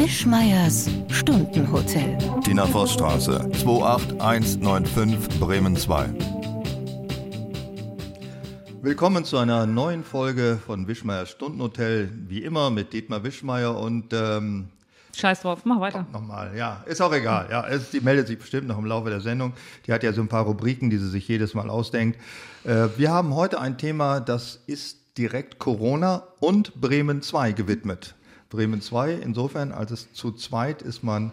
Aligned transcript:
Wischmeiers 0.00 0.88
Stundenhotel. 1.10 2.16
Tina 2.42 2.64
Vossstraße, 2.64 3.50
28195 3.52 5.38
Bremen 5.38 5.76
2. 5.76 6.08
Willkommen 8.80 9.26
zu 9.26 9.36
einer 9.36 9.66
neuen 9.66 10.02
Folge 10.02 10.58
von 10.64 10.88
Wischmeiers 10.88 11.28
Stundenhotel. 11.28 12.10
Wie 12.28 12.42
immer 12.42 12.70
mit 12.70 12.94
Dietmar 12.94 13.22
Wischmeier 13.24 13.78
und 13.78 14.14
ähm, 14.14 14.70
Scheiß 15.14 15.42
drauf, 15.42 15.66
mach 15.66 15.80
weiter. 15.80 16.06
Nochmal, 16.10 16.56
ja, 16.56 16.82
ist 16.86 17.02
auch 17.02 17.12
egal. 17.12 17.48
Ja, 17.50 17.68
es, 17.68 17.90
die 17.90 18.00
meldet 18.00 18.26
sich 18.28 18.38
bestimmt 18.38 18.68
noch 18.68 18.78
im 18.78 18.86
Laufe 18.86 19.10
der 19.10 19.20
Sendung. 19.20 19.52
Die 19.86 19.92
hat 19.92 20.02
ja 20.02 20.14
so 20.14 20.22
ein 20.22 20.28
paar 20.28 20.44
Rubriken, 20.44 20.88
die 20.88 20.96
sie 20.96 21.10
sich 21.10 21.28
jedes 21.28 21.52
Mal 21.52 21.68
ausdenkt. 21.68 22.18
Äh, 22.64 22.88
wir 22.96 23.10
haben 23.10 23.34
heute 23.34 23.60
ein 23.60 23.76
Thema, 23.76 24.20
das 24.20 24.60
ist 24.66 24.96
direkt 25.18 25.58
Corona 25.58 26.22
und 26.40 26.80
Bremen 26.80 27.20
2 27.20 27.52
gewidmet. 27.52 28.14
Bremen 28.50 28.82
2 28.82 29.14
insofern, 29.14 29.72
als 29.72 29.90
es 29.92 30.12
zu 30.12 30.32
zweit 30.32 30.82
ist 30.82 31.02
man 31.02 31.32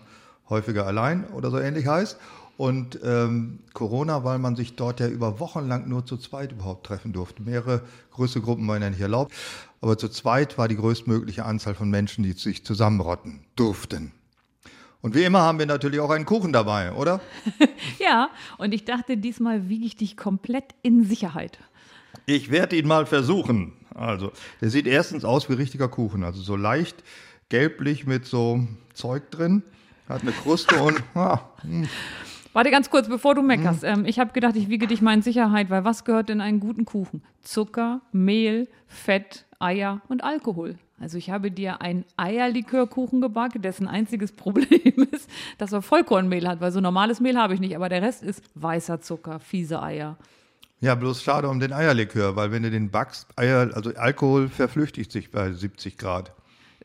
häufiger 0.49 0.85
allein 0.85 1.25
oder 1.27 1.51
so 1.51 1.59
ähnlich 1.59 1.87
heißt. 1.87 2.17
Und 2.57 2.99
ähm, 3.03 3.59
Corona, 3.73 4.23
weil 4.23 4.39
man 4.39 4.55
sich 4.55 4.75
dort 4.75 4.99
ja 4.99 5.07
über 5.07 5.39
Wochen 5.39 5.67
lang 5.67 5.87
nur 5.87 6.05
zu 6.05 6.17
zweit 6.17 6.51
überhaupt 6.51 6.87
treffen 6.87 7.13
durfte. 7.13 7.43
Mehrere 7.43 7.81
größere 8.11 8.41
Gruppen 8.41 8.67
waren 8.67 8.81
ja 8.81 8.89
nicht 8.89 9.01
erlaubt. 9.01 9.31
Aber 9.79 9.97
zu 9.97 10.09
zweit 10.09 10.57
war 10.57 10.67
die 10.67 10.75
größtmögliche 10.75 11.45
Anzahl 11.45 11.75
von 11.75 11.89
Menschen, 11.89 12.23
die 12.23 12.31
sich 12.31 12.65
zusammenrotten 12.65 13.41
durften. 13.55 14.11
Und 15.01 15.13
wie 15.13 15.23
immer 15.23 15.41
haben 15.41 15.59
wir 15.59 15.67
natürlich 15.67 15.99
auch 15.99 16.09
einen 16.09 16.25
Kuchen 16.25 16.51
dabei, 16.51 16.91
oder? 16.93 17.21
ja, 17.99 18.29
und 18.57 18.73
ich 18.73 18.85
dachte, 18.85 19.17
diesmal 19.17 19.69
wiege 19.69 19.85
ich 19.85 19.95
dich 19.95 20.17
komplett 20.17 20.73
in 20.81 21.03
Sicherheit. 21.03 21.59
Ich 22.25 22.49
werde 22.49 22.75
ihn 22.75 22.87
mal 22.87 23.05
versuchen. 23.05 23.73
Also, 23.97 24.31
der 24.61 24.69
sieht 24.69 24.87
erstens 24.87 25.25
aus 25.25 25.49
wie 25.49 25.53
richtiger 25.53 25.87
Kuchen, 25.87 26.23
also 26.23 26.41
so 26.41 26.55
leicht 26.55 27.03
gelblich 27.49 28.05
mit 28.05 28.25
so 28.25 28.67
Zeug 28.93 29.31
drin, 29.31 29.63
hat 30.07 30.21
eine 30.21 30.31
Kruste 30.31 30.75
und. 30.77 31.03
Ah, 31.15 31.39
hm. 31.61 31.87
Warte 32.53 32.71
ganz 32.71 32.89
kurz, 32.89 33.07
bevor 33.07 33.35
du 33.35 33.41
meckerst. 33.41 33.83
Hm. 33.83 33.99
Ähm, 33.99 34.05
ich 34.05 34.19
habe 34.19 34.33
gedacht, 34.33 34.55
ich 34.55 34.69
wiege 34.69 34.87
dich 34.87 35.01
mal 35.01 35.13
in 35.13 35.21
Sicherheit, 35.21 35.69
weil 35.69 35.83
was 35.83 36.05
gehört 36.05 36.29
in 36.29 36.41
einen 36.41 36.59
guten 36.59 36.85
Kuchen? 36.85 37.21
Zucker, 37.41 38.01
Mehl, 38.11 38.67
Fett, 38.87 39.45
Eier 39.59 40.01
und 40.07 40.23
Alkohol. 40.23 40.75
Also 40.99 41.17
ich 41.17 41.29
habe 41.29 41.51
dir 41.51 41.81
einen 41.81 42.05
Eierlikörkuchen 42.17 43.21
gebacken, 43.21 43.61
dessen 43.61 43.87
einziges 43.87 44.31
Problem 44.35 45.07
ist, 45.11 45.29
dass 45.57 45.71
er 45.71 45.81
Vollkornmehl 45.81 46.47
hat, 46.47 46.61
weil 46.61 46.71
so 46.71 46.81
normales 46.81 47.19
Mehl 47.19 47.37
habe 47.37 47.53
ich 47.53 47.59
nicht, 47.59 47.75
aber 47.75 47.89
der 47.89 48.01
Rest 48.01 48.23
ist 48.23 48.43
weißer 48.55 49.01
Zucker, 49.01 49.39
fiese 49.39 49.81
Eier. 49.81 50.17
Ja, 50.79 50.93
bloß 50.93 51.23
schade 51.23 51.49
um 51.49 51.59
den 51.59 51.73
Eierlikör, 51.73 52.35
weil 52.35 52.51
wenn 52.51 52.63
du 52.63 52.69
den 52.69 52.91
backst, 52.91 53.27
Eier, 53.35 53.71
also 53.73 53.91
Alkohol 53.95 54.47
verflüchtigt 54.47 55.11
sich 55.11 55.31
bei 55.31 55.51
70 55.51 55.97
Grad. 55.97 56.31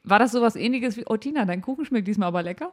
War 0.02 0.18
das 0.18 0.32
sowas 0.32 0.56
ähnliches 0.56 0.96
wie, 0.96 1.04
oh 1.06 1.16
Tina, 1.16 1.44
dein 1.44 1.60
Kuchen 1.60 1.84
schmeckt 1.84 2.08
diesmal 2.08 2.28
aber 2.28 2.42
lecker? 2.42 2.72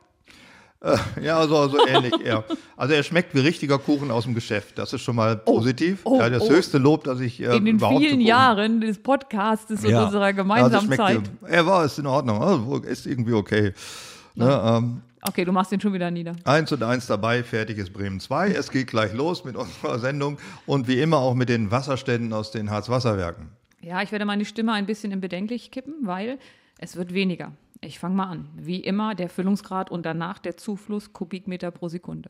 Äh, 0.81 0.97
ja, 1.21 1.45
so, 1.45 1.67
so 1.67 1.85
ähnlich, 1.85 2.13
ja. 2.23 2.43
Also 2.77 2.93
er 2.93 3.03
schmeckt 3.03 3.35
wie 3.35 3.39
richtiger 3.39 3.77
Kuchen 3.77 4.11
aus 4.11 4.23
dem 4.23 4.33
Geschäft. 4.33 4.77
Das 4.77 4.93
ist 4.93 5.01
schon 5.01 5.17
mal 5.17 5.41
oh, 5.45 5.55
positiv. 5.55 5.99
Oh, 6.05 6.19
ja, 6.19 6.29
das 6.29 6.43
oh. 6.43 6.49
höchste 6.51 6.77
Lob, 6.77 7.03
das 7.03 7.19
ich 7.19 7.41
äh, 7.41 7.57
In 7.57 7.65
den 7.65 7.79
vielen 7.79 8.21
Jahren 8.21 8.79
des 8.79 8.97
Podcasts 8.97 9.69
und 9.69 9.89
ja. 9.89 10.05
unserer 10.05 10.31
gemeinsamen 10.31 10.89
also 10.89 10.95
Zeit. 10.95 11.29
Er 11.45 11.65
war 11.65 11.83
es 11.83 11.97
in 11.97 12.07
Ordnung. 12.07 12.41
Also, 12.41 12.77
ist 12.77 13.05
irgendwie 13.05 13.33
okay. 13.33 13.73
Ne, 14.35 14.61
ähm, 14.63 15.01
Okay, 15.21 15.43
du 15.43 15.51
machst 15.51 15.71
den 15.71 15.81
schon 15.81 15.93
wieder 15.93 16.11
nieder. 16.11 16.35
Eins 16.45 16.71
und 16.71 16.81
eins 16.81 17.07
dabei, 17.07 17.43
fertig 17.43 17.77
ist 17.77 17.91
Bremen 17.91 18.19
2. 18.19 18.51
Es 18.51 18.71
geht 18.71 18.87
gleich 18.87 19.13
los 19.13 19.43
mit 19.43 19.55
unserer 19.55 19.99
Sendung 19.99 20.37
und 20.65 20.87
wie 20.87 21.01
immer 21.01 21.17
auch 21.17 21.35
mit 21.35 21.49
den 21.49 21.71
Wasserständen 21.71 22.31
aus 22.31 22.51
den 22.51 22.69
Harzwasserwerken. 22.69 23.49
Ja, 23.81 24.01
ich 24.01 24.11
werde 24.11 24.25
meine 24.25 24.45
Stimme 24.45 24.73
ein 24.73 24.85
bisschen 24.85 25.11
in 25.11 25.21
bedenklich 25.21 25.71
kippen, 25.71 25.95
weil 26.01 26.39
es 26.77 26.95
wird 26.95 27.13
weniger. 27.13 27.51
Ich 27.81 27.99
fange 27.99 28.15
mal 28.15 28.27
an. 28.27 28.49
Wie 28.55 28.79
immer 28.79 29.15
der 29.15 29.29
Füllungsgrad 29.29 29.89
und 29.91 30.05
danach 30.05 30.39
der 30.39 30.57
Zufluss 30.57 31.13
Kubikmeter 31.13 31.71
pro 31.71 31.87
Sekunde. 31.87 32.29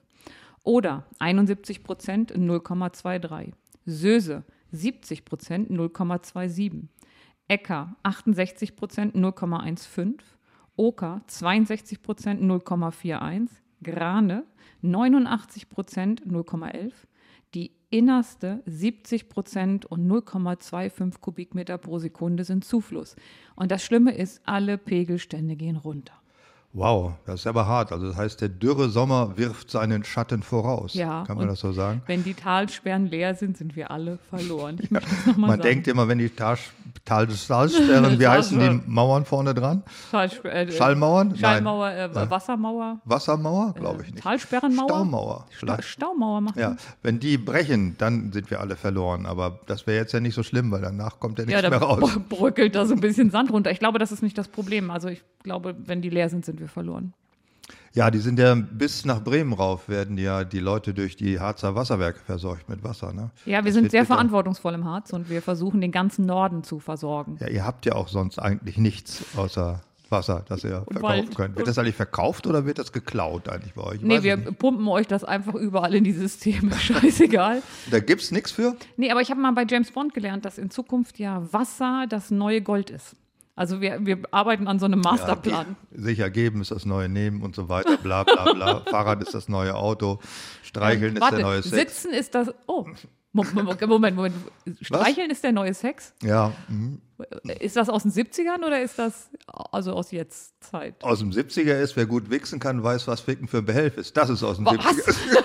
Oder 0.63 1.05
71 1.19 1.83
Prozent 1.83 2.33
0,23. 2.35 3.53
Söse 3.85 4.43
70 4.71 5.25
Prozent 5.25 5.71
0,27. 5.71 6.83
Äcker 7.47 7.95
68 8.03 8.75
Prozent 8.75 9.15
0,15. 9.15 10.19
Oka 10.79 11.21
62 11.27 12.01
Prozent 12.01 12.41
0,41, 12.41 13.49
Grane 13.83 14.45
89 14.81 15.67
Prozent 15.67 16.25
0,11, 16.25 16.93
die 17.53 17.73
innerste 17.89 18.63
70 18.65 19.27
Prozent 19.27 19.85
und 19.85 20.07
0,25 20.09 21.19
Kubikmeter 21.19 21.77
pro 21.77 21.99
Sekunde 21.99 22.45
sind 22.45 22.63
Zufluss. 22.63 23.17
Und 23.57 23.71
das 23.71 23.83
Schlimme 23.83 24.15
ist, 24.15 24.41
alle 24.45 24.77
Pegelstände 24.77 25.57
gehen 25.57 25.75
runter. 25.75 26.18
Wow, 26.71 27.13
das 27.25 27.39
ist 27.41 27.47
aber 27.47 27.65
hart. 27.65 27.91
Also 27.91 28.07
das 28.07 28.15
heißt, 28.15 28.41
der 28.41 28.49
dürre 28.49 28.89
Sommer 28.89 29.35
wirft 29.37 29.71
seinen 29.71 30.03
Schatten 30.03 30.43
voraus. 30.43 30.93
Ja, 30.93 31.23
Kann 31.25 31.37
man 31.37 31.47
das 31.47 31.61
so 31.61 31.71
sagen? 31.71 32.03
Wenn 32.05 32.23
die 32.23 32.35
Talsperren 32.35 33.07
leer 33.07 33.33
sind, 33.33 33.57
sind 33.57 33.75
wir 33.75 33.89
alle 33.89 34.19
verloren. 34.29 34.77
Ja, 34.91 34.99
man 35.35 35.51
sagen. 35.51 35.61
denkt 35.63 35.87
immer, 35.87 36.07
wenn 36.07 36.19
die 36.19 36.29
Tal 36.29 36.57
Talsperren, 37.05 38.19
wie 38.19 38.27
heißen 38.27 38.59
die 38.59 38.81
Mauern 38.85 39.25
vorne 39.25 39.55
dran? 39.55 39.83
Talsper 40.11 40.53
äh, 40.53 40.71
Schallmauern? 40.71 41.35
Schallmauer, 41.35 41.91
äh, 41.91 42.29
Wassermauer. 42.29 42.99
Wassermauer? 43.03 43.73
Glaube 43.73 44.03
ich 44.03 44.13
nicht. 44.13 44.23
Talsperrenmauer? 44.23 44.89
Staumauer. 44.89 45.45
Sta 45.49 45.81
Staumauer 45.81 46.41
macht 46.41 46.57
Ja, 46.57 46.75
wenn 47.01 47.19
die 47.19 47.37
brechen, 47.37 47.95
dann 47.97 48.31
sind 48.31 48.51
wir 48.51 48.59
alle 48.59 48.75
verloren. 48.75 49.25
Aber 49.25 49.59
das 49.65 49.87
wäre 49.87 49.97
jetzt 49.97 50.13
ja 50.13 50.19
nicht 50.19 50.35
so 50.35 50.43
schlimm, 50.43 50.71
weil 50.71 50.81
danach 50.81 51.19
kommt 51.19 51.39
ja 51.39 51.45
nichts 51.45 51.61
ja, 51.61 51.69
mehr 51.69 51.79
raus. 51.79 52.19
Bröckelt 52.29 52.75
da 52.75 52.85
so 52.85 52.93
ein 52.93 53.01
bisschen 53.01 53.31
Sand 53.31 53.51
runter. 53.51 53.71
Ich 53.71 53.79
glaube, 53.79 53.97
das 53.97 54.11
ist 54.11 54.21
nicht 54.21 54.37
das 54.37 54.47
Problem. 54.47 54.91
Also 54.91 55.07
ich 55.07 55.23
glaube, 55.43 55.75
wenn 55.85 56.01
die 56.01 56.09
leer 56.09 56.29
sind, 56.29 56.45
sind 56.45 56.58
wir 56.59 56.67
verloren. 56.67 57.13
Ja, 57.93 58.11
die 58.11 58.19
sind 58.19 58.39
ja 58.39 58.55
bis 58.55 59.05
nach 59.05 59.23
Bremen 59.23 59.53
rauf, 59.53 59.89
werden 59.89 60.17
ja 60.17 60.43
die 60.43 60.59
Leute 60.59 60.93
durch 60.93 61.15
die 61.15 61.39
Harzer 61.39 61.75
Wasserwerke 61.75 62.19
versorgt 62.19 62.69
mit 62.69 62.83
Wasser. 62.83 63.13
Ne? 63.13 63.31
Ja, 63.45 63.59
wir 63.59 63.71
das 63.71 63.73
sind 63.73 63.91
sehr 63.91 64.05
verantwortungsvoll 64.05 64.73
im 64.73 64.85
Harz 64.85 65.11
und 65.11 65.29
wir 65.29 65.41
versuchen 65.41 65.81
den 65.81 65.91
ganzen 65.91 66.25
Norden 66.25 66.63
zu 66.63 66.79
versorgen. 66.79 67.37
Ja, 67.39 67.47
ihr 67.47 67.65
habt 67.65 67.85
ja 67.85 67.93
auch 67.93 68.07
sonst 68.07 68.39
eigentlich 68.39 68.77
nichts 68.77 69.25
außer 69.35 69.81
Wasser, 70.11 70.43
das 70.47 70.63
ihr 70.63 70.83
verkaufen 70.83 71.03
Wald. 71.03 71.35
könnt. 71.35 71.57
Wird 71.57 71.67
das 71.67 71.77
eigentlich 71.77 71.95
verkauft 71.95 72.47
oder 72.47 72.65
wird 72.65 72.79
das 72.79 72.91
geklaut 72.91 73.49
eigentlich 73.49 73.73
bei 73.73 73.83
euch? 73.83 73.95
Ich 73.95 74.01
nee, 74.01 74.23
wir 74.23 74.37
pumpen 74.37 74.87
euch 74.87 75.07
das 75.07 75.23
einfach 75.23 75.55
überall 75.55 75.93
in 75.95 76.03
die 76.03 76.13
Systeme. 76.13 76.73
Scheißegal. 76.79 77.61
da 77.91 77.99
gibt 77.99 78.21
es 78.21 78.31
nichts 78.31 78.51
für? 78.51 78.75
Nee, 78.97 79.11
aber 79.11 79.21
ich 79.21 79.29
habe 79.29 79.39
mal 79.39 79.51
bei 79.51 79.65
James 79.69 79.91
Bond 79.91 80.13
gelernt, 80.13 80.45
dass 80.45 80.57
in 80.57 80.69
Zukunft 80.69 81.19
ja 81.19 81.41
Wasser 81.51 82.05
das 82.09 82.31
neue 82.31 82.61
Gold 82.61 82.89
ist. 82.89 83.15
Also 83.59 83.81
wir, 83.81 84.05
wir 84.05 84.19
arbeiten 84.31 84.69
an 84.69 84.79
so 84.79 84.85
einem 84.85 85.01
Masterplan. 85.01 85.75
Ja, 85.91 86.01
sicher 86.01 86.29
geben 86.29 86.61
ist 86.61 86.71
das 86.71 86.85
neue 86.85 87.09
Nehmen 87.09 87.41
und 87.41 87.57
so 87.57 87.67
weiter, 87.67 87.97
bla 87.97 88.23
bla 88.23 88.53
bla. 88.53 88.79
Fahrrad 88.89 89.21
ist 89.21 89.33
das 89.33 89.49
neue 89.49 89.75
Auto, 89.75 90.19
Streicheln 90.63 91.17
ähm, 91.17 91.21
warte, 91.21 91.35
ist 91.35 91.39
der 91.41 91.45
neue 91.45 91.61
Sex. 91.61 92.01
Sitzen 92.03 92.13
ist 92.13 92.33
das, 92.35 92.53
oh, 92.67 92.85
Moment, 93.33 93.81
Moment, 93.85 94.15
Moment. 94.15 94.35
Streicheln 94.79 95.27
Was? 95.29 95.35
ist 95.35 95.43
der 95.43 95.51
neue 95.51 95.73
Sex? 95.73 96.13
Ja. 96.23 96.53
Mhm. 96.69 97.01
Ist 97.59 97.75
das 97.75 97.89
aus 97.89 98.03
den 98.03 98.13
70ern 98.13 98.65
oder 98.65 98.81
ist 98.81 98.97
das 98.97 99.29
also 99.73 99.91
aus 99.91 100.11
jetzt 100.11 100.63
Zeit? 100.63 101.03
Aus 101.03 101.19
dem 101.19 101.31
70er 101.31 101.81
ist, 101.81 101.97
wer 101.97 102.05
gut 102.05 102.29
wichsen 102.29 102.61
kann, 102.61 102.81
weiß, 102.81 103.09
was 103.09 103.19
Ficken 103.19 103.49
für 103.49 103.57
ein 103.57 103.65
Behelf 103.65 103.97
ist. 103.97 104.15
Das 104.15 104.29
ist 104.29 104.41
aus 104.41 104.55
den 104.55 104.67
was? 104.67 104.77
70er. 104.77 105.43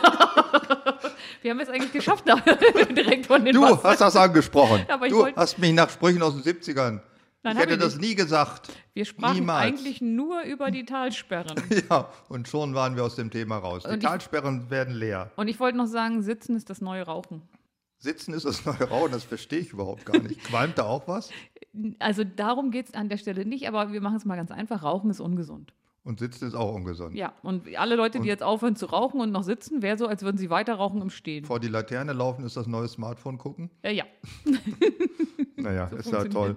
Wir 1.43 1.51
haben 1.51 1.59
es 1.59 1.69
eigentlich 1.69 1.93
geschafft, 1.93 2.25
direkt 2.97 3.27
von 3.27 3.45
den 3.45 3.55
Du 3.55 3.63
Wasser. 3.63 3.83
hast 3.83 4.01
das 4.01 4.15
angesprochen. 4.15 4.87
du 5.11 5.27
hast 5.35 5.59
mich 5.59 5.73
nach 5.73 5.91
Sprüchen 5.91 6.23
aus 6.23 6.41
den 6.41 6.45
70ern 6.45 7.01
Nein, 7.45 7.57
ich 7.57 7.63
hätte 7.63 7.77
das 7.77 7.99
nie 7.99 8.15
gesagt. 8.15 8.73
Wir 8.95 9.05
sprachen 9.05 9.41
Niemals. 9.41 9.67
eigentlich 9.67 10.01
nur 10.01 10.43
über 10.45 10.71
die 10.71 10.87
Talsperren. 10.87 11.63
ja, 11.91 12.09
und 12.31 12.49
schon 12.49 12.75
waren 12.75 12.97
wir 12.97 13.05
aus 13.05 13.17
dem 13.17 13.31
Thema 13.31 13.59
raus. 13.59 13.85
Und 13.85 14.03
die 14.03 14.07
Talsperren 14.07 14.71
werden 14.71 14.95
leer. 14.95 15.31
Und 15.37 15.49
ich 15.49 15.61
wollte 15.61 15.77
noch 15.77 15.87
sagen, 15.87 16.23
Sitzen 16.23 16.57
ist 16.57 16.71
das 16.71 16.81
neue 16.81 17.03
Rauchen. 17.03 17.43
Sitzen 17.99 18.33
ist 18.33 18.47
das 18.47 18.65
neue 18.65 18.89
Rauchen, 18.89 19.13
das 19.13 19.25
verstehe 19.25 19.61
ich 19.61 19.73
überhaupt 19.73 20.07
gar 20.07 20.19
nicht. 20.19 20.43
Qualmt 20.45 20.79
da 20.79 20.85
auch 20.85 21.07
was? 21.07 21.31
Also 21.99 22.25
darum 22.25 22.71
geht 22.71 22.89
es 22.89 22.95
an 22.95 23.11
der 23.11 23.19
Stelle 23.19 23.45
nicht, 23.45 23.69
aber 23.69 23.93
wir 23.93 24.01
machen 24.01 24.17
es 24.17 24.25
mal 24.25 24.37
ganz 24.37 24.51
einfach. 24.51 24.83
Rauchen 24.83 25.11
ist 25.11 25.21
ungesund. 25.21 25.75
Und 26.03 26.21
Sitzen 26.21 26.49
ist 26.49 26.55
auch 26.55 26.75
ungesund. 26.75 27.15
Ja, 27.15 27.33
und 27.43 27.77
alle 27.77 27.97
Leute, 27.97 28.21
die 28.21 28.29
jetzt 28.29 28.43
aufhören 28.43 28.77
zu 28.77 28.87
rauchen 28.87 29.21
und 29.21 29.33
noch 29.33 29.43
sitzen, 29.43 29.81
wäre 29.83 29.97
so, 29.97 30.07
als 30.07 30.23
würden 30.23 30.37
sie 30.37 30.51
weiter 30.51 30.75
rauchen 30.75 31.01
im 31.01 31.09
Stehen. 31.09 31.45
Vor 31.47 31.61
die 31.61 31.69
Laterne 31.69 32.13
laufen 32.13 32.45
ist 32.45 32.57
das 32.59 32.67
neue 32.67 32.89
Smartphone 32.89 33.39
gucken? 33.39 33.71
Äh, 33.83 33.95
ja. 33.95 34.05
naja, 35.57 35.89
so 35.91 35.97
ist 35.97 36.13
ja 36.13 36.25
toll. 36.25 36.57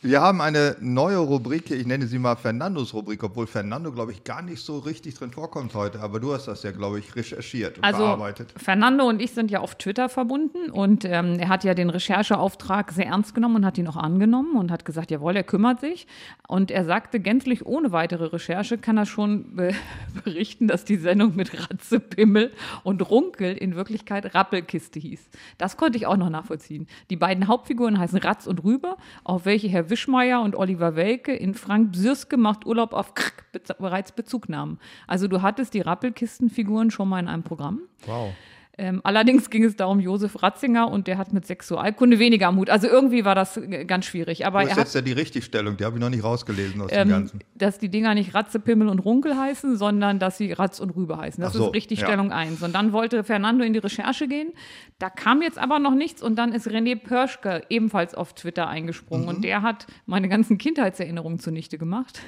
Wir 0.00 0.20
haben 0.20 0.40
eine 0.40 0.76
neue 0.78 1.16
Rubrik, 1.16 1.72
ich 1.72 1.84
nenne 1.84 2.06
sie 2.06 2.20
mal 2.20 2.36
Fernandos 2.36 2.94
Rubrik, 2.94 3.24
obwohl 3.24 3.48
Fernando, 3.48 3.90
glaube 3.90 4.12
ich, 4.12 4.22
gar 4.22 4.42
nicht 4.42 4.64
so 4.64 4.78
richtig 4.78 5.16
drin 5.16 5.32
vorkommt 5.32 5.74
heute. 5.74 5.98
Aber 5.98 6.20
du 6.20 6.32
hast 6.32 6.46
das 6.46 6.62
ja, 6.62 6.70
glaube 6.70 7.00
ich, 7.00 7.16
recherchiert 7.16 7.78
und 7.78 7.84
also, 7.84 7.98
bearbeitet. 7.98 8.54
Fernando 8.56 9.08
und 9.08 9.20
ich 9.20 9.32
sind 9.32 9.50
ja 9.50 9.58
auf 9.58 9.74
Twitter 9.74 10.08
verbunden 10.08 10.70
und 10.70 11.04
ähm, 11.04 11.40
er 11.40 11.48
hat 11.48 11.64
ja 11.64 11.74
den 11.74 11.90
Rechercheauftrag 11.90 12.92
sehr 12.92 13.06
ernst 13.06 13.34
genommen 13.34 13.56
und 13.56 13.66
hat 13.66 13.76
ihn 13.76 13.88
auch 13.88 13.96
angenommen 13.96 14.56
und 14.56 14.70
hat 14.70 14.84
gesagt, 14.84 15.10
jawohl, 15.10 15.34
er 15.34 15.42
kümmert 15.42 15.80
sich. 15.80 16.06
Und 16.46 16.70
er 16.70 16.84
sagte, 16.84 17.18
gänzlich 17.18 17.66
ohne 17.66 17.90
weitere 17.90 18.26
Recherche 18.26 18.78
kann 18.78 18.98
er 18.98 19.06
schon 19.06 19.56
be 19.56 19.72
berichten, 20.24 20.68
dass 20.68 20.84
die 20.84 20.96
Sendung 20.96 21.34
mit 21.34 21.52
Ratze, 21.60 21.98
Pimmel 21.98 22.52
und 22.84 23.10
Runkel 23.10 23.56
in 23.56 23.74
Wirklichkeit 23.74 24.32
Rappelkiste 24.32 25.00
hieß. 25.00 25.28
Das 25.58 25.76
konnte 25.76 25.98
ich 25.98 26.06
auch 26.06 26.16
noch 26.16 26.30
nachvollziehen. 26.30 26.86
Die 27.10 27.16
beiden 27.16 27.48
Hauptfiguren 27.48 27.98
heißen 27.98 28.18
Ratz 28.20 28.46
und 28.46 28.62
Rüber, 28.62 28.96
auf 29.24 29.44
welche 29.44 29.66
Herr 29.66 29.87
Wischmeier 29.90 30.40
und 30.40 30.56
Oliver 30.56 30.96
Welke 30.96 31.34
in 31.34 31.54
Frank 31.54 31.92
Bsirske 31.92 32.36
macht 32.36 32.66
Urlaub 32.66 32.92
auf 32.92 33.14
Krk 33.14 33.44
bereits 33.78 34.12
Bezug 34.12 34.48
nahmen. 34.48 34.78
Also 35.06 35.28
du 35.28 35.42
hattest 35.42 35.74
die 35.74 35.80
Rappelkistenfiguren 35.80 36.90
schon 36.90 37.08
mal 37.08 37.20
in 37.20 37.28
einem 37.28 37.42
Programm. 37.42 37.80
Wow. 38.06 38.32
Ähm, 38.80 39.00
allerdings 39.02 39.50
ging 39.50 39.64
es 39.64 39.74
da 39.74 39.86
um 39.86 39.98
Josef 39.98 40.40
Ratzinger 40.42 40.88
und 40.88 41.08
der 41.08 41.18
hat 41.18 41.32
mit 41.32 41.44
Sexualkunde 41.46 42.20
weniger 42.20 42.46
am 42.46 42.56
Hut. 42.58 42.70
Also 42.70 42.86
irgendwie 42.86 43.24
war 43.24 43.34
das 43.34 43.56
äh, 43.56 43.84
ganz 43.84 44.04
schwierig. 44.06 44.46
Aber 44.46 44.60
Wo 44.60 44.62
ist 44.62 44.68
er 44.70 44.76
hat, 44.76 44.84
jetzt 44.84 44.94
ja 44.94 45.00
die 45.00 45.12
Richtigstellung? 45.12 45.76
Die 45.76 45.84
habe 45.84 45.96
ich 45.96 46.00
noch 46.00 46.10
nicht 46.10 46.22
rausgelesen 46.22 46.80
aus 46.80 46.88
dem 46.90 46.98
ähm, 47.00 47.08
Ganzen. 47.08 47.40
dass 47.56 47.78
die 47.78 47.88
Dinger 47.88 48.14
nicht 48.14 48.34
Ratze, 48.34 48.60
Pimmel 48.60 48.88
und 48.88 49.00
Runkel 49.00 49.36
heißen, 49.36 49.76
sondern 49.76 50.20
dass 50.20 50.38
sie 50.38 50.52
Ratz 50.52 50.78
und 50.78 50.90
Rübe 50.90 51.16
heißen. 51.16 51.42
Das 51.42 51.54
so, 51.54 51.66
ist 51.66 51.74
Richtigstellung 51.74 52.30
1. 52.30 52.62
Und 52.62 52.72
dann 52.74 52.92
wollte 52.92 53.24
Fernando 53.24 53.64
in 53.64 53.72
die 53.72 53.80
Recherche 53.80 54.28
gehen. 54.28 54.52
Da 55.00 55.10
kam 55.10 55.42
jetzt 55.42 55.58
aber 55.58 55.80
noch 55.80 55.94
nichts 55.94 56.22
und 56.22 56.36
dann 56.36 56.52
ist 56.52 56.68
René 56.68 56.94
Pörschke 56.96 57.62
ebenfalls 57.68 58.14
auf 58.14 58.32
Twitter 58.34 58.68
eingesprungen 58.68 59.24
Mhm. 59.24 59.28
und 59.28 59.42
der 59.44 59.62
hat 59.62 59.86
meine 60.06 60.28
ganzen 60.28 60.56
Kindheitserinnerungen 60.58 61.40
zunichte 61.40 61.78
gemacht. 61.78 62.20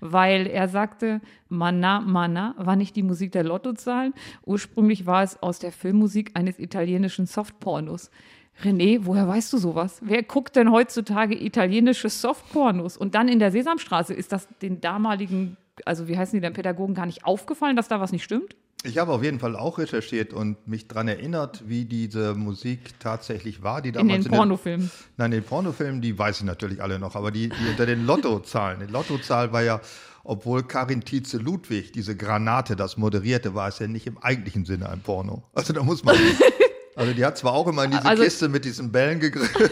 Weil 0.00 0.46
er 0.46 0.68
sagte, 0.68 1.20
Mana 1.48 2.00
Mana 2.00 2.54
war 2.58 2.76
nicht 2.76 2.96
die 2.96 3.02
Musik 3.02 3.32
der 3.32 3.44
Lottozahlen. 3.44 4.14
Ursprünglich 4.44 5.06
war 5.06 5.22
es 5.22 5.42
aus 5.42 5.58
der 5.58 5.72
Filmmusik 5.72 6.32
eines 6.34 6.58
italienischen 6.58 7.26
Softpornos. 7.26 8.10
René, 8.62 9.00
woher 9.02 9.26
weißt 9.26 9.52
du 9.52 9.58
sowas? 9.58 10.00
Wer 10.02 10.22
guckt 10.22 10.56
denn 10.56 10.70
heutzutage 10.70 11.34
italienische 11.34 12.10
Softpornos? 12.10 12.96
Und 12.96 13.14
dann 13.14 13.28
in 13.28 13.38
der 13.38 13.50
Sesamstraße 13.50 14.12
ist 14.12 14.32
das 14.32 14.48
den 14.60 14.80
damaligen, 14.80 15.56
also 15.86 16.08
wie 16.08 16.18
heißen 16.18 16.36
die 16.36 16.40
denn 16.40 16.52
Pädagogen, 16.52 16.94
gar 16.94 17.06
nicht 17.06 17.24
aufgefallen, 17.24 17.76
dass 17.76 17.88
da 17.88 18.00
was 18.00 18.12
nicht 18.12 18.24
stimmt? 18.24 18.56
Ich 18.82 18.96
habe 18.96 19.12
auf 19.12 19.22
jeden 19.22 19.38
Fall 19.38 19.56
auch 19.56 19.76
recherchiert 19.78 20.32
und 20.32 20.66
mich 20.66 20.88
daran 20.88 21.06
erinnert, 21.06 21.68
wie 21.68 21.84
diese 21.84 22.34
Musik 22.34 22.98
tatsächlich 22.98 23.62
war, 23.62 23.82
die 23.82 23.90
In 23.90 23.94
damals 23.94 24.24
den 24.24 24.32
Pornofilmen. 24.32 24.90
Nein, 25.18 25.30
den 25.32 25.42
Pornofilmen, 25.42 26.00
die 26.00 26.18
weiß 26.18 26.38
ich 26.38 26.44
natürlich 26.44 26.82
alle 26.82 26.98
noch, 26.98 27.14
aber 27.14 27.30
die, 27.30 27.50
die 27.50 27.68
unter 27.70 27.84
den 27.84 28.06
Lottozahlen. 28.06 28.80
Die 28.80 28.90
Lottozahl 28.90 29.52
war 29.52 29.62
ja, 29.62 29.82
obwohl 30.24 30.62
Karin 30.62 31.02
Tietze 31.02 31.36
Ludwig 31.36 31.92
diese 31.92 32.16
Granate 32.16 32.74
das 32.74 32.96
moderierte, 32.96 33.54
war 33.54 33.68
es 33.68 33.78
ja 33.80 33.86
nicht 33.86 34.06
im 34.06 34.16
eigentlichen 34.16 34.64
Sinne 34.64 34.88
ein 34.88 35.00
Porno. 35.00 35.42
Also 35.52 35.72
da 35.74 35.82
muss 35.82 36.02
man. 36.04 36.16
Also 36.96 37.14
die 37.14 37.24
hat 37.24 37.38
zwar 37.38 37.52
auch 37.52 37.66
immer 37.68 37.84
in 37.84 37.92
diese 37.92 38.04
Also- 38.04 38.22
Kiste 38.24 38.48
mit 38.48 38.64
diesen 38.64 38.92
Bällen 38.92 39.20
gegriffen. 39.20 39.70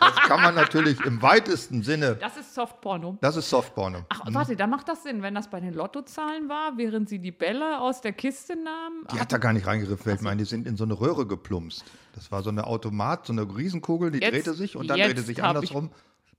Das 0.00 0.14
kann 0.28 0.42
man 0.42 0.54
natürlich 0.54 1.00
im 1.04 1.20
weitesten 1.22 1.82
Sinne. 1.82 2.16
Das 2.16 2.36
ist 2.36 2.54
Softporno. 2.54 3.18
Das 3.20 3.36
ist 3.36 3.48
Softporno. 3.50 4.04
Ach, 4.08 4.20
warte, 4.28 4.56
da 4.56 4.66
macht 4.66 4.88
das 4.88 5.02
Sinn, 5.02 5.22
wenn 5.22 5.34
das 5.34 5.48
bei 5.48 5.60
den 5.60 5.74
Lottozahlen 5.74 6.48
war, 6.48 6.76
während 6.76 7.08
sie 7.08 7.18
die 7.18 7.32
Bälle 7.32 7.80
aus 7.80 8.00
der 8.00 8.12
Kiste 8.12 8.54
nahmen. 8.56 9.06
Die 9.12 9.20
hat 9.20 9.32
da 9.32 9.38
gar 9.38 9.52
nicht 9.52 9.66
reingegriffen, 9.66 10.02
fällt 10.02 10.22
mir 10.22 10.30
ein. 10.30 10.38
Die 10.38 10.44
sind 10.44 10.66
in 10.66 10.76
so 10.76 10.84
eine 10.84 10.94
Röhre 10.98 11.26
geplumpst. 11.26 11.84
Das 12.14 12.30
war 12.30 12.42
so 12.42 12.50
eine 12.50 12.66
Automat, 12.66 13.26
so 13.26 13.32
eine 13.32 13.42
Riesenkugel, 13.42 14.10
die 14.10 14.20
Jetzt- 14.20 14.32
drehte 14.32 14.54
sich 14.54 14.76
und 14.76 14.88
dann 14.88 14.98
drehte 14.98 15.22
sich 15.22 15.38
ich 15.38 15.44
andersrum. 15.44 15.90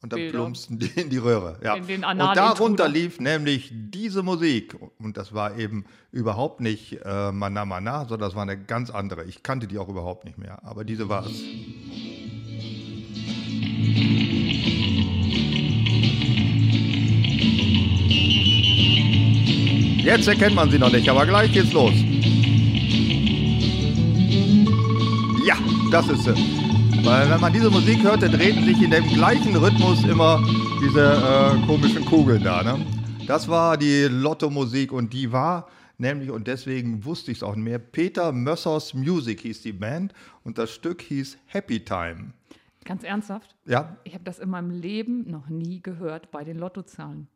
Und 0.02 0.12
dann 0.12 0.20
Bilder. 0.20 0.40
plumpsten 0.40 0.80
die 0.80 0.88
in 1.00 1.10
die 1.10 1.18
Röhre. 1.18 1.58
Ja. 1.64 1.76
In 1.76 1.88
den 1.88 2.04
und 2.04 2.18
darunter 2.20 2.90
lief 2.90 3.22
nämlich 3.22 3.72
diese 3.74 4.22
Musik. 4.22 4.76
Und 5.00 5.16
das 5.16 5.34
war 5.34 5.58
eben 5.58 5.86
überhaupt 6.12 6.60
nicht 6.60 7.00
äh, 7.06 7.32
Mana 7.32 7.64
Mana, 7.64 8.02
sondern 8.02 8.28
das 8.28 8.36
war 8.36 8.42
eine 8.42 8.62
ganz 8.62 8.90
andere. 8.90 9.24
Ich 9.24 9.44
kannte 9.44 9.66
die 9.66 9.78
auch 9.78 9.88
überhaupt 9.88 10.26
nicht 10.26 10.38
mehr. 10.38 10.60
Aber 10.66 10.84
diese 10.84 11.08
war 11.08 11.26
es. 11.26 11.32
Jetzt 20.04 20.28
erkennt 20.28 20.56
man 20.56 20.70
sie 20.70 20.78
noch 20.78 20.92
nicht, 20.92 21.10
aber 21.10 21.26
gleich 21.26 21.52
geht's 21.52 21.72
los. 21.74 21.94
Ja, 25.46 25.56
das 25.92 26.08
ist 26.10 26.24
sie. 26.24 26.64
Weil 27.04 27.30
wenn 27.30 27.42
man 27.42 27.52
diese 27.52 27.70
Musik 27.70 28.04
hört, 28.04 28.22
dann 28.22 28.32
drehen 28.32 28.64
sich 28.64 28.82
in 28.82 28.92
dem 28.92 29.08
gleichen 29.10 29.56
Rhythmus 29.56 30.04
immer 30.04 30.42
diese 30.82 31.02
äh, 31.02 31.66
komischen 31.66 32.06
Kugeln 32.06 32.44
da. 32.44 32.64
Ne? 32.64 32.86
Das 33.28 33.48
war 33.48 33.78
die 33.78 34.04
Lotto-Musik 34.04 34.92
und 34.92 35.14
die 35.14 35.32
war 35.32 35.68
nämlich, 35.98 36.30
und 36.30 36.48
deswegen 36.48 37.04
wusste 37.06 37.32
ich 37.32 37.40
es 37.40 37.44
auch 37.44 37.56
mehr, 37.56 37.80
Peter 37.80 38.32
Mössers 38.32 38.94
Music 38.94 39.42
hieß 39.42 39.62
die 39.64 39.74
Band 39.74 40.14
und 40.44 40.58
das 40.58 40.72
Stück 40.72 41.02
hieß 41.02 41.38
Happy 41.48 41.80
Time. 41.80 42.34
Ganz 42.86 43.04
ernsthaft? 43.04 43.56
Ja, 43.66 43.98
Ich 44.04 44.14
habe 44.14 44.24
das 44.24 44.40
in 44.40 44.50
meinem 44.50 44.70
Leben 44.72 45.30
noch 45.30 45.48
nie 45.50 45.82
gehört 45.82 46.32
bei 46.32 46.44
den 46.44 46.58
Lottozahlen. 46.58 47.28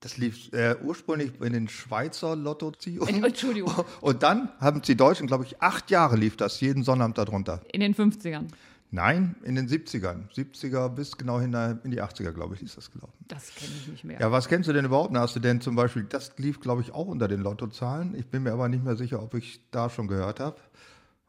das 0.00 0.16
lief 0.18 0.52
äh, 0.52 0.76
ursprünglich 0.82 1.40
in 1.40 1.52
den 1.52 1.68
Schweizer 1.68 2.36
Lottoziehungen. 2.36 3.14
Äh, 3.24 3.26
Entschuldigung. 3.28 3.72
Und 4.00 4.22
dann 4.22 4.50
haben 4.60 4.82
die 4.82 4.96
Deutschen, 4.96 5.26
glaube 5.26 5.44
ich, 5.44 5.60
acht 5.62 5.90
Jahre 5.90 6.16
lief 6.16 6.36
das, 6.36 6.60
jeden 6.60 6.82
Sonnabend 6.84 7.18
darunter. 7.18 7.60
In 7.72 7.80
den 7.80 7.94
50ern. 7.94 8.46
Nein, 8.92 9.34
in 9.42 9.56
den 9.56 9.68
70ern. 9.68 10.30
70er 10.32 10.88
bis 10.88 11.16
genau 11.18 11.40
hinein 11.40 11.80
in 11.82 11.90
die 11.90 12.00
80er, 12.00 12.30
glaube 12.30 12.54
ich, 12.54 12.62
ist 12.62 12.76
das 12.76 12.88
gelaufen. 12.92 13.12
Das 13.26 13.52
kenne 13.56 13.72
ich 13.80 13.88
nicht 13.88 14.04
mehr. 14.04 14.20
Ja, 14.20 14.30
was 14.30 14.46
kennst 14.46 14.68
du 14.68 14.72
denn 14.72 14.84
überhaupt? 14.84 15.14
Hast 15.16 15.34
du 15.34 15.40
denn 15.40 15.60
zum 15.60 15.74
Beispiel, 15.74 16.04
das 16.04 16.32
lief, 16.38 16.60
glaube 16.60 16.82
ich, 16.82 16.92
auch 16.92 17.06
unter 17.06 17.26
den 17.26 17.40
Lottozahlen. 17.40 18.14
Ich 18.14 18.26
bin 18.28 18.44
mir 18.44 18.52
aber 18.52 18.68
nicht 18.68 18.84
mehr 18.84 18.94
sicher, 18.94 19.20
ob 19.20 19.34
ich 19.34 19.60
da 19.72 19.90
schon 19.90 20.06
gehört 20.06 20.38
habe. 20.38 20.56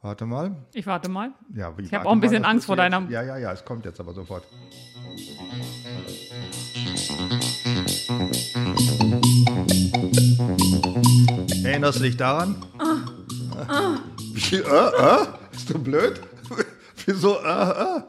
Warte 0.02 0.26
mal. 0.26 0.56
Ich 0.74 0.86
warte 0.86 1.10
mal. 1.10 1.32
Ja, 1.54 1.76
wie, 1.78 1.84
Ich 1.84 1.88
hab 1.94 2.00
warte 2.00 2.08
auch 2.10 2.12
ein 2.14 2.18
mal, 2.20 2.22
bisschen 2.22 2.44
das 2.44 2.52
Angst 2.52 2.66
vor 2.68 2.76
deiner- 2.76 3.02
Jetzt, 3.02 3.12
ja, 3.12 3.24
ja, 3.24 3.38
ja, 3.38 3.52
es 3.52 3.66
kommt 3.66 3.86
jetzt 3.86 4.00
aber 4.00 4.14
sofort. 4.14 4.44
Erinnerst 11.64 12.00
du 12.00 12.04
dich 12.04 12.18
daran? 12.18 12.56
Wie, 14.34 14.56
äh, 14.56 14.60
äh? 14.60 15.26
Bist 15.52 15.70
du 15.70 15.80
blöd? 15.80 16.22
Wieso, 17.06 17.38
äh, 17.40 17.98
äh? 17.98 18.02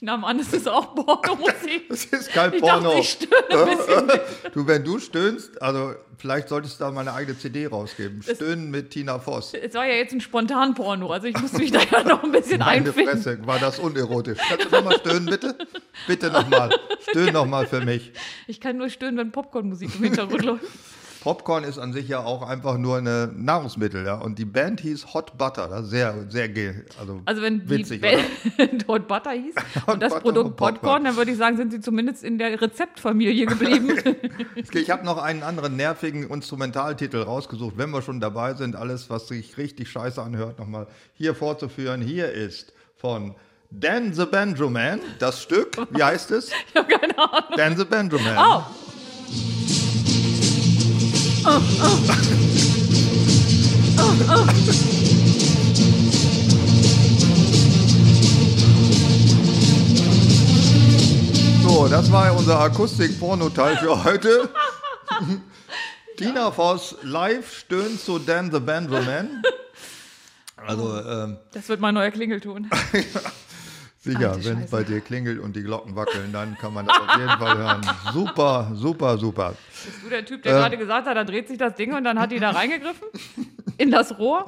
Ich 0.00 0.02
nahm 0.02 0.24
an, 0.24 0.38
es 0.38 0.52
ist 0.52 0.68
auch 0.68 0.94
Pornomusik. 0.94 1.88
Das 1.88 2.04
ist 2.04 2.28
kein 2.32 2.54
Ich 2.54 2.60
Porno. 2.60 2.90
dachte, 2.90 3.00
ich 3.00 3.10
stöhne 3.10 3.34
ein 3.50 3.76
bisschen. 3.76 4.20
Du, 4.54 4.64
wenn 4.68 4.84
du 4.84 5.00
stöhnst, 5.00 5.60
also 5.60 5.92
vielleicht 6.18 6.48
solltest 6.48 6.78
du 6.78 6.84
da 6.84 6.92
mal 6.92 7.00
eine 7.00 7.14
eigene 7.14 7.36
CD 7.36 7.66
rausgeben. 7.66 8.22
Stöhnen 8.22 8.70
mit 8.70 8.90
Tina 8.90 9.18
Voss. 9.18 9.54
Es 9.54 9.74
war 9.74 9.86
ja 9.86 9.94
jetzt 9.94 10.12
ein 10.12 10.20
Spontan-Porno, 10.20 11.10
also 11.10 11.26
ich 11.26 11.36
muss 11.40 11.52
mich 11.54 11.72
da 11.72 11.80
ja 11.82 12.04
noch 12.04 12.22
ein 12.22 12.30
bisschen 12.30 12.60
Meine 12.60 12.86
einfinden. 12.86 13.10
Fresse, 13.20 13.44
war 13.44 13.58
das 13.58 13.80
unerotisch. 13.80 14.38
Kannst 14.48 14.66
du 14.66 14.70
nochmal 14.76 14.98
stöhnen, 15.00 15.26
bitte? 15.26 15.56
Bitte 16.06 16.30
nochmal. 16.30 16.70
Stöhn 17.10 17.32
nochmal 17.32 17.66
für 17.66 17.80
mich. 17.80 18.12
Ich 18.46 18.60
kann 18.60 18.76
nur 18.76 18.90
stöhnen, 18.90 19.16
wenn 19.16 19.32
Popcornmusik 19.32 19.90
im 19.96 20.04
Hintergrund 20.04 20.44
läuft. 20.44 20.64
Popcorn 21.20 21.64
ist 21.64 21.78
an 21.78 21.92
sich 21.92 22.08
ja 22.08 22.20
auch 22.20 22.42
einfach 22.48 22.78
nur 22.78 22.96
eine 22.98 23.30
Nahrungsmittel, 23.34 24.06
ja. 24.06 24.14
Und 24.14 24.38
die 24.38 24.44
Band 24.44 24.80
hieß 24.80 25.14
Hot 25.14 25.36
Butter, 25.36 25.66
das 25.68 25.88
sehr, 25.90 26.14
sehr, 26.28 26.48
ge- 26.48 26.74
also, 27.00 27.20
Also 27.24 27.42
wenn 27.42 27.60
die 27.60 27.70
witzig, 27.70 28.00
oder? 28.02 28.18
Band 28.56 28.86
Hot 28.88 29.08
Butter 29.08 29.32
hieß 29.32 29.54
und 29.86 30.00
das 30.02 30.10
Butter 30.12 30.22
Produkt 30.22 30.46
und 30.46 30.56
Popcorn. 30.56 30.74
Popcorn, 30.74 31.04
dann 31.04 31.16
würde 31.16 31.30
ich 31.32 31.36
sagen, 31.36 31.56
sind 31.56 31.72
sie 31.72 31.80
zumindest 31.80 32.22
in 32.24 32.38
der 32.38 32.60
Rezeptfamilie 32.60 33.46
geblieben. 33.46 33.92
Ich 34.72 34.90
habe 34.90 35.04
noch 35.04 35.18
einen 35.22 35.42
anderen 35.42 35.76
nervigen 35.76 36.28
Instrumentaltitel 36.30 37.18
rausgesucht, 37.22 37.76
wenn 37.76 37.90
wir 37.90 38.02
schon 38.02 38.20
dabei 38.20 38.54
sind, 38.54 38.76
alles, 38.76 39.10
was 39.10 39.28
sich 39.28 39.56
richtig 39.58 39.90
scheiße 39.90 40.20
anhört, 40.22 40.58
nochmal 40.58 40.86
hier 41.14 41.34
vorzuführen. 41.34 42.00
Hier 42.00 42.30
ist 42.32 42.72
von 42.96 43.34
Dan 43.70 44.12
the 44.14 44.24
Banjo 44.24 44.70
Man 44.70 45.00
das 45.18 45.42
Stück, 45.42 45.76
wie 45.90 46.02
heißt 46.02 46.30
es? 46.30 46.50
ich 46.50 46.74
habe 46.76 46.88
keine 46.88 47.18
Ahnung. 47.18 47.50
Dan 47.56 47.76
the 47.76 47.84
Banjo 47.84 48.18
Man. 48.18 48.36
Oh, 48.38 48.62
So, 51.48 51.54
das 61.88 62.12
war 62.12 62.36
unser 62.36 62.60
Akustik-Porno-Teil 62.60 63.78
für 63.78 64.04
heute. 64.04 64.50
Tina 66.18 66.50
Voss 66.50 66.96
live 67.00 67.56
stöhnt 67.56 67.98
zu 67.98 68.18
Dan 68.18 68.52
the 68.52 68.60
Banjo 68.60 69.00
Man. 69.00 69.42
Also, 70.66 71.00
ähm, 71.00 71.38
das 71.52 71.66
wird 71.70 71.80
mein 71.80 71.94
neuer 71.94 72.10
Klingelton. 72.10 72.68
sicher, 73.98 74.32
Alte 74.32 74.44
wenn 74.44 74.52
es 74.54 74.62
Scheiße. 74.62 74.70
bei 74.70 74.84
dir 74.84 75.00
klingelt 75.00 75.38
und 75.38 75.56
die 75.56 75.62
Glocken 75.62 75.96
wackeln, 75.96 76.32
dann 76.32 76.56
kann 76.56 76.74
man 76.74 76.86
das 76.86 76.96
auf 76.96 77.16
jeden 77.18 77.38
Fall 77.38 77.58
hören. 77.58 77.86
Super, 78.12 78.70
super, 78.74 79.18
super. 79.18 79.54
Bist 79.84 80.04
du 80.04 80.08
der 80.08 80.24
Typ, 80.24 80.42
der 80.42 80.52
gerade 80.52 80.76
gesagt 80.78 81.06
hat, 81.06 81.16
da 81.16 81.24
dreht 81.24 81.48
sich 81.48 81.58
das 81.58 81.74
Ding 81.74 81.94
und 81.94 82.04
dann 82.04 82.18
hat 82.18 82.30
die 82.30 82.38
da 82.38 82.50
reingegriffen? 82.50 83.08
In 83.78 83.90
das 83.90 84.18
Rohr? 84.18 84.46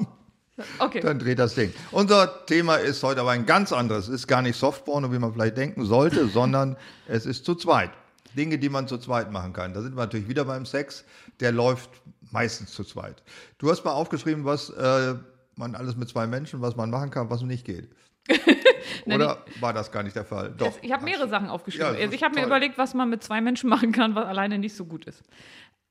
Okay. 0.79 1.01
Dann 1.01 1.19
dreht 1.19 1.39
das 1.39 1.55
Ding. 1.55 1.73
Unser 1.91 2.47
Thema 2.47 2.77
ist 2.77 3.03
heute 3.03 3.21
aber 3.21 3.31
ein 3.31 3.47
ganz 3.47 3.73
anderes. 3.73 4.09
Es 4.09 4.15
ist 4.15 4.27
gar 4.27 4.43
nicht 4.43 4.57
Softporno, 4.57 5.13
wie 5.13 5.19
man 5.19 5.33
vielleicht 5.33 5.57
denken 5.57 5.85
sollte, 5.85 6.29
sondern 6.33 6.77
es 7.07 7.27
ist 7.27 7.45
zu 7.45 7.55
zweit. 7.55 7.91
Dinge, 8.37 8.59
die 8.59 8.69
man 8.69 8.87
zu 8.87 8.99
zweit 8.99 9.33
machen 9.33 9.53
kann. 9.53 9.75
Da 9.75 9.83
sind 9.83 9.97
wir 9.97 10.03
natürlich 10.03 10.29
wieder 10.29 10.45
beim 10.45 10.65
Sex. 10.65 11.05
Der 11.41 11.51
läuft 11.51 11.91
meistens 12.31 12.73
zu 12.73 12.85
zweit. 12.85 13.23
Du 13.59 13.71
hast 13.71 13.85
mal 13.85 13.93
aufgeschrieben, 13.93 14.45
was 14.45 14.71
äh, 14.71 15.15
man 15.57 15.75
alles 15.75 15.97
mit 15.97 16.09
zwei 16.09 16.27
Menschen, 16.27 16.61
was 16.61 16.77
man 16.77 16.91
machen 16.91 17.11
kann, 17.11 17.29
was 17.31 17.43
nicht 17.43 17.65
geht. 17.65 17.89
Oder 19.07 19.45
war 19.61 19.73
das 19.73 19.91
gar 19.93 20.03
nicht 20.03 20.17
der 20.17 20.25
Fall? 20.25 20.55
Doch. 20.57 20.79
Ich 20.83 20.93
habe 20.93 21.05
mehrere 21.05 21.29
Sachen 21.29 21.49
aufgeschrieben. 21.49 21.95
Ja, 21.95 22.01
also 22.01 22.13
ich 22.15 22.23
habe 22.23 22.39
mir 22.39 22.47
überlegt, 22.47 22.79
was 22.79 22.95
man 22.95 23.09
mit 23.09 23.23
zwei 23.23 23.41
Menschen 23.41 23.69
machen 23.71 23.93
kann, 23.93 24.15
was 24.15 24.27
alleine 24.27 24.59
nicht 24.59 24.75
so 24.77 24.85
gut 24.85 25.05
ist. 25.05 25.23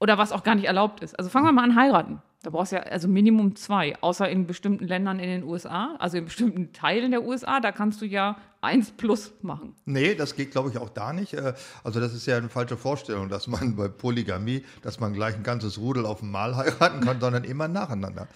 Oder 0.02 0.18
was 0.18 0.32
auch 0.32 0.44
gar 0.44 0.56
nicht 0.56 0.66
erlaubt 0.66 1.02
ist. 1.02 1.18
Also 1.20 1.30
fangen 1.30 1.46
wir 1.46 1.52
mal 1.52 1.64
an, 1.64 1.76
heiraten. 1.76 2.22
Da 2.42 2.52
brauchst 2.52 2.72
du 2.72 2.78
ja 2.78 2.84
also 2.84 3.10
Minimum 3.10 3.58
zwei, 3.58 3.98
außer 4.00 4.30
in 4.30 4.48
bestimmten 4.48 4.88
Ländern 4.88 5.20
in 5.20 5.28
den 5.28 5.44
USA, 5.44 5.98
also 6.00 6.16
in 6.18 6.24
bestimmten 6.24 6.72
Teilen 6.72 7.12
der 7.12 7.24
USA, 7.24 7.60
da 7.60 7.74
kannst 7.74 8.00
du 8.00 8.06
ja 8.06 8.38
eins 8.62 8.92
plus 8.92 9.34
machen. 9.42 9.76
Nee, 9.84 10.16
das 10.16 10.36
geht, 10.38 10.52
glaube 10.52 10.70
ich, 10.70 10.78
auch 10.78 10.88
da 10.88 11.12
nicht. 11.12 11.34
Äh, 11.34 11.54
Also 11.84 12.00
das 12.00 12.14
ist 12.14 12.26
ja 12.28 12.38
eine 12.38 12.48
falsche 12.48 12.78
Vorstellung, 12.78 13.28
dass 13.28 13.48
man 13.48 13.76
bei 13.76 13.90
Polygamie, 13.90 14.64
dass 14.84 15.02
man 15.02 15.12
gleich 15.12 15.36
ein 15.36 15.44
ganzes 15.44 15.78
Rudel 15.80 16.06
auf 16.06 16.24
einmal 16.24 16.56
heiraten 16.56 17.02
kann, 17.02 17.20
sondern 17.20 17.44
immer 17.44 17.68
nacheinander. 17.68 18.30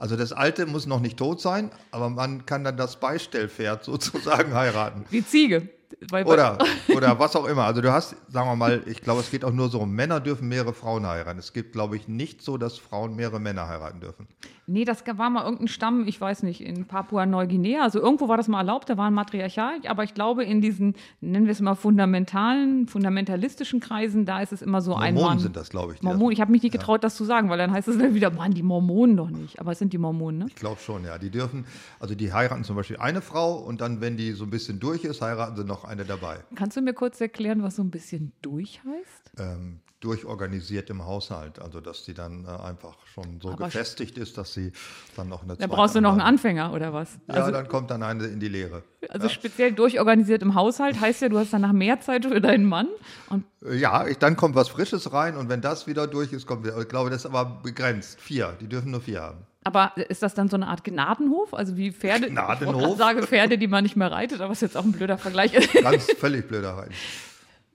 Also 0.00 0.16
das 0.16 0.32
Alte 0.32 0.64
muss 0.64 0.86
noch 0.86 1.00
nicht 1.00 1.18
tot 1.18 1.42
sein, 1.42 1.70
aber 1.90 2.08
man 2.08 2.46
kann 2.46 2.64
dann 2.64 2.78
das 2.78 2.98
Beistellpferd 2.98 3.84
sozusagen 3.84 4.54
heiraten. 4.54 5.04
Wie 5.10 5.24
Ziege. 5.24 5.68
Weil- 6.10 6.24
Oder, 6.26 6.58
oder 6.96 7.18
was 7.18 7.36
auch 7.36 7.46
immer. 7.46 7.64
Also 7.64 7.80
du 7.80 7.92
hast, 7.92 8.16
sagen 8.28 8.48
wir 8.48 8.56
mal, 8.56 8.82
ich 8.86 9.00
glaube, 9.02 9.20
es 9.20 9.30
geht 9.30 9.44
auch 9.44 9.52
nur 9.52 9.68
so 9.68 9.80
um 9.80 9.92
Männer 9.92 10.20
dürfen 10.20 10.48
mehrere 10.48 10.72
Frauen 10.72 11.06
heiraten. 11.06 11.38
Es 11.38 11.52
gibt, 11.52 11.72
glaube 11.72 11.96
ich, 11.96 12.08
nicht 12.08 12.42
so, 12.42 12.56
dass 12.58 12.78
Frauen 12.78 13.16
mehrere 13.16 13.40
Männer 13.40 13.68
heiraten 13.68 14.00
dürfen. 14.00 14.26
Nee, 14.66 14.84
das 14.84 15.02
war 15.04 15.30
mal 15.30 15.42
irgendein 15.42 15.66
Stamm, 15.66 16.06
ich 16.06 16.20
weiß 16.20 16.44
nicht, 16.44 16.60
in 16.60 16.84
Papua-Neuguinea. 16.86 17.82
Also 17.82 17.98
irgendwo 17.98 18.28
war 18.28 18.36
das 18.36 18.46
mal 18.46 18.58
erlaubt, 18.58 18.88
da 18.88 18.96
war 18.96 19.08
ein 19.08 19.14
Matriarchat. 19.14 19.88
Aber 19.88 20.04
ich 20.04 20.14
glaube, 20.14 20.44
in 20.44 20.60
diesen, 20.60 20.94
nennen 21.20 21.46
wir 21.46 21.52
es 21.52 21.60
mal, 21.60 21.74
fundamentalen, 21.74 22.86
fundamentalistischen 22.86 23.80
Kreisen, 23.80 24.26
da 24.26 24.40
ist 24.40 24.52
es 24.52 24.62
immer 24.62 24.80
so 24.80 24.94
ein 24.94 25.14
Mormonen 25.14 25.36
Mann. 25.36 25.38
sind 25.40 25.56
das, 25.56 25.70
glaube 25.70 25.94
ich. 25.94 26.02
Mormonen. 26.02 26.32
Ich 26.32 26.40
habe 26.40 26.52
mich 26.52 26.62
nicht 26.62 26.70
getraut, 26.70 27.02
das 27.02 27.16
zu 27.16 27.24
sagen, 27.24 27.50
weil 27.50 27.58
dann 27.58 27.72
heißt 27.72 27.88
es 27.88 27.98
dann 27.98 28.14
wieder, 28.14 28.30
Mann, 28.30 28.52
die 28.52 28.62
Mormonen 28.62 29.16
doch 29.16 29.30
nicht. 29.30 29.58
Aber 29.58 29.72
es 29.72 29.80
sind 29.80 29.92
die 29.92 29.98
Mormonen, 29.98 30.38
ne? 30.38 30.46
Ich 30.48 30.54
glaube 30.54 30.80
schon, 30.80 31.04
ja. 31.04 31.18
Die 31.18 31.30
dürfen, 31.30 31.64
also 31.98 32.14
die 32.14 32.32
heiraten 32.32 32.62
zum 32.62 32.76
Beispiel 32.76 32.98
eine 32.98 33.22
Frau 33.22 33.54
und 33.54 33.80
dann, 33.80 34.00
wenn 34.00 34.16
die 34.16 34.32
so 34.32 34.44
ein 34.44 34.50
bisschen 34.50 34.78
durch 34.78 35.02
ist, 35.04 35.20
heiraten 35.20 35.56
sie 35.56 35.64
noch 35.64 35.79
eine 35.84 36.04
dabei. 36.04 36.38
Kannst 36.54 36.76
du 36.76 36.80
mir 36.82 36.94
kurz 36.94 37.20
erklären, 37.20 37.62
was 37.62 37.76
so 37.76 37.82
ein 37.82 37.90
bisschen 37.90 38.32
durch 38.42 38.80
heißt? 38.84 39.32
Ähm, 39.38 39.80
durchorganisiert 40.00 40.88
im 40.90 41.04
Haushalt. 41.04 41.58
Also, 41.60 41.80
dass 41.80 42.04
die 42.04 42.14
dann 42.14 42.44
äh, 42.46 42.48
einfach 42.48 42.96
schon 43.12 43.40
so 43.40 43.50
Aber 43.50 43.66
gefestigt 43.66 44.16
ist, 44.18 44.38
dass 44.38 44.54
sie 44.54 44.72
dann 45.16 45.28
noch 45.28 45.42
eine 45.42 45.56
Da 45.56 45.66
brauchst 45.66 45.94
du 45.94 46.00
noch 46.00 46.12
einen. 46.12 46.20
Anfänger 46.22 46.72
oder 46.72 46.92
was? 46.92 47.18
Ja, 47.28 47.34
Also, 47.34 47.50
dann 47.52 47.68
kommt 47.68 47.90
dann 47.90 48.02
eine 48.02 48.24
in 48.26 48.40
die 48.40 48.48
Lehre. 48.48 48.82
also 49.08 49.28
speziell 49.28 49.72
durchorganisiert 49.72 50.42
im 50.42 50.54
Haushalt 50.54 51.00
heißt 51.00 51.20
ja, 51.22 51.28
du 51.28 51.38
hast 51.38 51.52
danach 51.52 51.72
mehr 51.72 52.00
Zeit 52.00 52.24
für 52.24 52.40
deinen 52.40 52.64
Mann. 52.64 52.88
Und 53.28 53.44
Äh, 53.62 53.76
Ja, 53.76 54.06
ich, 54.06 54.16
dann 54.18 54.36
kommt 54.36 54.54
was 54.54 54.68
Frisches 54.68 55.12
rein 55.12 55.36
und 55.36 55.48
wenn 55.48 55.60
das 55.60 55.86
wieder 55.86 56.06
durch 56.06 56.32
ist, 56.32 56.46
kommt 56.46 56.64
wieder. 56.64 56.78
Ich 56.80 56.88
glaube, 56.88 57.10
das 57.10 57.20
ist 57.24 57.26
aber 57.26 57.44
begrenzt. 57.62 58.20
Vier. 58.20 58.56
Die 58.60 58.68
dürfen 58.68 58.90
nur 58.90 59.00
vier 59.02 59.20
haben. 59.20 59.38
Aber 59.70 59.96
ist 60.08 60.22
das 60.22 60.34
dann 60.34 60.48
so 60.48 60.56
eine 60.56 60.66
Art 60.66 60.82
Gnadenhof? 60.82 61.54
Also 61.54 61.76
wie 61.76 61.92
Pferde? 61.92 62.28
Gnadenhof? 62.28 62.92
Ich 62.92 62.98
sage 62.98 63.22
Pferde, 63.22 63.56
die 63.56 63.68
man 63.68 63.84
nicht 63.84 63.96
mehr 63.96 64.10
reitet, 64.10 64.40
aber 64.40 64.52
ist 64.52 64.62
jetzt 64.62 64.76
auch 64.76 64.84
ein 64.84 64.92
blöder 64.92 65.16
Vergleich. 65.16 65.52
Ganz 65.82 66.10
völlig 66.18 66.48
blöder 66.48 66.70
rein. 66.70 66.90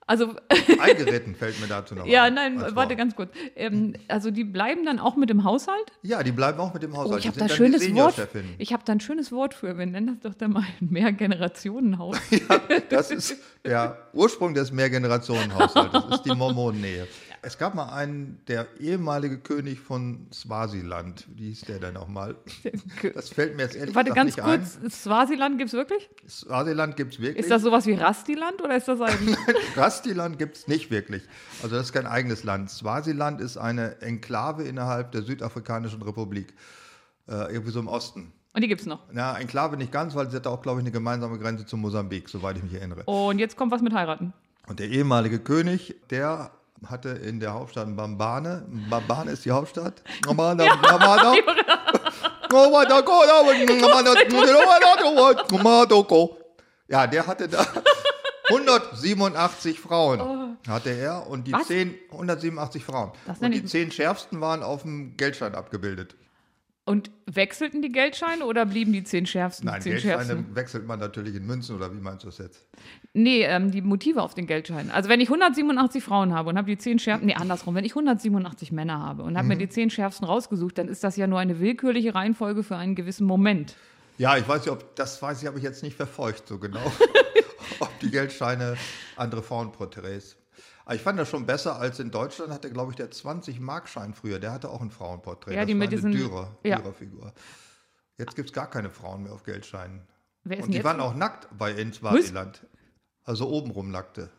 Also 0.07 0.35
Eingeritten 0.79 1.33
fällt 1.33 1.59
mir 1.59 1.67
dazu 1.67 1.95
noch 1.95 2.05
ja, 2.05 2.23
ein, 2.25 2.35
nein, 2.35 2.61
warte 2.61 2.75
Wort. 2.75 2.97
ganz 2.97 3.15
kurz. 3.15 3.31
Ähm, 3.55 3.95
also 4.07 4.29
die 4.29 4.43
bleiben 4.43 4.85
dann 4.85 4.99
auch 4.99 5.15
mit 5.15 5.31
dem 5.31 5.43
Haushalt? 5.43 5.91
Ja, 6.03 6.21
die 6.21 6.31
bleiben 6.31 6.59
auch 6.59 6.73
mit 6.73 6.83
dem 6.83 6.95
Haushalt. 6.95 7.15
Oh, 7.15 7.17
ich 7.17 7.27
habe 7.27 7.39
da 7.39 7.49
schönes 7.49 7.91
Wort. 7.95 8.27
Ich 8.59 8.71
habe 8.71 8.83
da 8.85 8.93
ein 8.93 8.99
schönes 8.99 9.31
Wort 9.31 9.55
für. 9.55 9.77
Wir 9.77 9.85
nennen 9.87 10.07
das 10.07 10.31
doch 10.31 10.37
dann 10.37 10.51
mal 10.51 10.63
ein 10.79 10.89
Mehrgenerationenhaus. 10.91 12.17
Das 12.89 13.09
ist 13.09 13.35
der 13.63 13.97
Ursprung 14.13 14.53
des 14.53 14.71
Mehrgenerationenhaushalts. 14.71 15.91
Das 15.91 16.19
ist 16.19 16.23
die 16.23 16.35
Mormonennähe. 16.35 17.07
Es 17.45 17.59
gab 17.59 17.75
mal 17.75 17.93
einen, 17.93 18.41
der 18.47 18.65
ehemalige 18.79 19.37
König 19.37 19.79
von 19.79 20.25
Swasiland. 20.33 21.27
Wie 21.35 21.49
hieß 21.49 21.61
der 21.61 21.77
denn 21.77 21.93
nochmal? 21.93 22.35
Das 23.13 23.29
fällt 23.29 23.55
mir 23.55 23.63
jetzt 23.63 23.75
ehrlich 23.75 23.93
Warte 23.93 24.13
ganz 24.13 24.35
nicht 24.35 24.43
kurz, 24.43 24.79
Swasiland 24.89 25.59
gibt 25.59 25.67
es 25.67 25.73
wirklich? 25.73 26.09
ein. 26.09 26.27
Swasiland 26.27 26.95
gibt 26.95 27.13
es 27.13 27.19
wirklich. 27.19 27.43
Ist 27.43 27.51
das 27.51 27.61
sowas 27.61 27.85
wie 27.85 27.93
Rastiland 27.93 28.63
oder 28.63 28.75
ist 28.75 28.87
das 28.87 28.99
ein. 28.99 29.37
Rastiland 29.75 30.39
gibt 30.39 30.57
es 30.57 30.67
nicht 30.67 30.89
wirklich. 30.89 31.21
Also 31.61 31.75
das 31.75 31.87
ist 31.87 31.93
kein 31.93 32.07
eigenes 32.07 32.43
Land. 32.43 32.71
Swasiland 32.71 33.39
ist 33.39 33.57
eine 33.57 34.01
Enklave 34.01 34.63
innerhalb 34.63 35.11
der 35.11 35.21
Südafrikanischen 35.21 36.01
Republik. 36.01 36.51
Äh, 37.27 37.53
irgendwie 37.53 37.71
so 37.71 37.79
im 37.79 37.87
Osten. 37.87 38.33
Und 38.53 38.63
die 38.63 38.67
gibt 38.67 38.81
es 38.81 38.87
noch. 38.87 39.03
Na, 39.11 39.37
Enklave 39.37 39.77
nicht 39.77 39.91
ganz, 39.91 40.15
weil 40.15 40.31
sie 40.31 40.37
hat 40.37 40.47
auch, 40.47 40.63
glaube 40.63 40.79
ich, 40.79 40.83
eine 40.83 40.91
gemeinsame 40.91 41.37
Grenze 41.37 41.67
zu 41.67 41.77
Mosambik, 41.77 42.27
soweit 42.27 42.57
ich 42.57 42.63
mich 42.63 42.73
erinnere. 42.73 43.03
Und 43.03 43.37
jetzt 43.37 43.55
kommt 43.55 43.71
was 43.71 43.83
mit 43.83 43.93
heiraten. 43.93 44.33
Und 44.67 44.79
der 44.79 44.89
ehemalige 44.89 45.37
König, 45.37 45.95
der 46.09 46.49
hatte 46.89 47.09
in 47.09 47.39
der 47.39 47.53
Hauptstadt 47.53 47.87
Mbambane, 47.87 48.65
Mbambane 48.69 49.31
ist 49.31 49.45
die 49.45 49.51
Hauptstadt. 49.51 50.01
Mbambane, 50.23 50.65
Mbambane. 50.65 51.37
Ja, 56.87 57.07
der 57.07 57.25
hatte 57.27 57.47
da 57.47 57.65
187 58.49 59.79
Frauen, 59.79 60.57
hatte 60.67 60.91
er. 60.91 61.27
Und 61.27 61.47
die 61.47 61.53
Was? 61.53 61.67
10, 61.67 61.95
187 62.11 62.83
Frauen. 62.85 63.11
Und 63.39 63.51
die 63.51 63.65
zehn 63.65 63.91
schärfsten 63.91 64.39
waren 64.41 64.61
auf 64.63 64.83
dem 64.83 65.17
Geldschein 65.17 65.55
abgebildet. 65.55 66.15
Und 66.87 67.09
wechselten 67.25 67.81
die 67.81 67.91
Geldscheine 67.91 68.45
oder 68.45 68.63
blieben 68.67 68.93
die 68.93 69.03
zehn 69.03 69.25
schärfsten? 69.25 69.65
Nein, 69.65 69.81
zehn 69.81 69.93
Geldscheine 69.93 70.23
schärfsten? 70.23 70.55
wechselt 70.55 70.85
man 70.85 70.99
natürlich 70.99 71.33
in 71.33 71.43
Münzen 71.43 71.75
oder 71.75 71.91
wie 71.91 71.99
meinst 71.99 72.23
du 72.23 72.27
das 72.27 72.37
jetzt? 72.37 72.67
Nee, 73.13 73.41
ähm, 73.41 73.71
die 73.71 73.81
Motive 73.81 74.21
auf 74.21 74.35
den 74.35 74.45
Geldscheinen. 74.45 74.91
Also 74.91 75.09
wenn 75.09 75.19
ich 75.19 75.29
187 75.29 76.03
Frauen 76.03 76.31
habe 76.35 76.49
und 76.49 76.57
habe 76.57 76.67
die 76.67 76.77
zehn 76.77 76.99
schärfsten, 76.99 77.25
nee, 77.25 77.33
andersrum, 77.33 77.73
wenn 77.73 77.85
ich 77.85 77.93
187 77.93 78.71
Männer 78.71 78.99
habe 79.01 79.23
und 79.23 79.35
habe 79.35 79.47
mir 79.47 79.57
die 79.57 79.67
zehn 79.67 79.89
schärfsten 79.89 80.27
rausgesucht, 80.27 80.77
dann 80.77 80.87
ist 80.87 81.03
das 81.03 81.17
ja 81.17 81.25
nur 81.25 81.39
eine 81.39 81.59
willkürliche 81.59 82.13
Reihenfolge 82.13 82.61
für 82.61 82.75
einen 82.75 82.93
gewissen 82.93 83.25
Moment. 83.25 83.75
Ja, 84.19 84.37
ich 84.37 84.47
weiß 84.47 84.61
nicht, 84.61 84.71
ob 84.71 84.95
das 84.95 85.19
weiß 85.19 85.41
ich, 85.41 85.47
habe 85.47 85.57
ich 85.57 85.63
jetzt 85.63 85.81
nicht 85.81 85.95
verfolgt 85.95 86.47
so 86.47 86.59
genau, 86.59 86.85
ob 87.79 87.99
die 87.99 88.11
Geldscheine 88.11 88.77
andere 89.17 89.41
Frauenporträts. 89.41 90.37
Aber 90.85 90.95
ich 90.95 91.01
fand 91.01 91.17
das 91.19 91.27
schon 91.29 91.45
besser 91.45 91.79
als 91.79 91.99
in 91.99 92.11
Deutschland 92.11 92.53
hatte, 92.53 92.71
glaube 92.71 92.91
ich, 92.91 92.95
der 92.95 93.09
20-Markschein 93.11 94.13
früher. 94.13 94.39
Der 94.39 94.51
hatte 94.51 94.69
auch 94.69 94.81
ein 94.81 94.91
Frauenporträt. 94.91 95.53
Ja, 95.55 95.61
das 95.61 95.67
die 95.67 95.73
war 95.73 95.79
mit 95.79 95.87
eine 95.89 95.95
diesen- 95.95 96.11
Dürer, 96.11 96.55
ja. 96.63 96.77
Dürerfigur. 96.77 97.33
Jetzt 98.17 98.35
gibt 98.35 98.49
es 98.49 98.53
gar 98.53 98.69
keine 98.69 98.89
Frauen 98.89 99.23
mehr 99.23 99.33
auf 99.33 99.43
Geldscheinen. 99.43 100.01
Wer 100.43 100.59
ist 100.59 100.65
Und 100.65 100.71
die 100.73 100.83
waren 100.83 100.99
auch 101.01 101.15
nackt 101.15 101.47
bei 101.57 101.71
in 101.71 101.91
Swasiland. 101.91 102.65
Also 103.23 103.49
obenrum 103.49 103.89
nackte. 103.89 104.29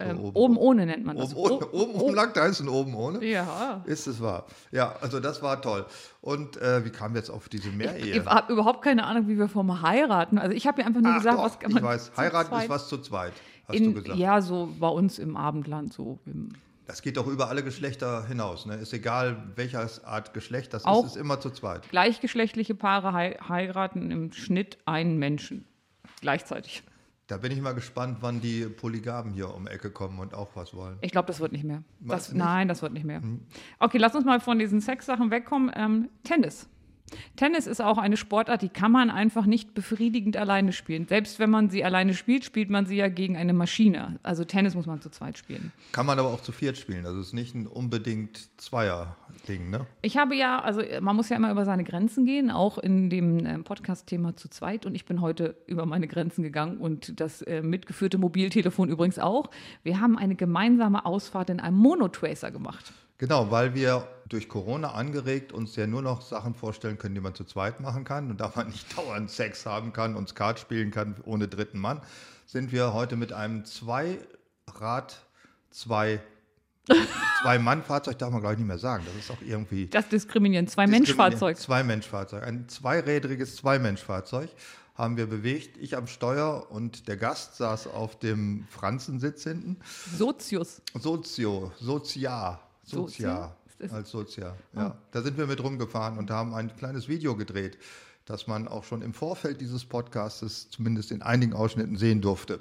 Ähm, 0.00 0.18
oben 0.34 0.56
ohne 0.56 0.86
nennt 0.86 1.04
man 1.04 1.16
das. 1.16 1.36
Oben, 1.36 1.52
ohne, 1.54 1.66
Oh, 1.72 1.82
oben 1.82 1.92
oh, 2.00 2.10
nackt 2.10 2.36
heißt 2.36 2.60
ein 2.62 2.68
oben 2.68 2.94
ohne. 2.96 3.24
Ja. 3.24 3.82
Ist 3.86 4.08
es 4.08 4.20
wahr? 4.20 4.46
Ja, 4.72 4.96
also 5.00 5.20
das 5.20 5.40
war 5.40 5.62
toll. 5.62 5.86
Und 6.20 6.56
äh, 6.56 6.84
wie 6.84 6.90
kamen 6.90 7.14
wir 7.14 7.20
jetzt 7.20 7.30
auf 7.30 7.48
diese 7.48 7.70
Mehrehe? 7.70 8.18
Ich 8.18 8.24
habe 8.26 8.52
überhaupt 8.52 8.82
keine 8.82 9.04
Ahnung, 9.04 9.28
wie 9.28 9.38
wir 9.38 9.48
vom 9.48 9.82
Heiraten. 9.82 10.38
Also 10.38 10.54
ich 10.56 10.66
habe 10.66 10.80
mir 10.82 10.86
einfach 10.88 11.00
nur 11.00 11.12
Ach 11.12 11.18
gesagt, 11.18 11.38
doch, 11.38 11.44
was 11.44 11.58
kann 11.60 11.70
ich 11.70 11.74
man. 11.76 11.84
weiß, 11.84 12.06
zu 12.12 12.16
heiraten 12.16 12.48
zweit- 12.50 12.64
ist 12.64 12.68
was 12.70 12.88
zu 12.88 12.98
zweit, 12.98 13.32
hast 13.68 13.76
in, 13.76 13.94
du 13.94 14.02
gesagt. 14.02 14.18
Ja, 14.18 14.40
so 14.42 14.68
bei 14.80 14.88
uns 14.88 15.20
im 15.20 15.36
Abendland 15.36 15.92
so. 15.92 16.18
Im, 16.26 16.48
Das 16.88 17.00
geht 17.00 17.16
doch 17.16 17.28
über 17.28 17.48
alle 17.48 17.62
Geschlechter 17.62 18.26
hinaus. 18.26 18.66
Ne? 18.66 18.74
Ist 18.74 18.92
egal, 18.94 19.44
welcher 19.54 19.88
Art 20.04 20.34
Geschlecht 20.34 20.74
das 20.74 20.84
Auch- 20.86 21.04
ist, 21.04 21.12
ist 21.14 21.16
immer 21.18 21.38
zu 21.38 21.50
zweit. 21.50 21.88
gleichgeschlechtliche 21.90 22.74
Paare 22.74 23.12
hei 23.12 23.38
heiraten 23.48 24.10
im 24.10 24.32
Schnitt 24.32 24.76
einen 24.86 25.18
Menschen 25.20 25.66
gleichzeitig. 26.20 26.82
Da 27.26 27.38
bin 27.38 27.52
ich 27.52 27.60
mal 27.60 27.72
gespannt, 27.72 28.18
wann 28.20 28.42
die 28.42 28.66
Polygamen 28.66 29.32
hier 29.32 29.54
um 29.54 29.66
Ecke 29.66 29.90
kommen 29.90 30.18
und 30.18 30.34
auch 30.34 30.50
was 30.54 30.74
wollen. 30.74 30.98
Ich 31.00 31.10
glaube, 31.10 31.26
das 31.26 31.40
wird 31.40 31.52
nicht 31.52 31.64
mehr. 31.64 31.82
Das, 32.00 32.28
nicht? 32.28 32.38
nein, 32.38 32.68
das 32.68 32.82
wird 32.82 32.92
nicht 32.92 33.04
mehr. 33.04 33.22
Okay, 33.78 33.96
lass 33.96 34.14
uns 34.14 34.26
mal 34.26 34.40
von 34.40 34.58
diesen 34.58 34.82
Sexsachen 34.82 35.30
wegkommen. 35.30 35.72
Ähm, 35.74 36.10
Tennis. 36.22 36.68
Tennis 37.36 37.66
ist 37.66 37.80
auch 37.80 37.98
eine 37.98 38.16
Sportart, 38.16 38.62
die 38.62 38.68
kann 38.68 38.92
man 38.92 39.10
einfach 39.10 39.46
nicht 39.46 39.74
befriedigend 39.74 40.36
alleine 40.36 40.72
spielen. 40.72 41.06
Selbst 41.06 41.38
wenn 41.38 41.50
man 41.50 41.70
sie 41.70 41.84
alleine 41.84 42.14
spielt, 42.14 42.44
spielt 42.44 42.70
man 42.70 42.86
sie 42.86 42.96
ja 42.96 43.08
gegen 43.08 43.36
eine 43.36 43.52
Maschine. 43.52 44.18
Also 44.22 44.44
Tennis 44.44 44.74
muss 44.74 44.86
man 44.86 45.00
zu 45.00 45.10
zweit 45.10 45.38
spielen. 45.38 45.72
Kann 45.92 46.06
man 46.06 46.18
aber 46.18 46.28
auch 46.28 46.40
zu 46.40 46.52
viert 46.52 46.76
spielen. 46.76 47.06
Also 47.06 47.20
es 47.20 47.28
ist 47.28 47.32
nicht 47.32 47.54
ein 47.54 47.66
unbedingt 47.66 48.48
Zweier-Ding, 48.60 49.70
ne? 49.70 49.86
Ich 50.02 50.16
habe 50.16 50.34
ja, 50.34 50.60
also 50.60 50.82
man 51.00 51.16
muss 51.16 51.28
ja 51.28 51.36
immer 51.36 51.50
über 51.50 51.64
seine 51.64 51.84
Grenzen 51.84 52.24
gehen, 52.26 52.50
auch 52.50 52.78
in 52.78 53.10
dem 53.10 53.44
ähm, 53.46 53.64
Podcast-Thema 53.64 54.36
zu 54.36 54.48
zweit. 54.48 54.86
Und 54.86 54.94
ich 54.94 55.04
bin 55.04 55.20
heute 55.20 55.56
über 55.66 55.86
meine 55.86 56.08
Grenzen 56.08 56.42
gegangen 56.42 56.78
und 56.78 57.20
das 57.20 57.42
äh, 57.42 57.62
mitgeführte 57.62 58.18
Mobiltelefon 58.18 58.88
übrigens 58.88 59.18
auch. 59.18 59.50
Wir 59.82 60.00
haben 60.00 60.16
eine 60.18 60.34
gemeinsame 60.34 61.04
Ausfahrt 61.04 61.50
in 61.50 61.60
einem 61.60 61.76
Monotracer 61.76 62.50
gemacht. 62.50 62.92
Genau, 63.18 63.50
weil 63.50 63.74
wir 63.74 64.08
durch 64.28 64.48
Corona 64.48 64.92
angeregt 64.92 65.52
uns 65.52 65.76
ja 65.76 65.86
nur 65.86 66.02
noch 66.02 66.22
Sachen 66.22 66.54
vorstellen 66.54 66.98
können, 66.98 67.14
die 67.14 67.20
man 67.20 67.34
zu 67.34 67.44
zweit 67.44 67.80
machen 67.80 68.04
kann. 68.04 68.30
Und 68.30 68.40
da 68.40 68.52
man 68.54 68.68
nicht 68.68 68.86
dauernd 68.98 69.30
Sex 69.30 69.66
haben 69.66 69.92
kann 69.92 70.16
und 70.16 70.28
Skat 70.28 70.58
spielen 70.58 70.90
kann 70.90 71.16
ohne 71.24 71.48
dritten 71.48 71.78
Mann, 71.78 72.00
sind 72.46 72.72
wir 72.72 72.92
heute 72.92 73.16
mit 73.16 73.32
einem 73.32 73.64
Zweirad, 73.64 75.22
zwei, 75.70 76.20
zwei 77.42 77.58
Mann-Fahrzeug, 77.58 78.18
darf 78.18 78.30
man 78.30 78.40
glaube 78.40 78.54
ich 78.54 78.58
nicht 78.58 78.68
mehr 78.68 78.78
sagen. 78.78 79.04
Das 79.06 79.14
ist 79.14 79.30
auch 79.30 79.42
irgendwie. 79.46 79.86
Das 79.86 80.08
diskriminieren. 80.08 80.66
Zwei 80.66 80.86
Menschfahrzeug. 80.86 81.56
Zwei 81.56 81.82
Menschfahrzeug. 81.84 82.42
Ein 82.42 82.68
zweirädriges 82.68 83.56
Zwei-Mensch-Fahrzeug 83.56 84.48
haben 84.94 85.16
wir 85.16 85.26
bewegt. 85.26 85.76
Ich 85.76 85.96
am 85.96 86.06
Steuer 86.06 86.70
und 86.70 87.08
der 87.08 87.16
Gast 87.16 87.56
saß 87.56 87.88
auf 87.88 88.18
dem 88.18 88.66
Franzensitz 88.70 89.42
hinten. 89.42 89.78
Sozius. 90.16 90.82
Sozio, 90.94 91.72
Sozia, 91.80 92.60
Sozia? 92.84 93.56
Als 93.90 94.10
Sozia. 94.10 94.54
Ja, 94.74 94.96
da 95.10 95.22
sind 95.22 95.36
wir 95.36 95.46
mit 95.46 95.62
rumgefahren 95.62 96.18
und 96.18 96.30
haben 96.30 96.54
ein 96.54 96.74
kleines 96.76 97.08
Video 97.08 97.36
gedreht, 97.36 97.76
das 98.24 98.46
man 98.46 98.68
auch 98.68 98.84
schon 98.84 99.02
im 99.02 99.12
Vorfeld 99.12 99.60
dieses 99.60 99.84
Podcastes 99.84 100.70
zumindest 100.70 101.10
in 101.10 101.22
einigen 101.22 101.52
Ausschnitten 101.52 101.96
sehen 101.96 102.20
durfte. 102.20 102.60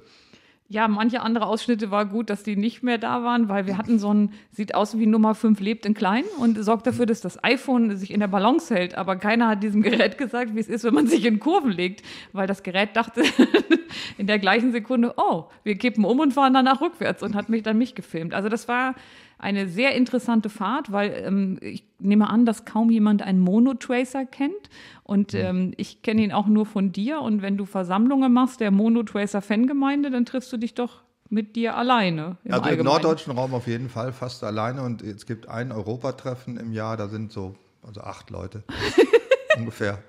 Ja, 0.70 0.88
manche 0.88 1.22
andere 1.22 1.46
Ausschnitte 1.46 1.92
war 1.92 2.06
gut, 2.06 2.30
dass 2.30 2.42
die 2.42 2.56
nicht 2.56 2.82
mehr 2.84 2.98
da 2.98 3.24
waren, 3.24 3.48
weil 3.50 3.68
wir 3.68 3.77
hatten 3.77 4.00
so 4.00 4.12
ein, 4.12 4.32
sieht 4.51 4.74
aus 4.74 4.98
wie 4.98 5.06
Nummer 5.06 5.36
5 5.36 5.60
lebt 5.60 5.86
in 5.86 5.94
klein 5.94 6.24
und 6.39 6.63
sorgt 6.63 6.88
dafür, 6.88 7.06
dass 7.06 7.22
das 7.22 7.44
iPhone 7.44 7.96
sich 7.96 8.12
in 8.12 8.22
der 8.22 8.27
Balance 8.27 8.74
hält. 8.74 8.96
Aber 8.96 9.18
keiner 9.18 9.50
hat 9.50 9.62
diesem 9.62 9.84
Gerät 9.84 10.18
gesagt, 10.18 10.56
wie 10.56 10.60
es 10.60 10.70
ist, 10.70 10.84
wenn 10.84 10.94
man 10.94 11.06
sich 11.06 11.25
in 11.25 11.39
Kurven 11.39 11.72
legt, 11.72 12.01
weil 12.32 12.48
das 12.48 12.63
Gerät 12.63 12.96
dachte 12.96 13.24
in 14.18 14.25
der 14.25 14.39
gleichen 14.39 14.72
Sekunde, 14.72 15.13
oh, 15.18 15.46
wir 15.63 15.77
kippen 15.77 16.06
um 16.06 16.20
und 16.20 16.34
fahren 16.34 16.53
danach 16.53 16.82
rückwärts 16.82 17.22
und 17.22 17.36
hat 17.36 17.50
mich 17.50 17.62
dann 17.62 17.77
mich 17.77 17.94
gefilmt. 17.94 18.34
Also 18.34 18.50
das 18.50 18.68
war 18.68 18.96
eine 19.43 19.67
sehr 19.67 19.93
interessante 19.93 20.50
Fahrt, 20.50 20.91
weil 20.91 21.23
ähm, 21.25 21.59
ich 21.62 21.83
nehme 22.00 22.29
an, 22.29 22.45
dass 22.45 22.65
kaum 22.65 22.89
jemand 22.89 23.21
einen 23.21 23.39
Monotracer 23.39 24.25
kennt. 24.25 24.69
Und 25.03 25.33
ähm, 25.33 25.73
ich 25.77 26.01
kenne 26.01 26.23
ihn 26.23 26.31
auch 26.31 26.47
nur 26.47 26.65
von 26.65 26.93
dir. 26.93 27.19
Und 27.19 27.41
wenn 27.41 27.57
du 27.57 27.65
Versammlungen 27.65 28.31
machst 28.31 28.62
der 28.62 28.71
Monotracer-Fangemeinde, 28.71 30.09
dann 30.12 30.25
triffst 30.25 30.51
du 30.53 30.57
dich 30.57 30.73
doch 30.73 31.03
mit 31.29 31.55
dir 31.55 31.75
alleine. 31.75 32.38
Im 32.45 32.53
Also 32.53 32.69
im 32.69 32.83
norddeutschen 32.83 33.33
Raum 33.33 33.53
auf 33.53 33.67
jeden 33.67 33.89
Fall 33.89 34.13
fast 34.13 34.43
alleine 34.43 34.81
und 34.83 35.01
es 35.01 35.25
gibt 35.25 35.50
ein 35.50 35.71
Europatreffen 35.71 36.57
im 36.57 36.71
Jahr, 36.71 36.95
da 36.95 37.07
sind 37.07 37.31
so 37.31 37.55
also 37.81 38.01
acht 38.01 38.29
Leute 38.29 38.63
ungefähr. 39.57 40.00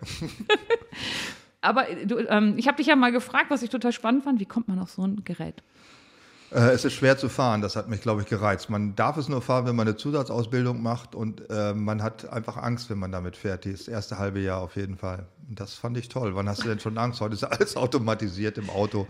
Aber 1.60 1.88
äh, 1.88 2.06
du, 2.06 2.18
ähm, 2.28 2.54
ich 2.56 2.68
habe 2.68 2.76
dich 2.76 2.86
ja 2.86 2.94
mal 2.94 3.10
gefragt, 3.10 3.46
was 3.48 3.62
ich 3.62 3.70
total 3.70 3.92
spannend 3.92 4.24
fand. 4.24 4.38
Wie 4.38 4.46
kommt 4.46 4.68
man 4.68 4.78
auf 4.78 4.90
so 4.90 5.02
ein 5.02 5.22
Gerät? 5.24 5.62
Äh, 6.54 6.70
es 6.70 6.84
ist 6.84 6.92
schwer 6.92 7.18
zu 7.18 7.28
fahren, 7.28 7.62
das 7.62 7.74
hat 7.74 7.88
mich, 7.88 8.00
glaube 8.00 8.22
ich, 8.22 8.28
gereizt. 8.28 8.70
Man 8.70 8.94
darf 8.94 9.16
es 9.16 9.28
nur 9.28 9.42
fahren, 9.42 9.66
wenn 9.66 9.74
man 9.74 9.88
eine 9.88 9.96
Zusatzausbildung 9.96 10.80
macht 10.80 11.16
und 11.16 11.50
äh, 11.50 11.74
man 11.74 12.00
hat 12.00 12.30
einfach 12.32 12.56
Angst, 12.56 12.90
wenn 12.90 12.98
man 12.98 13.10
damit 13.10 13.36
fährt. 13.36 13.66
Das 13.66 13.88
erste 13.88 14.18
halbe 14.18 14.38
Jahr 14.38 14.60
auf 14.60 14.76
jeden 14.76 14.96
Fall. 14.96 15.26
Das 15.48 15.74
fand 15.74 15.98
ich 15.98 16.08
toll. 16.08 16.36
Wann 16.36 16.48
hast 16.48 16.62
du 16.62 16.68
denn 16.68 16.78
schon 16.78 16.96
Angst? 16.96 17.20
Heute 17.20 17.34
ist 17.34 17.42
alles 17.42 17.76
automatisiert 17.76 18.56
im 18.56 18.70
Auto. 18.70 19.08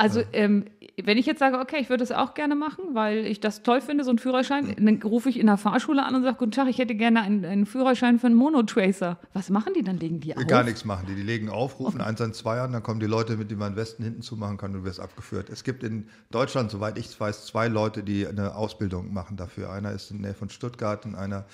Also, 0.00 0.22
ähm, 0.32 0.64
wenn 1.02 1.18
ich 1.18 1.26
jetzt 1.26 1.38
sage, 1.38 1.58
okay, 1.58 1.76
ich 1.78 1.90
würde 1.90 2.02
das 2.02 2.12
auch 2.12 2.34
gerne 2.34 2.54
machen, 2.54 2.94
weil 2.94 3.26
ich 3.26 3.40
das 3.40 3.62
toll 3.62 3.80
finde, 3.80 4.04
so 4.04 4.10
einen 4.10 4.18
Führerschein, 4.18 4.74
dann 4.78 5.02
rufe 5.02 5.28
ich 5.28 5.38
in 5.38 5.46
der 5.46 5.56
Fahrschule 5.56 6.04
an 6.04 6.14
und 6.14 6.22
sage, 6.22 6.36
guten 6.38 6.52
Tag, 6.52 6.68
ich 6.68 6.78
hätte 6.78 6.94
gerne 6.94 7.20
einen, 7.20 7.44
einen 7.44 7.66
Führerschein 7.66 8.18
für 8.18 8.26
einen 8.26 8.36
Monotracer. 8.36 9.18
Was 9.34 9.50
machen 9.50 9.74
die 9.74 9.82
dann? 9.82 9.98
Legen 9.98 10.20
die 10.20 10.36
auf? 10.36 10.46
Gar 10.46 10.64
nichts 10.64 10.84
machen 10.84 11.06
die. 11.08 11.14
Die 11.14 11.22
legen 11.22 11.50
auf, 11.50 11.78
rufen 11.78 12.00
112 12.00 12.60
an, 12.60 12.72
dann 12.72 12.82
kommen 12.82 13.00
die 13.00 13.06
Leute, 13.06 13.36
mit 13.36 13.50
denen 13.50 13.60
man 13.60 13.76
Westen 13.76 14.02
hinten 14.02 14.22
zumachen 14.22 14.56
kann, 14.56 14.74
und 14.74 14.80
du 14.80 14.84
wirst 14.84 15.00
abgeführt. 15.00 15.50
Es 15.50 15.64
gibt 15.64 15.84
in 15.84 16.08
Deutschland, 16.30 16.70
soweit 16.70 16.98
ich 16.98 17.18
weiß, 17.18 17.46
zwei 17.46 17.68
Leute, 17.68 18.02
die 18.02 18.26
eine 18.26 18.54
Ausbildung 18.54 19.12
machen 19.12 19.36
dafür. 19.36 19.70
Einer 19.70 19.92
ist 19.92 20.10
in 20.10 20.22
der 20.22 20.30
Nähe 20.30 20.34
von 20.34 20.48
Stuttgart 20.48 21.04
und 21.04 21.14
einer 21.14 21.44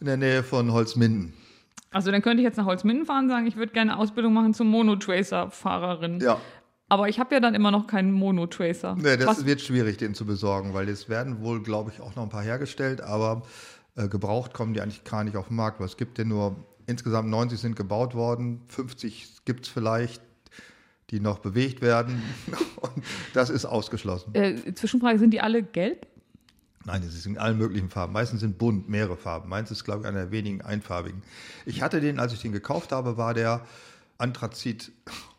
in 0.00 0.06
der 0.06 0.16
Nähe 0.16 0.42
von 0.42 0.72
Holzminden. 0.72 1.32
Also, 1.92 2.10
dann 2.10 2.22
könnte 2.22 2.42
ich 2.42 2.44
jetzt 2.44 2.56
nach 2.56 2.66
Holzminden 2.66 3.06
fahren 3.06 3.24
und 3.24 3.30
sagen, 3.30 3.46
ich 3.46 3.54
würde 3.54 3.72
gerne 3.72 3.92
eine 3.92 4.00
Ausbildung 4.00 4.32
machen 4.32 4.52
zum 4.52 4.66
Monotracer-Fahrerin. 4.66 6.18
Ja, 6.18 6.40
Aber 6.94 7.08
ich 7.08 7.18
habe 7.18 7.34
ja 7.34 7.40
dann 7.40 7.56
immer 7.56 7.72
noch 7.72 7.88
keinen 7.88 8.12
Monotracer. 8.12 8.94
Nee, 8.94 9.16
das 9.16 9.26
Was, 9.26 9.46
wird 9.46 9.60
schwierig, 9.60 9.96
den 9.96 10.14
zu 10.14 10.24
besorgen, 10.24 10.74
weil 10.74 10.88
es 10.88 11.08
werden 11.08 11.40
wohl, 11.40 11.60
glaube 11.60 11.90
ich, 11.92 12.00
auch 12.00 12.14
noch 12.14 12.22
ein 12.22 12.28
paar 12.28 12.44
hergestellt, 12.44 13.00
aber 13.00 13.42
äh, 13.96 14.06
gebraucht 14.06 14.54
kommen 14.54 14.74
die 14.74 14.80
eigentlich 14.80 15.02
gar 15.02 15.24
nicht 15.24 15.36
auf 15.36 15.48
den 15.48 15.56
Markt, 15.56 15.80
es 15.80 15.96
gibt 15.96 16.18
ja 16.18 16.24
nur, 16.24 16.54
insgesamt 16.86 17.28
90 17.28 17.58
sind 17.58 17.74
gebaut 17.74 18.14
worden, 18.14 18.60
50 18.68 19.44
gibt 19.44 19.66
es 19.66 19.72
vielleicht, 19.72 20.22
die 21.10 21.18
noch 21.18 21.40
bewegt 21.40 21.82
werden 21.82 22.22
und 22.76 23.04
das 23.32 23.50
ist 23.50 23.64
ausgeschlossen. 23.64 24.32
äh, 24.36 24.72
Zwischenfrage, 24.72 25.18
sind 25.18 25.32
die 25.32 25.40
alle 25.40 25.64
gelb? 25.64 26.06
Nein, 26.84 27.02
es 27.02 27.16
ist 27.16 27.26
in 27.26 27.38
allen 27.38 27.58
möglichen 27.58 27.90
Farben. 27.90 28.12
Meistens 28.12 28.38
sind 28.38 28.56
bunt, 28.56 28.88
mehrere 28.88 29.16
Farben. 29.16 29.48
Meins 29.48 29.72
ist, 29.72 29.82
glaube 29.82 30.02
ich, 30.02 30.06
einer 30.06 30.20
der 30.20 30.30
wenigen 30.30 30.62
einfarbigen. 30.62 31.24
Ich 31.66 31.82
hatte 31.82 32.00
den, 32.00 32.20
als 32.20 32.32
ich 32.34 32.40
den 32.40 32.52
gekauft 32.52 32.92
habe, 32.92 33.16
war 33.16 33.34
der 33.34 33.66
Anthrazit 34.16 34.92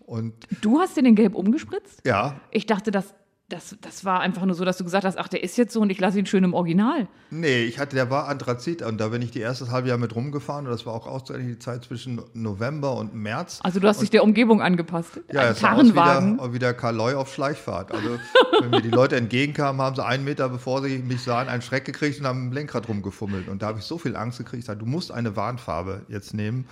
und 0.05 0.33
Du 0.61 0.79
hast 0.79 0.95
dir 0.97 1.03
den 1.03 1.15
gelb 1.15 1.35
umgespritzt? 1.35 2.01
ja, 2.05 2.39
Ich 2.51 2.65
dachte, 2.65 2.91
das, 2.91 3.13
das, 3.49 3.75
das 3.81 4.03
war 4.05 4.21
einfach 4.21 4.43
nur 4.45 4.55
so, 4.55 4.65
dass 4.65 4.77
du 4.77 4.83
gesagt 4.83 5.05
hast, 5.05 5.19
ach, 5.19 5.27
der 5.27 5.43
ist 5.43 5.55
jetzt 5.55 5.71
so 5.71 5.79
und 5.81 5.91
ich 5.91 5.99
lasse 5.99 6.17
ihn 6.17 6.25
schön 6.25 6.43
im 6.43 6.55
Original. 6.55 7.07
Nee, 7.29 7.65
ich 7.65 7.77
hatte, 7.77 7.95
der 7.95 8.09
war 8.09 8.27
Anthrazit 8.27 8.81
und 8.81 8.99
da 8.99 9.09
bin 9.09 9.21
ich 9.21 9.29
die 9.29 9.39
erste 9.39 9.69
halbe 9.69 9.87
Jahr 9.89 9.99
mit 9.99 10.15
rumgefahren 10.15 10.65
und 10.65 10.71
das 10.71 10.87
war 10.87 10.93
auch 10.93 11.05
ausgerechnet 11.05 11.55
die 11.55 11.59
Zeit 11.59 11.83
zwischen 11.83 12.19
November 12.33 12.95
und 12.97 13.13
März. 13.13 13.59
Also 13.61 13.79
du 13.79 13.87
hast 13.87 14.01
dich 14.01 14.09
der 14.09 14.23
Umgebung 14.23 14.63
angepasst. 14.63 15.19
Ja, 15.31 15.41
Ein 15.41 15.51
es 15.51 15.59
Karrenwagen. 15.59 16.33
wie 16.37 16.41
der, 16.41 16.53
wie 16.53 16.59
der 16.59 16.73
Karl 16.73 16.95
Leu 16.95 17.15
auf 17.15 17.31
Schleichfahrt. 17.31 17.91
Also, 17.91 18.17
wenn 18.61 18.71
mir 18.71 18.81
die 18.81 18.89
Leute 18.89 19.15
entgegenkamen, 19.15 19.79
haben 19.79 19.95
sie 19.95 20.03
einen 20.03 20.23
Meter, 20.23 20.49
bevor 20.49 20.81
sie 20.81 20.97
mich 20.99 21.21
sahen, 21.21 21.47
einen 21.47 21.61
Schreck 21.61 21.85
gekriegt 21.85 22.19
und 22.19 22.25
haben 22.25 22.47
am 22.47 22.51
Lenkrad 22.51 22.87
rumgefummelt. 22.89 23.47
Und 23.47 23.61
da 23.61 23.67
habe 23.67 23.77
ich 23.77 23.85
so 23.85 23.99
viel 23.99 24.15
Angst 24.15 24.39
gekriegt, 24.39 24.61
ich 24.61 24.65
sagte, 24.65 24.83
du 24.83 24.89
musst 24.89 25.11
eine 25.11 25.35
Warnfarbe 25.35 26.01
jetzt 26.09 26.33
nehmen. 26.33 26.65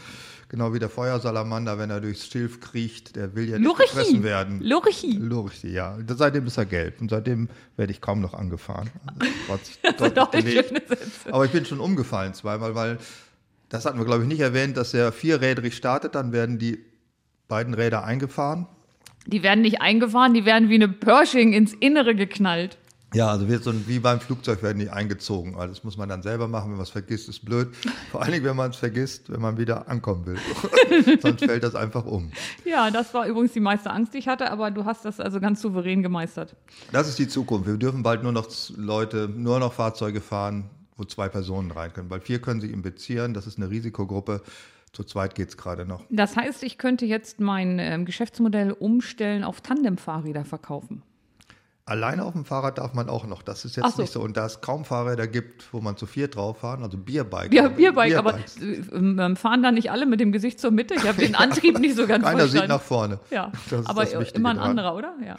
Genau 0.54 0.72
wie 0.72 0.78
der 0.78 0.90
Feuersalamander, 0.90 1.80
wenn 1.80 1.90
er 1.90 2.00
durchs 2.00 2.28
Schilf 2.28 2.60
kriecht, 2.60 3.16
der 3.16 3.34
will 3.34 3.50
ja 3.50 3.58
nicht 3.58 3.66
Lurichi. 3.66 3.88
gefressen 3.88 4.22
werden. 4.22 4.62
Lurichi. 4.62 5.14
Lurichi, 5.14 5.70
ja. 5.70 5.98
Seitdem 6.08 6.46
ist 6.46 6.58
er 6.58 6.68
gelb 6.68 7.02
und 7.02 7.10
seitdem 7.10 7.50
werde 7.76 7.92
ich 7.92 8.02
kaum 8.02 8.22
noch 8.22 8.36
angefahren. 8.36 8.92
Also, 9.18 9.32
das 9.50 9.66
sich 9.66 9.80
Das 9.82 9.98
sind 9.98 10.16
doch 10.16 10.32
schöne 10.32 10.84
Sätze. 10.88 11.34
Aber 11.34 11.46
ich 11.46 11.52
bin 11.52 11.66
schon 11.66 11.80
umgefallen 11.80 12.36
zweimal, 12.36 12.76
weil 12.76 13.00
das 13.70 13.86
hatten 13.86 13.98
wir, 13.98 14.06
glaube 14.06 14.22
ich, 14.22 14.28
nicht 14.28 14.42
erwähnt, 14.42 14.78
dass 14.78 14.94
er 14.94 15.12
vierrädrig 15.12 15.76
startet, 15.76 16.14
dann 16.14 16.34
werden 16.34 16.60
die 16.60 16.86
beiden 17.48 17.74
Räder 17.74 18.04
eingefahren. 18.04 18.68
Die 19.26 19.42
werden 19.42 19.62
nicht 19.62 19.82
eingefahren, 19.82 20.36
die 20.36 20.46
werden 20.46 20.70
wie 20.70 20.76
eine 20.76 20.88
Pershing 20.88 21.54
ins 21.54 21.74
Innere 21.74 22.14
geknallt. 22.14 22.78
Ja, 23.14 23.30
also 23.30 23.48
wird 23.48 23.64
so 23.64 23.70
ein, 23.70 23.84
wie 23.88 24.00
beim 24.00 24.20
Flugzeug 24.20 24.64
werden 24.64 24.80
die 24.80 24.90
eingezogen. 24.90 25.56
Also 25.56 25.68
das 25.68 25.84
muss 25.84 25.98
man 25.98 26.10
dann 26.10 26.24
selber 26.24 26.48
machen, 26.48 26.70
wenn 26.70 26.78
man 26.78 26.84
es 26.84 26.90
vergisst, 26.90 27.30
ist 27.30 27.46
blöd. 27.46 27.70
Vor 28.12 28.22
allen 28.22 28.32
Dingen, 28.32 28.46
wenn 28.46 28.56
man 28.56 28.72
es 28.72 28.78
vergisst, 28.78 29.32
wenn 29.32 29.42
man 29.42 29.58
wieder 29.58 29.88
ankommen 29.88 30.26
will. 30.26 30.38
Sonst 31.22 31.46
fällt 31.46 31.64
das 31.64 31.76
einfach 31.76 32.06
um. 32.06 32.32
Ja, 32.66 32.90
das 32.90 33.14
war 33.14 33.28
übrigens 33.28 33.54
die 33.54 33.60
meiste 33.60 33.92
Angst, 33.92 34.14
die 34.14 34.18
ich 34.18 34.28
hatte, 34.28 34.52
aber 34.52 34.72
du 34.72 34.86
hast 34.86 35.06
das 35.06 35.20
also 35.20 35.40
ganz 35.40 35.62
souverän 35.62 36.02
gemeistert. 36.02 36.56
Das 36.92 37.08
ist 37.08 37.20
die 37.20 37.28
Zukunft. 37.28 37.68
Wir 37.68 37.78
dürfen 37.78 38.04
bald 38.04 38.24
nur 38.24 38.32
noch 38.32 38.48
Leute, 38.76 39.30
nur 39.30 39.60
noch 39.60 39.74
Fahrzeuge 39.74 40.22
fahren, 40.22 40.70
wo 40.98 41.04
zwei 41.04 41.30
Personen 41.30 41.72
rein 41.72 41.94
können. 41.94 42.10
Weil 42.10 42.22
vier 42.22 42.42
können 42.42 42.62
sich 42.62 42.72
implizieren, 42.72 43.34
das 43.34 43.48
ist 43.48 43.58
eine 43.58 43.70
Risikogruppe. 43.70 44.42
Zu 44.92 45.04
zweit 45.04 45.34
geht 45.34 45.50
es 45.50 45.58
gerade 45.58 45.86
noch. 45.86 46.04
Das 46.10 46.36
heißt, 46.36 46.62
ich 46.64 46.78
könnte 46.78 47.06
jetzt 47.06 47.40
mein 47.40 47.80
ähm, 47.80 48.06
Geschäftsmodell 48.06 48.72
umstellen 48.72 49.44
auf 49.44 49.62
Tandemfahrräder 49.62 50.46
verkaufen. 50.46 51.02
Alleine 51.86 52.24
auf 52.24 52.32
dem 52.32 52.46
Fahrrad 52.46 52.78
darf 52.78 52.94
man 52.94 53.10
auch 53.10 53.26
noch. 53.28 53.42
Das 53.42 53.66
ist 53.66 53.76
jetzt 53.76 53.98
so. 53.98 54.02
nicht 54.02 54.14
so. 54.14 54.22
Und 54.22 54.38
da 54.38 54.46
es 54.46 54.62
kaum 54.62 54.86
Fahrräder 54.86 55.28
gibt, 55.28 55.74
wo 55.74 55.82
man 55.82 55.98
zu 55.98 56.06
viert 56.06 56.36
drauf 56.36 56.60
fahren, 56.60 56.82
also 56.82 56.98
Bierbike. 56.98 57.54
Ja, 57.54 57.68
Bierbike, 57.68 58.16
aber 58.16 58.38
äh, 58.38 58.64
ähm, 58.94 59.36
fahren 59.36 59.62
da 59.62 59.72
nicht 59.72 59.92
alle 59.92 60.06
mit 60.06 60.22
dem 60.22 60.32
Gesicht 60.32 60.62
zur 60.62 60.72
Mitte? 60.72 60.94
Ich 60.94 61.06
habe 61.06 61.20
den 61.20 61.36
Antrieb 61.36 61.80
nicht 61.80 61.98
so 61.98 62.08
ganz 62.08 62.24
Keiner 62.24 62.48
sieht 62.48 62.70
nach 62.70 62.82
vorne. 62.82 63.20
Ja, 63.32 63.52
aber 63.86 64.10
immer 64.10 64.52
ein 64.52 64.58
dran. 64.58 64.60
anderer, 64.60 64.96
oder? 64.96 65.14
Ja. 65.26 65.36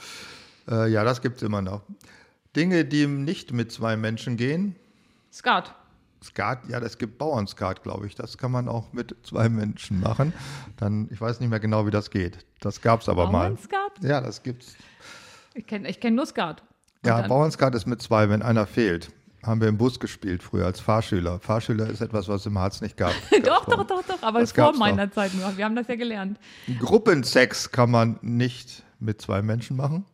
Äh, 0.85 0.91
ja, 0.91 1.03
das 1.03 1.23
gibt 1.23 1.39
es 1.39 1.43
immer 1.43 1.63
noch. 1.63 1.81
Dinge, 2.55 2.85
die 2.85 3.07
nicht 3.07 3.53
mit 3.53 3.73
zwei 3.73 3.97
Menschen 3.97 4.37
gehen. 4.37 4.77
Skat. 5.33 5.75
Skat, 6.23 6.69
ja, 6.69 6.79
es 6.79 6.99
gibt 6.99 7.17
Bauernskat, 7.17 7.83
glaube 7.83 8.07
ich. 8.07 8.15
Das 8.15 8.37
kann 8.37 8.51
man 8.51 8.69
auch 8.69 8.93
mit 8.93 9.17
zwei 9.25 9.49
Menschen 9.49 10.01
machen. 10.01 10.35
Dann, 10.77 11.09
ich 11.11 11.21
weiß 11.21 11.41
nicht 11.41 11.49
mehr 11.49 11.61
genau, 11.61 11.87
wie 11.87 11.91
das 11.91 12.11
geht. 12.11 12.45
Das 12.61 12.83
gab 12.83 13.01
es 13.01 13.09
aber 13.09 13.31
mal. 13.31 13.49
Bauernskat? 13.49 13.93
Ja, 14.03 14.21
das 14.21 14.43
gibt's. 14.43 14.75
Ich 15.55 15.67
kenne 15.67 15.89
ich 15.89 16.01
kenn 16.01 16.15
nur 16.15 16.27
Skat. 16.27 16.63
Und 17.03 17.09
Ja, 17.09 17.21
dann- 17.21 17.29
Bauernskat 17.29 17.75
ist 17.75 17.87
mit 17.87 18.03
zwei, 18.03 18.29
wenn 18.29 18.43
einer 18.43 18.67
fehlt. 18.67 19.11
Haben 19.45 19.61
wir 19.61 19.69
im 19.69 19.77
Bus 19.77 20.01
gespielt 20.01 20.43
früher 20.43 20.65
als 20.65 20.81
Fahrschüler. 20.81 21.39
Fahrschüler 21.39 21.87
ist 21.91 22.01
etwas, 22.01 22.29
was 22.29 22.41
es 22.41 22.47
im 22.47 22.59
Harz 22.59 22.81
nicht 22.81 22.97
gab. 22.97 23.13
doch, 23.45 23.67
doch, 23.67 23.85
doch, 23.87 24.03
doch, 24.03 24.23
aber 24.23 24.41
Das 24.41 24.53
vor 24.53 24.65
gab's 24.65 24.79
meiner 24.79 25.11
Zeit 25.13 25.35
nur. 25.35 25.57
Wir 25.59 25.67
haben 25.67 25.77
das 25.77 25.87
ja 25.87 25.97
gelernt. 25.97 26.39
Gruppensex 26.81 27.71
kann 27.71 27.91
man 27.91 28.19
nicht 28.23 28.83
mit 29.01 29.21
zwei 29.21 29.43
Menschen 29.43 29.77
machen. 29.77 30.07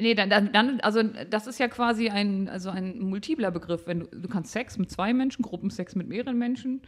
Nee, 0.00 0.14
dann, 0.14 0.30
dann, 0.30 0.52
dann, 0.52 0.80
also 0.80 1.02
das 1.02 1.46
ist 1.46 1.58
ja 1.58 1.68
quasi 1.68 2.08
ein, 2.08 2.48
also 2.48 2.70
ein 2.70 3.00
multipler 3.00 3.50
Begriff. 3.50 3.86
Wenn 3.86 4.00
du, 4.00 4.06
du 4.06 4.28
kannst 4.28 4.52
Sex 4.52 4.78
mit 4.78 4.90
zwei 4.90 5.12
Menschen, 5.12 5.42
Gruppensex 5.42 5.94
mit 5.94 6.08
mehreren 6.08 6.38
Menschen, 6.38 6.80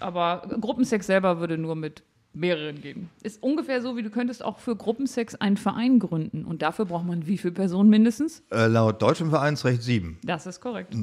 aber 0.00 0.48
Gruppensex 0.60 1.06
selber 1.06 1.40
würde 1.40 1.58
nur 1.58 1.74
mit 1.76 2.02
mehreren 2.34 2.80
gehen. 2.80 3.10
Ist 3.22 3.42
ungefähr 3.42 3.80
so, 3.80 3.96
wie 3.96 4.02
du 4.02 4.10
könntest 4.10 4.44
auch 4.44 4.58
für 4.58 4.76
Gruppensex 4.76 5.34
einen 5.36 5.56
Verein 5.56 5.98
gründen. 5.98 6.44
Und 6.44 6.62
dafür 6.62 6.84
braucht 6.84 7.06
man 7.06 7.26
wie 7.26 7.38
viele 7.38 7.54
Personen 7.54 7.90
mindestens? 7.90 8.42
Äh, 8.50 8.66
laut 8.66 9.00
deutschem 9.02 9.30
Vereinsrecht 9.30 9.82
sieben. 9.82 10.18
Das 10.22 10.46
ist 10.46 10.60
korrekt. 10.60 10.94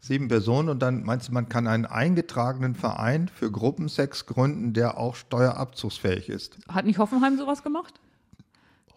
Sieben 0.00 0.28
Personen 0.28 0.68
und 0.68 0.80
dann 0.80 1.02
meinst 1.02 1.28
du, 1.28 1.32
man 1.32 1.48
kann 1.48 1.66
einen 1.66 1.86
eingetragenen 1.86 2.74
Verein 2.74 3.28
für 3.28 3.50
Gruppensex 3.50 4.26
gründen, 4.26 4.74
der 4.74 4.98
auch 4.98 5.14
steuerabzugsfähig 5.16 6.28
ist. 6.28 6.58
Hat 6.68 6.84
nicht 6.84 6.98
Hoffenheim 6.98 7.38
sowas 7.38 7.62
gemacht? 7.62 7.94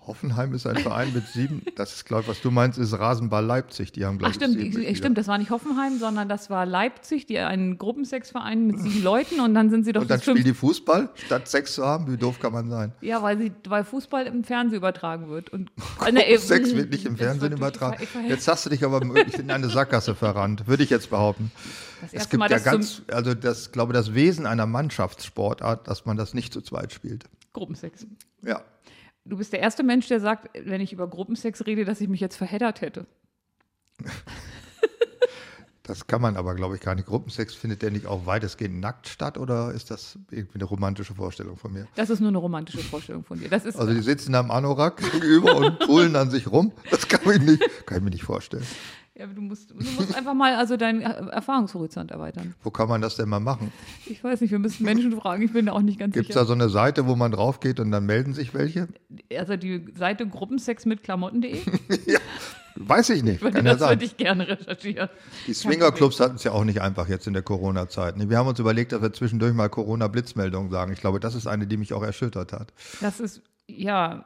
Hoffenheim 0.08 0.54
ist 0.54 0.66
ein 0.66 0.78
Verein 0.78 1.14
mit 1.14 1.28
sieben. 1.28 1.62
Das 1.76 1.94
ist, 1.94 2.06
glaube 2.06 2.24
ich, 2.24 2.28
was 2.30 2.42
du 2.42 2.50
meinst, 2.50 2.80
ist 2.80 2.98
Rasenball 2.98 3.46
Leipzig. 3.46 3.92
Die 3.92 4.06
haben, 4.06 4.18
glaube 4.18 4.32
Ach 4.32 4.36
ich, 4.36 4.44
stimmt, 4.44 4.60
sieben 4.60 4.82
ich, 4.82 4.98
stimmt, 4.98 5.18
das 5.18 5.28
war 5.28 5.38
nicht 5.38 5.52
Hoffenheim, 5.52 6.00
sondern 6.00 6.30
das 6.30 6.50
war 6.50 6.66
Leipzig, 6.66 7.26
die 7.26 7.40
einen 7.40 7.78
Gruppensexverein 7.78 8.68
mit 8.68 8.80
sieben 8.80 9.04
Leuten 9.04 9.40
und 9.40 9.54
dann 9.54 9.70
sind 9.70 9.84
sie 9.84 9.92
doch 9.92 10.02
Und 10.02 10.10
dann 10.10 10.22
spielen 10.22 10.44
die 10.44 10.54
Fußball, 10.54 11.10
statt 11.16 11.48
Sex 11.48 11.76
zu 11.76 11.86
haben. 11.86 12.12
Wie 12.12 12.18
doof 12.18 12.40
kann 12.40 12.54
man 12.54 12.70
sein? 12.70 12.94
Ja, 13.02 13.22
weil, 13.22 13.38
sie, 13.38 13.52
weil 13.68 13.84
Fußball 13.84 14.26
im 14.26 14.44
Fernsehen 14.44 14.78
übertragen 14.78 15.30
wird. 15.30 15.50
Und, 15.50 15.72
äh, 16.06 16.12
ne, 16.12 16.28
äh, 16.28 16.38
Sex 16.38 16.74
wird 16.74 16.92
nicht 16.92 17.06
im 17.06 17.18
Fernsehen 17.18 17.52
übertragen. 17.52 17.98
Jetzt 18.28 18.48
hast 18.48 18.66
du 18.66 18.70
dich 18.70 18.84
aber 18.84 19.02
wirklich 19.02 19.40
in 19.40 19.52
eine 19.52 19.70
Sackgasse 19.70 20.16
verrannt, 20.16 20.68
würde 20.68 20.84
ich 20.84 20.90
jetzt 20.90 21.10
behaupten. 21.10 21.52
das 22.02 22.14
Es 22.14 22.30
gibt 22.30 22.40
Mal, 22.40 22.50
ja 22.50 22.60
ganz, 22.60 23.02
also 23.12 23.34
das, 23.34 23.72
glaube 23.72 23.94
das 23.94 24.14
Wesen 24.14 24.46
einer 24.46 24.66
Mannschaftssportart, 24.66 25.88
dass 25.88 26.06
man 26.06 26.18
das 26.18 26.34
nicht 26.34 26.54
zu 26.54 26.62
zweit 26.62 26.94
spielt. 26.94 27.26
Gruppensex. 27.54 28.06
Ja. 28.44 28.62
Du 29.28 29.38
bist 29.38 29.52
der 29.52 29.60
erste 29.60 29.84
Mensch, 29.84 30.08
der 30.08 30.20
sagt, 30.20 30.50
wenn 30.58 30.80
ich 30.82 30.94
über 30.94 31.08
Gruppensex 31.08 31.66
rede, 31.66 31.84
dass 31.86 32.00
ich 32.02 32.08
mich 32.08 32.20
jetzt 32.22 32.38
verheddert 32.38 32.82
hätte. 32.82 33.06
Das 35.84 36.06
kann 36.06 36.22
man 36.22 36.36
aber, 36.36 36.54
glaube 36.54 36.76
ich, 36.76 36.82
gar 36.82 36.96
nicht. 36.96 37.08
Gruppensex 37.08 37.56
findet 37.56 37.82
der 37.82 37.92
nicht 37.92 38.06
auch 38.08 38.26
weitestgehend 38.26 38.82
nackt 38.82 39.08
statt 39.08 39.38
oder 39.38 39.72
ist 39.72 39.90
das 39.90 40.20
irgendwie 40.32 40.56
eine 40.56 40.66
romantische 40.66 41.16
Vorstellung 41.16 41.56
von 41.56 41.72
mir? 41.72 41.88
Das 41.96 42.10
ist 42.10 42.20
nur 42.20 42.28
eine 42.28 42.38
romantische 42.40 42.80
Vorstellung 42.80 43.24
von 43.24 43.40
dir. 43.40 43.48
Das 43.48 43.66
ist, 43.66 43.78
Also 43.78 43.94
die 43.94 44.02
sitzen 44.02 44.36
am 44.36 44.52
Anorak 44.52 44.98
gegenüber 45.12 45.56
und 45.56 45.80
pullen 45.80 46.16
an 46.18 46.30
sich 46.30 46.52
rum. 46.52 46.74
Das 46.92 47.08
kann 47.08 47.22
ich, 47.32 47.42
nicht, 47.42 47.86
kann 47.86 48.00
ich 48.00 48.04
mir 48.04 48.10
nicht 48.10 48.24
vorstellen. 48.24 48.66
Ja, 49.18 49.26
du, 49.26 49.42
musst, 49.42 49.72
du 49.72 49.76
musst 49.76 50.16
einfach 50.16 50.34
mal 50.34 50.56
also 50.56 50.78
deinen 50.78 51.02
Erfahrungshorizont 51.02 52.12
erweitern. 52.12 52.54
Wo 52.64 52.70
kann 52.70 52.88
man 52.88 53.02
das 53.02 53.16
denn 53.16 53.30
mal 53.30 53.40
machen? 53.40 53.72
Ich 54.06 54.24
weiß 54.24 54.42
nicht, 54.42 54.52
wir 54.52 54.60
müssen 54.60 54.84
Menschen 54.84 55.12
fragen, 55.20 55.42
ich 55.44 55.54
bin 55.54 55.66
da 55.66 55.72
auch 55.72 55.82
nicht 55.82 56.00
ganz 56.00 56.14
Gibt 56.14 56.26
es 56.26 56.28
sicher. 56.28 56.42
da 56.42 56.46
so 56.46 56.54
eine 56.54 56.70
Seite, 56.70 57.08
wo 57.08 57.16
man 57.16 57.32
drauf 57.32 57.60
geht 57.60 57.80
und 57.80 57.92
dann 57.92 58.06
melden 58.06 58.34
sich 58.34 58.54
welche? 58.54 58.88
Also 59.36 59.58
die 59.58 59.86
Seite 59.96 60.28
gruppensex 60.28 60.86
mit 60.86 61.04
Klamotten.de, 61.04 61.62
Weiß 62.80 63.10
ich 63.10 63.24
nicht. 63.24 63.42
Kann 63.42 63.56
ja 63.56 63.62
das 63.64 63.80
sein. 63.80 63.90
würde 63.90 64.06
ich 64.06 64.18
gerne 64.18 64.48
recherchieren. 64.48 65.10
Die 65.48 65.54
Swingerclubs 65.54 66.20
hatten 66.20 66.36
es 66.36 66.44
ja 66.44 66.52
auch 66.52 66.64
nicht 66.64 66.80
einfach 66.80 67.08
jetzt 67.08 67.26
in 67.26 67.34
der 67.34 67.42
Corona-Zeit. 67.42 68.18
ne? 68.18 68.30
Wir 68.30 68.38
haben 68.38 68.48
uns 68.48 68.60
überlegt, 68.60 68.92
dass 68.92 69.02
wir 69.02 69.12
zwischendurch 69.12 69.54
mal 69.54 69.68
Corona-Blitzmeldungen 69.68 70.70
sagen. 70.70 70.94
Ich 70.94 71.00
glaube, 71.00 71.20
das 71.20 71.34
ist 71.34 71.48
eine, 71.48 71.66
die 71.66 71.78
mich 71.78 71.94
auch 71.94 72.04
erschüttert 72.04 72.54
hat. 72.54 72.72
Das 73.02 73.20
ist, 73.20 73.42
ja, 73.68 74.26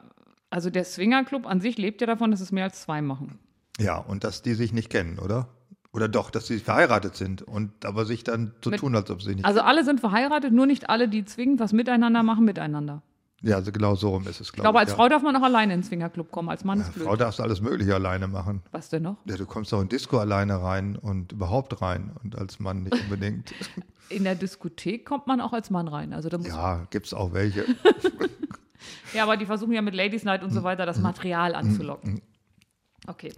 also 0.50 0.68
der 0.68 0.84
Swingerclub 0.84 1.46
an 1.46 1.62
sich 1.62 1.78
lebt 1.78 2.02
ja 2.02 2.06
davon, 2.06 2.30
dass 2.30 2.42
es 2.42 2.52
mehr 2.52 2.64
als 2.64 2.82
zwei 2.82 3.00
machen. 3.00 3.38
Ja, 3.78 3.96
und 3.98 4.24
dass 4.24 4.42
die 4.42 4.54
sich 4.54 4.72
nicht 4.72 4.90
kennen, 4.90 5.18
oder? 5.18 5.48
Oder 5.92 6.08
doch, 6.08 6.30
dass 6.30 6.46
sie 6.46 6.58
verheiratet 6.58 7.16
sind 7.16 7.42
und 7.42 7.84
aber 7.84 8.06
sich 8.06 8.24
dann 8.24 8.54
so 8.62 8.70
Mit- 8.70 8.80
tun, 8.80 8.96
als 8.96 9.10
ob 9.10 9.22
sie 9.22 9.34
nicht. 9.34 9.44
Also 9.44 9.60
alle 9.60 9.84
sind 9.84 10.00
verheiratet, 10.00 10.52
nur 10.52 10.66
nicht 10.66 10.88
alle, 10.88 11.08
die 11.08 11.24
zwingend 11.24 11.60
was 11.60 11.72
miteinander 11.74 12.22
machen, 12.22 12.44
miteinander. 12.46 13.02
ja, 13.42 13.56
also 13.56 13.72
genau 13.72 13.94
so 13.94 14.08
rum 14.10 14.22
ist 14.26 14.40
es, 14.40 14.48
Ich 14.48 14.52
glaube 14.52 14.62
glaube, 14.68 14.78
als 14.78 14.90
ja. 14.90 14.96
Frau 14.96 15.08
darf 15.10 15.22
man 15.22 15.36
auch 15.36 15.42
alleine 15.42 15.74
in 15.74 15.80
den 15.80 15.84
Swingerclub 15.84 16.30
kommen, 16.30 16.48
als 16.48 16.64
Mann 16.64 16.80
ist 16.80 16.94
blöd. 16.94 17.06
Frau 17.06 17.16
darfst 17.16 17.40
alles 17.40 17.60
Mögliche 17.60 17.94
alleine 17.94 18.26
machen. 18.26 18.62
Was 18.70 18.88
denn 18.88 19.02
noch? 19.02 19.16
Ja, 19.26 19.36
du 19.36 19.44
kommst 19.44 19.74
auch 19.74 19.82
in 19.82 19.88
Disco 19.90 20.18
alleine 20.18 20.62
rein 20.62 20.96
und 20.96 21.32
überhaupt 21.32 21.82
rein 21.82 22.12
und 22.22 22.38
als 22.38 22.58
Mann 22.58 22.84
nicht 22.84 22.98
unbedingt. 22.98 23.52
In 24.08 24.24
der 24.24 24.34
Diskothek 24.34 25.06
kommt 25.06 25.26
man 25.26 25.40
auch 25.40 25.54
als 25.54 25.70
Mann 25.70 25.88
rein. 25.88 26.12
Also 26.12 26.28
da 26.28 26.36
muss, 26.36 26.46
ja. 26.48 26.78
ja, 26.78 26.86
gibt's 26.90 27.14
auch 27.14 27.32
welche. 27.32 27.64
aber 29.20 29.36
die 29.36 29.46
versuchen 29.46 29.72
ja 29.72 29.80
mit 29.82 29.94
Ladies 29.94 30.24
Night 30.24 30.42
und 30.42 30.50
so 30.50 30.62
weiter 30.62 30.84
das 30.86 30.98
Material 30.98 31.54
anzulocken. 31.54 32.20
Okay. 33.08 33.32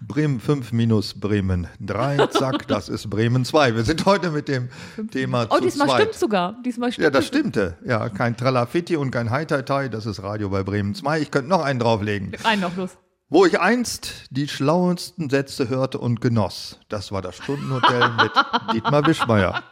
Bremen 0.00 0.38
5 0.38 0.70
minus 0.72 1.14
Bremen 1.18 1.66
3, 1.80 2.28
zack, 2.28 2.68
das 2.68 2.88
ist 2.88 3.10
Bremen 3.10 3.44
2. 3.44 3.74
Wir 3.74 3.82
sind 3.82 4.04
heute 4.06 4.30
mit 4.30 4.46
dem 4.46 4.68
Thema 5.10 5.46
Oh, 5.50 5.56
zu 5.56 5.62
diesmal 5.62 5.88
zweit. 5.88 6.00
stimmt 6.02 6.14
sogar. 6.14 6.56
Diesmal 6.64 6.92
stimmt 6.92 7.04
Ja, 7.04 7.10
das 7.10 7.26
stimmte. 7.26 7.76
Ja, 7.84 8.08
kein 8.08 8.36
Tralafitti 8.36 8.96
und 8.96 9.10
kein 9.10 9.30
Hai-Tai-Tai, 9.30 9.88
das 9.88 10.06
ist 10.06 10.22
Radio 10.22 10.50
bei 10.50 10.62
Bremen 10.62 10.94
2. 10.94 11.20
Ich 11.20 11.30
könnte 11.32 11.48
noch 11.48 11.62
einen 11.64 11.80
drauflegen. 11.80 12.32
Rein 12.44 12.60
noch 12.60 12.76
los. 12.76 12.90
Wo 13.28 13.44
ich 13.44 13.58
einst 13.60 14.12
die 14.30 14.46
schlauesten 14.48 15.28
Sätze 15.28 15.68
hörte 15.68 15.98
und 15.98 16.20
genoss, 16.20 16.78
das 16.88 17.10
war 17.12 17.20
das 17.20 17.36
Stundenhotel 17.36 18.10
mit 18.22 18.32
Dietmar 18.72 19.04
Wischmeier. 19.04 19.62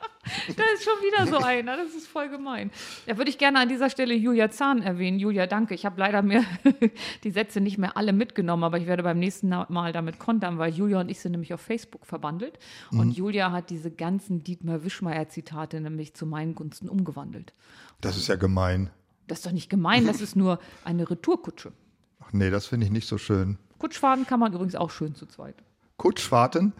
Da 0.57 0.62
ist 0.75 0.85
schon 0.85 0.95
wieder 1.03 1.27
so 1.27 1.45
einer, 1.45 1.77
das 1.77 1.95
ist 1.95 2.07
voll 2.07 2.29
gemein. 2.29 2.71
Da 3.07 3.17
würde 3.17 3.31
ich 3.31 3.39
gerne 3.39 3.61
an 3.61 3.69
dieser 3.69 3.91
Stelle 3.91 4.15
Julia 4.15 4.51
Zahn 4.51 4.83
erwähnen. 4.83 5.19
Julia, 5.19 5.47
danke. 5.47 5.75
Ich 5.75 5.87
habe 5.87 6.01
leider 6.01 6.23
mir 6.23 6.45
die 7.25 7.31
Sätze 7.31 7.61
nicht 7.61 7.79
mehr 7.79 7.97
alle 7.97 8.12
mitgenommen, 8.12 8.65
aber 8.65 8.79
ich 8.79 8.87
werde 8.87 9.03
beim 9.03 9.19
nächsten 9.19 9.49
Mal 9.49 9.93
damit 9.93 10.19
kontern, 10.19 10.59
weil 10.59 10.73
Julia 10.73 11.01
und 11.01 11.09
ich 11.11 11.21
sind 11.21 11.33
nämlich 11.33 11.55
auf 11.55 11.61
Facebook 11.61 12.07
verbandelt. 12.07 12.59
Und 12.91 13.12
Julia 13.12 13.53
hat 13.53 13.71
diese 13.71 13.91
ganzen 13.91 14.43
Dietmar 14.43 14.85
Wischmeier-Zitate 14.85 15.81
nämlich 15.81 16.15
zu 16.15 16.27
meinen 16.27 16.55
Gunsten 16.55 16.89
umgewandelt. 16.89 17.53
Das 18.01 18.17
ist 18.17 18.29
ja 18.29 18.37
gemein. 18.37 18.91
Das 19.27 19.39
ist 19.39 19.47
doch 19.47 19.53
nicht 19.53 19.71
gemein, 19.71 20.07
das 20.07 20.21
ist 20.21 20.37
nur 20.37 20.61
eine 20.85 21.11
Retourkutsche. 21.11 21.73
Ach 22.21 22.33
nee, 22.33 22.51
das 22.51 22.67
finde 22.67 22.87
ich 22.87 22.93
nicht 22.93 23.09
so 23.09 23.19
schön. 23.19 23.59
Kutschfahren 23.79 24.27
kann 24.27 24.41
man 24.41 24.53
übrigens 24.53 24.75
auch 24.75 24.91
schön 24.91 25.15
zu 25.15 25.27
zweit. 25.27 25.57
Kutschfahrten, 25.97 26.73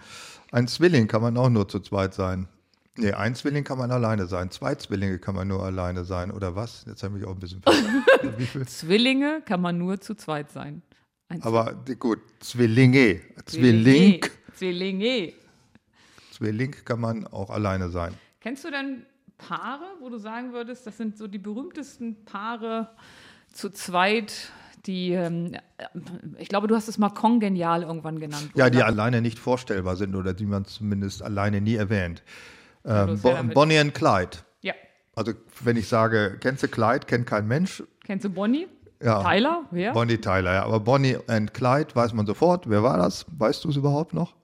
ein 0.53 0.69
Zwilling 0.69 1.09
kann 1.09 1.23
man 1.23 1.37
auch 1.37 1.49
nur 1.49 1.69
zu 1.69 1.81
zweit 1.81 2.15
sein. 2.15 2.49
Nee, 2.99 3.13
ein 3.13 3.35
Zwilling 3.35 3.65
kann 3.65 3.79
man 3.79 3.91
alleine 3.91 4.27
sein. 4.27 4.51
Zwei 4.51 4.75
Zwillinge 4.75 5.19
kann 5.19 5.35
man 5.35 5.49
nur 5.49 5.63
alleine 5.63 6.05
sein. 6.05 6.31
Oder 6.31 6.57
was? 6.57 6.85
Jetzt 6.87 7.03
habe 7.03 7.19
ich 7.19 7.25
auch 7.25 7.33
ein 7.33 7.39
bisschen? 7.39 7.63
Zwillinge 8.67 9.43
kann 9.45 9.61
man 9.61 9.79
nur 9.79 10.01
zu 10.01 10.15
zweit 10.15 10.51
sein. 10.51 10.83
Ein 11.29 11.43
Aber 11.43 11.75
gut, 11.99 12.21
Zwillinge. 12.41 13.21
Zwilling. 13.45 14.25
Zwillinge. 14.55 15.33
Zwilling 16.33 16.71
kann 16.85 17.01
man 17.01 17.27
auch 17.27 17.51
alleine 17.51 17.91
sein. 17.91 18.15
Kennst 18.41 18.65
du 18.65 18.71
denn 18.71 19.05
Paare, 19.39 19.85
wo 20.01 20.09
du 20.09 20.19
sagen 20.19 20.53
würdest, 20.53 20.87
das 20.87 20.97
sind 20.97 21.19
so 21.19 21.27
die 21.27 21.39
berühmtesten 21.39 22.25
Paare 22.25 22.91
zu 23.53 23.71
zweit, 23.71 24.51
die, 24.87 25.13
ähm, 25.13 25.57
ich 26.39 26.49
glaube, 26.49 26.69
du 26.69 26.77
hast 26.77 26.89
es 26.89 26.97
mal 26.99 27.11
kongenial 27.11 27.83
irgendwann 27.83 28.21
genannt. 28.21 28.51
Ja, 28.55 28.71
die 28.71 28.79
oder? 28.79 28.87
alleine 28.87 29.21
nicht 29.21 29.39
vorstellbar 29.39 29.97
sind 29.97 30.15
oder 30.15 30.33
die 30.33 30.47
man 30.47 30.65
zumindest 30.65 31.23
alleine 31.23 31.61
nie 31.61 31.75
erwähnt. 31.75 32.23
Ja 32.87 33.07
Bo 33.07 33.35
Bonnie 33.55 33.79
and 33.79 33.95
Clyde. 33.95 34.39
Ja. 34.63 34.75
Also 35.15 35.33
wenn 35.63 35.77
ich 35.77 35.89
sage, 35.89 36.39
kennst 36.41 36.63
du 36.63 36.69
Clyde, 36.69 37.07
kennt 37.07 37.27
kein 37.27 37.47
Mensch. 37.47 37.83
Kennst 38.05 38.25
du 38.25 38.31
Bonnie? 38.31 38.67
Ja. 39.03 39.23
Tyler? 39.23 39.65
Wer? 39.71 39.93
Bonnie 39.93 40.19
Tyler, 40.19 40.55
ja. 40.55 40.65
Aber 40.65 40.81
Bonnie 40.81 41.19
and 41.27 41.53
Clyde 41.53 41.95
weiß 41.95 42.15
man 42.15 42.27
sofort. 42.27 42.69
Wer 42.69 42.83
war 42.83 42.97
das? 42.97 43.27
Weißt 43.37 43.65
du 43.65 43.69
es 43.69 43.77
überhaupt 43.77 44.15
noch? 44.15 44.35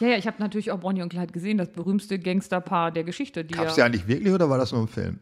Ja, 0.00 0.08
ja, 0.08 0.16
ich 0.16 0.26
habe 0.26 0.36
natürlich 0.40 0.72
auch 0.72 0.78
Bonnie 0.78 1.02
und 1.02 1.10
Clyde 1.10 1.32
gesehen, 1.32 1.58
das 1.58 1.70
berühmteste 1.70 2.18
Gangsterpaar 2.18 2.90
der 2.90 3.04
Geschichte. 3.04 3.44
Gab 3.44 3.66
es 3.66 3.76
ja, 3.76 3.82
ja 3.82 3.86
eigentlich 3.86 4.08
wirklich 4.08 4.32
oder 4.32 4.48
war 4.48 4.58
das 4.58 4.72
nur 4.72 4.82
ein 4.82 4.88
Film? 4.88 5.20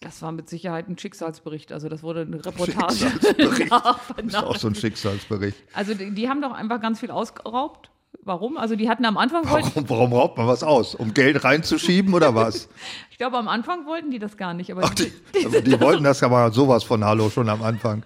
das 0.00 0.22
war 0.22 0.32
mit 0.32 0.48
Sicherheit 0.48 0.88
ein 0.88 0.96
Schicksalsbericht. 0.96 1.72
Also 1.72 1.88
das 1.88 2.02
wurde 2.02 2.22
eine 2.22 2.44
Reportage. 2.44 2.94
Schicksalsbericht. 2.94 3.72
Das 4.16 4.26
ist 4.26 4.36
auch 4.36 4.56
so 4.56 4.68
ein 4.68 4.74
Schicksalsbericht. 4.74 5.58
Also 5.72 5.94
die, 5.94 6.12
die 6.12 6.28
haben 6.28 6.40
doch 6.40 6.52
einfach 6.52 6.80
ganz 6.80 7.00
viel 7.00 7.10
ausgeraubt. 7.10 7.90
Warum? 8.22 8.58
Also 8.58 8.76
die 8.76 8.88
hatten 8.88 9.04
am 9.04 9.16
Anfang 9.16 9.44
Warum, 9.44 9.88
warum 9.88 10.12
raubt 10.12 10.36
man 10.38 10.46
was 10.46 10.62
aus? 10.62 10.94
Um 10.94 11.14
Geld 11.14 11.44
reinzuschieben 11.44 12.12
oder 12.12 12.34
was? 12.34 12.68
ich 13.10 13.18
glaube 13.18 13.38
am 13.38 13.48
Anfang 13.48 13.86
wollten 13.86 14.10
die 14.10 14.18
das 14.18 14.36
gar 14.36 14.54
nicht, 14.54 14.70
aber 14.70 14.82
Ach, 14.84 14.94
die, 14.94 15.10
also 15.44 15.60
die 15.60 15.80
wollten 15.80 16.04
das 16.04 16.22
aber 16.22 16.50
sowas 16.50 16.84
von 16.84 17.04
Hallo 17.04 17.30
schon 17.30 17.48
am 17.48 17.62
Anfang. 17.62 18.04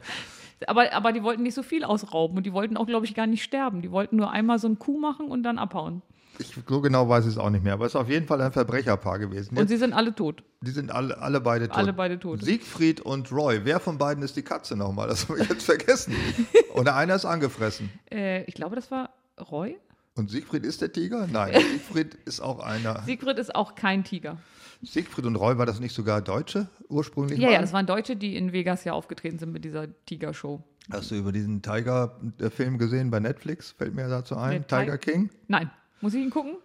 Aber, 0.69 0.93
aber 0.93 1.13
die 1.13 1.23
wollten 1.23 1.43
nicht 1.43 1.55
so 1.55 1.63
viel 1.63 1.85
ausrauben 1.85 2.37
und 2.37 2.45
die 2.45 2.53
wollten 2.53 2.77
auch, 2.77 2.87
glaube 2.87 3.05
ich, 3.07 3.15
gar 3.15 3.27
nicht 3.27 3.43
sterben. 3.43 3.83
Die 3.83 3.91
wollten 3.91 4.17
nur 4.17 4.31
einmal 4.31 4.59
so 4.59 4.69
ein 4.69 4.79
Kuh 4.79 4.99
machen 4.99 5.27
und 5.27 5.43
dann 5.43 5.59
abhauen. 5.59 6.03
Ich, 6.39 6.55
so 6.67 6.81
genau 6.81 7.09
weiß 7.09 7.25
ich 7.27 7.33
es 7.33 7.39
auch 7.39 7.51
nicht 7.51 7.63
mehr, 7.63 7.75
aber 7.75 7.85
es 7.85 7.93
ist 7.93 8.01
auf 8.01 8.09
jeden 8.09 8.27
Fall 8.27 8.41
ein 8.41 8.53
Verbrecherpaar 8.53 9.19
gewesen. 9.19 9.51
Und 9.51 9.59
Jetzt, 9.59 9.69
sie 9.69 9.77
sind 9.77 9.93
alle 9.93 10.15
tot. 10.15 10.43
die 10.63 10.71
sind 10.71 10.91
alle, 10.91 11.19
alle 11.19 11.41
beide 11.41 11.69
tot. 11.69 11.77
Alle 11.77 11.93
beide 11.93 12.19
tot. 12.19 12.43
Siegfried 12.43 13.01
und 13.01 13.31
Roy. 13.31 13.61
Wer 13.65 13.81
von 13.81 13.99
beiden 13.99 14.23
ist 14.23 14.37
die 14.37 14.43
Katze 14.43 14.77
nochmal? 14.77 15.09
Das 15.09 15.29
habe 15.29 15.41
ich 15.41 15.49
jetzt 15.49 15.65
vergessen. 15.65 16.15
Oder 16.75 16.97
einer 16.97 17.15
ist 17.17 17.25
angefressen. 17.25 17.91
Äh, 18.11 18.45
ich 18.45 18.55
glaube, 18.55 18.77
das 18.77 18.91
war 18.91 19.11
Roy. 19.51 19.79
Und 20.15 20.31
Siegfried 20.31 20.65
ist 20.67 20.83
der 20.83 20.93
Tiger? 20.93 21.27
Nein, 21.27 21.55
Siegfried 21.73 22.15
ist 22.27 22.41
auch 22.41 22.59
einer. 22.61 23.03
Siegfried 23.03 23.39
ist 23.39 23.55
auch 23.55 23.75
kein 23.75 24.05
Tiger. 24.05 24.37
Siegfried 24.83 25.25
und 25.27 25.37
Roy, 25.37 25.57
war 25.59 25.65
das 25.67 25.79
nicht 25.81 25.95
sogar 25.95 26.21
Deutsche 26.21 26.69
ursprünglich? 26.89 27.39
Ja, 27.39 27.51
ja, 27.51 27.61
das 27.61 27.73
waren 27.73 27.87
Deutsche, 27.87 28.17
die 28.17 28.37
in 28.37 28.53
Vegas 28.53 28.85
ja 28.85 28.93
aufgetreten 28.93 29.39
sind 29.39 29.53
mit 29.53 29.65
dieser 29.65 29.87
Tiger-Show. 30.07 30.63
Hast 30.91 31.13
du 31.13 31.15
über 31.15 31.31
diesen 31.31 31.63
Tiger-Film 31.63 32.79
gesehen 32.79 33.11
bei 33.11 33.21
Netflix? 33.21 33.71
Fällt 33.71 33.95
mir 33.95 34.09
dazu 34.09 34.37
ein. 34.37 34.63
Ti- 34.67 34.77
Tiger 34.81 34.99
King? 34.99 35.31
Nein. 35.47 35.71
Muss 36.01 36.15
ich 36.15 36.21
ihn 36.23 36.31
gucken? 36.31 36.57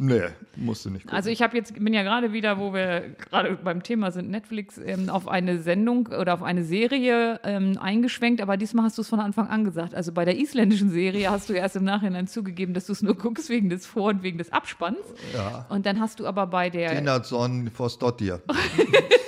Nee, 0.00 0.22
musst 0.54 0.84
du 0.84 0.90
nicht 0.90 1.02
gucken. 1.02 1.16
Also 1.16 1.28
ich 1.28 1.42
habe 1.42 1.56
jetzt 1.56 1.74
bin 1.74 1.92
ja 1.92 2.04
gerade 2.04 2.32
wieder, 2.32 2.58
wo 2.58 2.72
wir 2.72 3.16
gerade 3.18 3.56
beim 3.56 3.82
Thema 3.82 4.12
sind, 4.12 4.30
Netflix 4.30 4.78
ähm, 4.78 5.08
auf 5.10 5.26
eine 5.26 5.58
Sendung 5.60 6.06
oder 6.06 6.34
auf 6.34 6.42
eine 6.44 6.62
Serie 6.62 7.40
ähm, 7.42 7.76
eingeschwenkt, 7.80 8.40
aber 8.40 8.56
diesmal 8.56 8.84
hast 8.84 8.96
du 8.96 9.02
es 9.02 9.08
von 9.08 9.18
Anfang 9.18 9.48
an 9.48 9.64
gesagt. 9.64 9.96
Also 9.96 10.12
bei 10.12 10.24
der 10.24 10.38
isländischen 10.38 10.90
Serie 10.90 11.30
hast 11.30 11.48
du 11.48 11.52
erst 11.52 11.74
im 11.74 11.84
Nachhinein 11.84 12.28
zugegeben, 12.28 12.74
dass 12.74 12.86
du 12.86 12.92
es 12.92 13.02
nur 13.02 13.16
guckst 13.16 13.48
wegen 13.48 13.70
des 13.70 13.86
Vor- 13.86 14.10
und 14.10 14.22
wegen 14.22 14.38
des 14.38 14.52
Abspanns. 14.52 14.98
ja. 15.34 15.66
Und 15.68 15.84
dann 15.84 15.98
hast 15.98 16.20
du 16.20 16.26
aber 16.26 16.46
bei 16.46 16.70
der, 16.70 16.94
Tinatsson 16.94 17.70
Vostottir. 17.76 18.40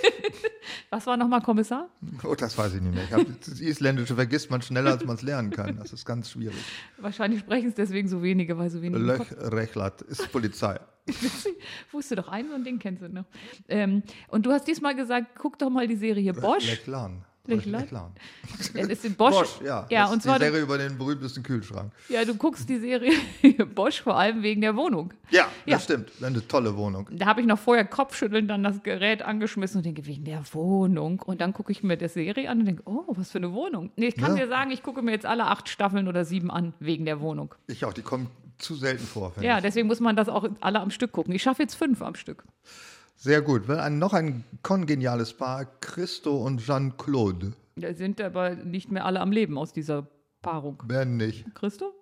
was 0.91 1.07
war 1.07 1.17
nochmal 1.17 1.41
Kommissar? 1.41 1.89
Oh, 2.25 2.35
das 2.35 2.59
weiß 2.59 2.75
ich 2.75 2.81
nicht 2.81 2.95
mehr. 2.95 3.05
Ich 3.05 3.13
hab, 3.13 3.23
das 3.45 3.61
Isländische 3.61 4.17
vergisst 4.17 4.51
man 4.51 4.61
schneller, 4.61 4.91
als 4.91 5.05
man 5.05 5.15
es 5.15 5.23
lernen 5.23 5.51
kann. 5.51 5.77
Das 5.77 5.93
ist 5.93 6.05
ganz 6.05 6.31
schwierig. 6.31 6.57
Wahrscheinlich 6.99 7.41
sprechen 7.41 7.69
es 7.69 7.75
deswegen 7.75 8.09
so 8.09 8.23
wenige, 8.23 8.59
weil 8.59 8.71
so 8.71 8.83
wenige. 8.83 9.01
Löch 9.01 9.33
Rechlat 9.39 10.03
ist 10.03 10.31
Polizei. 10.33 10.81
Wusste 11.93 12.17
doch, 12.17 12.29
ein 12.29 12.49
so 12.49 12.55
ein 12.55 12.65
Ding 12.65 12.79
kennst 12.81 13.03
du 13.03 13.09
noch. 13.09 13.25
Ähm, 13.69 14.03
und 14.29 14.47
du 14.47 14.51
hast 14.51 14.67
diesmal 14.67 14.97
gesagt, 14.97 15.39
guck 15.39 15.59
doch 15.59 15.71
mal 15.71 15.87
die 15.87 15.97
Serie 15.97 16.33
Bosch. 16.33 16.67
Lechlan. 16.67 17.25
Lechlan? 17.47 17.81
Lechlan. 17.81 18.11
Ja, 18.75 18.87
das 18.87 19.05
ist 19.05 19.17
Bosch. 19.17 19.35
Bosch, 19.35 19.61
ja. 19.65 19.87
ja 19.91 20.03
das 20.03 20.11
und 20.13 20.19
ist 20.19 20.23
zwar, 20.25 20.39
die 20.39 20.45
du, 20.45 20.51
Serie 20.51 20.63
über 20.63 20.79
den 20.79 20.99
berühmtesten 20.99 21.43
Kühlschrank. 21.43 21.93
ja, 22.09 22.25
du 22.25 22.35
guckst 22.35 22.69
die 22.69 22.79
Serie 22.79 23.13
Bosch 23.75 24.03
vor 24.03 24.17
allem 24.17 24.43
wegen 24.43 24.61
der 24.61 24.77
Wohnung. 24.77 25.13
Ja, 25.31 25.47
Ja. 25.65 25.77
das 25.77 25.85
stimmt. 25.85 26.11
Eine 26.23 26.47
tolle 26.47 26.77
Wohnung. 26.77 27.09
Da 27.11 27.27
habe 27.27 27.41
ich 27.41 27.47
noch 27.47 27.59
vorher 27.59 27.85
Kopfschütteln 27.85 28.47
dann 28.47 28.63
das 28.63 28.83
Gerät 28.83 29.23
angeschmissen 29.23 29.79
und 29.79 29.87
denke, 29.87 30.07
wegen 30.07 30.25
der 30.25 30.43
Wohnung. 30.53 31.21
Und 31.25 31.41
dann 31.41 31.53
gucke 31.53 31.73
ich 31.73 31.83
mir 31.83 31.97
die 31.97 32.09
Serie 32.09 32.49
an 32.51 32.61
und 32.61 32.67
denke, 32.67 32.83
oh, 32.85 33.05
was 33.09 33.31
für 33.31 33.39
eine 33.39 33.53
Wohnung. 33.53 33.91
Nee, 33.97 34.09
ich 34.09 34.17
kann 34.17 34.37
Ja. 34.37 34.45
dir 34.45 34.49
sagen, 34.49 34.71
ich 34.71 34.83
gucke 34.83 35.01
mir 35.03 35.13
jetzt 35.13 35.27
alle 35.27 35.47
acht 35.47 35.69
Staffeln 35.69 36.07
oder 36.09 36.25
sieben 36.25 36.51
an, 36.51 36.75
wegen 36.79 37.05
der 37.07 37.21
Wohnung. 37.21 37.55
Ich 37.67 37.85
auch, 37.85 37.93
die 37.95 38.03
kommen 38.03 38.29
zu 38.59 38.75
selten 38.75 39.05
vor. 39.07 39.33
Ja, 39.41 39.57
ich. 39.57 39.63
deswegen 39.63 39.87
muss 39.89 40.01
man 40.01 40.15
das 40.17 40.29
auch 40.29 40.47
alle 40.61 40.81
am 40.81 40.91
Stück 40.91 41.13
gucken. 41.13 41.35
Ich 41.35 41.43
schaffe 41.43 41.63
jetzt 41.63 41.75
fünf 41.75 42.03
am 42.03 42.15
Stück. 42.15 42.45
Sehr 43.23 43.43
gut. 43.43 43.69
Ein, 43.69 43.99
noch 43.99 44.15
ein 44.15 44.45
kongeniales 44.63 45.35
Paar, 45.35 45.67
Christo 45.81 46.39
und 46.43 46.63
Jean-Claude. 46.65 47.53
Da 47.77 47.93
sind 47.93 48.19
aber 48.19 48.55
nicht 48.55 48.91
mehr 48.91 49.05
alle 49.05 49.21
am 49.21 49.31
Leben 49.31 49.59
aus 49.59 49.75
dieser 49.75 50.07
Paarung. 50.41 50.83
Wer 50.87 51.05
nicht? 51.05 51.45
Christo? 51.55 51.93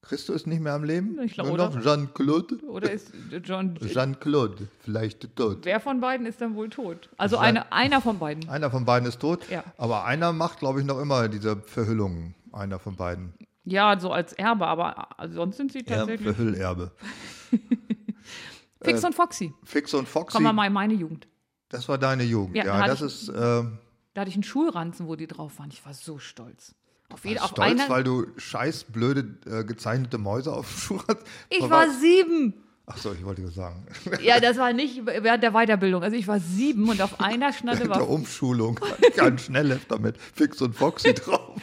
Christo 0.00 0.32
ist 0.32 0.46
nicht 0.46 0.60
mehr 0.60 0.72
am 0.72 0.84
Leben? 0.84 1.18
Ich 1.22 1.34
glaube, 1.34 1.50
oder? 1.52 1.70
Jean-Claude? 1.82 2.56
Oder 2.66 2.90
ist 2.92 3.12
John. 3.42 3.74
Jean-Claude, 3.86 4.68
vielleicht 4.80 5.36
tot. 5.36 5.58
Wer 5.66 5.80
von 5.80 6.00
beiden 6.00 6.24
ist 6.24 6.40
dann 6.40 6.54
wohl 6.54 6.70
tot? 6.70 7.10
Also 7.18 7.36
Jean- 7.36 7.44
eine, 7.44 7.70
einer 7.72 8.00
von 8.00 8.18
beiden. 8.18 8.48
Einer 8.48 8.70
von 8.70 8.86
beiden 8.86 9.06
ist 9.06 9.20
tot, 9.20 9.40
Ja. 9.50 9.64
aber 9.76 10.06
einer 10.06 10.32
macht, 10.32 10.60
glaube 10.60 10.80
ich, 10.80 10.86
noch 10.86 10.98
immer 10.98 11.28
diese 11.28 11.56
Verhüllungen. 11.56 12.34
Einer 12.52 12.78
von 12.78 12.96
beiden. 12.96 13.34
Ja, 13.64 14.00
so 14.00 14.12
als 14.12 14.32
Erbe, 14.32 14.66
aber 14.66 15.08
sonst 15.30 15.58
sind 15.58 15.72
sie 15.72 15.82
tatsächlich. 15.82 16.34
Verhüllerbe. 16.34 16.90
Fix 18.84 19.04
und 19.04 19.14
Foxy. 19.14 19.52
Fix 19.64 19.94
und 19.94 20.08
Foxy, 20.08 20.32
Kommen 20.36 20.46
wir 20.46 20.52
mal 20.52 20.66
in 20.66 20.72
meine 20.72 20.94
Jugend. 20.94 21.26
das 21.68 21.88
war 21.88 21.98
deine 21.98 22.22
Jugend. 22.24 22.56
Ja, 22.56 22.64
Ja, 22.64 22.72
da 22.76 22.78
hatte 22.82 22.90
das 22.90 23.00
ist 23.02 23.28
äh, 23.28 23.32
Da 23.34 24.20
hatte 24.20 24.28
ich 24.30 24.34
einen 24.36 24.42
Schulranzen, 24.44 25.06
wo 25.08 25.16
die 25.16 25.26
drauf 25.26 25.58
waren. 25.58 25.70
Ich 25.70 25.84
war 25.84 25.94
so 25.94 26.18
stolz. 26.18 26.74
Auf, 27.12 27.24
jede, 27.24 27.42
auf 27.42 27.50
stolz, 27.50 27.70
einer. 27.80 27.88
weil 27.88 28.02
du 28.04 28.26
scheiß 28.36 28.84
blöde 28.84 29.36
äh, 29.46 29.64
gezeichnete 29.64 30.18
Mäuse 30.18 30.52
auf 30.52 30.68
dem 30.68 30.78
Schuh 30.78 31.00
hast. 31.08 31.18
ich 31.50 31.62
Aber- 31.62 31.70
war 31.70 31.90
sieben. 31.90 32.54
Ach 32.86 32.98
so, 32.98 33.12
ich 33.14 33.24
wollte 33.24 33.40
das 33.40 33.54
sagen. 33.54 33.86
Ja, 34.22 34.40
das 34.40 34.58
war 34.58 34.74
nicht 34.74 35.06
während 35.06 35.42
der 35.42 35.52
Weiterbildung. 35.52 36.02
Also 36.02 36.16
ich 36.16 36.28
war 36.28 36.38
sieben 36.38 36.86
und 36.90 37.00
auf 37.00 37.18
einer 37.20 37.50
Schnalle 37.54 37.78
der 37.78 37.88
war 37.88 38.06
Umschulung 38.08 38.78
hatte 38.82 39.06
ich 39.10 39.22
einen 39.22 39.38
Schnelllefter 39.38 39.98
mit 39.98 40.18
Fix 40.18 40.60
und 40.60 40.74
Foxy 40.74 41.14
drauf. 41.14 41.56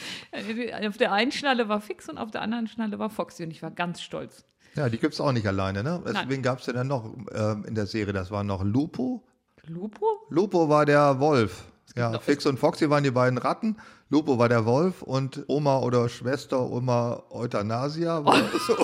auf 0.88 0.98
der 0.98 1.12
einen 1.12 1.32
Schnalle 1.32 1.70
war 1.70 1.80
Fix 1.80 2.10
und 2.10 2.18
auf 2.18 2.32
der 2.32 2.42
anderen 2.42 2.68
Schnalle 2.68 2.98
war 2.98 3.10
Foxy 3.12 3.44
und 3.44 3.52
ich 3.52 3.62
war 3.62 3.70
ganz 3.70 4.02
stolz. 4.02 4.46
Ja, 4.76 4.90
die 4.90 4.98
gibt 4.98 5.14
es 5.14 5.22
auch 5.22 5.32
nicht 5.32 5.48
alleine, 5.48 5.84
ne? 5.84 6.02
Deswegen 6.06 6.42
gab 6.42 6.60
es 6.60 6.66
ja 6.66 6.74
dann 6.74 6.88
noch 6.88 7.06
ähm, 7.34 7.66
in 7.68 7.76
der 7.76 7.88
Serie, 7.88 8.14
das 8.14 8.32
war 8.32 8.44
noch 8.44 8.64
Lupo. 8.64 9.24
Lupo? 9.68 10.06
Lupo 10.30 10.70
war 10.70 10.86
der 10.86 11.20
Wolf. 11.20 11.66
Ja, 11.96 12.18
Fix 12.20 12.46
und 12.46 12.58
Foxy 12.58 12.90
waren 12.90 13.04
die 13.04 13.12
beiden 13.12 13.38
Ratten. 13.38 13.76
Lupo 14.10 14.38
war 14.38 14.48
der 14.48 14.66
Wolf 14.66 15.02
und 15.02 15.44
Oma 15.48 15.80
oder 15.80 16.08
Schwester 16.08 16.62
Oma 16.62 17.24
Euthanasia. 17.30 18.24
War 18.24 18.38
so. 18.68 18.78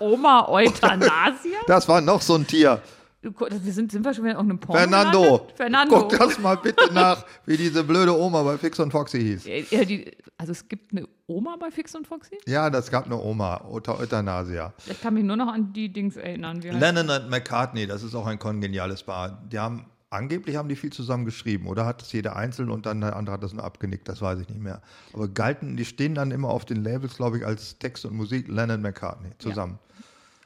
Oma 0.00 0.48
Euthanasia? 0.48 1.58
Das 1.66 1.88
war 1.88 2.00
noch 2.00 2.22
so 2.22 2.36
ein 2.36 2.46
Tier. 2.46 2.80
Du, 3.24 3.32
wir 3.40 3.72
sind, 3.72 3.90
sind 3.90 4.04
wir 4.04 4.12
schon 4.12 4.24
wieder 4.24 4.32
in 4.34 4.36
irgendeinem 4.48 4.60
Porno 4.60 4.80
Fernando. 4.82 5.22
gelandet? 5.22 5.56
Fernando. 5.56 5.98
Guck 5.98 6.18
das 6.18 6.38
mal 6.38 6.56
bitte 6.56 6.92
nach, 6.92 7.24
wie 7.46 7.56
diese 7.56 7.82
blöde 7.82 8.14
Oma 8.14 8.42
bei 8.42 8.58
Fix 8.58 8.78
und 8.78 8.90
Foxy 8.90 9.18
hieß. 9.18 9.46
Ja, 9.46 9.78
ja, 9.78 9.84
die, 9.86 10.14
also 10.36 10.52
es 10.52 10.68
gibt 10.68 10.92
eine 10.92 11.08
Oma 11.26 11.56
bei 11.58 11.70
Fix 11.70 11.94
und 11.94 12.06
Foxy? 12.06 12.36
Ja, 12.46 12.68
das 12.68 12.90
gab 12.90 13.06
eine 13.06 13.16
Oma, 13.18 13.62
Euth- 13.66 13.88
Euthanasia. 13.98 14.74
Ich 14.86 15.00
kann 15.00 15.14
mich 15.14 15.24
nur 15.24 15.36
noch 15.36 15.48
an 15.48 15.72
die 15.72 15.90
Dings 15.90 16.16
erinnern. 16.16 16.60
Lennon 16.60 17.08
und 17.08 17.30
McCartney, 17.30 17.86
das 17.86 18.02
ist 18.02 18.14
auch 18.14 18.26
ein 18.26 18.38
kongeniales 18.38 19.02
Paar. 19.02 19.42
Die 19.50 19.58
haben, 19.58 19.86
angeblich 20.10 20.56
haben 20.56 20.68
die 20.68 20.76
viel 20.76 20.92
zusammen 20.92 21.24
geschrieben, 21.24 21.66
oder 21.66 21.86
hat 21.86 22.02
es 22.02 22.12
jeder 22.12 22.36
einzeln 22.36 22.68
und 22.68 22.84
dann 22.84 23.00
der 23.00 23.16
andere 23.16 23.36
hat 23.36 23.42
das 23.42 23.54
nur 23.54 23.64
abgenickt, 23.64 24.06
das 24.06 24.20
weiß 24.20 24.38
ich 24.40 24.50
nicht 24.50 24.60
mehr. 24.60 24.82
Aber 25.14 25.28
galten, 25.28 25.78
die 25.78 25.86
stehen 25.86 26.14
dann 26.14 26.30
immer 26.30 26.50
auf 26.50 26.66
den 26.66 26.84
Labels, 26.84 27.16
glaube 27.16 27.38
ich, 27.38 27.46
als 27.46 27.78
Text 27.78 28.04
und 28.04 28.14
Musik 28.14 28.48
Lennon 28.48 28.82
McCartney 28.82 29.30
zusammen. 29.38 29.78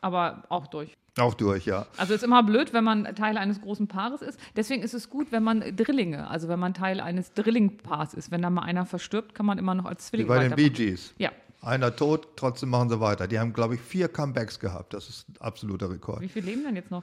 aber 0.01 0.45
auch 0.49 0.69
durch. 0.69 0.97
Auch 1.19 1.35
durch, 1.35 1.67
ja. 1.67 1.87
Also 1.97 2.15
ist 2.15 2.23
immer 2.23 2.43
blöd, 2.43 2.73
wenn 2.73 2.85
man 2.85 3.05
Teil 3.15 3.39
eines 3.39 3.61
großen 3.61 3.89
Paares 3.89 4.23
ist. 4.23 4.39
Deswegen 4.57 4.83
ist 4.83 4.95
es 4.95 5.11
gut, 5.11 5.33
wenn 5.33 5.43
man 5.43 5.61
Drillinge, 5.77 6.29
also 6.29 6.49
wenn 6.49 6.61
man 6.61 6.75
Teil 6.75 7.01
eines 7.01 7.33
Drillingpaars 7.33 8.15
ist. 8.15 8.31
Wenn 8.31 8.43
da 8.43 8.51
mal 8.51 8.63
einer 8.63 8.87
verstirbt, 8.87 9.35
kann 9.35 9.47
man 9.47 9.59
immer 9.59 9.75
noch 9.75 9.85
als 9.85 10.07
Wie 10.07 10.11
Zwilling 10.11 10.27
bei 10.29 10.49
den 10.49 10.55
Bee. 10.55 10.71
Gees. 10.71 11.15
Ja. 11.19 11.31
Einer 11.61 11.95
tot, 11.95 12.29
trotzdem 12.37 12.69
machen 12.69 12.89
sie 12.89 13.01
weiter. 13.01 13.27
Die 13.27 13.39
haben, 13.39 13.53
glaube 13.53 13.75
ich, 13.75 13.81
vier 13.81 14.09
Comebacks 14.09 14.61
gehabt. 14.61 14.95
Das 14.95 15.09
ist 15.09 15.29
ein 15.29 15.41
absoluter 15.41 15.91
Rekord. 15.91 16.21
Wie 16.21 16.29
viele 16.29 16.47
leben 16.47 16.63
denn 16.63 16.77
jetzt 16.77 16.91
noch? 16.91 17.03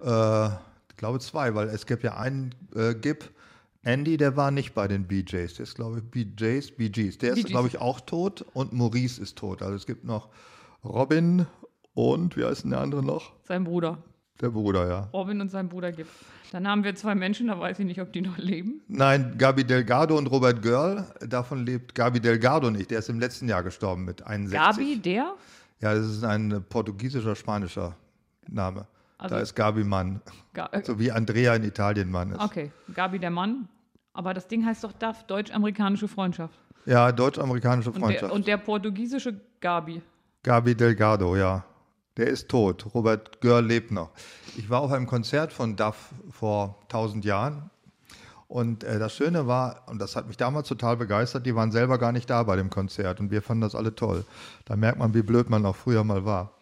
Äh, 0.00 0.46
ich 0.90 0.96
glaube 0.96 1.18
zwei, 1.18 1.54
weil 1.54 1.68
es 1.68 1.86
gibt 1.86 2.04
ja 2.04 2.16
einen 2.16 2.54
äh, 2.74 2.94
Gip. 2.94 3.30
Andy, 3.82 4.16
der 4.16 4.36
war 4.36 4.50
nicht 4.50 4.74
bei 4.74 4.88
den 4.88 5.06
BJs. 5.06 5.54
Der 5.54 5.60
ist, 5.60 5.74
glaube 5.74 5.98
ich, 5.98 6.04
BJs, 6.04 6.72
BGs. 6.72 7.18
Der 7.18 7.36
ist, 7.36 7.46
glaube 7.46 7.68
ich, 7.68 7.78
auch 7.78 8.00
tot 8.00 8.44
und 8.52 8.72
Maurice 8.72 9.20
ist 9.20 9.38
tot. 9.38 9.62
Also 9.62 9.74
es 9.74 9.86
gibt 9.86 10.04
noch 10.04 10.28
Robin 10.84 11.46
und, 11.96 12.36
wie 12.36 12.44
heißt 12.44 12.64
denn 12.64 12.70
der 12.70 12.80
andere 12.80 13.02
noch? 13.02 13.32
Sein 13.44 13.64
Bruder. 13.64 13.98
Der 14.40 14.50
Bruder, 14.50 14.86
ja. 14.86 15.08
Robin 15.14 15.40
und 15.40 15.50
sein 15.50 15.68
Bruder 15.68 15.90
gibt. 15.92 16.10
Dann 16.52 16.68
haben 16.68 16.84
wir 16.84 16.94
zwei 16.94 17.14
Menschen, 17.14 17.46
da 17.48 17.58
weiß 17.58 17.78
ich 17.78 17.86
nicht, 17.86 18.00
ob 18.02 18.12
die 18.12 18.20
noch 18.20 18.36
leben. 18.36 18.82
Nein, 18.86 19.34
Gabi 19.38 19.64
Delgado 19.64 20.16
und 20.16 20.26
Robert 20.26 20.60
Girl. 20.62 21.06
Davon 21.26 21.64
lebt 21.64 21.94
Gabi 21.94 22.20
Delgado 22.20 22.70
nicht. 22.70 22.90
Der 22.90 22.98
ist 22.98 23.08
im 23.08 23.18
letzten 23.18 23.48
Jahr 23.48 23.62
gestorben 23.62 24.04
mit 24.04 24.22
61. 24.26 24.52
Gabi, 24.60 24.96
der? 25.00 25.32
Ja, 25.80 25.94
das 25.94 26.06
ist 26.06 26.22
ein 26.22 26.62
portugiesischer, 26.68 27.34
spanischer 27.34 27.96
Name. 28.46 28.86
Also- 29.18 29.34
da 29.36 29.40
ist 29.40 29.54
Gabi 29.54 29.82
Mann. 29.84 30.20
Ga 30.52 30.68
So 30.84 30.98
wie 30.98 31.10
Andrea 31.10 31.54
in 31.54 31.64
Italien 31.64 32.10
Mann 32.10 32.32
ist. 32.32 32.40
okay, 32.40 32.70
Gabi 32.94 33.18
der 33.18 33.30
Mann. 33.30 33.68
Aber 34.12 34.34
das 34.34 34.46
Ding 34.48 34.64
heißt 34.66 34.84
doch 34.84 34.92
DAF, 34.92 35.24
Deutsch-Amerikanische 35.26 36.08
Freundschaft. 36.08 36.58
Ja, 36.84 37.10
deutsch-amerikanische 37.10 37.90
Und 37.90 38.00
Freundschaft. 38.00 38.24
der, 38.30 38.32
und 38.34 38.46
der 38.46 38.58
portugiesische 38.58 39.40
Gabi. 39.60 40.02
Gabi 40.42 40.74
Delgado, 40.74 41.34
ja. 41.36 41.64
Der 42.16 42.28
ist 42.28 42.48
tot. 42.48 42.86
Robert 42.94 43.40
Görl 43.40 43.66
lebt 43.66 43.90
noch. 43.90 44.10
Ich 44.56 44.70
war 44.70 44.80
auf 44.80 44.92
einem 44.92 45.06
Konzert 45.06 45.52
von 45.52 45.76
Duff 45.76 46.10
vor 46.30 46.78
1000 46.84 47.24
Jahren. 47.24 47.70
Und 48.48 48.84
äh, 48.84 48.98
das 48.98 49.14
Schöne 49.14 49.46
war, 49.46 49.82
und 49.86 49.98
das 49.98 50.16
hat 50.16 50.28
mich 50.28 50.36
damals 50.36 50.68
total 50.68 50.96
begeistert, 50.96 51.46
die 51.46 51.54
waren 51.54 51.72
selber 51.72 51.98
gar 51.98 52.12
nicht 52.12 52.30
da 52.30 52.42
bei 52.44 52.56
dem 52.56 52.70
Konzert 52.70 53.18
und 53.18 53.30
wir 53.30 53.42
fanden 53.42 53.62
das 53.62 53.74
alle 53.74 53.94
toll. 53.94 54.24
Da 54.64 54.76
merkt 54.76 54.98
man, 54.98 55.14
wie 55.14 55.22
blöd 55.22 55.50
man 55.50 55.66
auch 55.66 55.74
früher 55.74 56.04
mal 56.04 56.24
war. 56.24 56.52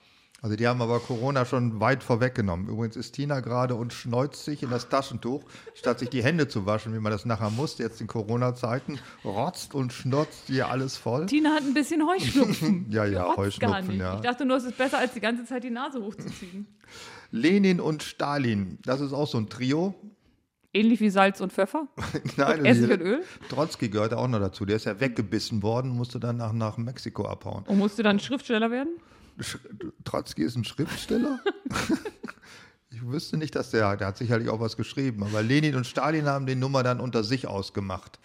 Also 0.45 0.57
die 0.57 0.69
haben 0.69 0.83
aber 0.83 1.01
Corona 1.01 1.47
schon 1.47 1.81
weit 1.81 2.05
vorweggenommen. 2.05 2.69
Übrigens 2.69 2.97
ist 2.97 3.13
Tina 3.13 3.41
gerade 3.41 3.77
und 3.77 3.95
schneuzt 3.95 4.45
sich 4.45 4.63
in 4.63 4.69
das 4.69 4.91
Taschentuch, 4.91 5.43
statt 5.73 6.01
sich 6.01 6.11
die 6.11 6.23
Hände 6.23 6.49
zu 6.49 6.67
waschen, 6.67 6.93
wie 6.93 6.99
man 6.99 7.11
das 7.11 7.25
nachher 7.25 7.49
muss, 7.49 7.79
jetzt 7.79 8.03
in 8.03 8.09
Corona-Zeiten, 8.09 8.99
rotzt 9.25 9.75
und 9.75 9.95
schnotzt 9.95 10.43
hier 10.49 10.69
alles 10.69 10.99
voll. 10.99 11.25
Tina 11.25 11.49
hat 11.49 11.63
ein 11.63 11.73
bisschen 11.73 12.07
Heuschnupfen. 12.07 12.85
Ja, 12.91 13.07
ja, 13.07 13.23
Rotzt 13.23 13.39
Heuschnupfen, 13.39 13.97
ja. 13.97 14.17
Ich 14.17 14.21
dachte 14.21 14.45
nur, 14.45 14.59
es 14.59 14.65
ist 14.65 14.77
besser, 14.77 14.99
als 14.99 15.15
die 15.15 15.21
ganze 15.21 15.47
Zeit 15.47 15.65
die 15.65 15.71
Nase 15.71 16.03
hochzuziehen. 16.03 16.67
Lenin 17.31 17.81
und 17.81 18.03
Stalin, 18.03 18.79
das 18.83 19.01
ist 19.01 19.15
auch 19.15 19.27
so 19.27 19.39
ein 19.39 19.49
Trio. 19.49 19.95
Ähnlich 20.75 21.01
wie 21.01 21.09
Salz 21.09 21.41
und 21.41 21.55
Pfeffer. 21.55 21.89
Nein, 22.37 22.67
Essig 22.67 22.91
und 22.91 23.01
Öl. 23.01 23.25
Trotzki 23.49 23.89
gehört 23.89 24.13
auch 24.13 24.29
noch 24.29 24.41
dazu. 24.41 24.67
Der 24.67 24.77
ist 24.77 24.85
ja 24.85 25.01
weggebissen 25.01 25.63
worden, 25.63 25.89
musste 25.89 26.21
dann 26.21 26.37
nach, 26.37 26.53
nach 26.53 26.77
Mexiko 26.77 27.27
abhauen. 27.27 27.65
Und 27.67 27.79
musste 27.79 28.03
dann 28.03 28.21
Schriftsteller 28.21 28.71
werden? 28.71 28.91
Trotzki 30.05 30.43
ist 30.43 30.57
ein 30.57 30.65
Schriftsteller? 30.65 31.41
ich 32.91 33.07
wüsste 33.07 33.37
nicht, 33.37 33.55
dass 33.55 33.71
der, 33.71 33.97
der 33.97 34.09
hat 34.09 34.17
sicherlich 34.17 34.49
auch 34.49 34.61
was 34.61 34.77
geschrieben, 34.77 35.23
aber 35.25 35.43
Lenin 35.43 35.75
und 35.75 35.87
Stalin 35.87 36.27
haben 36.27 36.47
die 36.47 36.55
Nummer 36.55 36.83
dann 36.83 37.01
unter 37.01 37.25
sich 37.25 37.47
ausgemacht. 37.47 38.19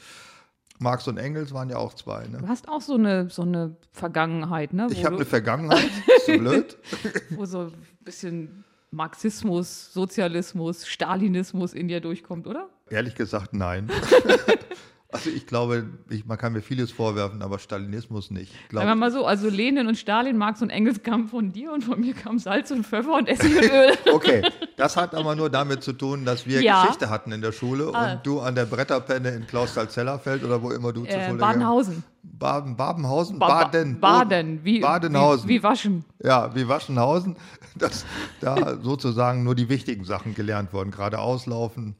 Marx 0.80 1.08
und 1.08 1.18
Engels 1.18 1.54
waren 1.54 1.70
ja 1.70 1.78
auch 1.78 1.94
zwei. 1.94 2.26
Ne? 2.28 2.38
Du 2.40 2.48
hast 2.48 2.70
auch 2.70 2.82
so 2.82 2.94
eine, 2.94 3.30
so 3.30 3.42
eine 3.42 3.76
Vergangenheit, 3.92 4.72
ne? 4.72 4.88
Ich 4.92 5.02
wo, 5.02 5.06
habe 5.06 5.16
eine 5.18 5.26
Vergangenheit, 5.26 5.90
ist 6.18 6.26
so 6.26 6.38
blöd. 6.38 6.78
wo 7.32 7.46
so 7.46 7.60
ein 7.64 7.74
bisschen 8.00 8.64
Marxismus, 8.92 9.94
Sozialismus, 9.94 10.88
Stalinismus 10.88 11.74
in 11.74 11.90
dir 11.90 12.00
durchkommt, 12.00 12.48
oder? 12.48 12.70
Ehrlich 12.90 13.16
gesagt, 13.16 13.54
nein. 13.54 13.90
Also 15.12 15.32
ich 15.32 15.48
glaube, 15.48 15.88
ich, 16.10 16.28
man 16.28 16.38
kann 16.38 16.54
mir 16.54 16.62
vieles 16.62 16.92
vorwerfen, 16.92 17.42
aber 17.42 17.58
Stalinismus 17.58 18.30
nicht. 18.30 18.54
Ich 18.68 18.76
Sagen 18.76 18.88
wir 18.88 18.94
mal 18.94 19.12
so, 19.12 19.26
also 19.26 19.50
Lenin 19.50 19.88
und 19.88 19.96
Stalin, 19.98 20.38
Marx 20.38 20.62
und 20.62 20.70
Engels 20.70 21.02
kamen 21.02 21.28
von 21.28 21.52
dir 21.52 21.74
und 21.74 21.84
von 21.84 22.00
mir 22.00 22.14
kam 22.14 22.38
Salz 22.38 22.70
und 22.70 22.86
Pfeffer 22.86 23.16
und 23.16 23.28
Essig 23.28 23.58
und 23.58 23.64
Öl. 23.72 23.92
okay, 24.14 24.44
das 24.78 24.96
hat 24.98 25.16
aber 25.16 25.36
nur 25.36 25.50
damit 25.50 25.82
zu 25.82 25.94
tun, 25.94 26.26
dass 26.26 26.46
wir 26.46 26.62
Ja. 26.62 26.84
Geschichte 26.84 27.10
hatten 27.10 27.32
in 27.32 27.42
der 27.42 27.52
Schule 27.54 27.90
Ah. 27.92 28.12
und 28.14 28.26
du 28.28 28.40
an 28.40 28.54
der 28.54 28.66
Bretterpenne 28.66 29.30
in 29.30 29.48
Klausthal-Zellerfeld 29.48 30.44
oder 30.44 30.62
wo 30.62 30.70
immer 30.70 30.94
du 30.94 31.06
zur 31.06 31.16
Äh, 31.18 31.26
Schule 31.28 31.40
Badenhausen. 31.40 32.04
Baden, 32.22 32.76
Babenhausen? 32.76 33.40
Ba- 33.40 33.48
ba- 33.48 33.64
Baden. 33.64 34.00
Baden. 34.00 34.60
Wie, 34.64 34.80
Badenhausen. 34.82 35.50
Wie, 35.50 35.56
wie 35.60 35.64
waschen. 35.64 36.06
Ja, 36.24 36.54
wie 36.54 36.68
Waschenhausen, 36.68 37.36
dass 37.76 38.06
da 38.42 38.78
sozusagen 38.84 39.44
nur 39.44 39.56
die 39.56 39.70
wichtigen 39.70 40.06
Sachen 40.06 40.36
gelernt 40.36 40.72
wurden. 40.72 40.92
Gerade 40.92 41.18
auslaufen, 41.18 41.96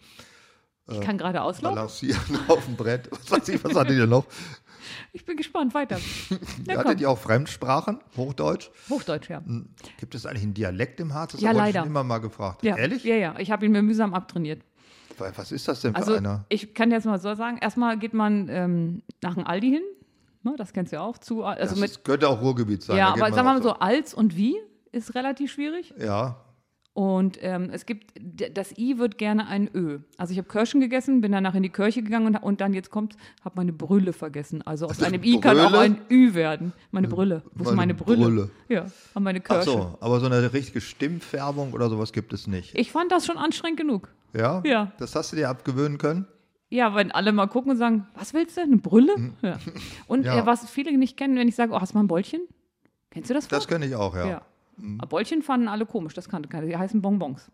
Ich 0.92 1.02
kann 1.02 1.18
gerade 1.18 1.42
auslaufen. 1.42 1.76
balancieren 1.76 2.40
auf 2.48 2.66
dem 2.66 2.76
Brett. 2.76 3.10
Was 3.12 3.32
weiß 3.32 3.50
ich, 3.50 3.64
was 3.64 3.76
hattet 3.76 3.98
ihr 3.98 4.08
noch? 4.08 4.26
Ich 5.12 5.24
bin 5.26 5.38
gespannt. 5.38 5.74
Weiter. 5.76 5.98
Na, 6.66 6.76
komm. 6.76 6.84
Hattet 6.86 7.02
ihr 7.02 7.10
auch 7.10 7.18
Fremdsprachen? 7.18 8.00
Hochdeutsch? 8.18 8.70
Hochdeutsch, 8.90 9.30
ja. 9.30 9.42
Gibt 10.00 10.16
es 10.16 10.26
eigentlich 10.26 10.44
einen 10.44 10.54
Dialekt 10.56 11.00
im 11.00 11.14
Harz? 11.14 11.34
Das 11.34 11.42
Ja, 11.42 11.50
habe 11.50 11.60
ich 11.60 11.66
leider. 11.66 11.80
schon 11.82 11.90
immer 11.90 12.04
mal 12.04 12.18
gefragt. 12.20 12.64
ja. 12.64 12.76
Ehrlich? 12.78 13.04
Ja, 13.04 13.16
ja. 13.16 13.36
Ich 13.38 13.52
habe 13.52 13.66
ihn 13.66 13.72
mir 13.72 13.82
mühsam 13.84 14.14
abtrainiert. 14.14 14.64
Was 15.18 15.52
ist 15.52 15.68
das 15.68 15.82
denn 15.82 15.94
für 15.94 15.98
Also, 16.00 16.14
einer? 16.16 16.46
ich 16.50 16.74
kann 16.74 16.92
jetzt 16.92 17.06
mal 17.06 17.20
so 17.20 17.34
sagen: 17.36 17.58
erstmal 17.58 17.98
geht 18.00 18.14
man 18.14 18.48
ähm, 18.50 19.02
nach 19.22 19.34
dem 19.36 19.46
Aldi 19.46 19.70
hin. 19.70 19.84
Ne, 20.44 20.54
das 20.58 20.74
kennst 20.74 20.92
du 20.92 20.96
ja 20.98 21.02
auch. 21.04 21.18
Zu, 21.18 21.44
also 21.44 21.72
Das 21.76 21.80
mit, 21.80 22.04
könnte 22.04 22.28
auch 22.30 22.42
Ruhrgebiet 22.42 22.82
sein. 22.84 22.98
ja, 22.98 23.10
aber 23.10 23.32
sagen 23.34 23.36
wir 23.48 23.54
mal 23.54 23.62
so: 23.64 23.74
als 23.74 24.14
und 24.14 24.38
wie 24.38 24.56
ist 24.92 25.14
relativ 25.14 25.52
schwierig. 25.52 25.94
Ja, 26.00 26.38
Und 27.00 27.40
ähm, 27.42 27.70
es 27.72 27.86
gibt, 27.86 28.12
das 28.58 28.78
I 28.78 28.98
wird 28.98 29.18
gerne 29.18 29.48
ein 29.48 29.70
Ö. 29.74 30.00
Also 30.18 30.34
ich 30.34 30.38
habe 30.38 30.50
Kirschen 30.50 30.82
gegessen, 30.82 31.22
bin 31.22 31.32
danach 31.32 31.56
in 31.56 31.64
die 31.64 31.70
Kirche 31.70 32.04
gegangen 32.04 32.28
und, 32.28 32.36
und 32.36 32.60
dann 32.60 32.74
jetzt 32.74 32.90
kommt, 32.90 33.16
habe 33.42 33.56
meine 33.56 33.72
Brille 33.72 34.12
vergessen. 34.12 34.62
Also 34.64 34.88
aus 34.88 35.02
einem 35.02 35.24
I 35.24 35.40
kann 35.40 35.58
auch 35.62 35.72
ein 35.72 36.02
Ü 36.12 36.34
werden. 36.34 36.74
Meine 36.92 37.08
Brille. 37.08 37.42
Wo 37.54 37.64
ist 37.64 37.68
Meine 37.68 37.78
meine 37.78 37.94
Brille? 37.94 38.26
Brille. 38.26 38.50
Ja, 38.68 38.88
an 39.14 39.24
meine 39.24 39.40
ach 39.40 39.44
Kirsche. 39.46 39.72
so, 39.72 39.98
aber 40.02 40.20
so 40.20 40.26
eine 40.26 40.52
richtige 40.52 40.82
Stimmfärbung 40.82 41.72
oder 41.72 41.90
sowas 41.90 42.12
gibt 42.12 42.34
es 42.34 42.48
nicht. 42.48 42.78
Ich 42.78 42.92
fand 42.92 43.14
das 43.14 43.26
schon 43.26 43.38
anstrengend 43.38 43.80
genug. 43.80 44.10
Ja? 44.34 44.62
Ja. 44.66 44.92
Das 44.98 45.16
hast 45.16 45.32
du 45.32 45.38
dir 45.38 45.48
abgewöhnen 45.48 46.00
können? 46.00 46.28
Ja, 46.70 46.96
wenn 46.96 47.14
alle 47.14 47.32
mal 47.32 47.48
gucken 47.48 47.72
und 47.72 47.78
sagen, 47.78 48.08
was 48.14 48.34
willst 48.34 48.58
du? 48.58 48.62
Eine 48.62 48.76
Brille? 48.76 49.16
Ja. 49.42 49.58
Und. 50.08 50.26
Ja. 50.26 50.38
äh, 50.38 50.46
was 50.46 50.70
viele 50.70 50.92
nicht 50.98 51.16
kennen, 51.16 51.38
wenn 51.38 51.48
ich 51.48 51.56
sage, 51.56 51.72
oh, 51.72 51.80
hast 51.80 51.94
du 51.94 51.98
mal 51.98 52.04
ein 52.04 52.10
Bollchen? 52.10 52.42
Kennst 53.10 53.30
du 53.30 53.34
das? 53.34 53.48
Das 53.48 53.62
Wort? 53.62 53.70
kenne 53.70 53.86
ich 53.86 53.96
auch, 53.96 54.14
ja. 54.18 54.28
ja. 54.28 54.42
Aber 55.00 55.08
Bollchen 55.08 55.42
fanden 55.42 55.68
alle 55.68 55.86
komisch, 55.86 56.14
das 56.14 56.30
kannte 56.30 56.50
keiner. 56.50 56.68
Die 56.68 56.78
heißen 56.78 57.02
Bonbons. 57.02 57.52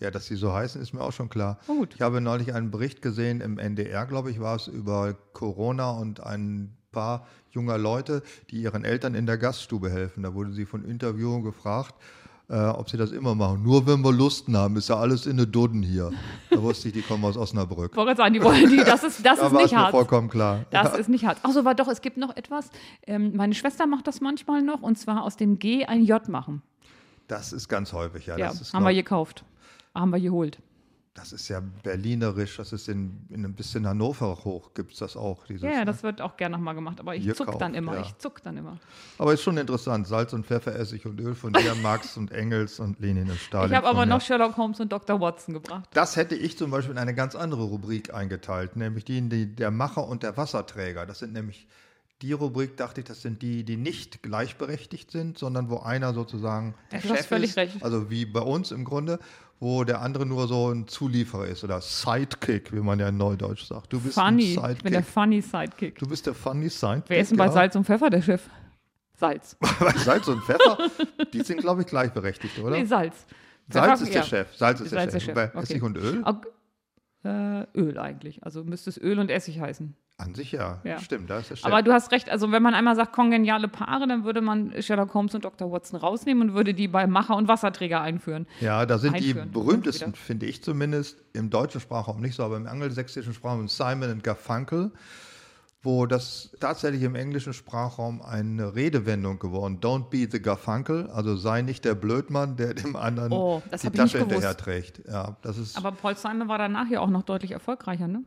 Ja, 0.00 0.10
dass 0.10 0.26
sie 0.26 0.36
so 0.36 0.52
heißen, 0.52 0.80
ist 0.80 0.94
mir 0.94 1.02
auch 1.02 1.12
schon 1.12 1.28
klar. 1.28 1.58
Oh, 1.68 1.74
gut. 1.74 1.94
Ich 1.94 2.00
habe 2.00 2.20
neulich 2.20 2.54
einen 2.54 2.70
Bericht 2.70 3.02
gesehen 3.02 3.40
im 3.40 3.58
NDR, 3.58 4.06
glaube 4.06 4.30
ich, 4.30 4.40
war 4.40 4.56
es 4.56 4.66
über 4.66 5.14
Corona 5.34 5.90
und 5.90 6.20
ein 6.20 6.74
paar 6.90 7.26
junger 7.50 7.78
Leute, 7.78 8.22
die 8.50 8.62
ihren 8.62 8.84
Eltern 8.84 9.14
in 9.14 9.26
der 9.26 9.36
Gaststube 9.36 9.90
helfen. 9.90 10.22
Da 10.22 10.34
wurde 10.34 10.52
sie 10.52 10.64
von 10.64 10.84
Interviewern 10.84 11.42
gefragt, 11.42 11.94
äh, 12.50 12.66
ob 12.66 12.90
sie 12.90 12.96
das 12.96 13.12
immer 13.12 13.34
machen. 13.34 13.62
Nur 13.62 13.86
wenn 13.86 14.02
wir 14.02 14.12
Lusten 14.12 14.56
haben, 14.56 14.76
ist 14.76 14.88
ja 14.88 14.96
alles 14.96 15.26
in 15.26 15.36
den 15.36 15.50
Dudden 15.50 15.82
hier. 15.82 16.10
Da 16.50 16.60
wusste 16.60 16.88
ich, 16.88 16.94
die 16.94 17.02
kommen 17.02 17.24
aus 17.24 17.36
Osnabrück. 17.36 17.92
Ich 17.92 17.96
wollte 17.96 18.16
sagen, 18.16 18.34
die 18.34 18.42
wollen 18.42 18.68
die, 18.68 18.78
das 18.78 19.04
ist, 19.04 19.24
das 19.24 19.38
Da 19.40 19.46
ist 19.46 19.52
nicht 19.52 19.74
hart. 19.76 19.90
vollkommen 19.92 20.28
klar. 20.28 20.64
Das 20.70 20.98
ist 20.98 21.08
nicht 21.08 21.24
hart. 21.24 21.38
Achso, 21.44 21.64
war 21.64 21.74
doch, 21.74 21.88
es 21.88 22.00
gibt 22.00 22.16
noch 22.16 22.36
etwas. 22.36 22.70
Ähm, 23.06 23.32
meine 23.36 23.54
Schwester 23.54 23.86
macht 23.86 24.06
das 24.06 24.20
manchmal 24.20 24.62
noch 24.62 24.82
und 24.82 24.98
zwar 24.98 25.22
aus 25.22 25.36
dem 25.36 25.58
G 25.58 25.84
ein 25.84 26.02
J 26.04 26.28
machen. 26.28 26.62
Das 27.28 27.52
ist 27.52 27.68
ganz 27.68 27.92
häufig, 27.92 28.26
ja. 28.26 28.36
Ja, 28.36 28.48
haben 28.48 28.56
wir 28.84 28.92
glaub- 28.92 28.94
gekauft. 28.96 29.44
Haben 29.94 30.10
wir 30.10 30.20
geholt. 30.20 30.58
Das 31.20 31.32
ist 31.32 31.48
ja 31.48 31.60
berlinerisch, 31.82 32.56
das 32.56 32.72
ist 32.72 32.88
in, 32.88 33.26
in 33.28 33.44
ein 33.44 33.52
bisschen 33.54 33.86
Hannover 33.86 34.38
hoch, 34.44 34.72
gibt 34.72 34.92
es 34.94 34.98
das 35.00 35.16
auch. 35.16 35.44
Dieses, 35.46 35.62
Ja, 35.62 35.70
ja, 35.70 35.78
ne? 35.80 35.84
das 35.84 36.02
wird 36.02 36.22
auch 36.22 36.36
gerne 36.38 36.56
nochmal 36.56 36.74
gemacht, 36.74 36.98
aber 36.98 37.14
ich 37.14 37.22
Hier 37.24 37.34
zuck 37.34 37.58
dann 37.58 37.72
kauft, 37.72 37.76
immer. 37.76 37.94
ja. 37.96 38.00
Ich 38.00 38.16
zuck 38.16 38.42
dann 38.42 38.56
immer. 38.56 38.78
Aber 39.18 39.34
ist 39.34 39.42
schon 39.42 39.58
interessant. 39.58 40.06
Salz 40.06 40.32
und 40.32 40.46
Pfeffer, 40.46 40.74
Essig 40.74 41.04
und 41.04 41.20
Öl 41.20 41.34
von 41.34 41.52
dir, 41.52 41.74
Marx 41.82 42.16
und 42.16 42.32
Engels 42.32 42.80
und 42.80 42.98
Lenin 43.00 43.30
und 43.30 43.38
Stalin. 43.38 43.70
Ich 43.70 43.76
habe 43.76 43.86
aber 43.86 44.00
mir. 44.00 44.06
noch 44.06 44.22
Sherlock 44.22 44.56
Holmes 44.56 44.80
und 44.80 44.90
Dr. 44.90 45.20
Watson 45.20 45.52
gebracht. 45.54 45.88
Das 45.92 46.16
hätte 46.16 46.34
ich 46.34 46.56
zum 46.56 46.70
Beispiel 46.70 46.92
in 46.92 46.98
eine 46.98 47.14
ganz 47.14 47.34
andere 47.34 47.64
Rubrik 47.64 48.14
eingeteilt, 48.14 48.76
nämlich 48.76 49.04
die, 49.04 49.20
die 49.28 49.54
der 49.54 49.70
Macher 49.70 50.08
und 50.08 50.22
der 50.22 50.36
Wasserträger. 50.38 51.04
Das 51.04 51.18
sind 51.18 51.34
nämlich 51.34 51.68
die 52.22 52.32
Rubrik, 52.32 52.76
dachte 52.76 53.00
ich, 53.00 53.06
das 53.06 53.22
sind 53.22 53.40
die, 53.42 53.64
die 53.64 53.76
nicht 53.76 54.22
gleichberechtigt 54.22 55.10
sind, 55.10 55.38
sondern 55.38 55.70
wo 55.70 55.78
einer 55.78 56.12
sozusagen 56.14 56.74
der 56.92 57.00
Chef 57.00 57.26
völlig 57.26 57.50
ist, 57.50 57.56
recht. 57.56 57.82
also 57.82 58.10
wie 58.10 58.26
bei 58.26 58.40
uns 58.40 58.70
im 58.72 58.84
Grunde, 58.84 59.18
wo 59.58 59.84
der 59.84 60.00
andere 60.02 60.26
nur 60.26 60.46
so 60.48 60.70
ein 60.70 60.86
Zulieferer 60.88 61.46
ist 61.46 61.64
oder 61.64 61.80
Sidekick, 61.80 62.72
wie 62.72 62.80
man 62.80 62.98
ja 62.98 63.08
in 63.08 63.16
Neudeutsch 63.16 63.64
sagt. 63.64 63.92
Du 63.92 64.00
bist 64.00 64.14
Funny. 64.14 64.58
ein 64.58 64.72
Ich 64.72 64.82
bin 64.82 64.92
der 64.92 65.02
Sidekick. 65.02 65.06
funny 65.14 65.40
Sidekick. 65.42 65.98
Du 65.98 66.06
bist 66.06 66.26
der 66.26 66.34
funny 66.34 66.68
Sidekick. 66.68 67.04
Wer 67.08 67.18
ist 67.20 67.30
denn 67.30 67.38
bei 67.38 67.46
ja. 67.46 67.52
Salz 67.52 67.76
und 67.76 67.84
Pfeffer 67.84 68.10
der 68.10 68.22
Chef? 68.22 68.42
Salz. 69.18 69.54
Bei 69.78 69.92
Salz 69.98 70.28
und 70.28 70.42
Pfeffer, 70.44 70.78
die 71.34 71.42
sind, 71.42 71.60
glaube 71.60 71.82
ich, 71.82 71.86
gleichberechtigt, 71.88 72.58
oder? 72.58 72.70
Nee, 72.78 72.86
Salz. 72.86 73.26
Salz 73.68 74.00
Pfeffer- 74.00 74.02
ist 74.04 74.14
der. 74.14 74.22
Chef. 74.22 74.56
Salz 74.56 74.80
ist 74.80 74.90
Salz 74.90 75.10
der 75.12 75.18
ist 75.18 75.24
Chef. 75.26 75.34
der 75.34 75.42
Chef, 75.44 75.52
Bei 75.52 75.58
okay. 75.60 75.72
Essig 75.74 75.82
und 75.82 75.96
Öl? 75.98 76.22
Ak- 76.24 76.46
Äh, 77.24 77.66
Öl 77.74 77.98
eigentlich. 77.98 78.44
Also 78.44 78.64
müsste 78.64 78.90
es 78.90 78.98
Öl 78.98 79.18
und 79.18 79.30
Essig 79.30 79.60
heißen. 79.60 79.94
An 80.16 80.34
sich 80.34 80.52
ja. 80.52 80.80
Ja. 80.84 80.98
Stimmt, 80.98 81.30
da 81.30 81.38
ist 81.38 81.48
Chef. 81.48 81.64
Aber 81.64 81.80
du 81.82 81.92
hast 81.92 82.12
recht, 82.12 82.28
also 82.28 82.52
wenn 82.52 82.62
man 82.62 82.74
einmal 82.74 82.94
sagt 82.94 83.12
kongeniale 83.14 83.68
Paare, 83.68 84.06
dann 84.06 84.24
würde 84.24 84.42
man 84.42 84.74
Sherlock 84.82 85.14
Holmes 85.14 85.34
und 85.34 85.44
Dr. 85.44 85.72
Watson 85.72 85.98
rausnehmen 85.98 86.50
und 86.50 86.54
würde 86.54 86.74
die 86.74 86.88
bei 86.88 87.06
Macher 87.06 87.36
und 87.36 87.48
Wasserträger 87.48 88.02
einführen. 88.02 88.46
Ja, 88.60 88.84
da 88.84 88.98
sind 88.98 89.18
die 89.18 89.28
einführen. 89.28 89.50
berühmtesten, 89.50 90.08
Wieder. 90.08 90.16
finde 90.18 90.46
ich 90.46 90.62
zumindest, 90.62 91.16
im 91.32 91.48
deutschen 91.48 91.80
Sprachraum 91.80 92.20
nicht 92.20 92.34
so, 92.34 92.42
aber 92.42 92.58
im 92.58 92.66
angelsächsischen 92.66 93.32
Sprachraum 93.32 93.68
Simon 93.68 94.10
und 94.10 94.22
Garfunkel, 94.22 94.92
wo 95.82 96.06
das 96.06 96.50
tatsächlich 96.60 97.02
im 97.02 97.14
englischen 97.14 97.52
Sprachraum 97.52 98.20
eine 98.20 98.74
Redewendung 98.74 99.38
geworden. 99.38 99.78
Don't 99.80 100.10
be 100.10 100.28
the 100.30 100.40
Garfunkel, 100.40 101.08
also 101.10 101.36
sei 101.36 101.62
nicht 101.62 101.84
der 101.84 101.94
Blödmann, 101.94 102.56
der 102.56 102.74
dem 102.74 102.96
anderen 102.96 103.32
Oh, 103.32 103.62
das 103.70 103.82
die 103.82 103.90
Tasche 103.90 104.18
hinterher 104.18 104.56
trägt. 104.56 105.02
Ja, 105.08 105.36
das 105.42 105.56
ist. 105.56 105.76
Aber 105.76 105.92
Paul 105.92 106.16
Simon 106.16 106.48
war 106.48 106.58
danach 106.58 106.88
ja 106.90 107.00
auch 107.00 107.08
noch 107.08 107.22
deutlich 107.22 107.52
erfolgreicher, 107.52 108.08
ne? 108.08 108.22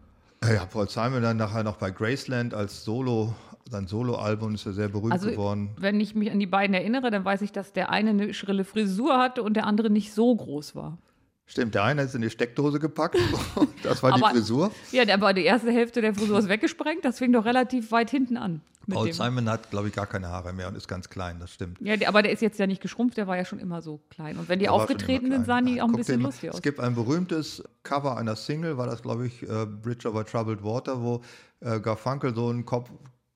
ja, 0.51 0.65
Paul 0.65 0.89
Simon 0.89 1.21
dann 1.21 1.37
nachher 1.37 1.63
noch 1.63 1.77
bei 1.77 1.91
Graceland 1.91 2.53
als 2.53 2.83
Solo, 2.83 3.33
sein 3.69 3.87
Soloalbum 3.87 4.55
ist 4.55 4.65
ja 4.65 4.71
sehr 4.71 4.89
berühmt 4.89 5.13
Also, 5.13 5.29
geworden. 5.29 5.69
wenn 5.77 5.99
ich 5.99 6.15
mich 6.15 6.31
an 6.31 6.39
die 6.39 6.47
beiden 6.47 6.73
erinnere, 6.73 7.11
dann 7.11 7.23
weiß 7.23 7.41
ich, 7.43 7.51
dass 7.51 7.71
der 7.71 7.89
eine 7.91 8.09
eine 8.09 8.33
schrille 8.33 8.65
Frisur 8.65 9.17
hatte 9.17 9.43
und 9.43 9.53
der 9.53 9.65
andere 9.67 9.89
nicht 9.89 10.13
so 10.13 10.35
groß 10.35 10.75
war. 10.75 10.97
Stimmt, 11.45 11.75
der 11.75 11.83
eine 11.83 12.03
ist 12.03 12.15
in 12.15 12.21
die 12.21 12.29
Steckdose 12.29 12.79
gepackt, 12.79 13.17
das 13.83 14.01
war 14.01 14.13
Aber- 14.13 14.29
die 14.29 14.37
Frisur. 14.37 14.71
Ja, 14.91 15.05
der 15.05 15.19
war 15.21 15.33
die 15.33 15.43
erste 15.43 15.71
Hälfte 15.71 16.01
der 16.01 16.13
Frisur 16.15 16.39
ist 16.39 16.47
weggesprengt, 16.49 17.03
das 17.05 17.19
fing 17.19 17.31
doch 17.33 17.45
relativ 17.45 17.91
weit 17.91 18.09
hinten 18.09 18.37
an. 18.37 18.61
Mit 18.85 18.97
Paul 18.97 19.07
dem. 19.07 19.13
Simon 19.13 19.49
hat, 19.49 19.69
glaube 19.69 19.87
ich, 19.87 19.93
gar 19.93 20.07
keine 20.07 20.27
Haare 20.27 20.51
mehr 20.51 20.67
und 20.67 20.75
ist 20.75 20.87
ganz 20.89 21.09
klein, 21.09 21.37
das 21.39 21.51
stimmt. 21.51 21.77
Ja, 21.79 21.95
aber 22.07 22.21
der 22.21 22.33
ist 22.33 22.41
jetzt 22.41 22.59
ja 22.59 22.67
nicht 22.67 22.81
geschrumpft, 22.81 23.15
der 23.17 23.27
war 23.27 23.37
ja 23.37 23.45
schon 23.45 23.59
immer 23.59 23.81
so 23.81 24.01
klein. 24.09 24.37
Und 24.37 24.49
wenn 24.49 24.59
die 24.59 24.67
aufgetreten 24.67 25.31
sind, 25.31 25.45
sahen 25.45 25.65
die 25.65 25.81
auch 25.81 25.87
ein 25.87 25.95
bisschen 25.95 26.21
lustig 26.21 26.49
aus. 26.49 26.55
Es 26.57 26.61
gibt 26.61 26.81
ein 26.81 26.93
berühmtes 26.95 27.63
Cover 27.83 28.17
einer 28.17 28.35
Single, 28.35 28.77
war 28.77 28.87
das, 28.87 29.01
glaube 29.01 29.27
ich, 29.27 29.43
äh, 29.43 29.65
Bridge 29.65 30.09
over 30.09 30.25
Troubled 30.25 30.63
Water, 30.63 31.01
wo 31.01 31.21
äh, 31.61 31.79
Garfunkel 31.79 32.35
so 32.35 32.49
einen 32.49 32.65
Kopf 32.65 32.89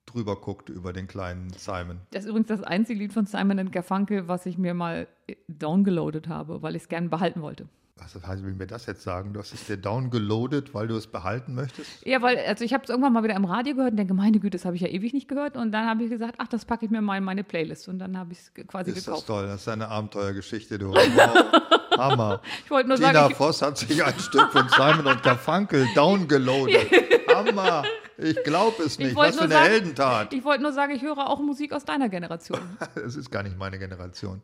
drüber 0.06 0.36
guckt 0.36 0.68
über 0.70 0.92
den 0.92 1.08
kleinen 1.08 1.52
Simon. 1.58 2.00
Das 2.12 2.24
ist 2.24 2.30
übrigens 2.30 2.48
das 2.48 2.64
einzige 2.64 3.00
Lied 3.00 3.14
von 3.14 3.26
Simon 3.26 3.72
Garfunkel, 3.72 4.28
was 4.28 4.46
ich 4.46 4.58
mir 4.58 4.74
mal 4.74 5.08
äh, 5.28 5.36
downgeloadet 5.48 6.28
habe, 6.28 6.62
weil 6.62 6.76
ich 6.76 6.84
es 6.84 6.90
gerne 6.90 7.08
behalten 7.08 7.42
wollte. 7.42 7.68
Was 8.00 8.16
heißt, 8.28 8.44
will 8.44 8.54
mir 8.54 8.68
das 8.68 8.86
jetzt 8.86 9.04
sagen? 9.04 9.34
Du 9.34 9.40
hast 9.40 9.54
es 9.54 9.66
dir 9.66 9.78
downgeloadet, 9.78 10.74
weil 10.74 10.88
du 10.88 10.96
es 10.96 11.08
behalten 11.08 11.56
möchtest? 11.56 12.06
Ja, 12.06 12.22
weil, 12.22 12.38
also 12.40 12.64
ich 12.64 12.74
habe 12.74 12.84
es 12.84 12.90
irgendwann 12.90 13.14
mal 13.14 13.24
wieder 13.24 13.36
im 13.36 13.46
Radio 13.46 13.74
gehört 13.76 13.92
und 13.92 13.98
denke, 13.98 14.14
meine 14.14 14.40
Güte, 14.40 14.58
das 14.58 14.66
habe 14.66 14.76
ich 14.76 14.82
ja 14.82 14.88
ewig 14.88 15.14
nicht 15.14 15.28
gehört. 15.28 15.58
Und 15.58 15.72
dann 15.72 15.86
habe 15.88 16.04
ich 16.04 16.10
gesagt, 16.10 16.36
ach, 16.38 16.48
das 16.48 16.66
packe 16.66 16.86
ich 16.86 16.92
mir 16.92 17.02
mal 17.02 17.18
in 17.18 17.24
meine 17.24 17.44
Playlist. 17.44 17.88
Und 17.88 18.00
dann 18.00 18.18
habe 18.18 18.34
ich 18.34 18.40
es 18.40 18.52
quasi 18.68 18.92
Ist 18.92 18.98
das 19.00 19.06
gekauft. 19.06 19.28
toll, 19.28 19.48
das 19.48 19.62
ist 19.62 19.68
eine 19.68 19.88
Abenteuergeschichte, 19.88 20.78
du. 20.80 20.92
Wow. 20.94 21.62
Hammer. 21.98 22.42
Ich 22.64 22.70
wollte 22.70 22.88
nur 22.90 22.98
Tina 22.98 23.12
sagen, 23.14 23.32
ich, 23.32 23.38
Voss 23.38 23.62
hat 23.62 23.78
sich 23.78 24.04
ein 24.04 24.20
Stück 24.20 24.52
von 24.52 24.70
Simon 24.70 25.08
und 25.08 25.24
Garfunkel 25.24 25.88
downgeloadet. 25.96 26.88
Hammer. 27.34 27.84
Ich 28.20 28.44
glaube 28.44 28.84
es 28.84 28.98
nicht. 29.00 29.16
Was 29.16 29.36
für 29.36 29.44
eine 29.44 29.54
sagen- 29.54 29.66
Heldentat. 29.70 30.34
ich 30.34 30.44
wollte 30.44 30.62
nur 30.64 30.74
sagen, 30.74 30.94
ich 30.96 31.02
höre 31.02 31.18
auch 31.30 31.40
Musik 31.40 31.74
aus 31.74 31.86
deiner 31.86 32.10
Generation. 32.10 32.60
Es 32.96 33.16
ist 33.16 33.32
gar 33.32 33.42
nicht 33.44 33.58
meine 33.58 33.80
Generation. 33.80 34.42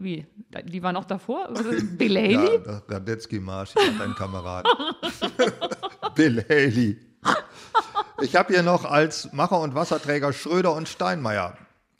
Wie? 0.00 0.26
Die 0.64 0.82
war 0.82 0.92
noch 0.94 1.04
davor? 1.04 1.50
Bill 1.98 2.16
Haley? 2.16 2.60
Ja, 2.66 2.82
Radetzky-Marsch, 2.88 3.74
dein 3.98 4.14
Kamerad. 4.14 4.66
Bill 6.14 6.42
Haley. 6.48 6.96
Ich 8.22 8.34
habe 8.34 8.52
hier 8.54 8.62
noch 8.62 8.84
als 8.86 9.30
Macher 9.32 9.60
und 9.60 9.74
Wasserträger 9.74 10.32
Schröder 10.32 10.74
und 10.74 10.88
Steinmeier. 10.88 11.56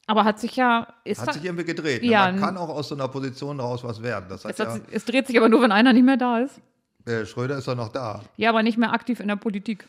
Aber 0.07 0.25
hat 0.25 0.41
sich 0.41 0.57
ja. 0.57 0.89
Ist 1.05 1.21
Hat 1.21 1.35
sich 1.35 1.45
irgendwie 1.45 1.65
gedreht. 1.65 2.03
ne? 2.03 2.09
Ja, 2.09 2.33
Man 2.33 2.41
kann 2.41 2.57
auch 2.57 2.71
aus 2.71 2.89
so 2.89 2.95
einer 2.95 3.07
Position 3.09 3.61
raus 3.61 3.85
was 3.85 4.03
werden. 4.03 4.27
Das 4.29 4.45
hat 4.45 4.53
es, 4.53 4.59
ja, 4.59 4.81
es 4.91 5.05
dreht 5.05 5.27
sich 5.27 5.37
aber 5.37 5.49
nur, 5.51 5.63
wenn 5.63 5.71
einer 5.71 5.93
nicht 5.93 6.05
mehr 6.05 6.17
da 6.17 6.41
ist. 6.41 6.59
äh, 7.07 7.25
Schröder 7.27 7.59
ist 7.59 7.69
doch 7.69 7.77
noch 7.77 7.89
da. 7.91 8.23
Ja, 8.37 8.49
aber 8.49 8.63
nicht 8.63 8.77
mehr 8.79 8.93
aktiv 8.93 9.21
in 9.21 9.29
der 9.29 9.37
Politik. 9.37 9.87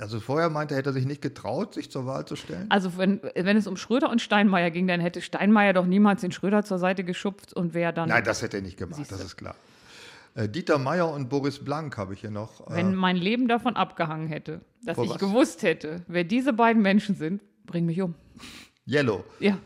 Also 0.00 0.18
vorher 0.18 0.50
meinte 0.50 0.74
er, 0.74 0.78
hätte 0.78 0.90
er 0.90 0.92
sich 0.92 1.06
nicht 1.06 1.22
getraut, 1.22 1.74
sich 1.74 1.90
zur 1.90 2.04
Wahl 2.04 2.26
zu 2.26 2.34
stellen. 2.34 2.66
Also 2.68 2.98
wenn, 2.98 3.20
wenn 3.36 3.56
es 3.56 3.66
um 3.68 3.76
Schröder 3.76 4.10
und 4.10 4.20
Steinmeier 4.20 4.70
ging, 4.70 4.88
dann 4.88 5.00
hätte 5.00 5.20
Steinmeier 5.22 5.72
doch 5.72 5.86
niemals 5.86 6.20
den 6.20 6.32
Schröder 6.32 6.64
zur 6.64 6.78
Seite 6.78 7.04
geschupft 7.04 7.52
und 7.52 7.74
wäre 7.74 7.92
dann, 7.92 8.08
Nein, 8.08 8.24
das 8.24 8.42
hätte 8.42 8.56
er 8.56 8.62
nicht 8.62 8.76
gemacht, 8.76 8.96
Siehste. 8.96 9.14
das 9.14 9.24
ist 9.24 9.36
klar. 9.36 9.54
Äh, 10.34 10.48
Dieter 10.48 10.78
Meier 10.78 11.12
und 11.12 11.28
Boris 11.28 11.64
Blank 11.64 11.96
habe 11.96 12.14
ich 12.14 12.20
hier 12.20 12.32
noch. 12.32 12.68
Äh, 12.68 12.76
wenn 12.76 12.94
mein 12.96 13.16
Leben 13.16 13.46
davon 13.46 13.76
abgehangen 13.76 14.26
hätte, 14.26 14.62
dass 14.82 14.98
ich 14.98 15.10
was? 15.10 15.18
gewusst 15.18 15.62
hätte, 15.62 16.02
wer 16.08 16.24
diese 16.24 16.52
beiden 16.52 16.82
Menschen 16.82 17.14
sind, 17.14 17.40
bring 17.64 17.86
mich 17.86 18.02
um. 18.02 18.14
Yellow, 18.86 19.24
Ja. 19.38 19.58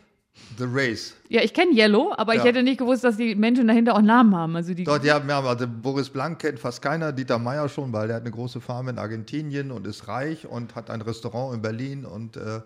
The 0.57 0.65
Race. 0.67 1.15
Ja, 1.29 1.41
ich 1.41 1.53
kenne 1.53 1.71
Yellow, 1.73 2.13
aber 2.17 2.33
ich 2.33 2.39
Ja. 2.39 2.45
hätte 2.45 2.63
nicht 2.63 2.79
gewusst, 2.79 3.03
dass 3.03 3.17
die 3.17 3.35
Menschen 3.35 3.67
dahinter 3.67 3.95
auch 3.95 4.01
Namen 4.01 4.35
haben. 4.35 4.55
Also 4.55 4.73
die, 4.73 4.83
Dort, 4.83 5.03
ja, 5.05 5.19
ja, 5.25 5.41
also 5.41 5.65
Boris 5.67 6.09
Blank 6.09 6.39
kennt 6.39 6.59
fast 6.59 6.81
keiner, 6.81 7.11
Dieter 7.13 7.39
Meier 7.39 7.69
schon, 7.69 7.93
weil 7.93 8.07
der 8.07 8.17
hat 8.17 8.23
eine 8.23 8.31
große 8.31 8.59
Farm 8.59 8.89
in 8.89 8.97
Argentinien 8.97 9.71
und 9.71 9.87
ist 9.87 10.07
reich 10.07 10.45
und 10.47 10.75
hat 10.75 10.89
ein 10.89 11.01
Restaurant 11.01 11.55
in 11.55 11.61
Berlin 11.61 12.05
und 12.05 12.35
äh, 12.35 12.61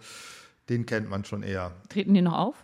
den 0.69 0.85
kennt 0.85 1.09
man 1.09 1.23
schon 1.25 1.43
eher. 1.43 1.71
treten 1.89 2.13
die 2.13 2.21
noch 2.21 2.33
auf? 2.37 2.55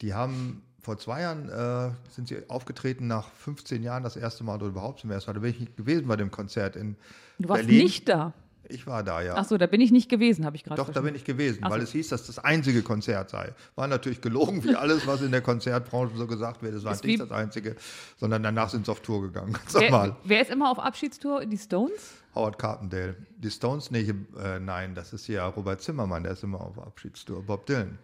Die 0.00 0.14
haben 0.14 0.62
vor 0.80 0.96
zwei 0.98 1.22
Jahren 1.22 1.48
äh, 1.48 1.90
sind 2.14 2.28
sie 2.28 2.38
aufgetreten, 2.48 3.08
nach 3.08 3.28
15 3.32 3.82
Jahren 3.82 4.04
das 4.04 4.16
erste 4.16 4.44
Mal 4.44 4.54
oder 4.56 4.66
überhaupt 4.66 5.00
zum 5.00 5.10
ersten 5.10 5.28
Mal. 5.30 5.34
Da 5.34 5.40
bin 5.40 5.50
ich 5.50 5.58
nicht 5.60 5.76
gewesen 5.76 6.06
bei 6.06 6.16
dem 6.16 6.30
Konzert 6.30 6.76
in 6.76 6.96
Du 7.40 7.48
warst 7.48 7.66
Berlin. 7.66 7.82
nicht 7.82 8.08
da. 8.08 8.32
Ich 8.68 8.86
war 8.86 9.02
da, 9.02 9.20
ja. 9.22 9.34
Ach 9.36 9.44
so, 9.44 9.56
da 9.58 9.66
bin 9.66 9.80
ich 9.80 9.92
nicht 9.92 10.08
gewesen, 10.08 10.44
habe 10.44 10.56
ich 10.56 10.64
gerade 10.64 10.80
Doch, 10.82 10.90
da 10.90 11.00
bin 11.00 11.14
ich 11.14 11.24
gewesen, 11.24 11.60
Ach 11.62 11.70
weil 11.70 11.80
so. 11.80 11.84
es 11.84 11.92
hieß, 11.92 12.08
dass 12.08 12.26
das 12.26 12.38
einzige 12.38 12.82
Konzert 12.82 13.30
sei. 13.30 13.52
War 13.74 13.86
natürlich 13.86 14.20
gelogen, 14.20 14.64
wie 14.64 14.74
alles, 14.76 15.06
was 15.06 15.22
in 15.22 15.30
der 15.30 15.40
Konzertbranche 15.40 16.16
so 16.16 16.26
gesagt 16.26 16.62
wird. 16.62 16.74
Es 16.74 16.84
war 16.84 16.92
Ist 16.92 17.04
nicht 17.04 17.20
das 17.20 17.30
einzige, 17.30 17.76
sondern 18.16 18.42
danach 18.42 18.68
sind 18.70 18.86
sie 18.86 18.92
auf 18.92 19.00
Tour 19.00 19.22
gegangen. 19.22 19.52
Ganz 19.54 19.74
Wer, 19.74 19.90
normal. 19.90 20.16
wer 20.24 20.42
ist 20.42 20.50
immer 20.50 20.70
auf 20.70 20.78
Abschiedstour? 20.78 21.46
Die 21.46 21.58
Stones? 21.58 22.14
Howard 22.34 22.58
Carpendale. 22.58 23.16
Die 23.38 23.50
Stones, 23.50 23.90
nee, 23.90 24.12
äh, 24.38 24.58
nein, 24.60 24.94
das 24.94 25.12
ist 25.12 25.26
ja 25.28 25.46
Robert 25.46 25.80
Zimmermann, 25.80 26.22
der 26.22 26.32
ist 26.32 26.42
immer 26.42 26.60
auf 26.60 26.78
Abschiedstour. 26.78 27.42
Bob 27.42 27.66
Dylan. 27.66 27.98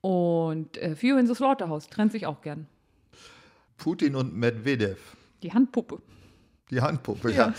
Und 0.00 0.78
äh, 0.78 0.94
Few 0.96 1.16
in 1.18 1.26
the 1.26 1.34
Slaughterhouse 1.34 1.88
trennt 1.88 2.12
sich 2.12 2.26
auch 2.26 2.40
gern. 2.40 2.66
Putin 3.76 4.14
und 4.16 4.34
Medvedev. 4.34 4.98
Die 5.42 5.52
Handpuppe. 5.52 6.00
Die 6.70 6.80
Handpuppe, 6.80 7.32
ja. 7.32 7.52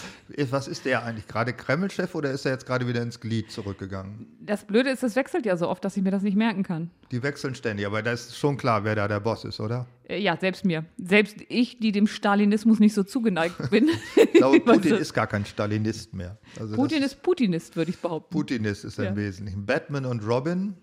Was 0.51 0.69
ist 0.69 0.85
der 0.85 1.03
eigentlich? 1.03 1.27
Gerade 1.27 1.51
Kremlchef 1.51 2.15
oder 2.15 2.31
ist 2.31 2.45
er 2.45 2.53
jetzt 2.53 2.65
gerade 2.65 2.87
wieder 2.87 3.01
ins 3.01 3.19
Glied 3.19 3.51
zurückgegangen? 3.51 4.27
Das 4.39 4.63
Blöde 4.65 4.89
ist, 4.89 5.03
es 5.03 5.17
wechselt 5.17 5.45
ja 5.45 5.57
so 5.57 5.67
oft, 5.67 5.83
dass 5.83 5.97
ich 5.97 6.03
mir 6.03 6.11
das 6.11 6.23
nicht 6.23 6.37
merken 6.37 6.63
kann. 6.63 6.91
Die 7.11 7.21
wechseln 7.21 7.53
ständig, 7.55 7.85
aber 7.85 8.01
da 8.03 8.13
ist 8.13 8.37
schon 8.37 8.55
klar, 8.55 8.85
wer 8.85 8.95
da 8.95 9.09
der 9.09 9.19
Boss 9.19 9.43
ist, 9.43 9.59
oder? 9.59 9.85
Äh, 10.07 10.19
Ja, 10.21 10.37
selbst 10.37 10.63
mir. 10.63 10.85
Selbst 10.97 11.35
ich, 11.49 11.79
die 11.79 11.91
dem 11.91 12.07
Stalinismus 12.07 12.79
nicht 12.79 12.93
so 12.93 13.03
zugeneigt 13.03 13.55
bin. 13.69 13.89
Ich 14.15 14.31
glaube, 14.31 14.59
Putin 14.65 14.91
das- 14.91 15.01
ist 15.01 15.13
gar 15.13 15.27
kein 15.27 15.45
Stalinist 15.45 16.13
mehr. 16.13 16.37
Also 16.57 16.75
Putin 16.75 17.01
das 17.01 17.13
ist 17.13 17.21
Putinist, 17.21 17.75
würde 17.75 17.91
ich 17.91 17.99
behaupten. 17.99 18.31
Putinist 18.33 18.85
ist 18.85 18.97
er 18.97 19.09
im 19.09 19.17
Ja. 19.17 19.23
Wesentlichen. 19.25 19.65
Batman 19.65 20.05
und 20.05 20.25
Robin 20.25 20.75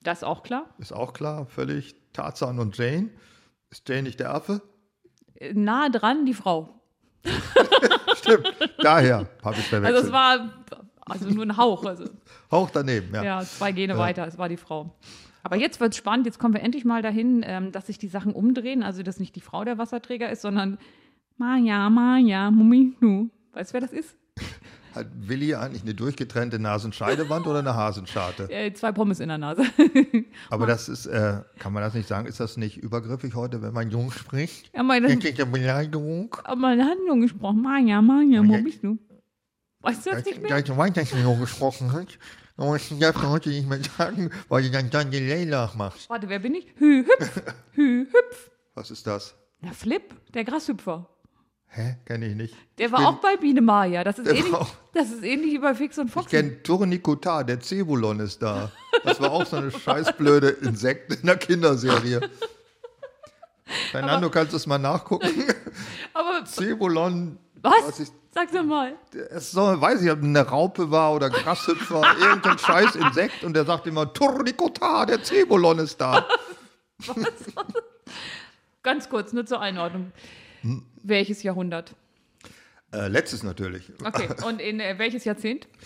Das 0.00 0.18
ist 0.18 0.24
auch 0.24 0.44
klar. 0.44 0.72
ist 0.78 0.92
auch 0.92 1.12
klar, 1.12 1.46
völlig. 1.46 1.96
Tarzan 2.12 2.60
und 2.60 2.78
Jane. 2.78 3.10
Ist 3.70 3.88
Jane 3.88 4.04
nicht 4.04 4.20
der 4.20 4.32
Affe? 4.32 4.62
Äh, 5.34 5.54
Nah 5.54 5.88
dran 5.88 6.24
die 6.24 6.34
Frau. 6.34 6.80
Stimmt, 8.16 8.52
daher 8.78 9.28
habe 9.42 9.56
ich 9.56 9.66
verwechselt. 9.66 9.96
Also 9.96 10.08
es 10.08 10.12
war 10.12 10.50
also 11.06 11.28
nur 11.28 11.44
ein 11.44 11.56
Hauch. 11.56 11.84
Also, 11.84 12.04
Hauch 12.50 12.70
daneben, 12.70 13.14
ja. 13.14 13.22
ja, 13.22 13.40
zwei 13.42 13.72
Gene 13.72 13.98
weiter, 13.98 14.26
es 14.26 14.38
war 14.38 14.48
die 14.48 14.56
Frau. 14.56 14.94
Aber 15.42 15.56
jetzt 15.56 15.78
wird 15.78 15.92
es 15.92 15.98
spannend, 15.98 16.26
jetzt 16.26 16.38
kommen 16.38 16.54
wir 16.54 16.62
endlich 16.62 16.84
mal 16.84 17.02
dahin, 17.02 17.44
ähm, 17.46 17.70
dass 17.70 17.86
sich 17.86 17.98
die 17.98 18.08
Sachen 18.08 18.32
umdrehen, 18.32 18.82
also 18.82 19.02
dass 19.02 19.20
nicht 19.20 19.36
die 19.36 19.42
Frau 19.42 19.64
der 19.64 19.76
Wasserträger 19.76 20.30
ist, 20.30 20.40
sondern 20.40 20.78
Maja, 21.36 21.90
Maja, 21.90 22.50
Muminu. 22.50 23.28
Weißt 23.52 23.70
du, 23.70 23.74
wer 23.74 23.80
das 23.82 23.92
ist? 23.92 24.16
Hat 24.94 25.08
Willi 25.16 25.54
eigentlich 25.54 25.82
eine 25.82 25.94
durchgetrennte 25.94 26.60
Nasenscheidewand 26.60 27.46
oder 27.48 27.58
eine 27.58 27.74
Hasenscharte? 27.74 28.48
Äh, 28.48 28.72
zwei 28.74 28.92
Pommes 28.92 29.18
in 29.18 29.28
der 29.28 29.38
Nase. 29.38 29.64
Aber 30.50 30.66
das 30.66 30.88
ist, 30.88 31.06
äh, 31.06 31.40
kann 31.58 31.72
man 31.72 31.82
das 31.82 31.94
nicht 31.94 32.06
sagen, 32.08 32.26
ist 32.28 32.38
das 32.38 32.56
nicht 32.56 32.76
übergriffig 32.76 33.34
heute, 33.34 33.60
wenn 33.60 33.72
man 33.72 33.90
jung 33.90 34.12
spricht? 34.12 34.70
ja, 34.74 34.84
meine, 34.84 35.08
Wirklich 35.08 35.34
eine 35.42 35.50
Beleidigung? 35.50 36.36
aber 36.44 36.56
meine 36.56 36.84
Handlung 36.84 37.20
gesprochen. 37.22 37.62
Maja, 37.62 38.00
Maja, 38.00 38.42
Muminu. 38.42 38.98
Weißt 39.80 40.06
du 40.06 40.10
das 40.10 40.24
nicht 40.24 40.40
mehr? 40.40 40.56
Ich 40.58 40.76
weiß, 40.76 40.92
dass 40.92 41.10
du 41.10 41.16
so 41.22 41.34
gesprochen 41.34 41.92
hast. 41.92 42.18
Aber 42.56 42.76
ich 42.76 42.96
darf 43.00 43.20
heute 43.22 43.48
nicht 43.48 43.68
mehr 43.68 43.80
sagen, 43.98 44.30
weil 44.48 44.62
du 44.62 44.70
dann 44.70 44.88
dann 44.90 45.10
Delay 45.10 45.44
nachmachst. 45.44 46.08
Warte, 46.08 46.28
wer 46.28 46.38
bin 46.38 46.54
ich? 46.54 46.66
Hü, 46.76 47.04
hüpf, 47.04 47.42
hü, 47.72 48.06
hüpf. 48.06 48.50
Was 48.74 48.92
ist 48.92 49.06
das? 49.08 49.34
Na, 49.60 49.72
Flip, 49.72 50.14
der 50.32 50.44
Grashüpfer. 50.44 51.08
Hä? 51.76 51.96
Kenne 52.04 52.26
ich 52.28 52.36
nicht. 52.36 52.54
Der 52.78 52.86
Ich 52.86 52.92
war 52.92 52.98
bin- 53.00 53.06
auch 53.08 53.14
bei 53.20 53.36
Biene 53.36 53.60
Maya. 53.60 54.04
Das 54.04 54.18
ist, 54.18 54.28
ähnlich, 54.28 54.52
auch- 54.54 54.70
das 54.92 55.10
ist 55.10 55.24
ähnlich 55.24 55.52
wie 55.54 55.58
bei 55.58 55.74
Fix 55.74 55.98
und 55.98 56.06
Ich 56.06 56.12
Foxy. 56.12 56.30
kenne 56.36 56.62
Tournicotar, 56.62 57.42
der 57.44 57.60
Cebulon 57.60 58.20
ist 58.20 58.40
da. 58.42 58.70
Das 59.02 59.20
war 59.20 59.32
auch 59.32 59.44
so 59.44 59.56
eine 59.56 59.70
scheißblöde 59.72 60.48
Insekt 60.50 61.12
in 61.14 61.26
der 61.26 61.36
Kinderserie. 61.36 62.20
Fernando, 63.90 64.30
kannst 64.30 64.52
du 64.52 64.56
es 64.56 64.66
mal 64.66 64.78
nachgucken? 64.78 65.28
Aber 66.14 66.44
Cebulon. 66.46 67.38
was? 67.60 67.98
ist, 67.98 68.12
Sag 68.32 68.50
doch 68.52 68.62
mal. 68.64 68.94
es 69.30 69.50
soll, 69.52 69.80
weiß 69.80 70.02
ich, 70.02 70.10
ob 70.10 70.22
eine 70.22 70.40
Raupe 70.46 70.90
war 70.90 71.12
oder 71.14 71.30
Grashüpfer, 71.30 72.02
irgendein 72.20 72.58
scheiß 72.58 72.94
Insekt 72.96 73.42
und 73.44 73.54
der 73.54 73.64
sagt 73.64 73.86
immer, 73.86 74.12
Tournicotar, 74.12 75.06
der 75.06 75.22
Cebulon 75.24 75.78
ist 75.80 76.00
da. 76.00 76.26
Ganz 78.82 79.08
kurz, 79.08 79.32
nur 79.32 79.46
zur 79.46 79.60
Einordnung. 79.60 80.12
Hm. 80.62 80.84
Welches 81.04 81.42
Jahrhundert? 81.42 81.94
Äh, 82.92 83.08
letztes 83.08 83.42
natürlich. 83.42 83.92
Okay, 84.02 84.28
und 84.46 84.60
in 84.60 84.80
äh, 84.80 84.98
welches 84.98 85.24
Jahrzehnt? 85.24 85.68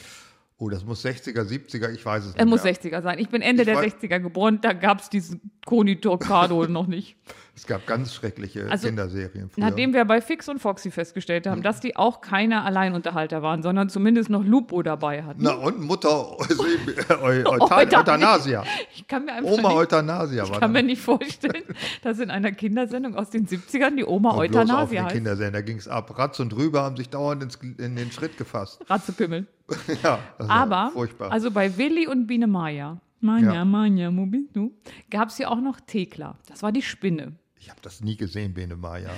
Oh, 0.60 0.68
das 0.68 0.84
muss 0.84 1.04
60er, 1.04 1.42
70er, 1.42 1.88
ich 1.92 2.04
weiß 2.04 2.22
es 2.24 2.28
nicht. 2.30 2.38
Er 2.40 2.44
muss 2.46 2.64
mehr. 2.64 2.74
60er 2.74 3.00
sein. 3.00 3.20
Ich 3.20 3.28
bin 3.28 3.42
Ende 3.42 3.62
Ich 3.62 3.66
der 3.68 3.76
weiß- 3.78 3.94
60er 4.02 4.18
geboren, 4.18 4.58
da 4.60 4.72
gab 4.72 5.00
es 5.00 5.08
diesen 5.08 5.52
Koni 5.64 6.00
Torcado 6.00 6.66
noch 6.68 6.88
nicht. 6.88 7.16
Es 7.54 7.64
gab 7.64 7.86
ganz 7.86 8.12
schreckliche 8.12 8.66
Also, 8.68 8.88
Kinderserien 8.88 9.50
früher. 9.50 9.64
Nachdem 9.64 9.92
wir 9.94 10.04
bei 10.04 10.20
Fix 10.20 10.48
und 10.48 10.58
Foxy 10.58 10.90
festgestellt 10.90 11.46
Hm. 11.46 11.52
haben, 11.52 11.62
dass 11.62 11.78
die 11.78 11.94
auch 11.96 12.20
keine 12.20 12.64
Alleinunterhalter 12.64 13.40
waren, 13.40 13.62
sondern 13.62 13.88
zumindest 13.88 14.30
noch 14.30 14.44
Lupo 14.44 14.82
dabei 14.82 15.22
hatten. 15.22 15.42
Na 15.42 15.52
und 15.54 15.80
Mutter 15.80 16.36
da- 17.08 17.20
Euthanasia. 17.22 18.64
Ich 18.94 19.06
kann 19.06 19.24
mir 19.26 19.34
einfach 19.34 19.50
Oma 19.50 19.68
nicht, 19.68 19.78
Euthanasia 19.78 20.42
war 20.42 20.54
ich 20.54 20.60
kann 20.60 20.72
mir 20.72 20.82
nicht 20.82 21.02
vorstellen, 21.02 21.62
dass 22.02 22.18
in 22.18 22.30
einer 22.30 22.50
Kindersendung 22.52 23.14
aus 23.14 23.30
den 23.30 23.46
70ern 23.46 23.96
die 23.96 24.04
Oma 24.04 24.36
Euthanasia 24.36 25.04
heißt. 25.04 25.14
Kinderserien, 25.14 25.52
da 25.52 25.60
ging 25.60 25.76
es 25.78 25.86
ab. 25.88 26.18
Ratz 26.18 26.40
und 26.40 26.54
Rüber 26.56 26.82
haben 26.82 26.96
sich 26.96 27.10
dauernd 27.10 27.46
in 27.78 27.94
den 27.96 28.10
Schritt 28.10 28.36
gefasst. 28.38 28.80
Ratzepimmel. 28.88 29.46
ja, 30.02 30.18
Aber, 30.38 30.90
furchtbar. 30.92 31.30
also 31.30 31.50
bei 31.50 31.76
Willi 31.76 32.06
und 32.06 32.26
Biene 32.26 32.46
Maya, 32.46 33.00
Manja, 33.20 33.52
Ja. 33.54 33.64
Manja, 33.64 34.10
wo 34.16 34.26
bist 34.26 34.54
du? 34.54 34.72
Gab 35.10 35.28
es 35.28 35.38
ja 35.38 35.48
auch 35.48 35.60
noch 35.60 35.80
Thekla. 35.80 36.38
Das 36.46 36.62
war 36.62 36.72
die 36.72 36.82
Spinne. 36.82 37.34
ich 37.56 37.68
habe 37.70 37.80
das 37.82 38.00
nie 38.00 38.16
gesehen, 38.16 38.54
Bene 38.54 38.76
Maya. 38.76 39.10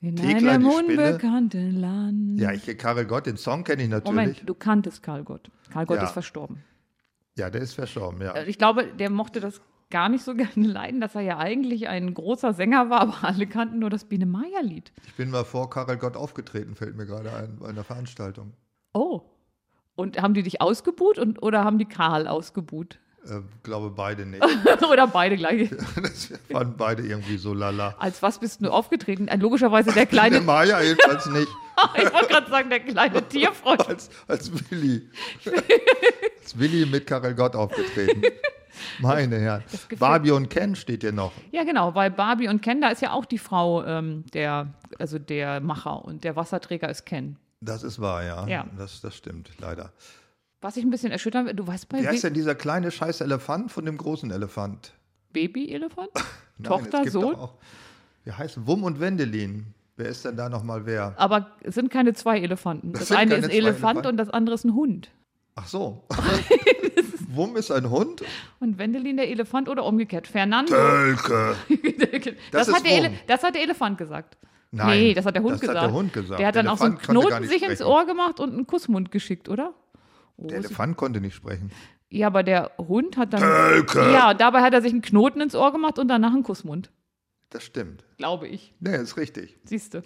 In 0.00 0.16
Thekla, 0.16 0.52
einem 0.52 0.66
unbekannten 0.68 1.72
Land. 1.80 2.40
Ja, 2.40 2.52
ich 2.52 2.66
Karel 2.78 3.04
Gott, 3.06 3.26
den 3.26 3.36
Song 3.36 3.64
kenne 3.64 3.82
ich 3.82 3.88
natürlich. 3.88 4.14
Moment, 4.14 4.42
du 4.48 4.54
kanntest 4.54 5.02
Karl 5.02 5.24
Gott. 5.24 5.50
Karl 5.72 5.86
Gott 5.86 5.98
Ja. 5.98 6.04
ist 6.04 6.12
verstorben. 6.12 6.62
Ja, 7.36 7.50
der 7.50 7.60
ist 7.62 7.74
verstorben, 7.74 8.20
ja. 8.22 8.32
Äh, 8.32 8.48
Ich 8.48 8.58
glaube, 8.58 8.86
der 8.86 9.10
mochte 9.10 9.40
das 9.40 9.60
gar 9.90 10.08
nicht 10.08 10.22
so 10.24 10.34
gerne 10.36 10.66
leiden, 10.66 11.00
dass 11.00 11.14
er 11.16 11.22
ja 11.22 11.38
eigentlich 11.38 11.88
ein 11.88 12.14
großer 12.14 12.52
Sänger 12.54 12.90
war, 12.90 13.00
aber 13.00 13.24
alle 13.24 13.46
kannten 13.46 13.80
nur 13.80 13.90
das 13.90 14.04
Biene 14.04 14.26
Maya-Lied. 14.26 14.92
Ich 15.06 15.14
bin 15.14 15.30
mal 15.30 15.44
vor 15.44 15.68
Karel 15.68 15.96
Gott 15.98 16.16
aufgetreten, 16.16 16.74
fällt 16.76 16.96
mir 16.96 17.06
gerade 17.06 17.32
ein, 17.32 17.56
bei 17.58 17.68
einer 17.68 17.84
Veranstaltung. 17.84 18.52
Oh. 18.94 19.22
Und 19.98 20.22
haben 20.22 20.32
die 20.32 20.44
dich 20.44 20.60
ausgebuht 20.60 21.18
und, 21.18 21.42
oder 21.42 21.64
haben 21.64 21.76
die 21.76 21.84
Karl 21.84 22.28
ausgebuht? 22.28 23.00
Äh, 23.24 23.40
glaube 23.64 23.90
beide 23.90 24.26
nicht. 24.26 24.40
oder 24.88 25.08
beide 25.08 25.36
gleich? 25.36 25.70
das 26.02 26.32
fanden 26.48 26.76
beide 26.76 27.02
irgendwie 27.02 27.36
so 27.36 27.52
lala. 27.52 27.96
Als 27.98 28.22
was 28.22 28.38
bist 28.38 28.64
du 28.64 28.70
aufgetreten? 28.70 29.26
Äh, 29.26 29.38
Logischerweise 29.38 29.90
der 29.90 30.06
kleine, 30.06 30.40
Maya 30.42 30.80
jedenfalls 30.80 31.26
nicht. 31.26 31.48
ich 31.96 32.12
wollte 32.12 32.28
gerade 32.28 32.48
sagen, 32.48 32.70
der 32.70 32.78
kleine 32.78 33.26
Tierfreund. 33.28 33.88
als, 33.88 34.08
als 34.28 34.52
Willi. 34.70 35.02
als 36.44 36.56
Willi 36.56 36.86
mit 36.86 37.04
Karel 37.04 37.34
Gott 37.34 37.56
aufgetreten. 37.56 38.22
Meine 39.00 39.36
Herren. 39.36 39.64
Barbie 39.98 40.30
und 40.30 40.48
Ken 40.48 40.76
steht 40.76 41.02
hier 41.02 41.10
noch. 41.10 41.32
Ja, 41.50 41.64
genau, 41.64 41.96
weil 41.96 42.12
Barbie 42.12 42.46
und 42.46 42.62
Ken, 42.62 42.80
da 42.80 42.90
ist 42.90 43.02
ja 43.02 43.10
auch 43.10 43.24
die 43.24 43.38
Frau 43.38 43.84
ähm, 43.84 44.22
der, 44.32 44.68
also 45.00 45.18
der 45.18 45.58
Macher 45.58 46.04
und 46.04 46.22
der 46.22 46.36
Wasserträger 46.36 46.88
ist 46.88 47.04
Ken. 47.04 47.36
Das 47.60 47.82
ist 47.82 48.00
wahr, 48.00 48.24
ja. 48.24 48.46
Ja. 48.46 48.66
Das, 48.76 49.00
das 49.00 49.16
stimmt, 49.16 49.50
leider. 49.58 49.92
Was 50.60 50.76
ich 50.76 50.84
ein 50.84 50.90
bisschen 50.90 51.12
erschüttern 51.12 51.54
du 51.56 51.66
weißt 51.66 51.88
bei 51.88 52.02
Wer 52.02 52.12
ist 52.12 52.24
denn 52.24 52.34
dieser 52.34 52.54
kleine 52.54 52.90
scheiß 52.90 53.20
Elefant 53.20 53.70
von 53.70 53.84
dem 53.84 53.96
großen 53.96 54.30
Elefant? 54.30 54.92
Baby-Elefant? 55.32 56.10
Tochter, 56.62 57.08
Sohn? 57.08 57.34
Auch, 57.36 57.54
wie 58.24 58.32
heißt 58.32 58.66
Wum 58.66 58.82
und 58.82 58.98
Wendelin? 59.00 59.74
Wer 59.96 60.06
ist 60.06 60.24
denn 60.24 60.36
da 60.36 60.48
nochmal 60.48 60.86
wer? 60.86 61.14
Aber 61.16 61.52
es 61.60 61.74
sind 61.74 61.90
keine 61.90 62.12
zwei 62.14 62.40
Elefanten. 62.40 62.92
Das 62.92 63.08
Das, 63.08 63.16
eine 63.16 63.34
ist 63.34 63.44
ein 63.44 63.50
Elefant 63.50 64.06
und 64.06 64.16
das 64.16 64.30
andere 64.30 64.54
ist 64.54 64.64
ein 64.64 64.74
Hund. 64.74 65.10
Ach 65.56 65.66
so. 65.66 66.04
Wum 67.28 67.56
ist 67.56 67.70
ein 67.70 67.90
Hund? 67.90 68.22
Und 68.60 68.78
Wendelin 68.78 69.16
der 69.16 69.28
Elefant 69.28 69.68
oder 69.68 69.84
umgekehrt. 69.84 70.26
Fernando. 70.28 70.72
Tölke. 70.72 71.56
das, 72.52 72.68
das 72.68 72.72
hat 72.76 72.84
Wum. 72.84 73.12
das 73.26 73.42
hat 73.42 73.54
der 73.54 73.62
Elefant 73.62 73.98
gesagt. 73.98 74.38
Nein, 74.70 74.98
nee, 75.00 75.14
das 75.14 75.24
hat 75.24 75.34
der 75.34 75.42
Hund 75.42 75.54
das 75.54 75.62
hat 75.62 75.68
gesagt. 75.68 75.86
der 75.86 75.92
Hund 75.92 76.12
gesagt. 76.12 76.40
Der 76.40 76.46
hat 76.48 76.54
Der 76.54 76.62
dann 76.62 76.72
auch 76.72 76.78
so 76.78 76.84
einen 76.84 76.96
Elefant 76.98 77.20
Knoten 77.22 77.44
sich 77.44 77.62
ins 77.62 77.72
sprechen. 77.74 77.84
Ohr 77.90 78.04
gemacht 78.06 78.38
und 78.40 78.52
einen 78.52 78.66
Kussmund 78.66 79.10
geschickt, 79.10 79.48
oder? 79.48 79.72
Oh, 80.36 80.46
Der 80.46 80.58
Elefant 80.58 80.96
konnte 80.96 81.20
nicht 81.20 81.34
sprechen. 81.34 81.70
ja, 82.10 82.26
aber 82.26 82.42
der 82.42 82.70
Hund 82.78 83.16
hat 83.16 83.32
dann. 83.32 83.40
Tölke. 83.40 84.12
Ja, 84.12 84.34
dabei 84.34 84.60
hat 84.62 84.74
er 84.74 84.82
sich 84.82 84.92
einen 84.92 85.02
Knoten 85.02 85.40
ins 85.40 85.54
Ohr 85.54 85.72
gemacht 85.72 85.98
und 85.98 86.08
danach 86.08 86.32
einen 86.34 86.42
Kussmund. 86.42 86.90
Das 87.50 87.64
stimmt. 87.64 88.04
Glaube 88.18 88.46
ich. 88.46 88.74
Nee, 88.78 88.96
ist 88.96 89.16
richtig. 89.16 89.56
Siehst 89.64 89.94
du. 89.94 89.98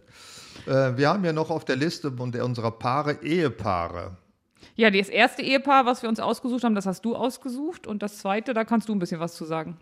Äh, 0.66 0.96
wir 0.96 1.08
haben 1.08 1.24
ja 1.24 1.32
noch 1.32 1.50
auf 1.50 1.64
der 1.64 1.74
Liste 1.74 2.10
unserer 2.10 2.70
Paare 2.70 3.18
Ehepaare. 3.24 4.16
Ja, 4.76 4.90
das 4.90 5.08
erste 5.08 5.42
Ehepaar, 5.42 5.84
was 5.86 6.02
wir 6.02 6.08
uns 6.08 6.20
ausgesucht 6.20 6.62
haben, 6.62 6.76
das 6.76 6.86
hast 6.86 7.04
du 7.04 7.16
ausgesucht. 7.16 7.88
Und 7.88 8.00
das 8.04 8.18
zweite, 8.18 8.54
da 8.54 8.64
kannst 8.64 8.88
du 8.88 8.94
ein 8.94 9.00
bisschen 9.00 9.18
was 9.18 9.34
zu 9.34 9.44
sagen. 9.44 9.76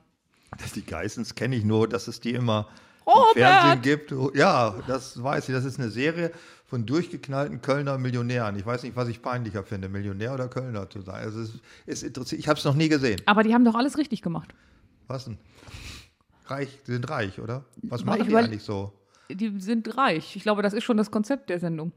Das, 0.58 0.72
die 0.72 0.84
Geissens 0.86 1.34
kenne 1.34 1.54
ich 1.54 1.64
nur, 1.64 1.86
dass 1.86 2.08
es 2.08 2.18
die 2.20 2.32
immer 2.32 2.66
Robert! 3.06 3.34
Fernsehen 3.34 3.82
gibt. 3.82 4.14
Ja, 4.36 4.74
das 4.86 5.22
weiß 5.22 5.48
ich. 5.48 5.54
Das 5.54 5.64
ist 5.64 5.78
eine 5.78 5.90
Serie 5.90 6.32
von 6.66 6.86
durchgeknallten 6.86 7.60
Kölner 7.62 7.98
Millionären. 7.98 8.56
Ich 8.56 8.64
weiß 8.64 8.84
nicht, 8.84 8.94
was 8.94 9.08
ich 9.08 9.22
peinlicher 9.22 9.64
finde, 9.64 9.88
Millionär 9.88 10.32
oder 10.34 10.48
Kölner 10.48 10.88
zu 10.88 11.00
sein. 11.00 11.16
Also 11.24 11.40
es 11.40 11.50
ist 11.86 12.02
interessiert. 12.04 12.40
Ich 12.40 12.48
habe 12.48 12.58
es 12.58 12.64
noch 12.64 12.74
nie 12.74 12.88
gesehen. 12.88 13.20
Aber 13.26 13.42
die 13.42 13.52
haben 13.54 13.64
doch 13.64 13.74
alles 13.74 13.98
richtig 13.98 14.22
gemacht. 14.22 14.54
Was 15.08 15.24
denn? 15.24 15.38
Reich, 16.46 16.78
die 16.86 16.92
sind 16.92 17.08
reich, 17.10 17.40
oder? 17.40 17.64
Was 17.82 18.04
machen 18.04 18.28
die 18.28 18.36
eigentlich 18.36 18.62
so? 18.62 18.92
Die 19.28 19.60
sind 19.60 19.96
reich. 19.96 20.36
Ich 20.36 20.42
glaube, 20.42 20.62
das 20.62 20.72
ist 20.72 20.84
schon 20.84 20.96
das 20.96 21.10
Konzept 21.10 21.50
der 21.50 21.58
Sendung. 21.60 21.92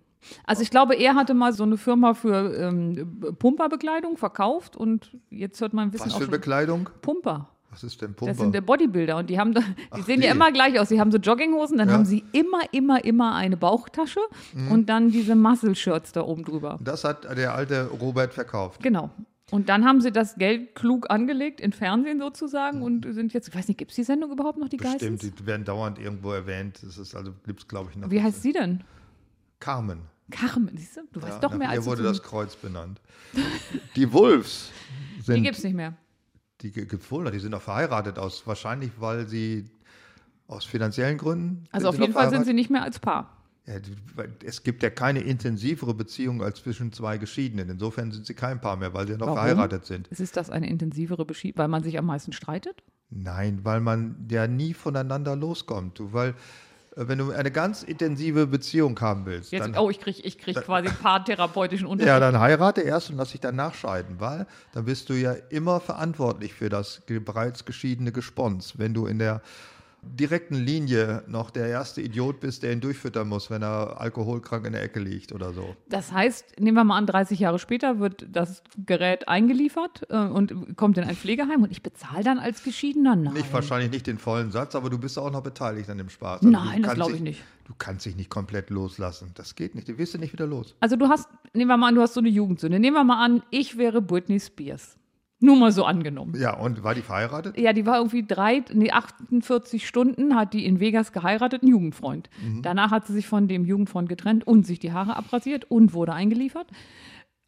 Also 0.46 0.62
ich 0.62 0.70
glaube, 0.70 0.96
er 0.96 1.16
hatte 1.16 1.34
mal 1.34 1.54
so 1.54 1.64
eine 1.64 1.78
Firma 1.78 2.14
für 2.14 2.56
ähm, 2.56 3.20
Pumperbekleidung 3.38 4.18
verkauft 4.18 4.76
und 4.76 5.18
jetzt 5.30 5.60
hört 5.62 5.74
man 5.74 5.88
ein 5.88 5.92
bisschen 5.92 6.08
Was 6.08 6.16
auch 6.16 6.22
für 6.22 6.28
Bekleidung? 6.28 6.90
Pumper. 7.02 7.50
Was 7.74 7.84
ist 7.84 8.02
denn 8.02 8.10
Das 8.12 8.16
Pumper? 8.18 8.34
sind 8.36 8.54
der 8.54 8.62
Bodybuilder 8.62 9.18
und 9.18 9.30
die 9.30 9.38
haben, 9.40 9.54
da, 9.54 9.62
die 9.62 9.66
Ach, 9.92 10.06
sehen 10.06 10.22
ja 10.22 10.30
die. 10.32 10.36
immer 10.36 10.52
gleich 10.52 10.80
aus. 10.80 10.90
Sie 10.90 11.00
haben 11.00 11.12
so 11.12 11.18
Jogginghosen, 11.18 11.78
dann 11.80 11.88
Ja. 11.90 11.96
haben 11.96 12.06
sie 12.06 12.24
immer, 12.32 12.62
immer, 12.72 13.04
immer 13.04 13.36
eine 13.36 13.58
Bauchtasche 13.58 14.20
Mhm. 14.54 14.72
und 14.72 14.86
dann 14.90 15.10
diese 15.12 15.36
Muscle-Shirts 15.36 16.12
da 16.14 16.22
oben 16.22 16.44
drüber. 16.46 16.80
das 16.84 17.04
hat 17.04 17.24
der 17.38 17.54
alte 17.56 17.88
Robert 18.00 18.34
verkauft. 18.34 18.82
Genau. 18.84 19.10
Und 19.52 19.70
dann 19.70 19.86
haben 19.86 20.02
sie 20.02 20.12
das 20.12 20.36
Geld 20.36 20.74
klug 20.74 21.12
angelegt 21.12 21.60
in 21.62 21.74
Fernsehen 21.74 22.20
sozusagen 22.20 22.82
und 22.82 23.06
sind 23.14 23.34
jetzt, 23.34 23.50
ich 23.50 23.56
weiß 23.56 23.68
nicht, 23.68 23.78
gibt 23.78 23.92
es 23.92 23.96
die 23.96 24.04
Sendung 24.04 24.32
überhaupt 24.32 24.58
noch, 24.58 24.70
die 24.70 24.78
Bestimmt, 24.78 25.02
Geissens? 25.02 25.36
die 25.36 25.46
werden 25.46 25.64
dauernd 25.66 26.00
irgendwo 26.00 26.32
erwähnt. 26.32 26.80
Das 26.82 26.98
ist 26.98 27.14
also, 27.16 27.34
gibt 27.46 27.60
es 27.60 27.68
glaube 27.68 27.90
ich 27.92 27.98
noch. 27.98 28.10
Wie 28.10 28.22
heißt 28.22 28.42
sie 28.42 28.52
denn? 28.54 28.84
Carmen. 29.60 30.00
Carmen, 30.32 30.72
siehst 30.76 30.98
du? 30.98 31.02
Du 31.12 31.20
Ja, 31.20 31.28
weißt 31.28 31.44
doch 31.44 31.54
mehr 31.54 31.70
als 31.70 31.84
du 31.84 31.92
wurde 31.92 32.02
das 32.04 32.24
Kreuz 32.24 32.56
benannt. 32.56 33.00
Die 33.96 34.12
Wolves 34.12 34.72
Die 35.18 35.22
sind 35.22 35.44
gibt 35.44 35.58
es 35.58 35.64
nicht 35.64 35.76
mehr. 35.76 35.94
Die 36.64 36.72
gibt's 36.72 37.12
wohl 37.12 37.24
noch, 37.24 37.32
die 37.32 37.40
sind 37.40 37.52
noch 37.52 37.62
verheiratet 37.62 38.18
aus, 38.18 38.48
wahrscheinlich 38.48 38.92
weil 39.00 39.28
sie 39.28 39.66
aus 40.48 40.66
finanziellen 40.66 41.18
Gründen. 41.18 41.66
Also 41.72 41.90
auf 41.90 42.00
jeden 42.00 42.14
Fall 42.14 42.30
sind 42.30 42.46
sie 42.46 42.54
nicht 42.54 42.70
mehr 42.70 42.84
als 42.84 43.00
Paar. 43.00 43.38
Ja, 43.66 43.76
es 44.44 44.64
gibt 44.64 44.84
ja 44.84 44.90
keine 44.90 45.22
intensivere 45.22 45.94
Beziehung 45.94 46.42
als 46.44 46.62
zwischen 46.62 46.92
zwei 46.92 47.18
Geschiedenen. 47.18 47.70
Insofern 47.70 48.12
sind 48.12 48.26
sie 48.26 48.34
kein 48.34 48.60
Paar 48.60 48.76
mehr, 48.76 48.94
weil 48.94 49.06
sie 49.06 49.14
ja 49.14 49.18
noch 49.18 49.28
Warum? 49.28 49.40
verheiratet 49.40 49.86
sind. 49.86 50.08
Ist 50.10 50.36
das 50.36 50.50
eine 50.50 50.70
intensivere 50.70 51.26
Beschied, 51.26 51.58
weil 51.58 51.70
man 51.70 51.82
sich 51.82 51.98
am 51.98 52.06
meisten 52.06 52.34
streitet? 52.34 52.84
Nein, 53.10 53.60
weil 53.64 53.80
man 53.80 54.28
ja 54.30 54.48
nie 54.48 54.74
voneinander 54.74 55.36
loskommt. 55.36 56.00
Du, 56.00 56.12
weil 56.12 56.34
wenn 56.96 57.18
du 57.18 57.32
eine 57.32 57.52
ganz 57.52 57.84
intensive 57.84 58.48
Beziehung 58.48 59.00
haben 59.00 59.26
willst, 59.26 59.52
Jetzt, 59.52 59.64
dann, 59.64 59.78
oh, 59.78 59.90
ich 59.90 60.00
kriege 60.00 60.22
ich 60.22 60.38
krieg 60.38 60.56
quasi 60.56 60.90
paartherapeutischen 60.90 61.88
Unterricht. 61.88 62.08
ja, 62.08 62.20
dann 62.20 62.40
heirate 62.40 62.82
erst 62.82 63.10
und 63.10 63.18
lass 63.18 63.32
dich 63.32 63.42
danach 63.42 63.74
scheiden, 63.74 64.20
weil 64.20 64.46
dann 64.74 64.86
bist 64.86 65.10
du 65.10 65.14
ja 65.14 65.34
immer 65.50 65.80
verantwortlich 65.80 66.54
für 66.54 66.70
das 66.70 67.02
bereits 67.08 67.66
geschiedene 67.66 68.12
Gespons. 68.12 68.78
Wenn 68.78 68.94
du 68.94 69.06
in 69.08 69.20
der 69.20 69.42
direkten 70.06 70.56
Linie 70.56 71.24
noch 71.28 71.50
der 71.50 71.68
erste 71.68 72.02
Idiot 72.02 72.40
bist, 72.40 72.64
der 72.64 72.74
ihn 72.74 72.82
durchfüttern 72.82 73.28
muss, 73.28 73.50
wenn 73.50 73.62
er 73.62 74.00
alkoholkrank 74.00 74.66
in 74.66 74.74
der 74.74 74.84
Ecke 74.84 75.00
liegt 75.00 75.32
oder 75.32 75.54
so. 75.54 75.76
Das 75.90 76.12
heißt, 76.12 76.60
nehmen 76.60 76.78
wir 76.78 76.84
mal 76.84 76.98
an, 76.98 77.06
30 77.06 77.40
Jahre 77.40 77.60
später 77.60 78.00
wird 78.00 78.28
das 78.30 78.64
Gerät 78.86 79.28
eingeliefert 79.28 80.04
äh, 80.10 80.18
und 80.18 80.76
kommt 80.78 80.98
in 80.98 81.04
ein 81.04 81.16
Pflegeheim 81.16 81.64
und 81.64 81.72
ich 81.72 81.82
bezahle 81.82 82.24
dann 82.24 82.40
als 82.40 82.64
Geschiedener? 82.64 83.16
Nein. 83.16 83.34
Nicht 83.34 83.54
wahrscheinlich 83.54 83.92
nicht 83.92 84.08
den 84.08 84.18
vollen 84.18 84.52
Satz, 84.52 84.76
aber 84.76 84.90
du 84.90 84.98
bist 84.98 85.18
auch 85.18 85.32
noch 85.32 85.42
beteiligt 85.42 85.90
an 85.90 85.98
dem 85.98 86.10
Spaß. 86.10 86.42
Also 86.42 86.50
Nein, 86.50 86.84
das 86.84 86.94
glaube 86.94 87.14
ich 87.16 87.22
nicht. 87.22 87.44
Du 87.66 87.74
kannst 87.78 88.06
dich 88.06 88.16
nicht 88.16 88.30
komplett 88.30 88.70
loslassen. 88.70 89.32
Das 89.36 89.56
geht 89.56 89.74
nicht. 89.74 89.88
Du 89.88 89.98
wirst 89.98 90.14
du 90.14 90.18
nicht 90.18 90.34
wieder 90.34 90.46
los. 90.46 90.76
Also 90.82 90.96
du 90.96 91.08
hast, 91.08 91.30
nehmen 91.54 91.70
wir 91.70 91.78
mal 91.78 91.90
an, 91.90 91.96
du 91.96 92.02
hast 92.02 92.14
so 92.14 92.20
eine 92.20 92.30
Jugendsünde. 92.30 92.80
Nehmen 92.80 92.96
wir 92.96 93.04
mal 93.04 93.24
an, 93.24 93.42
ich 93.52 93.78
wäre 93.78 94.02
Britney 94.02 94.40
Spears. 94.40 94.98
Nur 95.44 95.58
mal 95.58 95.74
so 95.74 95.84
angenommen. 95.84 96.36
Ja, 96.38 96.56
und 96.56 96.86
war 96.86 96.96
die 96.96 97.02
verheiratet? 97.02 97.58
Ja, 97.58 97.74
die 97.74 97.86
war 97.86 97.98
irgendwie 97.98 98.26
drei, 98.26 98.64
nee, 98.72 98.92
48 98.92 99.86
Stunden, 99.86 100.38
hat 100.38 100.54
die 100.54 100.66
in 100.66 100.80
Vegas 100.80 101.12
geheiratet, 101.12 101.64
einen 101.64 101.72
Jugendfreund. 101.72 102.30
Mhm. 102.42 102.62
Danach 102.62 102.92
hat 102.92 103.08
sie 103.08 103.12
sich 103.12 103.28
von 103.28 103.50
dem 103.50 103.66
Jugendfreund 103.66 104.08
getrennt 104.08 104.48
und 104.48 104.66
sich 104.66 104.80
die 104.80 104.94
Haare 104.94 105.18
abrasiert 105.18 105.70
und 105.70 105.94
wurde 105.94 106.14
eingeliefert. 106.14 106.68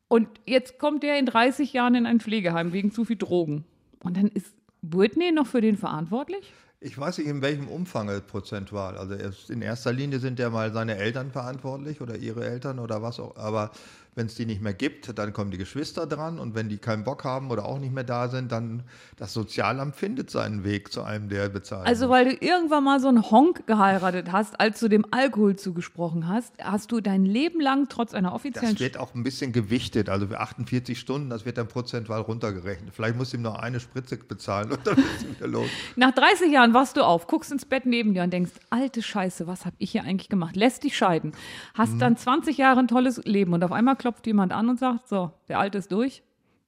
Und 0.09 0.27
jetzt 0.45 0.77
kommt 0.77 1.03
der 1.03 1.17
in 1.17 1.25
30 1.25 1.71
Jahren 1.71 1.95
in 1.95 2.05
ein 2.05 2.19
Pflegeheim 2.19 2.73
wegen 2.73 2.91
zu 2.91 3.05
viel 3.05 3.15
Drogen. 3.15 3.63
Und 4.03 4.17
dann 4.17 4.27
ist 4.27 4.53
Britney 4.81 5.31
noch 5.31 5.47
für 5.47 5.61
den 5.61 5.77
verantwortlich? 5.77 6.51
Ich 6.81 6.97
weiß 6.97 7.19
nicht, 7.19 7.27
in 7.27 7.41
welchem 7.41 7.69
Umfang 7.69 8.09
prozentual. 8.27 8.97
Also 8.97 9.15
in 9.47 9.61
erster 9.61 9.93
Linie 9.93 10.19
sind 10.19 10.37
ja 10.37 10.49
mal 10.49 10.73
seine 10.73 10.97
Eltern 10.97 11.31
verantwortlich 11.31 12.01
oder 12.01 12.17
ihre 12.17 12.45
Eltern 12.45 12.79
oder 12.79 13.01
was 13.01 13.21
auch. 13.21 13.37
Aber 13.37 13.71
wenn 14.15 14.27
es 14.27 14.35
die 14.35 14.45
nicht 14.45 14.61
mehr 14.61 14.73
gibt, 14.73 15.17
dann 15.17 15.33
kommen 15.33 15.51
die 15.51 15.57
Geschwister 15.57 16.07
dran. 16.07 16.39
Und 16.39 16.55
wenn 16.55 16.69
die 16.69 16.77
keinen 16.77 17.03
Bock 17.03 17.25
haben 17.25 17.51
oder 17.51 17.65
auch 17.65 17.79
nicht 17.79 17.93
mehr 17.93 18.05
da 18.05 18.29
sind, 18.29 18.51
dann 18.51 18.83
das 19.17 19.33
Sozialamt 19.33 19.95
findet 19.95 20.29
seinen 20.29 20.63
Weg 20.63 20.91
zu 20.91 21.03
einem, 21.03 21.27
der 21.27 21.49
bezahlt. 21.49 21.85
Also, 21.85 22.09
weil 22.09 22.25
du 22.25 22.45
irgendwann 22.45 22.85
mal 22.85 22.99
so 23.01 23.09
einen 23.09 23.29
Honk 23.29 23.67
geheiratet 23.67 24.31
hast, 24.31 24.59
als 24.59 24.79
du 24.79 24.87
dem 24.87 25.05
Alkohol 25.11 25.57
zugesprochen 25.57 26.29
hast, 26.29 26.53
hast 26.61 26.93
du 26.93 27.01
dein 27.01 27.25
Leben 27.25 27.59
lang 27.59 27.87
trotz 27.89 28.13
einer 28.13 28.33
offiziellen 28.33 28.75
das 28.75 28.79
wird 28.79 28.97
auch 28.97 29.13
ein 29.13 29.23
bisschen 29.23 29.51
gewichtet. 29.51 30.09
Also 30.09 30.27
für 30.27 30.39
48 30.39 30.97
Stunden, 30.97 31.29
das 31.29 31.45
wird 31.45 31.57
dann 31.57 31.67
prozentual 31.67 32.21
runtergerechnet. 32.21 32.93
Vielleicht 32.93 33.17
musst 33.17 33.33
du 33.33 33.37
ihm 33.37 33.43
noch 33.43 33.55
eine 33.55 33.81
Spritze 33.81 34.15
bezahlen 34.17 34.71
und 34.71 34.87
dann 34.87 34.97
ist 34.97 35.05
es 35.17 35.29
wieder 35.35 35.47
los. 35.47 35.67
Nach 35.97 36.11
30 36.11 36.51
Jahren 36.51 36.73
wachst 36.73 36.95
du 36.95 37.01
auf, 37.01 37.27
guckst 37.27 37.51
ins 37.51 37.65
Bett 37.65 37.85
neben 37.85 38.13
dir 38.13 38.23
und 38.23 38.31
denkst, 38.31 38.51
alte 38.69 39.01
Scheiße, 39.01 39.45
was 39.45 39.65
habe 39.65 39.75
ich 39.79 39.91
hier 39.91 40.03
eigentlich 40.03 40.29
gemacht? 40.29 40.55
Lässt 40.55 40.83
dich 40.83 40.95
scheiden. 40.95 41.33
Hast 41.73 41.99
dann 41.99 42.15
20 42.15 42.57
Jahre 42.57 42.79
ein 42.79 42.87
tolles 42.87 43.21
Leben 43.25 43.53
und 43.53 43.63
auf 43.63 43.71
einmal 43.71 43.95
klopft 44.05 44.27
jemand 44.27 44.53
an 44.53 44.69
und 44.69 44.77
sagt, 44.79 45.07
so, 45.07 45.31
der 45.47 45.57
Alte 45.57 45.79
ist 45.79 45.91
durch, 45.91 46.21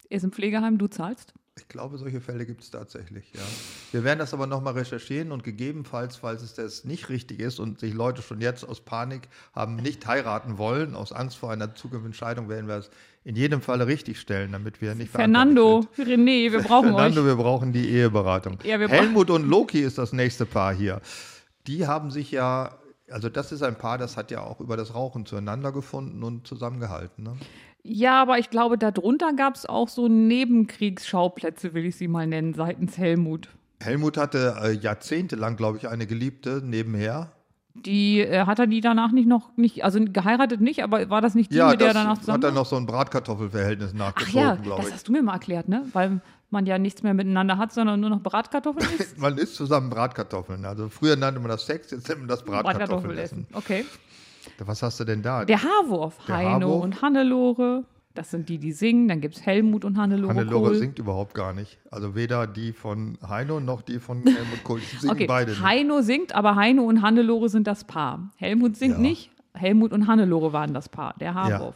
er 0.10 0.18
ist 0.18 0.24
im 0.24 0.32
Pflegeheim, 0.32 0.80
du 0.80 0.88
zahlst. 0.88 1.36
Ich 1.56 1.68
glaube, 1.68 2.00
solche 2.00 2.20
Fälle 2.20 2.48
gibt 2.48 2.64
es 2.64 2.72
tatsächlich, 2.72 3.32
ja. 3.32 3.42
Wir 3.92 4.04
werden 4.04 4.18
das 4.18 4.34
aber 4.34 4.48
nochmal 4.48 4.74
recherchieren 4.74 5.32
und 5.32 5.44
gegebenenfalls, 5.44 6.16
falls 6.16 6.42
es 6.42 6.56
das 6.56 6.84
nicht 6.84 7.10
richtig 7.10 7.40
ist 7.40 7.60
und 7.60 7.80
sich 7.80 7.94
Leute 7.94 8.24
schon 8.24 8.42
jetzt 8.42 8.68
aus 8.68 8.82
Panik 8.82 9.28
haben 9.54 9.76
nicht 9.76 10.08
heiraten 10.08 10.58
wollen, 10.58 10.96
aus 10.96 11.12
Angst 11.12 11.38
vor 11.38 11.52
einer 11.52 11.76
zukünftigen 11.76 12.14
Scheidung, 12.14 12.50
werden 12.50 12.68
wir 12.68 12.78
es 12.78 12.90
in 13.24 13.36
jedem 13.36 13.62
Falle 13.62 13.86
richtig 13.86 14.20
stellen, 14.20 14.52
damit 14.52 14.82
wir 14.82 14.96
nicht 14.96 15.12
Fernando, 15.12 15.86
René, 15.96 16.52
wir 16.52 16.62
brauchen. 16.64 16.90
Fernando, 16.90 17.22
euch. 17.22 17.28
wir 17.28 17.36
brauchen 17.36 17.72
die 17.72 17.88
Eheberatung. 17.88 18.58
Ja, 18.64 18.80
Helmut 18.80 19.30
und 19.30 19.48
Loki 19.48 19.82
ist 19.82 20.00
das 20.00 20.12
nächste 20.12 20.48
Paar 20.48 20.74
hier. 20.74 21.02
Die 21.68 21.86
haben 21.86 22.10
sich 22.10 22.32
ja, 22.32 22.80
also 23.12 23.30
das 23.30 23.52
ist 23.52 23.64
ein 23.64 23.78
Paar, 23.78 23.98
das 23.98 24.18
hat 24.18 24.32
ja 24.32 24.42
auch 24.42 24.60
über 24.60 24.78
das 24.78 24.94
Rauchen 24.96 25.26
zueinander 25.26 25.72
gefunden 25.72 26.24
und 26.24 26.48
zusammengehalten. 26.48 27.24
Ne? 27.24 27.38
Ja, 27.84 28.22
aber 28.22 28.38
ich 28.40 28.50
glaube, 28.50 28.78
darunter 28.78 29.34
gab 29.34 29.56
es 29.56 29.66
auch 29.66 29.88
so 29.88 30.08
Nebenkriegsschauplätze, 30.08 31.74
will 31.74 31.86
ich 31.86 31.96
sie 31.96 32.08
mal 32.08 32.28
nennen, 32.28 32.54
seitens 32.54 32.98
Helmut. 32.98 33.50
Helmut 33.82 34.18
hatte 34.18 34.56
äh, 34.62 34.72
jahrzehntelang, 34.72 35.56
glaube 35.56 35.78
ich, 35.78 35.88
eine 35.88 36.08
Geliebte 36.08 36.62
nebenher. 36.64 37.32
Die 37.76 38.22
äh, 38.22 38.46
hat 38.46 38.58
er 38.58 38.66
die 38.66 38.82
danach 38.82 39.12
nicht 39.12 39.28
noch, 39.28 39.56
nicht, 39.56 39.84
also 39.84 40.00
geheiratet 40.04 40.62
nicht, 40.62 40.82
aber 40.84 41.12
war 41.12 41.22
das 41.22 41.36
nicht 41.36 41.52
die, 41.52 41.58
Ja, 41.58 41.70
mit 41.70 41.80
der 41.80 41.90
er 41.90 41.94
das 41.94 42.04
danach 42.04 42.18
zusammen 42.18 42.44
hat 42.44 42.52
er 42.52 42.56
noch 42.56 42.66
so 42.66 42.76
ein 42.76 42.88
Bratkartoffelverhältnis 42.88 43.92
Ach 43.94 43.98
nachgezogen, 44.00 44.40
ja, 44.40 44.56
glaube 44.56 44.82
das 44.82 44.88
ich. 44.90 44.94
hast 44.96 45.08
du 45.08 45.12
mir 45.12 45.22
mal 45.22 45.34
erklärt, 45.34 45.70
ne? 45.70 45.86
Weil 45.94 46.20
man 46.50 46.66
ja 46.66 46.78
nichts 46.78 47.04
mehr 47.04 47.14
miteinander 47.14 47.58
hat, 47.58 47.74
sondern 47.74 48.00
nur 48.00 48.10
noch 48.10 48.22
Bratkartoffeln 48.22 48.88
isst. 49.00 49.18
Man 49.20 49.38
isst 49.38 49.56
zusammen 49.56 49.90
Bratkartoffeln. 49.90 50.66
Also 50.66 50.90
früher 50.90 51.16
nannte 51.16 51.40
man 51.40 51.50
das 51.50 51.66
Sex, 51.66 51.92
jetzt 51.92 52.08
nennt 52.08 52.22
man 52.22 52.28
das 52.30 52.44
Bratkartoffelessen. 52.44 53.48
Okay. 53.54 53.86
Was 54.60 54.82
hast 54.82 55.00
du 55.00 55.04
denn 55.04 55.22
da? 55.22 55.44
Der 55.46 55.62
Haarwurf. 55.62 56.18
Der 56.28 56.38
Heino 56.38 56.52
Haarwurf. 56.68 56.84
und 56.84 57.02
Hannelore. 57.02 57.84
Das 58.14 58.32
sind 58.32 58.50
die, 58.50 58.58
die 58.58 58.72
singen. 58.72 59.08
Dann 59.10 59.22
gibt 59.22 59.36
es 59.36 59.46
Helmut 59.46 59.86
und 59.86 59.98
Hannelore. 59.98 60.34
Hannelore 60.34 60.70
Kohl. 60.70 60.76
singt 60.80 60.98
überhaupt 61.00 61.34
gar 61.36 61.54
nicht. 61.54 61.78
Also 61.92 62.16
weder 62.16 62.48
die 62.48 62.72
von 62.74 63.18
Heino 63.28 63.60
noch 63.60 63.82
die 63.82 64.00
von 64.00 64.24
Helmut 64.26 64.64
Kohl. 64.64 64.80
Singen 64.80 65.12
Okay, 65.12 65.28
beide 65.28 65.52
nicht. 65.52 65.62
Heino 65.62 66.02
singt, 66.02 66.34
aber 66.34 66.56
Heino 66.56 66.84
und 66.84 67.02
Hannelore 67.02 67.50
sind 67.50 67.68
das 67.68 67.84
Paar. 67.84 68.32
Helmut 68.38 68.76
singt 68.78 68.94
Ja. 68.96 69.00
nicht. 69.02 69.32
Helmut 69.54 69.92
und 69.92 70.08
Hannelore 70.08 70.54
waren 70.54 70.74
das 70.74 70.88
Paar, 70.88 71.14
der 71.20 71.34
Haarwurf. 71.34 71.76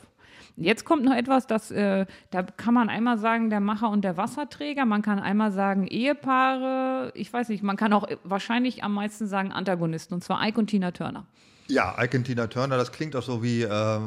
Jetzt 0.58 0.86
kommt 0.86 1.04
noch 1.04 1.16
etwas, 1.16 1.48
das, 1.48 1.72
äh, 1.72 2.06
da 2.30 2.44
kann 2.44 2.74
man 2.74 2.90
einmal 2.90 3.18
sagen, 3.18 3.50
der 3.50 3.60
Macher 3.60 3.90
und 3.90 4.04
der 4.04 4.18
Wasserträger. 4.18 4.86
Man 4.86 5.02
kann 5.02 5.20
einmal 5.20 5.52
sagen, 5.52 5.88
Ehepaare. 5.88 7.12
Ich 7.16 7.32
weiß 7.32 7.50
nicht, 7.50 7.64
man 7.64 7.78
kann 7.78 7.94
auch 7.94 8.08
äh, 8.08 8.18
wahrscheinlich 8.24 8.84
am 8.84 8.94
meisten 8.94 9.28
sagen 9.28 9.52
Antagonisten. 9.52 10.14
Und 10.14 10.24
zwar 10.24 10.46
Ike 10.46 10.60
und 10.60 10.68
Tina 10.68 10.92
Turner. 10.92 11.26
Ja, 11.68 11.96
Ike 12.02 12.18
und 12.18 12.24
Tina 12.26 12.48
Turner, 12.48 12.78
das 12.78 12.92
klingt 12.92 13.16
auch 13.16 13.24
so 13.24 13.42
wie 13.42 13.64
äh, 13.64 14.00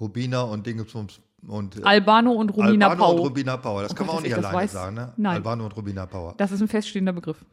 Rubina 0.00 0.42
und 0.42 0.66
Dingsbums 0.66 1.20
und 1.46 1.78
äh, 1.78 1.82
Albano 1.84 2.32
und 2.32 2.50
Romina 2.50 2.88
Albano 2.88 3.10
und 3.10 3.16
Pau. 3.16 3.22
Rubina 3.22 3.56
Power. 3.56 3.82
Das 3.82 3.92
Oh 3.92 3.94
kann 3.94 4.06
man 4.06 4.16
Gott, 4.16 4.24
auch 4.24 4.28
dass 4.28 4.36
nicht 4.36 4.46
alleine 4.46 4.68
sagen, 4.68 4.94
ne? 4.96 5.12
Nein. 5.16 5.34
Albano 5.36 5.64
und 5.64 5.76
Rubina 5.76 6.06
Power. 6.06 6.34
Das 6.36 6.52
ist 6.52 6.60
ein 6.60 6.68
feststehender 6.68 7.12
Begriff. 7.12 7.44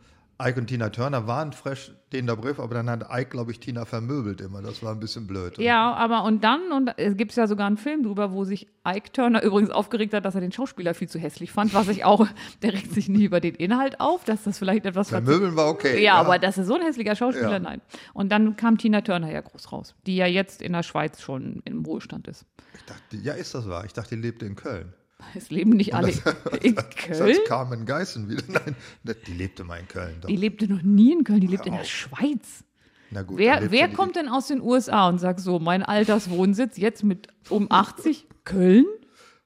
Ike 0.42 0.58
und 0.62 0.68
Tina 0.68 0.90
Turner 0.90 1.28
waren 1.28 1.52
fresh 1.52 1.92
stehender 2.08 2.38
Begriff, 2.38 2.60
aber 2.60 2.74
dann 2.76 2.90
hat 2.90 3.06
Ike, 3.12 3.30
glaube 3.30 3.52
ich, 3.52 3.60
Tina 3.60 3.84
vermöbelt 3.86 4.40
immer. 4.42 4.62
Das 4.62 4.82
war 4.82 4.94
ein 4.94 5.00
bisschen 5.00 5.28
blöd. 5.28 5.58
Ja, 5.58 5.94
aber 5.94 6.24
und 6.24 6.44
dann, 6.44 6.72
und 6.72 6.92
es 6.98 7.18
gibt 7.18 7.36
ja 7.36 7.46
sogar 7.46 7.68
einen 7.68 7.78
Film 7.78 8.04
drüber, 8.04 8.32
wo 8.32 8.46
sich 8.46 8.68
Ike 8.88 9.12
Turner 9.12 9.44
übrigens 9.44 9.70
aufgeregt 9.70 10.14
hat, 10.14 10.24
dass 10.24 10.36
er 10.36 10.42
den 10.42 10.52
Schauspieler 10.54 10.94
viel 10.94 11.10
zu 11.10 11.20
hässlich 11.20 11.52
fand, 11.52 11.74
was 11.74 11.88
ich 11.90 12.06
auch, 12.06 12.26
der 12.64 12.74
regt 12.74 12.94
sich 12.94 13.10
nie 13.10 13.26
über 13.26 13.42
den 13.42 13.54
Inhalt 13.56 14.00
auf, 14.00 14.24
dass 14.24 14.44
das 14.44 14.58
vielleicht 14.58 14.86
etwas 14.86 15.10
Vermöbeln 15.10 15.56
war 15.58 15.68
okay. 15.68 16.02
Ja, 16.02 16.14
aber 16.16 16.40
das 16.40 16.58
ist 16.58 16.68
so 16.68 16.76
ein 16.76 16.82
hässlicher 16.82 17.16
Schauspieler, 17.16 17.52
Ja. 17.52 17.60
nein. 17.60 17.82
Und 18.14 18.30
dann 18.32 18.56
kam 18.56 18.78
Tina 18.78 19.02
Turner 19.02 19.32
ja 19.32 19.42
groß 19.42 19.72
raus, 19.74 19.94
die 20.08 20.16
ja 20.16 20.26
jetzt 20.26 20.62
in 20.62 20.72
der 20.74 20.84
Schweiz 20.84 21.22
schon 21.22 21.62
im 21.66 21.86
Wohlstand 21.86 22.28
ist. 22.30 22.46
Ich 22.76 22.86
dachte, 22.86 23.18
ja, 23.18 23.34
ist 23.34 23.54
das 23.54 23.68
wahr? 23.68 23.84
Ich 23.86 23.94
dachte, 23.94 24.16
die 24.16 24.22
lebte 24.22 24.46
in 24.46 24.56
Köln. 24.56 24.94
Es 25.36 25.50
leben 25.50 25.72
nicht 25.72 25.94
alle 25.94 26.12
in 26.62 26.76
Das 26.76 26.90
Köln. 26.96 27.24
heißt 27.24 27.46
Carmen 27.46 27.86
Geißen 27.86 28.30
wieder. 28.30 28.44
Nein, 28.48 28.76
ne, 29.04 29.16
die 29.16 29.34
lebte 29.34 29.64
mal 29.64 29.78
in 29.80 29.88
Köln. 29.88 30.18
Doch. 30.22 30.28
Die 30.28 30.36
lebte 30.36 30.68
noch 30.68 30.82
nie 30.82 31.14
in 31.14 31.24
Köln, 31.24 31.42
die 31.42 31.48
lebt 31.48 31.66
in 31.66 31.74
der. 31.74 31.84
Schweiz. 31.84 32.64
Na 33.12 33.24
gut, 33.24 33.38
Wer, 33.38 33.72
wer 33.72 33.90
kommt 33.90 34.16
denn 34.16 34.28
aus 34.30 34.48
den 34.48 34.62
USA 34.62 35.08
und 35.10 35.18
sagt 35.20 35.40
so, 35.40 35.60
mein 35.60 35.84
Alterswohnsitz 35.84 36.78
jetzt 36.78 37.04
mit 37.04 37.28
um 37.50 37.68
80 37.72 38.28
Köln? 38.46 38.86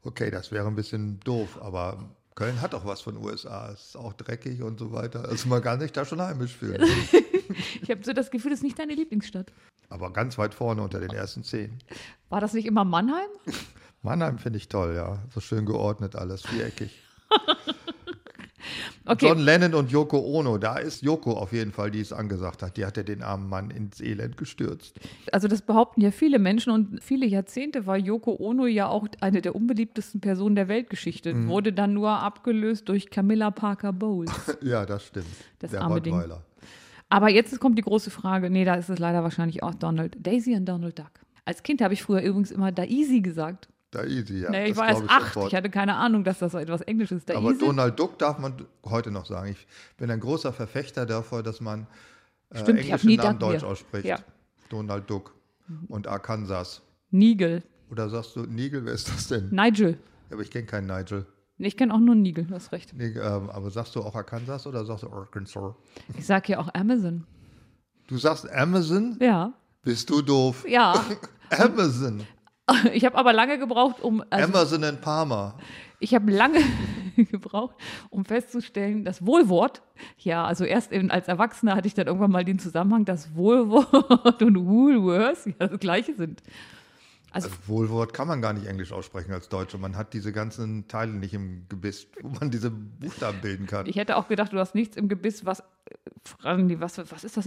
Okay, 0.03 0.29
das 0.31 0.51
wäre 0.51 0.67
ein 0.67 0.75
bisschen 0.75 1.19
doof, 1.21 1.57
aber 1.61 2.09
Köln 2.35 2.59
hat 2.61 2.75
auch 2.75 2.85
was 2.85 3.01
von 3.01 3.15
USA. 3.17 3.71
Es 3.71 3.87
ist 3.87 3.95
auch 3.95 4.13
dreckig 4.13 4.61
und 4.61 4.79
so 4.79 4.91
weiter. 4.91 5.27
Also 5.29 5.47
man 5.47 5.61
kann 5.61 5.79
sich 5.79 5.91
da 5.93 6.03
schon 6.05 6.21
heimisch 6.21 6.55
fühlen. 6.55 6.83
Ich 7.83 7.91
habe 7.91 8.03
so 8.03 8.13
das 8.13 8.31
Gefühl, 8.31 8.49
das 8.51 8.59
ist 8.59 8.63
nicht 8.63 8.79
deine 8.79 8.95
Lieblingsstadt. 8.95 9.51
aber 9.89 10.11
ganz 10.11 10.37
weit 10.39 10.55
vorne 10.55 10.81
unter 10.81 10.99
den 10.99 11.11
ersten 11.11 11.43
zehn. 11.43 11.77
War 12.29 12.39
das 12.41 12.53
nicht 12.53 12.65
immer 12.65 12.83
Mannheim? 12.85 13.27
Mannheim 14.03 14.37
finde 14.37 14.57
ich 14.57 14.67
toll, 14.67 14.93
ja. 14.95 15.19
So 15.33 15.39
schön 15.39 15.65
geordnet 15.65 16.15
alles, 16.15 16.43
viereckig. 16.43 16.91
Okay, 19.05 19.27
John 19.27 19.39
Lennon 19.39 19.73
und 19.73 19.91
Yoko 19.91 20.17
Ono, 20.17 20.57
da 20.57 20.77
ist 20.77 21.01
Yoko 21.01 21.33
auf 21.33 21.51
jeden 21.51 21.73
Fall, 21.73 21.91
die 21.91 21.99
es 21.99 22.13
angesagt 22.13 22.63
hat. 22.63 22.77
Die 22.77 22.85
hat 22.85 22.95
ja 22.95 23.03
den 23.03 23.21
armen 23.21 23.49
Mann 23.49 23.69
ins 23.69 23.99
Elend 23.99 24.37
gestürzt. 24.37 24.97
also 25.33 25.49
das 25.49 25.61
behaupten 25.61 25.99
ja 25.99 26.11
viele 26.11 26.39
Menschen 26.39 26.71
und 26.71 27.03
viele 27.03 27.25
Jahrzehnte 27.25 27.85
war 27.85 27.97
Yoko 27.97 28.37
Ono 28.39 28.65
ja 28.65 28.87
auch 28.87 29.05
eine 29.19 29.41
der 29.41 29.55
unbeliebtesten 29.55 30.21
Personen 30.21 30.55
der 30.55 30.69
Weltgeschichte. 30.69 31.33
Mhm. 31.33 31.49
Wurde 31.49 31.73
dann 31.73 31.93
nur 31.93 32.11
abgelöst 32.11 32.87
durch 32.87 33.09
Camilla 33.09 33.51
Parker 33.51 33.91
Bowles. 33.91 34.31
Ja, 34.61 34.85
das 34.85 35.05
stimmt. 35.05 35.25
Das 35.59 35.71
Der 35.71 35.81
arme 35.81 35.99
Ding. 35.99 36.23
Aber 37.09 37.29
jetzt 37.29 37.59
kommt 37.59 37.77
die 37.77 37.81
große 37.81 38.09
Frage, 38.09 38.49
nee, 38.49 38.63
da 38.63 38.75
ist 38.75 38.89
es 38.89 38.99
leider 38.99 39.23
wahrscheinlich 39.23 39.61
auch 39.61 39.75
Donald, 39.75 40.15
Daisy 40.25 40.55
und 40.55 40.65
Donald 40.65 40.97
Duck. 40.97 41.11
Als 41.43 41.63
Kind 41.63 41.81
habe 41.81 41.93
ich 41.93 42.01
früher 42.01 42.21
übrigens 42.21 42.51
immer 42.51 42.71
da 42.71 42.85
easy 42.85 43.19
gesagt. 43.19 43.67
Da 43.93 44.03
easy, 44.05 44.39
ja. 44.39 44.49
naja, 44.49 44.63
ich 44.63 44.69
das 44.71 44.77
war 44.79 44.87
erst 44.89 45.03
acht. 45.07 45.33
sofort. 45.33 45.51
Ich 45.51 45.55
hatte 45.55 45.69
keine 45.69 45.95
Ahnung, 45.95 46.23
dass 46.23 46.39
das 46.39 46.53
so 46.53 46.57
etwas 46.57 46.81
Englisches 46.81 47.19
ist. 47.19 47.29
Da 47.29 47.37
Aber 47.37 47.51
easy. 47.51 47.59
Donald 47.63 47.99
Duck 47.99 48.17
darf 48.17 48.39
man 48.39 48.55
heute 48.83 49.11
noch 49.11 49.27
sagen. 49.27 49.51
Ich 49.51 49.67
bin 49.97 50.09
ein 50.09 50.19
großer 50.19 50.51
Verfechter 50.51 51.05
davor, 51.05 51.43
dass 51.43 51.61
man 51.61 51.85
äh, 52.49 52.57
Stimmt, 52.59 52.79
ich 52.79 52.89
englischen 52.89 53.15
Namen 53.17 53.39
Duck 53.39 53.49
deutsch 53.51 53.59
hier. 53.59 53.69
ausspricht. 53.69 54.05
Ja. 54.05 54.17
Donald 54.69 55.07
Duck 55.07 55.35
und 55.89 56.07
Arkansas. 56.07 56.81
Nigel. 57.11 57.61
Oder 57.91 58.09
sagst 58.09 58.35
du 58.35 58.41
Nigel, 58.47 58.83
wer 58.85 58.93
ist 58.93 59.09
das 59.09 59.27
denn? 59.27 59.49
Nigel. 59.51 59.99
Aber 60.31 60.41
ich 60.41 60.49
kenne 60.49 60.65
keinen 60.65 60.87
Nigel. 60.87 61.27
Ich 61.59 61.77
kenne 61.77 61.93
auch 61.93 61.99
nur 61.99 62.15
Nigel, 62.15 62.45
du 62.45 62.55
hast 62.55 62.71
recht. 62.71 62.93
Nee, 62.95 63.09
ähm, 63.09 63.51
aber 63.51 63.69
sagst 63.69 63.95
du 63.95 64.01
auch 64.01 64.15
Arkansas 64.15 64.65
oder 64.65 64.83
sagst 64.85 65.03
du 65.03 65.09
Arkansas? 65.11 65.75
Ich 66.17 66.25
sage 66.25 66.53
ja 66.53 66.59
auch 66.59 66.73
Amazon. 66.73 67.25
Du 68.07 68.17
sagst 68.17 68.49
Amazon? 68.51 69.17
Ja. 69.21 69.53
Bist 69.83 70.09
du 70.09 70.23
doof? 70.23 70.65
Ja. 70.67 71.05
Amazon. 71.51 72.25
Ich 72.93 73.05
habe 73.05 73.17
aber 73.17 73.33
lange 73.33 73.57
gebraucht, 73.59 74.01
um. 74.01 74.23
Also 74.29 74.47
Amazon 74.53 74.83
in 74.83 75.01
Parma. 75.01 75.55
ich 75.99 76.13
habe 76.15 76.31
lange 76.31 76.59
gebraucht, 77.17 77.75
um 78.09 78.25
festzustellen, 78.25 79.03
das 79.05 79.25
Wohlwort, 79.25 79.81
ja, 80.17 80.45
also 80.45 80.63
erst 80.65 80.91
in, 80.91 81.11
als 81.11 81.27
Erwachsener 81.27 81.75
hatte 81.75 81.87
ich 81.87 81.93
dann 81.93 82.07
irgendwann 82.07 82.31
mal 82.31 82.45
den 82.45 82.59
Zusammenhang, 82.59 83.05
dass 83.05 83.35
Wohlwort 83.35 84.41
und 84.41 84.65
Woolworths 84.65 85.45
ja 85.45 85.67
das 85.67 85.79
gleiche 85.79 86.15
sind. 86.15 86.41
Also, 87.31 87.47
Also 87.49 87.59
Wohlwort 87.67 88.13
kann 88.13 88.27
man 88.27 88.41
gar 88.43 88.53
nicht 88.53 88.67
Englisch 88.67 88.91
aussprechen 88.91 89.33
als 89.33 89.49
Deutscher. 89.49 89.79
Man 89.79 89.97
hat 89.97 90.13
diese 90.13 90.31
ganzen 90.31 90.87
Teile 90.87 91.13
nicht 91.13 91.33
im 91.33 91.65
Gebiss, 91.67 92.05
wo 92.21 92.29
man 92.29 92.51
diese 92.51 92.69
Buchstaben 92.69 93.41
bilden 93.41 93.65
kann. 93.65 93.87
ich 93.87 93.95
hätte 93.95 94.17
auch 94.17 94.27
gedacht, 94.27 94.53
du 94.53 94.59
hast 94.59 94.75
nichts 94.75 94.95
im 94.97 95.09
Gebiss, 95.09 95.43
was. 95.45 95.63
Fragen 96.25 96.69
die, 96.69 96.79
was, 96.79 96.97
was 96.99 97.23
ist 97.23 97.35
das? 97.35 97.45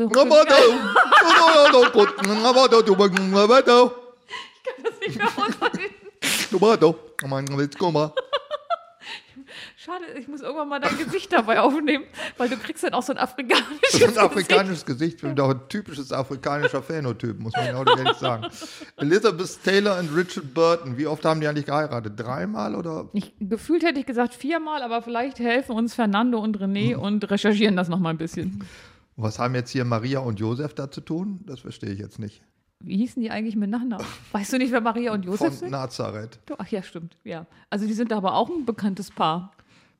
So? 4.66 4.72
Ich 4.72 4.84
kann 4.84 4.84
das 4.84 5.00
nicht 5.00 5.16
mehr 5.18 5.44
aussprechen. 5.44 5.94
Schade, 9.76 10.04
ich 10.18 10.28
muss 10.28 10.40
irgendwann 10.40 10.68
mal 10.68 10.80
dein 10.80 10.96
Gesicht 10.98 11.32
dabei 11.32 11.60
aufnehmen, 11.60 12.04
weil 12.36 12.48
du 12.48 12.56
kriegst 12.56 12.82
dann 12.84 12.94
auch 12.94 13.02
so 13.02 13.12
ein 13.12 13.18
afrikanisches 13.18 13.80
Das 13.92 14.00
ist 14.00 14.18
ein 14.18 14.24
afrikanisches 14.24 14.84
Gesicht, 14.84 15.22
und 15.22 15.38
auch 15.40 15.50
ein 15.50 15.60
typisches 15.68 16.12
afrikanischer 16.12 16.82
Phänotyp, 16.82 17.38
muss 17.38 17.52
man 17.54 17.74
auch 17.74 17.86
ehrlich 17.96 18.16
sagen. 18.16 18.46
Elizabeth 18.96 19.62
Taylor 19.62 19.98
und 19.98 20.14
Richard 20.16 20.52
Burton, 20.52 20.96
wie 20.98 21.06
oft 21.06 21.24
haben 21.24 21.40
die 21.40 21.46
eigentlich 21.46 21.66
geheiratet? 21.66 22.14
Dreimal 22.16 22.74
oder? 22.74 23.08
Ich, 23.12 23.34
gefühlt 23.38 23.84
hätte 23.84 24.00
ich 24.00 24.06
gesagt 24.06 24.34
viermal, 24.34 24.82
aber 24.82 25.02
vielleicht 25.02 25.38
helfen 25.38 25.76
uns 25.76 25.94
Fernando 25.94 26.38
und 26.38 26.58
René 26.58 26.96
und 26.96 27.30
recherchieren 27.30 27.76
das 27.76 27.88
noch 27.88 27.98
mal 27.98 28.10
ein 28.10 28.18
bisschen. 28.18 28.64
Was 29.16 29.38
haben 29.38 29.54
jetzt 29.54 29.70
hier 29.70 29.84
Maria 29.84 30.18
und 30.18 30.40
Josef 30.40 30.74
da 30.74 30.90
zu 30.90 31.00
tun? 31.00 31.40
Das 31.46 31.60
verstehe 31.60 31.90
ich 31.90 31.98
jetzt 31.98 32.18
nicht. 32.18 32.42
Wie 32.80 32.96
hießen 32.98 33.22
die 33.22 33.30
eigentlich 33.30 33.56
mit 33.56 33.70
Nachnamen? 33.70 34.04
Weißt 34.32 34.52
du 34.52 34.58
nicht, 34.58 34.72
wer 34.72 34.80
Maria 34.80 35.12
und 35.12 35.24
Josef 35.24 35.48
Von 35.48 35.56
sind? 35.56 35.70
Nazareth. 35.70 36.38
Ach 36.58 36.68
ja, 36.68 36.82
stimmt. 36.82 37.16
Ja. 37.24 37.46
Also 37.70 37.86
die 37.86 37.94
sind 37.94 38.12
aber 38.12 38.34
auch 38.34 38.48
ein 38.50 38.64
bekanntes 38.66 39.10
Paar. 39.10 39.52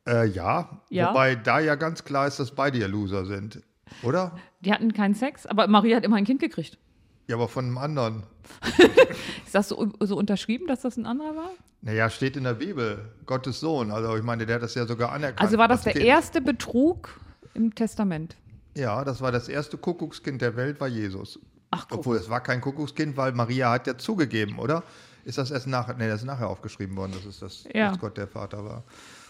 Äh, 0.06 0.26
ja, 0.28 0.80
Ja. 0.90 1.10
wobei 1.10 1.34
da 1.34 1.58
ja 1.58 1.74
ganz 1.74 2.04
klar 2.04 2.26
ist, 2.28 2.38
dass 2.38 2.52
beide 2.52 2.78
ja 2.78 2.86
Loser 2.86 3.24
sind. 3.24 3.62
Oder? 4.02 4.36
Die 4.60 4.72
hatten 4.72 4.92
keinen 4.92 5.14
Sex, 5.14 5.46
aber 5.46 5.66
Maria 5.68 5.96
hat 5.96 6.04
immer 6.04 6.16
ein 6.16 6.24
Kind 6.24 6.40
gekriegt. 6.40 6.78
Ja, 7.28 7.36
aber 7.36 7.48
von 7.48 7.64
einem 7.64 7.78
anderen. 7.78 8.22
Ist 9.44 9.54
das 9.54 9.68
so, 9.68 9.92
so 10.00 10.16
unterschrieben, 10.16 10.66
dass 10.68 10.82
das 10.82 10.96
ein 10.96 11.06
anderer 11.06 11.34
war? 11.34 11.50
Naja, 11.82 12.08
steht 12.10 12.36
in 12.36 12.44
der 12.44 12.54
Bibel, 12.54 12.98
Gottes 13.26 13.58
Sohn. 13.58 13.90
Also 13.90 14.16
ich 14.16 14.22
meine, 14.22 14.46
der 14.46 14.56
hat 14.56 14.62
das 14.62 14.74
ja 14.76 14.86
sogar 14.86 15.10
anerkannt. 15.12 15.40
Also 15.40 15.58
war 15.58 15.66
das 15.66 15.82
der 15.82 15.96
erste 15.96 16.40
Betrug 16.40 17.20
im 17.54 17.74
Testament. 17.74 18.36
Ja, 18.76 19.04
das 19.04 19.20
war 19.20 19.32
das 19.32 19.48
erste 19.48 19.76
Kuckuckskind 19.76 20.40
der 20.40 20.54
Welt, 20.56 20.80
war 20.80 20.88
Jesus. 20.88 21.40
Ach, 21.76 21.86
guck. 21.88 21.98
Obwohl, 22.00 22.16
es 22.16 22.28
war 22.30 22.40
kein 22.42 22.60
Kuckuckskind, 22.60 23.16
weil 23.16 23.32
Maria 23.32 23.70
hat 23.70 23.86
ja 23.86 23.96
zugegeben, 23.98 24.58
oder? 24.58 24.82
Ist 25.24 25.38
das 25.38 25.50
erst 25.50 25.66
nachher? 25.66 25.94
Nee, 25.94 26.08
das 26.08 26.20
ist 26.20 26.26
nachher 26.26 26.48
aufgeschrieben 26.48 26.96
worden, 26.96 27.12
dass 27.12 27.24
es 27.24 27.40
das 27.40 27.64
Ja. 27.74 27.90
dass 27.90 27.98
Gott 27.98 28.16
der 28.16 28.28
Vater 28.28 28.64
war. 28.64 28.84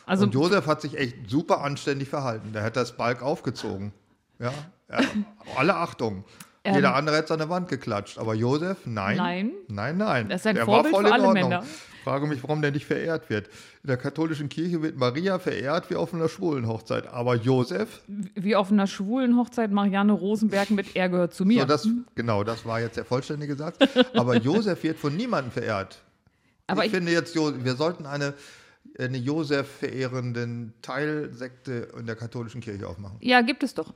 Also 0.04 0.24
Und 0.24 0.34
Josef 0.34 0.66
hat 0.66 0.80
sich 0.82 0.96
echt 0.96 1.28
super 1.28 1.62
anständig 1.62 2.08
verhalten. 2.08 2.52
Der 2.52 2.62
hat 2.62 2.76
das 2.76 2.96
Balk 2.96 3.22
aufgezogen. 3.22 3.92
Ja, 4.38 4.52
ja 4.90 4.98
alle 5.56 5.74
Achtung. 5.74 6.24
Ähm. 6.64 6.74
Jeder 6.74 6.94
andere 6.94 7.16
hätte 7.16 7.32
an 7.32 7.38
der 7.38 7.48
Wand 7.48 7.68
geklatscht. 7.68 8.18
Aber 8.18 8.34
Josef, 8.34 8.78
nein. 8.84 9.16
Nein. 9.16 9.50
Nein, 9.68 9.96
nein. 9.96 10.28
Das 10.28 10.42
ist 10.42 10.46
ein 10.48 10.56
der 10.56 10.64
Vorbild 10.64 10.94
war 10.94 11.00
voll 11.02 11.08
für 11.08 11.14
alle. 11.14 11.32
Männer. 11.32 11.64
Frage 12.06 12.28
mich, 12.28 12.40
warum 12.44 12.62
der 12.62 12.70
nicht 12.70 12.86
verehrt 12.86 13.30
wird. 13.30 13.48
In 13.82 13.88
der 13.88 13.96
katholischen 13.96 14.48
Kirche 14.48 14.80
wird 14.80 14.96
Maria 14.96 15.40
verehrt 15.40 15.90
wie 15.90 15.96
auf 15.96 16.14
einer 16.14 16.28
schwulen 16.28 16.68
Hochzeit. 16.68 17.08
Aber 17.08 17.34
Josef, 17.34 18.00
wie 18.06 18.54
auf 18.54 18.70
einer 18.70 18.86
schwulen 18.86 19.36
Hochzeit 19.36 19.72
Marianne 19.72 20.12
Rosenberg 20.12 20.70
mit 20.70 20.94
Er 20.94 21.08
gehört 21.08 21.34
zu 21.34 21.44
mir. 21.44 21.62
so 21.62 21.66
das, 21.66 21.88
genau, 22.14 22.44
das 22.44 22.64
war 22.64 22.80
jetzt 22.80 22.96
der 22.96 23.04
vollständige 23.04 23.56
Satz. 23.56 23.78
Aber 24.14 24.36
Josef 24.36 24.84
wird 24.84 25.00
von 25.00 25.16
niemandem 25.16 25.50
verehrt. 25.50 26.00
aber 26.68 26.82
ich, 26.84 26.92
ich, 26.92 26.96
finde 26.96 27.10
jetzt, 27.10 27.34
wir 27.34 27.74
sollten 27.74 28.06
eine, 28.06 28.34
eine 28.96 29.18
Josef 29.18 29.66
verehrenden 29.66 30.74
Teilsekte 30.82 31.88
in 31.98 32.06
der 32.06 32.14
katholischen 32.14 32.60
Kirche 32.60 32.86
aufmachen. 32.86 33.16
ja, 33.20 33.40
gibt 33.40 33.64
es 33.64 33.74
doch. 33.74 33.92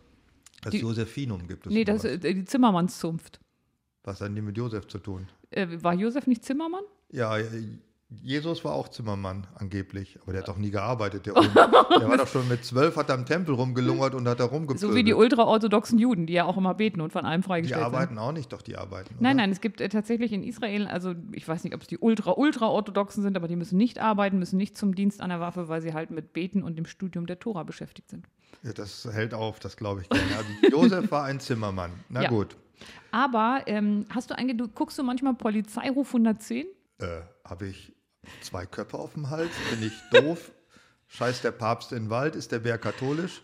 Das 0.63 0.73
Die- 0.73 0.81
Josephinum 0.81 1.47
gibt 1.47 1.69
es. 1.69 1.73
Nee, 1.73 1.85
das 1.85 2.03
ist 2.03 2.25
äh, 2.25 2.35
die 2.35 2.45
Zimmermannszunft. 2.45 3.39
was 4.03 4.21
hat 4.21 4.37
denn 4.37 4.45
mit 4.45 4.57
Josef 4.57 4.89
zu 4.89 4.99
tun? 4.99 5.29
Äh, 5.53 5.69
war 5.81 5.95
Josef 5.95 6.27
nicht 6.27 6.45
Zimmermann? 6.45 6.83
Ja, 7.13 7.37
Jesus 8.23 8.65
war 8.65 8.73
auch 8.73 8.89
Zimmermann 8.89 9.47
angeblich, 9.55 10.19
aber 10.23 10.33
der 10.33 10.41
hat 10.43 10.49
doch 10.49 10.57
nie 10.59 10.71
gearbeitet, 10.71 11.27
der, 11.27 11.35
der 11.35 12.09
war 12.09 12.17
doch 12.17 12.27
schon 12.27 12.49
mit 12.49 12.65
zwölf, 12.65 12.97
hat 12.97 13.09
er 13.09 13.15
im 13.15 13.25
Tempel 13.25 13.55
rumgelungert 13.55 14.15
und 14.15 14.27
hat 14.27 14.41
da 14.41 14.45
rumgepöbelt. 14.47 14.81
So 14.81 14.95
wie 14.97 15.05
die 15.05 15.15
ultraorthodoxen 15.15 15.97
Juden, 15.99 16.27
die 16.27 16.33
ja 16.33 16.45
auch 16.45 16.57
immer 16.57 16.75
beten 16.75 17.01
und 17.01 17.13
von 17.13 17.25
allem 17.25 17.43
Die 17.43 17.47
freigestellt 17.47 17.79
sind. 17.85 17.95
arbeiten 17.95 18.19
auch 18.19 18.33
nicht, 18.33 18.53
doch 18.53 18.63
die 18.63 18.77
arbeiten. 18.77 19.15
Nein, 19.21 19.37
oder? 19.37 19.43
nein, 19.43 19.51
es 19.53 19.61
gibt 19.61 19.81
äh, 19.81 19.89
tatsächlich 19.89 20.33
in 20.33 20.43
Israel, 20.43 20.89
also 20.89 21.15
ich 21.33 21.47
weiß 21.47 21.63
nicht, 21.63 21.75
ob 21.75 21.83
es 21.83 21.87
die 21.87 21.99
ultra-ultra-orthodoxen 21.99 23.23
sind, 23.23 23.37
aber 23.37 23.47
die 23.49 23.57
müssen 23.57 23.77
nicht 23.77 24.01
arbeiten, 24.01 24.39
müssen 24.39 24.57
nicht 24.57 24.77
zum 24.77 24.95
Dienst 24.95 25.21
an 25.21 25.31
der 25.31 25.39
Waffe, 25.41 25.69
weil 25.69 25.81
sie 25.81 25.95
halt 25.95 26.11
mit 26.11 26.33
Beten 26.33 26.63
und 26.63 26.77
dem 26.77 26.87
Studium 26.87 27.27
der 27.27 27.39
Tora 27.39 27.63
beschäftigt 27.63 28.11
sind. 28.11 28.27
Ja, 28.65 28.73
das 28.73 29.09
hält 29.13 29.35
auf, 29.35 29.61
das 29.61 29.77
glaube 29.77 30.03
ich 30.03 30.09
gerne. 30.09 30.25
Also 30.37 30.51
Josef 30.71 31.11
war 31.13 31.25
ein 31.25 31.39
Zimmermann. 31.39 31.93
Na 32.09 32.23
Ja. 32.23 32.29
gut. 32.29 32.57
Aber 33.13 33.63
ähm, 33.67 34.07
hast 34.13 34.31
du 34.31 34.37
eigentlich, 34.39 34.57
du 34.57 34.67
guckst 34.69 34.99
du 34.99 35.03
manchmal 35.03 35.35
Polizeiruf 35.35 36.09
110? 36.09 36.67
Äh, 36.99 37.07
Habe 37.45 37.67
ich 37.69 37.93
zwei 38.43 38.67
Köpfe 38.67 38.99
auf 38.99 39.15
dem 39.15 39.31
Hals? 39.31 39.51
Bin 39.71 39.83
ich 39.83 39.93
doof? 40.11 40.51
Scheiß 41.09 41.43
der 41.43 41.51
Papst 41.51 41.91
in 41.91 42.05
den 42.05 42.11
Wald? 42.11 42.37
Ist 42.37 42.53
der 42.53 42.61
Bär 42.61 42.79
katholisch? 42.79 43.43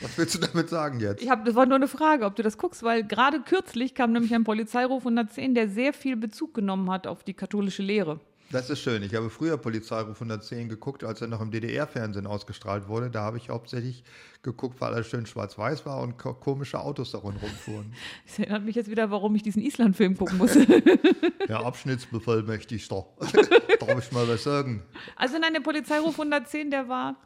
Was 0.00 0.18
willst 0.18 0.34
du 0.34 0.40
damit 0.40 0.68
sagen 0.68 0.98
jetzt? 0.98 1.22
Ich 1.22 1.30
hab, 1.30 1.44
das 1.44 1.54
war 1.54 1.64
nur 1.64 1.76
eine 1.76 1.86
Frage, 1.86 2.24
ob 2.24 2.34
du 2.34 2.42
das 2.42 2.58
guckst, 2.58 2.82
weil 2.82 3.04
gerade 3.04 3.40
kürzlich 3.40 3.94
kam 3.94 4.12
nämlich 4.12 4.34
ein 4.34 4.42
Polizeiruf 4.42 5.02
110, 5.02 5.54
der 5.54 5.68
sehr 5.68 5.92
viel 5.92 6.16
Bezug 6.16 6.54
genommen 6.54 6.90
hat 6.90 7.06
auf 7.06 7.22
die 7.22 7.34
katholische 7.34 7.82
Lehre. 7.84 8.18
Das 8.50 8.70
ist 8.70 8.80
schön. 8.80 9.02
Ich 9.02 9.14
habe 9.14 9.30
früher 9.30 9.56
Polizeiruf 9.56 10.20
110 10.20 10.68
geguckt, 10.68 11.02
als 11.02 11.20
er 11.20 11.28
noch 11.28 11.40
im 11.40 11.50
DDR-Fernsehen 11.50 12.26
ausgestrahlt 12.26 12.88
wurde. 12.88 13.10
Da 13.10 13.22
habe 13.22 13.36
ich 13.36 13.48
hauptsächlich 13.48 14.04
geguckt, 14.42 14.80
weil 14.80 14.94
alles 14.94 15.08
schön 15.08 15.26
schwarz-weiß 15.26 15.86
war 15.86 16.00
und 16.02 16.18
ko 16.18 16.34
komische 16.34 16.78
Autos 16.78 17.10
darin 17.10 17.36
rumfuhren. 17.36 17.92
Das 18.26 18.38
erinnert 18.38 18.64
mich 18.64 18.76
jetzt 18.76 18.90
wieder, 18.90 19.10
warum 19.10 19.34
ich 19.34 19.42
diesen 19.42 19.62
Island-Film 19.62 20.16
gucken 20.16 20.38
muss. 20.38 20.54
Der 21.48 21.60
Abschnittsbevollmächtigter. 21.60 23.06
Darf 23.80 23.98
ich 23.98 24.12
mal 24.12 24.28
was 24.28 24.44
sagen? 24.44 24.82
Also 25.16 25.38
nein, 25.38 25.52
der 25.52 25.60
Polizeiruf 25.60 26.12
110, 26.12 26.70
der 26.70 26.88
war, 26.88 27.16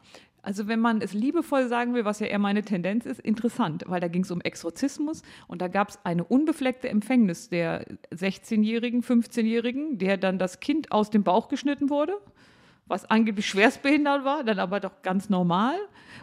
also 0.41 0.67
wenn 0.67 0.79
man 0.79 1.01
es 1.01 1.13
liebevoll 1.13 1.67
sagen 1.67 1.93
will, 1.93 2.05
was 2.05 2.19
ja 2.19 2.27
eher 2.27 2.39
meine 2.39 2.63
Tendenz 2.63 3.05
ist, 3.05 3.19
interessant, 3.19 3.83
weil 3.87 3.99
da 3.99 4.07
ging 4.07 4.23
es 4.23 4.31
um 4.31 4.41
Exorzismus 4.41 5.21
und 5.47 5.61
da 5.61 5.67
gab 5.67 5.89
es 5.89 5.99
eine 6.03 6.23
unbefleckte 6.23 6.89
Empfängnis 6.89 7.49
der 7.49 7.85
16-Jährigen, 8.13 9.01
15-Jährigen, 9.01 9.97
der 9.97 10.17
dann 10.17 10.39
das 10.39 10.59
Kind 10.59 10.91
aus 10.91 11.09
dem 11.09 11.23
Bauch 11.23 11.49
geschnitten 11.49 11.89
wurde, 11.89 12.13
was 12.87 13.05
angeblich 13.09 13.47
schwerstbehindert 13.47 14.25
war, 14.25 14.43
dann 14.43 14.59
aber 14.59 14.79
doch 14.79 15.01
ganz 15.03 15.29
normal. 15.29 15.75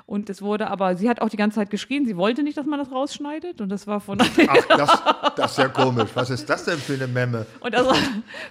Und 0.05 0.29
es 0.31 0.43
wurde 0.43 0.69
aber, 0.69 0.97
sie 0.97 1.09
hat 1.09 1.21
auch 1.21 1.29
die 1.29 1.37
ganze 1.37 1.57
Zeit 1.57 1.71
geschrien, 1.71 2.07
sie 2.07 2.17
wollte 2.17 2.43
nicht, 2.43 2.57
dass 2.57 2.67
man 2.67 2.79
das 2.79 2.91
rausschneidet 2.91 3.61
und 3.61 3.69
das 3.69 3.87
war 3.87 4.01
von 4.01 4.19
Ach, 4.21 4.67
das, 4.69 5.03
das 5.37 5.51
ist 5.53 5.59
ja 5.59 5.69
komisch. 5.69 6.11
Was 6.15 6.31
ist 6.31 6.49
das 6.49 6.65
denn 6.65 6.79
für 6.79 6.95
eine 6.95 7.07
Memme? 7.07 7.47
Und 7.61 7.75
das 7.75 7.87
war 7.87 7.97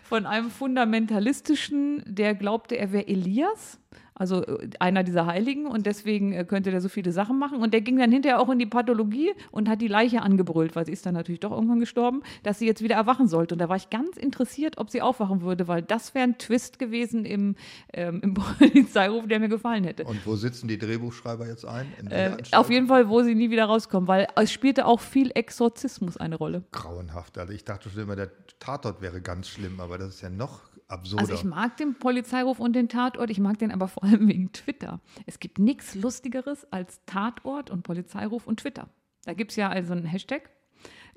von 0.03 0.25
einem 0.25 0.49
Fundamentalistischen, 0.49 2.03
der 2.05 2.35
glaubte, 2.35 2.77
er 2.77 2.91
wäre 2.91 3.07
Elias, 3.07 3.79
also 4.15 4.45
äh, 4.45 4.69
einer 4.79 5.03
dieser 5.03 5.25
Heiligen, 5.25 5.67
und 5.67 5.85
deswegen 5.85 6.33
äh, 6.33 6.45
könnte 6.45 6.71
der 6.71 6.81
so 6.81 6.89
viele 6.89 7.11
Sachen 7.11 7.37
machen. 7.37 7.61
Und 7.61 7.73
der 7.73 7.81
ging 7.81 7.97
dann 7.97 8.11
hinterher 8.11 8.39
auch 8.39 8.49
in 8.49 8.59
die 8.59 8.65
Pathologie 8.65 9.33
und 9.51 9.69
hat 9.69 9.81
die 9.81 9.87
Leiche 9.87 10.21
angebrüllt, 10.21 10.75
weil 10.75 10.85
sie 10.85 10.93
ist 10.93 11.05
dann 11.05 11.13
natürlich 11.13 11.41
doch 11.41 11.51
irgendwann 11.51 11.79
gestorben, 11.79 12.23
dass 12.43 12.59
sie 12.59 12.65
jetzt 12.65 12.81
wieder 12.81 12.95
erwachen 12.95 13.27
sollte. 13.27 13.55
Und 13.55 13.59
da 13.59 13.69
war 13.69 13.75
ich 13.75 13.89
ganz 13.89 14.17
interessiert, 14.17 14.77
ob 14.77 14.89
sie 14.89 15.01
aufwachen 15.01 15.41
würde, 15.41 15.67
weil 15.67 15.81
das 15.81 16.15
wäre 16.15 16.23
ein 16.23 16.37
Twist 16.37 16.79
gewesen 16.79 17.25
im, 17.25 17.55
ähm, 17.93 18.21
im 18.23 18.33
Polizeiruf, 18.59 19.27
der 19.27 19.39
mir 19.39 19.49
gefallen 19.49 19.83
hätte. 19.83 20.05
Und 20.05 20.25
wo 20.25 20.35
sitzen 20.35 20.67
die 20.67 20.77
Drehbuchschreiber 20.77 21.47
jetzt 21.47 21.65
ein? 21.65 21.87
Äh, 22.09 22.37
auf 22.53 22.69
jeden 22.69 22.87
Fall, 22.87 23.09
wo 23.09 23.21
sie 23.21 23.35
nie 23.35 23.49
wieder 23.49 23.65
rauskommen, 23.65 24.07
weil 24.07 24.27
es 24.35 24.51
spielte 24.51 24.85
auch 24.85 25.01
viel 25.01 25.31
Exorzismus 25.33 26.15
eine 26.15 26.37
Rolle. 26.37 26.63
Grauenhaft. 26.71 27.37
Also 27.37 27.51
ich 27.51 27.65
dachte 27.65 27.89
schon 27.89 28.03
immer, 28.03 28.15
der 28.15 28.31
Tatort 28.59 29.01
wäre 29.01 29.21
ganz 29.21 29.49
schlimm, 29.49 29.81
aber 29.81 29.97
das 29.97 30.15
ist 30.15 30.21
ja 30.21 30.29
noch 30.29 30.61
absurder. 30.87 31.21
Also 31.21 31.33
ich 31.33 31.43
mag 31.43 31.77
den 31.77 31.95
Polizeiruf 31.95 32.59
und 32.59 32.73
den 32.73 32.89
Tatort, 32.89 33.29
ich 33.29 33.39
mag 33.39 33.57
den 33.57 33.71
aber 33.71 33.87
vor 33.87 34.03
allem 34.03 34.27
wegen 34.27 34.51
Twitter. 34.51 35.01
Es 35.25 35.39
gibt 35.39 35.59
nichts 35.59 35.95
Lustigeres 35.95 36.71
als 36.71 37.01
Tatort 37.05 37.69
und 37.69 37.83
Polizeiruf 37.83 38.47
und 38.47 38.59
Twitter. 38.59 38.89
Da 39.25 39.33
gibt 39.33 39.51
es 39.51 39.57
ja 39.57 39.69
also 39.69 39.93
einen 39.93 40.05
Hashtag. 40.05 40.49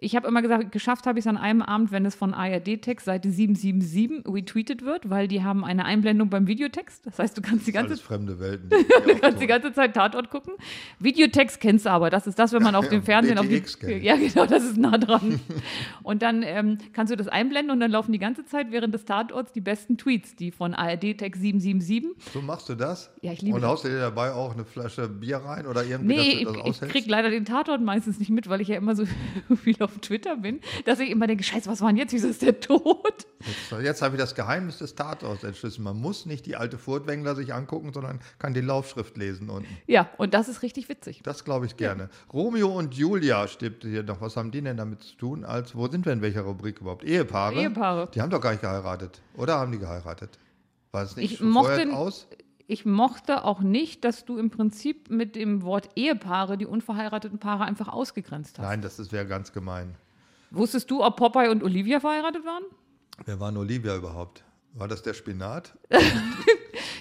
Ich 0.00 0.14
habe 0.14 0.28
immer 0.28 0.42
gesagt, 0.42 0.70
geschafft 0.70 1.06
habe 1.08 1.18
ich 1.18 1.24
es 1.24 1.26
an 1.26 1.36
einem 1.36 1.60
Abend, 1.60 1.90
wenn 1.90 2.06
es 2.06 2.14
von 2.14 2.32
ARD-Text 2.32 3.04
Seite 3.04 3.30
777 3.32 4.32
retweetet 4.32 4.84
wird, 4.84 5.10
weil 5.10 5.26
die 5.26 5.42
haben 5.42 5.64
eine 5.64 5.84
Einblendung 5.84 6.30
beim 6.30 6.46
Videotext. 6.46 7.04
Das 7.04 7.18
heißt, 7.18 7.36
du 7.36 7.42
kannst 7.42 7.66
die 7.66 7.72
ganze, 7.72 7.90
Alles 7.90 8.00
fremde 8.00 8.38
Welten. 8.38 8.70
du 9.06 9.14
kannst 9.16 9.42
die 9.42 9.48
ganze 9.48 9.72
Zeit 9.72 9.94
Tatort 9.94 10.30
gucken. 10.30 10.54
Videotext 11.00 11.60
kennst 11.60 11.86
du 11.86 11.90
aber. 11.90 12.10
Das 12.10 12.28
ist 12.28 12.38
das, 12.38 12.52
wenn 12.52 12.62
man 12.62 12.76
auf 12.76 12.88
dem 12.90 13.02
Fernsehen 13.02 13.38
auf 13.38 13.48
die. 13.48 13.60
Kenn 13.60 13.90
ich. 13.90 14.04
Ja, 14.04 14.14
genau, 14.14 14.46
das 14.46 14.62
ist 14.64 14.76
nah 14.76 14.96
dran. 14.98 15.40
und 16.04 16.22
dann 16.22 16.44
ähm, 16.44 16.78
kannst 16.92 17.12
du 17.12 17.16
das 17.16 17.26
einblenden 17.26 17.72
und 17.72 17.80
dann 17.80 17.90
laufen 17.90 18.12
die 18.12 18.20
ganze 18.20 18.44
Zeit 18.44 18.70
während 18.70 18.94
des 18.94 19.04
Tatorts 19.04 19.50
die 19.52 19.60
besten 19.60 19.98
Tweets, 19.98 20.36
die 20.36 20.52
von 20.52 20.74
ARD-Text 20.74 21.40
777. 21.42 22.32
So 22.32 22.40
machst 22.40 22.68
du 22.68 22.76
das? 22.76 23.10
Ja, 23.22 23.32
ich 23.32 23.42
liebe 23.42 23.56
Und 23.56 23.64
haust 23.64 23.82
du 23.84 23.88
dir 23.88 23.98
dabei 23.98 24.32
auch 24.32 24.54
eine 24.54 24.64
Flasche 24.64 25.08
Bier 25.08 25.38
rein 25.38 25.66
oder 25.66 25.84
irgendwie, 25.84 26.14
Nee, 26.14 26.32
ich, 26.34 26.38
du 26.44 26.44
das 26.44 26.54
ich 26.56 26.62
aushältst? 26.62 26.92
krieg 26.92 27.06
leider 27.08 27.30
den 27.30 27.44
Tatort 27.44 27.82
meistens 27.82 28.20
nicht 28.20 28.30
mit, 28.30 28.48
weil 28.48 28.60
ich 28.60 28.68
ja 28.68 28.76
immer 28.76 28.94
so 28.94 29.04
viel 29.64 29.76
auf 29.80 29.87
Twitter 30.00 30.36
bin, 30.36 30.60
dass 30.84 31.00
ich 31.00 31.10
immer 31.10 31.26
denke, 31.26 31.42
scheiße, 31.44 31.68
was 31.70 31.80
war 31.80 31.88
denn 31.88 31.96
jetzt? 31.98 32.12
Wieso 32.12 32.28
ist 32.28 32.42
der 32.42 32.58
tot? 32.60 33.26
Jetzt, 33.46 33.82
jetzt 33.82 34.02
habe 34.02 34.16
ich 34.16 34.20
das 34.20 34.34
Geheimnis 34.34 34.78
des 34.78 34.94
Tatorts 34.94 35.44
entschlüsselt. 35.44 35.82
Man 35.84 35.96
muss 36.00 36.26
nicht 36.26 36.46
die 36.46 36.56
alte 36.56 36.78
Furtwängler 36.78 37.34
sich 37.36 37.54
angucken, 37.54 37.92
sondern 37.92 38.20
kann 38.38 38.54
die 38.54 38.60
Laufschrift 38.60 39.16
lesen 39.16 39.48
unten. 39.50 39.76
Ja, 39.86 40.08
und 40.18 40.34
das 40.34 40.48
ist 40.48 40.62
richtig 40.62 40.88
witzig. 40.88 41.20
Das 41.22 41.44
glaube 41.44 41.66
ich 41.66 41.76
gerne. 41.76 42.10
Romeo 42.32 42.68
und 42.68 42.94
Julia 42.94 43.46
steht 43.48 43.82
hier 43.82 44.02
noch. 44.02 44.20
Was 44.20 44.36
haben 44.36 44.50
die 44.50 44.60
denn 44.62 44.76
damit 44.76 45.02
zu 45.02 45.16
tun? 45.16 45.44
Als, 45.44 45.74
wo 45.76 45.88
sind 45.88 46.04
wir 46.06 46.12
in 46.12 46.22
welcher 46.22 46.42
Rubrik 46.42 46.80
überhaupt? 46.80 47.04
Ehepaare? 47.04 47.54
Ehepaare. 47.54 48.08
Die 48.14 48.20
haben 48.20 48.30
doch 48.30 48.40
gar 48.40 48.50
nicht 48.50 48.60
geheiratet. 48.62 49.20
Oder 49.36 49.58
haben 49.58 49.72
die 49.72 49.78
geheiratet? 49.78 50.38
War 50.90 51.04
es 51.04 51.16
nicht 51.16 51.32
Ich 51.34 51.40
mochte- 51.40 51.92
aus? 51.92 52.26
Ich 52.70 52.84
mochte 52.84 53.44
auch 53.44 53.60
nicht, 53.60 54.04
dass 54.04 54.26
du 54.26 54.36
im 54.36 54.50
Prinzip 54.50 55.08
mit 55.08 55.36
dem 55.36 55.62
Wort 55.62 55.88
Ehepaare 55.96 56.58
die 56.58 56.66
unverheirateten 56.66 57.38
Paare 57.38 57.64
einfach 57.64 57.88
ausgegrenzt 57.88 58.58
hast. 58.58 58.64
Nein, 58.64 58.82
das 58.82 59.10
wäre 59.10 59.26
ganz 59.26 59.54
gemein. 59.54 59.94
Wusstest 60.50 60.90
du, 60.90 61.02
ob 61.02 61.16
Popeye 61.16 61.50
und 61.50 61.62
Olivia 61.62 61.98
verheiratet 61.98 62.44
waren? 62.44 62.62
Wer 63.24 63.40
war 63.40 63.56
Olivia 63.56 63.96
überhaupt? 63.96 64.44
War 64.74 64.86
das 64.86 65.02
der 65.02 65.14
Spinat? 65.14 65.76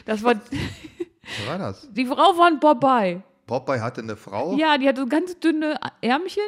Das 0.05 0.24
war 0.24 0.36
Wer 0.49 1.47
war 1.49 1.57
das? 1.57 1.86
die 1.91 2.05
Frau 2.05 2.34
von 2.34 2.61
Popeye. 2.61 3.22
Popeye 3.45 3.82
hatte 3.82 4.01
eine 4.01 4.15
Frau? 4.15 4.55
Ja, 4.55 4.78
die 4.78 4.88
hatte 4.88 5.01
so 5.01 5.07
ganz 5.07 5.38
dünne 5.38 5.78
Ärmchen. 5.99 6.43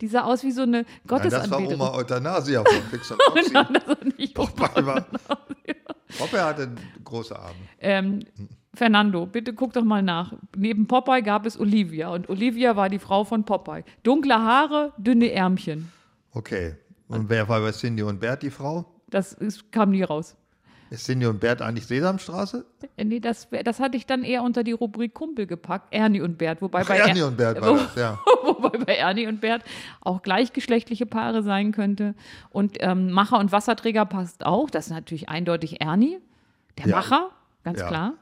Die 0.00 0.08
sah 0.08 0.22
aus 0.22 0.42
wie 0.42 0.52
so 0.52 0.62
eine 0.62 0.78
Nein, 0.78 0.84
das 0.84 1.10
war 1.10 1.18
Gottesanbeterin. 1.20 1.80
Oma 1.82 1.92
Euthanasia 1.92 2.64
von 2.64 2.82
Fix 2.90 3.10
und 3.10 3.20
das 3.34 3.52
war 3.52 3.68
nicht 4.16 4.34
Popeye, 4.34 4.86
war, 4.86 5.06
Popeye 6.18 6.44
hatte 6.44 6.70
große 7.02 7.38
Arme. 7.38 7.54
Ähm, 7.80 8.20
Fernando, 8.74 9.26
bitte 9.26 9.54
guck 9.54 9.72
doch 9.72 9.84
mal 9.84 10.02
nach. 10.02 10.34
Neben 10.56 10.86
Popeye 10.86 11.22
gab 11.22 11.46
es 11.46 11.58
Olivia 11.58 12.08
und 12.10 12.28
Olivia 12.28 12.76
war 12.76 12.88
die 12.88 12.98
Frau 12.98 13.24
von 13.24 13.44
Popeye. 13.44 13.84
Dunkle 14.02 14.34
Haare, 14.34 14.92
dünne 14.98 15.32
Ärmchen. 15.32 15.90
Okay. 16.32 16.74
Und 17.08 17.28
wer 17.28 17.48
war 17.48 17.60
bei 17.60 17.72
Cindy 17.72 18.02
und 18.02 18.20
Bert 18.20 18.42
die 18.42 18.50
Frau? 18.50 18.84
Das 19.08 19.32
ist, 19.32 19.70
kam 19.70 19.90
nie 19.90 20.02
raus. 20.02 20.36
Ist 20.94 21.04
Cindy 21.06 21.26
und 21.26 21.40
Bert 21.40 21.60
eigentlich 21.62 21.86
Sesamstraße? 21.86 22.64
Äh, 22.96 23.04
Nee, 23.04 23.20
das, 23.20 23.48
das 23.64 23.80
hatte 23.80 23.96
ich 23.96 24.06
dann 24.06 24.22
eher 24.24 24.42
unter 24.42 24.62
die 24.64 24.72
Rubrik 24.72 25.12
Kumpel 25.14 25.46
gepackt, 25.46 25.88
Ernie 25.92 26.20
und 26.20 26.38
Bert. 26.38 26.62
Wobei 26.62 26.84
bei, 26.84 26.96
Ernie 26.98 27.20
Er- 27.20 27.26
und 27.26 27.36
Bert 27.36 27.60
war 27.60 27.74
das, 27.76 27.94
ja. 27.96 28.18
wobei 28.44 28.78
bei 28.78 28.94
Ernie 28.96 29.26
und 29.26 29.40
Bert 29.40 29.62
auch 30.00 30.22
gleichgeschlechtliche 30.22 31.06
Paare 31.06 31.42
sein 31.42 31.72
könnte. 31.72 32.14
Und 32.50 32.76
ähm, 32.80 33.10
Macher 33.10 33.38
und 33.38 33.52
Wasserträger 33.52 34.06
passt 34.06 34.46
auch. 34.46 34.70
Das 34.70 34.86
ist 34.86 34.92
natürlich 34.92 35.28
eindeutig 35.28 35.80
Ernie, 35.80 36.18
der 36.78 36.86
Ja. 36.88 36.96
Macher, 36.96 37.30
ganz 37.64 37.80
Ja. 37.80 37.88
klar. 37.88 38.14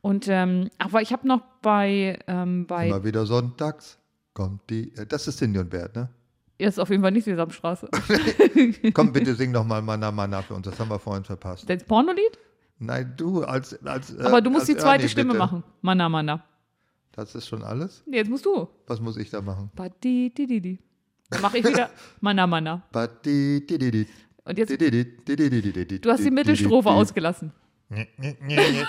Und 0.00 0.26
ähm, 0.28 0.68
aber 0.78 1.00
ich 1.02 1.12
habe 1.12 1.26
noch 1.28 1.42
bei, 1.62 2.18
ähm, 2.26 2.66
bei 2.66 2.88
Immer 2.88 3.04
wieder 3.04 3.24
sonntags 3.24 3.98
kommt 4.34 4.68
die. 4.68 4.92
äh, 4.96 5.06
Das 5.06 5.28
ist 5.28 5.38
Cindy 5.38 5.58
und 5.60 5.70
Bert, 5.70 5.94
ne? 5.94 6.08
Ja, 6.62 6.68
ist 6.68 6.78
auf 6.78 6.90
jeden 6.90 7.02
Fall 7.02 7.10
nicht 7.10 7.24
Sesamstraße. 7.24 7.88
Komm, 8.94 9.12
bitte 9.12 9.34
sing 9.34 9.50
noch 9.50 9.66
mal 9.66 9.82
Mana 9.82 10.12
Mana 10.12 10.42
für 10.42 10.54
uns. 10.54 10.64
Das 10.64 10.78
haben 10.78 10.90
wir 10.90 10.98
vorhin 11.00 11.24
verpasst. 11.24 11.68
Das 11.68 11.82
Pornolied? 11.82 12.38
Nein, 12.78 13.14
du 13.16 13.42
als. 13.42 13.84
als 13.84 14.16
Aber 14.18 14.40
du 14.40 14.48
musst 14.48 14.62
als 14.62 14.68
die 14.68 14.76
zweite 14.76 15.02
Ernie, 15.02 15.08
Stimme 15.08 15.32
bitte. 15.32 15.38
machen. 15.40 15.64
Mana 15.80 16.08
Mana. 16.08 16.44
Das 17.10 17.34
ist 17.34 17.48
schon 17.48 17.64
alles? 17.64 18.04
Nee, 18.06 18.18
jetzt 18.18 18.30
musst 18.30 18.46
du. 18.46 18.68
Was 18.86 19.00
muss 19.00 19.16
ich 19.16 19.28
da 19.28 19.40
machen? 19.40 19.72
Badi, 19.74 20.32
di, 20.32 20.46
di, 20.46 20.60
di. 20.60 20.78
Dann 21.30 21.42
mache 21.42 21.58
ich 21.58 21.64
wieder 21.64 21.90
Mana 22.20 22.46
Mana. 22.46 22.80
Badi, 22.92 23.66
di, 23.66 23.78
di, 23.78 23.90
di. 23.90 24.06
Und 24.44 24.56
jetzt. 24.56 24.70
Du 24.70 26.10
hast 26.12 26.24
die 26.24 26.30
Mittelstrophe 26.30 26.90
ausgelassen. 26.90 27.50
das 27.90 27.98
ist 27.98 28.40
nicht 28.40 28.86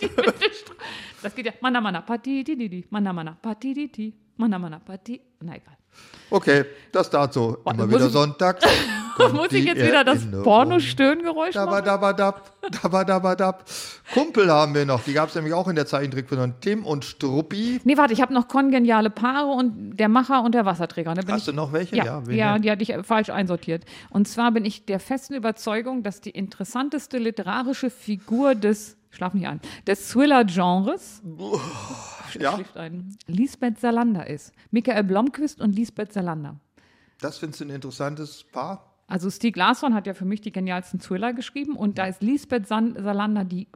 die 0.00 0.06
Mittelstrophe. 0.16 0.80
Das 1.22 1.34
geht 1.34 1.44
ja. 1.44 1.52
Mana 1.60 1.82
Mana, 1.82 2.00
Pati, 2.00 2.42
di, 2.42 2.56
di, 2.56 2.70
di. 2.70 2.86
Mana 2.88 3.12
Mana, 3.12 3.36
Pati, 3.42 3.74
di, 3.74 3.92
di. 3.92 4.14
Mana 4.38 4.58
Mana, 4.58 4.78
Pati. 4.78 5.20
Na 5.42 5.56
egal. 5.56 5.76
Okay, 6.30 6.64
das 6.92 7.08
dazu. 7.10 7.56
Immer 7.64 7.86
muss 7.86 7.94
wieder 7.94 8.06
ich- 8.06 8.12
sonntags. 8.12 8.64
kommt 9.16 9.32
Muss 9.34 9.52
ich 9.52 9.64
jetzt 9.64 9.80
wieder 9.82 10.04
das. 10.04 10.18
Porno-Stöhngeräusch 10.42 11.54
machen? 11.54 11.66
Dabadabadab, 11.70 12.52
dabadabadab. 12.82 13.64
Kumpel 14.12 14.50
haben 14.50 14.74
wir 14.74 14.84
noch. 14.84 15.02
Die 15.04 15.14
gab 15.14 15.30
es 15.30 15.34
nämlich 15.34 15.54
auch 15.54 15.68
in 15.68 15.74
der 15.76 15.86
Zeichentrickversion. 15.86 16.54
Tim 16.60 16.84
und 16.84 17.04
Struppi. 17.04 17.80
Nee, 17.84 17.96
warte, 17.96 18.12
ich 18.12 18.20
habe 18.20 18.34
noch 18.34 18.46
kongeniale 18.48 19.08
Paare 19.10 19.46
und 19.52 19.96
der 19.96 20.08
Macher 20.08 20.42
und 20.42 20.54
der 20.54 20.66
Wasserträger. 20.66 21.14
Bin 21.14 21.26
Hast 21.28 21.40
ich, 21.40 21.46
du 21.46 21.52
noch 21.52 21.72
welche? 21.72 21.96
Ja, 21.96 22.22
ja, 22.28 22.52
denn? 22.54 22.62
die 22.62 22.70
hatte 22.70 22.82
ich 22.82 22.92
falsch 23.06 23.30
einsortiert. 23.30 23.84
Und 24.10 24.28
zwar 24.28 24.52
bin 24.52 24.64
ich 24.64 24.84
der 24.84 25.00
festen 25.00 25.34
Überzeugung, 25.34 26.02
dass 26.02 26.20
die 26.20 26.30
interessanteste 26.30 27.18
literarische 27.18 27.88
Figur 27.90 28.54
des, 28.54 28.96
schlaf 29.16 29.34
nicht 29.34 29.46
ein, 29.48 29.60
des 29.86 30.08
Thriller-Genres 30.10 31.22
ja, 32.38 32.52
schläft 32.54 32.76
ein, 32.76 33.16
Lisbeth 33.26 33.78
Salander 33.80 34.26
ist. 34.26 34.52
Michael 34.70 35.04
Blomqvist 35.04 35.60
und 35.60 35.72
Lisbeth 35.74 36.12
Salander. 36.12 36.56
das 37.20 37.38
findest 37.38 37.60
du 37.60 37.64
ein 37.64 37.70
interessantes 37.70 38.44
Paar. 38.44 38.92
Also 39.08 39.30
Stieg 39.30 39.56
Larsson 39.56 39.94
hat 39.94 40.06
ja 40.06 40.14
für 40.14 40.24
mich 40.24 40.40
die 40.40 40.52
genialsten 40.52 41.00
Thriller 41.00 41.32
geschrieben 41.32 41.76
und 41.76 41.96
da 41.98 42.06
ist 42.06 42.22
Lisbeth 42.22 42.66
San 42.66 42.96
Salander 43.00 43.44
die 43.44 43.68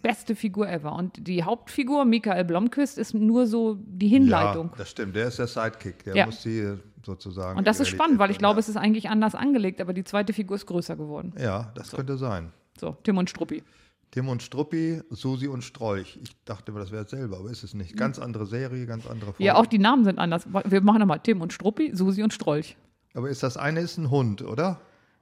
beste 0.00 0.36
Figur 0.36 0.68
ever. 0.68 0.92
Und 0.94 1.26
die 1.26 1.42
Hauptfigur, 1.42 2.04
Michael 2.04 2.44
Blomqvist, 2.44 2.96
ist 2.96 3.12
nur 3.12 3.46
so 3.46 3.76
die 3.80 4.06
Hinleitung. 4.08 4.68
Ja, 4.70 4.78
das 4.78 4.90
stimmt. 4.90 5.16
Der 5.16 5.26
ist 5.28 5.38
der 5.40 5.48
Sidekick. 5.48 6.04
Der 6.04 6.14
Ja. 6.14 6.26
muss 6.26 6.42
die 6.42 6.74
sozusagen. 7.04 7.58
Und 7.58 7.66
das 7.66 7.80
ist 7.80 7.88
spannend, 7.88 8.18
weil 8.20 8.30
ich 8.30 8.38
glaube, 8.38 8.60
es 8.60 8.68
ist 8.68 8.76
eigentlich 8.76 9.08
anders 9.08 9.34
angelegt, 9.34 9.80
aber 9.80 9.92
die 9.92 10.04
zweite 10.04 10.32
Figur 10.32 10.54
ist 10.56 10.66
größer 10.66 10.94
geworden. 10.96 11.32
Ja, 11.38 11.72
das 11.74 11.90
könnte 11.90 12.16
sein. 12.16 12.52
So, 12.78 12.96
Tim 13.02 13.18
und 13.18 13.28
Struppi. 13.30 13.64
Tim 14.10 14.28
und 14.28 14.42
Struppi, 14.42 15.02
Susi 15.10 15.48
und 15.48 15.62
Strolch. 15.62 16.18
Ich 16.22 16.30
dachte 16.44 16.70
immer, 16.70 16.80
das 16.80 16.90
wäre 16.90 17.04
dasselbe, 17.04 17.36
aber 17.36 17.50
ist 17.50 17.62
es 17.62 17.74
nicht. 17.74 17.96
Ganz 17.96 18.18
andere 18.18 18.46
Serie, 18.46 18.86
ganz 18.86 19.06
andere 19.06 19.32
Form. 19.32 19.44
Ja, 19.44 19.56
auch 19.56 19.66
die 19.66 19.78
Namen 19.78 20.04
sind 20.04 20.18
anders. 20.18 20.46
Wir 20.64 20.80
machen 20.80 21.00
nochmal 21.00 21.20
Tim 21.22 21.40
und 21.42 21.52
Struppi, 21.52 21.90
Susi 21.94 22.22
und 22.22 22.32
Strolch. 22.32 22.76
Aber 23.14 23.28
ist 23.28 23.42
das 23.42 23.56
eine 23.56 23.80
ist 23.80 23.98
ein 23.98 24.10
Hund, 24.10 24.42
oder? 24.42 24.80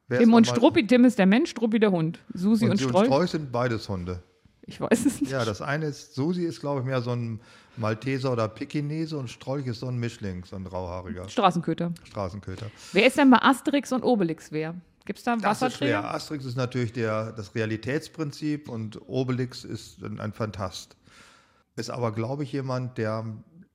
Wer 0.08 0.18
Tim 0.20 0.34
und 0.34 0.46
Struppi, 0.46 0.86
Tim 0.86 1.04
ist 1.04 1.18
der 1.18 1.26
Mensch, 1.26 1.50
Struppi 1.50 1.80
der 1.80 1.90
Hund. 1.90 2.18
Susi 2.34 2.66
Und, 2.66 2.72
und, 2.72 2.76
Sie 2.76 2.84
und 2.84 2.90
Strolch. 2.90 3.06
Strolch 3.06 3.30
sind 3.30 3.50
beides 3.50 3.88
Hunde. 3.88 4.22
Ich 4.66 4.80
weiß 4.80 5.06
es 5.06 5.20
nicht. 5.20 5.30
Ja, 5.30 5.44
das 5.44 5.60
eine 5.60 5.86
ist, 5.86 6.14
Susi 6.14 6.44
ist, 6.44 6.60
glaube 6.60 6.80
ich, 6.80 6.86
mehr 6.86 7.02
so 7.02 7.10
ein 7.10 7.40
Malteser 7.76 8.32
oder 8.32 8.48
Pekinese 8.48 9.18
und 9.18 9.28
Strolch 9.28 9.66
ist 9.66 9.80
so 9.80 9.86
ein 9.86 9.96
Mischling, 9.98 10.44
so 10.44 10.56
ein 10.56 10.64
grauhaariger 10.64 11.28
Straßenköter. 11.28 11.92
Straßenköter. 12.04 12.70
Wer 12.92 13.06
ist 13.06 13.18
denn 13.18 13.30
bei 13.30 13.38
Asterix 13.42 13.92
und 13.92 14.02
Obelix 14.04 14.52
wer? 14.52 14.74
Gibt 15.04 15.18
es 15.18 15.24
da 15.24 15.32
Das 15.36 15.40
ist 15.40 15.62
Wasserträger? 15.62 16.00
schwer. 16.00 16.14
Asterix 16.14 16.44
ist 16.44 16.56
natürlich 16.56 16.92
der, 16.92 17.32
das 17.32 17.54
Realitätsprinzip 17.54 18.68
und 18.68 19.00
Obelix 19.08 19.64
ist 19.64 20.02
ein, 20.02 20.32
Fantast. 20.32 20.96
Ist 21.76 21.90
aber, 21.90 22.12
glaube 22.12 22.44
ich, 22.44 22.52
jemand, 22.52 22.96
der 22.98 23.24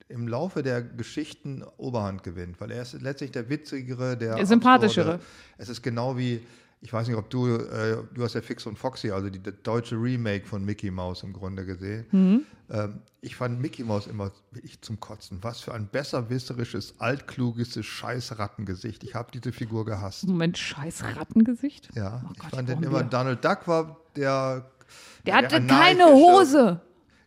im 0.08 0.26
Laufe 0.26 0.62
der 0.64 0.82
Geschichten 0.82 1.62
Oberhand 1.76 2.24
gewinnt, 2.24 2.60
weil 2.60 2.72
er 2.72 2.82
ist 2.82 3.00
letztlich 3.00 3.30
der 3.30 3.48
witzigere, 3.48 4.16
der, 4.16 4.34
Der 4.36 4.46
sympathischere. 4.46 5.14
absurde. 5.14 5.24
Es 5.58 5.68
ist 5.68 5.82
genau 5.82 6.16
wie, 6.18 6.44
ich 6.82 6.92
weiß 6.92 7.08
nicht, 7.08 7.16
ob 7.16 7.28
du, 7.28 7.46
äh, 7.56 7.98
du 8.14 8.22
hast 8.24 8.34
ja 8.34 8.40
Fix 8.40 8.64
und 8.66 8.78
Foxy, 8.78 9.10
also 9.10 9.28
die, 9.28 9.38
der 9.38 9.52
deutsche 9.52 9.96
Remake 9.96 10.46
von 10.46 10.64
Mickey 10.64 10.90
Mouse 10.90 11.22
im 11.22 11.32
Grunde 11.34 11.66
gesehen. 11.66 12.06
Mhm. 12.10 12.46
Ähm, 12.70 13.02
ich 13.20 13.36
fand 13.36 13.60
Mickey 13.60 13.84
Mouse 13.84 14.06
immer 14.06 14.30
wirklich 14.50 14.80
zum 14.80 14.98
Kotzen. 14.98 15.38
Was 15.42 15.60
für 15.60 15.74
ein 15.74 15.88
besserwisserisches, 15.88 16.94
altkluges 16.98 17.84
Scheißrattengesicht. 17.84 19.04
Ich 19.04 19.14
habe 19.14 19.30
diese 19.32 19.52
Figur 19.52 19.84
gehasst. 19.84 20.26
Moment, 20.26 20.56
scheiß 20.56 21.04
Rattengesicht. 21.16 21.90
Ja, 21.94 22.22
Oh 22.26 22.30
ich 22.32 22.38
Gott, 22.38 22.50
fand 22.50 22.68
die 22.68 22.74
den 22.74 22.82
immer, 22.84 23.00
wir. 23.00 23.04
Donald 23.04 23.44
Duck 23.44 23.66
war 23.68 23.96
der. 24.16 24.70
Der 25.26 25.34
hatte 25.36 25.56
ein 25.56 25.66
keine. 25.66 26.06
Hose. 26.06 26.80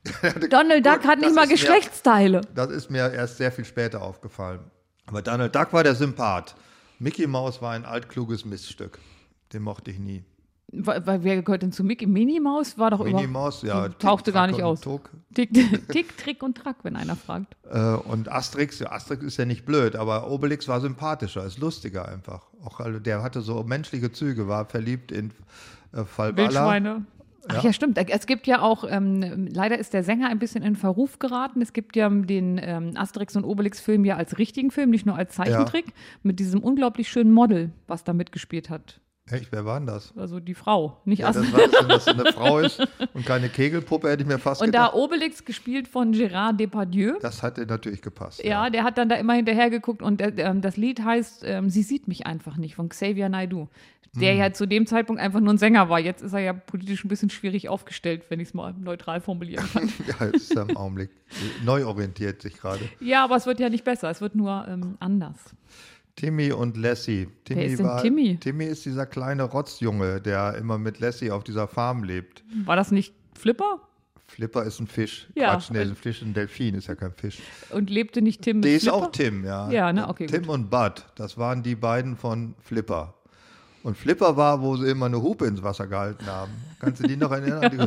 Donald 0.49 0.85
Duck 0.85 1.05
hat 1.05 1.19
nicht 1.19 1.29
das 1.29 1.35
mal 1.35 1.43
ist 1.43 1.49
mir- 1.49 1.55
Geschlechtsteile. 1.55 2.41
Das 2.55 2.69
ist 2.71 2.89
mir 2.89 3.11
erst 3.13 3.37
sehr 3.37 3.51
viel 3.51 3.65
später 3.65 4.01
aufgefallen. 4.01 4.59
Aber 5.05 5.21
Donald 5.21 5.55
Duck 5.55 5.71
war 5.73 5.83
der 5.83 5.95
Sympath. 5.95 6.55
Mickey 6.99 7.27
Mouse 7.27 7.61
war 7.61 7.71
ein 7.73 7.85
altkluges 7.85 8.45
Miststück. 8.45 8.97
Den 9.53 9.63
mochte 9.63 9.91
ich 9.91 9.99
nie. 9.99 10.23
Wer 10.75 11.43
gehört 11.43 11.61
denn 11.61 11.71
zu 11.71 11.83
Mickey? 11.83 12.07
Minnie 12.07 12.39
Maus 12.39 12.79
war 12.79 12.89
doch 12.89 12.99
Minnie 12.99 13.11
überhaupt. 13.11 13.29
Maus, 13.29 13.61
ja. 13.61 13.89
tauchte 13.89 14.31
Tick, 14.31 14.33
gar 14.33 14.47
nicht 14.47 14.63
aus. 14.63 14.81
Tick, 15.35 15.53
Tick, 15.89 16.17
Trick 16.17 16.41
und 16.41 16.57
Track, 16.57 16.77
wenn 16.81 16.95
einer 16.95 17.15
fragt. 17.15 17.55
Äh, 17.69 17.79
und 17.79 18.31
Asterix, 18.31 18.79
ja, 18.79 18.91
Asterix 18.91 19.23
ist 19.23 19.37
ja 19.37 19.45
nicht 19.45 19.65
blöd, 19.65 19.95
aber 19.95 20.31
Obelix 20.31 20.67
war 20.67 20.81
sympathischer, 20.81 21.45
ist 21.45 21.59
lustiger 21.59 22.07
einfach. 22.07 22.47
Auch 22.63 22.79
also 22.79 22.99
der 22.99 23.21
hatte 23.21 23.41
so 23.41 23.63
menschliche 23.63 24.11
Züge, 24.11 24.47
war 24.47 24.65
verliebt 24.65 25.11
in 25.11 25.31
äh, 25.91 26.05
Falbala. 26.05 26.47
Wildschweine. 26.47 27.05
Ach 27.49 27.63
ja, 27.63 27.73
stimmt. 27.73 27.97
Es 27.97 28.25
gibt 28.25 28.47
ja 28.47 28.61
auch, 28.61 28.85
ähm, 28.87 29.47
leider 29.53 29.77
ist 29.77 29.93
der 29.93 30.03
Sänger 30.03 30.29
ein 30.29 30.39
bisschen 30.39 30.63
in 30.63 30.75
Verruf 30.75 31.19
geraten. 31.19 31.61
Es 31.61 31.73
gibt 31.73 31.95
ja 31.95 32.09
den 32.09 32.59
ähm, 32.63 32.93
Asterix 32.95 33.35
und 33.35 33.43
Obelix-Film 33.43 34.05
ja 34.05 34.15
als 34.15 34.37
richtigen 34.37 34.71
Film, 34.71 34.89
nicht 34.89 35.05
nur 35.05 35.17
als 35.17 35.35
Zeichentrick, 35.35 35.93
mit 36.23 36.39
diesem 36.39 36.61
unglaublich 36.61 37.09
schönen 37.09 37.33
Model, 37.33 37.71
was 37.85 38.05
da 38.05 38.13
mitgespielt 38.13 38.69
hat. 38.69 39.01
Echt, 39.31 39.53
wer 39.53 39.63
war 39.63 39.79
denn 39.79 39.87
das? 39.87 40.13
Also 40.17 40.41
die 40.41 40.53
Frau, 40.53 40.97
nicht 41.05 41.19
Ja, 41.19 41.29
Asterix. 41.29 41.51
das 41.53 41.81
wenn 41.81 41.87
das 41.87 42.07
eine 42.09 42.25
Frau 42.33 42.59
ist 42.59 42.85
und 43.13 43.25
keine 43.25 43.47
Kegelpuppe, 43.47 44.09
hätte 44.09 44.23
ich 44.23 44.27
mir 44.27 44.37
fast 44.37 44.61
Und 44.61 44.73
da 44.75 44.87
gedacht. 44.87 44.95
Obelix 44.95 45.45
gespielt 45.45 45.87
von 45.87 46.13
Gérard 46.13 46.57
Depardieu. 46.57 47.13
Das 47.21 47.41
hätte 47.41 47.65
natürlich 47.65 48.01
gepasst. 48.01 48.43
Ja, 48.43 48.69
der 48.69 48.83
hat 48.83 48.97
dann 48.97 49.07
da 49.07 49.15
immer 49.15 49.33
hinterher 49.33 49.69
geguckt 49.69 50.01
und 50.01 50.19
äh, 50.21 50.33
ähm, 50.37 50.61
das 50.61 50.75
Lied 50.75 51.01
heißt 51.03 51.43
ähm, 51.45 51.69
Sie 51.69 51.83
sieht 51.83 52.09
mich 52.09 52.27
einfach 52.27 52.57
nicht 52.57 52.75
von 52.75 52.89
Xavier 52.89 53.29
Naidoo, 53.29 53.69
der 54.13 54.33
ja 54.35 54.51
zu 54.51 54.65
dem 54.67 54.85
Zeitpunkt 54.85 55.21
einfach 55.21 55.39
nur 55.39 55.53
ein 55.53 55.57
Sänger 55.57 55.87
war. 55.87 55.99
Jetzt 56.01 56.21
ist 56.21 56.33
er 56.33 56.39
ja 56.41 56.51
politisch 56.51 57.05
ein 57.05 57.07
bisschen 57.07 57.29
schwierig 57.29 57.69
aufgestellt, 57.69 58.25
wenn 58.27 58.41
ich 58.41 58.49
es 58.49 58.53
mal 58.53 58.73
neutral 58.77 59.21
formulieren 59.21 59.65
kann. 59.71 59.89
Ja, 60.19 60.25
jetzt 60.25 60.51
ist 60.51 60.55
er 60.57 60.69
im 60.69 60.75
Augenblick 60.75 61.11
neu 61.63 61.85
orientiert 61.87 62.41
sich 62.41 62.57
gerade. 62.59 62.81
ja, 62.99 63.23
aber 63.23 63.37
es 63.37 63.45
wird 63.45 63.61
ja 63.61 63.69
nicht 63.69 63.85
besser, 63.85 64.09
es 64.09 64.19
wird 64.19 64.35
nur 64.35 64.65
ähm, 64.67 64.97
anders. 64.99 65.37
Timmy 66.15 66.51
und 66.51 66.77
Lassie. 66.77 67.27
Timmy 67.43 67.61
Wer 67.61 67.67
ist 67.67 67.79
denn 67.79 67.97
Timmy? 68.01 68.37
Timmy 68.39 68.65
ist 68.65 68.85
dieser 68.85 69.05
kleine 69.05 69.43
Rotzjunge, 69.43 70.21
der 70.21 70.55
immer 70.55 70.77
mit 70.77 70.99
Lassie 70.99 71.31
auf 71.31 71.43
dieser 71.43 71.67
Farm 71.67 72.03
lebt. 72.03 72.43
War 72.65 72.75
das 72.75 72.91
nicht 72.91 73.13
Flipper? 73.33 73.81
Flipper 74.27 74.63
ist 74.63 74.79
ein 74.79 74.87
Fisch. 74.87 75.27
Ja. 75.35 75.51
Quatsch, 75.53 75.69
nee, 75.71 75.81
ist 75.83 75.89
ein 75.89 75.95
Fisch, 75.95 76.21
ein 76.21 76.33
Delfin 76.33 76.75
ist 76.75 76.87
ja 76.87 76.95
kein 76.95 77.13
Fisch. 77.13 77.39
Und 77.71 77.89
lebte 77.89 78.21
nicht 78.21 78.41
Tim 78.41 78.57
mit 78.57 78.65
Die 78.65 78.69
ist 78.75 78.83
Flipper? 78.83 78.97
auch 78.97 79.11
Tim, 79.11 79.43
ja. 79.45 79.69
Ja, 79.69 79.93
ne? 79.93 80.07
Okay, 80.07 80.25
Tim 80.27 80.43
gut. 80.43 80.49
und 80.49 80.69
Bud, 80.69 81.05
das 81.15 81.37
waren 81.37 81.61
die 81.61 81.75
beiden 81.75 82.15
von 82.15 82.55
Flipper. 82.59 83.13
Und 83.83 83.97
Flipper 83.97 84.35
war, 84.37 84.61
wo 84.61 84.77
sie 84.77 84.89
immer 84.89 85.07
eine 85.07 85.21
Hupe 85.21 85.45
ins 85.45 85.61
Wasser 85.61 85.87
gehalten 85.87 86.25
haben. 86.25 86.51
Kannst 86.79 87.03
du 87.03 87.07
die 87.07 87.17
noch 87.17 87.31
erinnern? 87.31 87.69
Die 87.71 87.77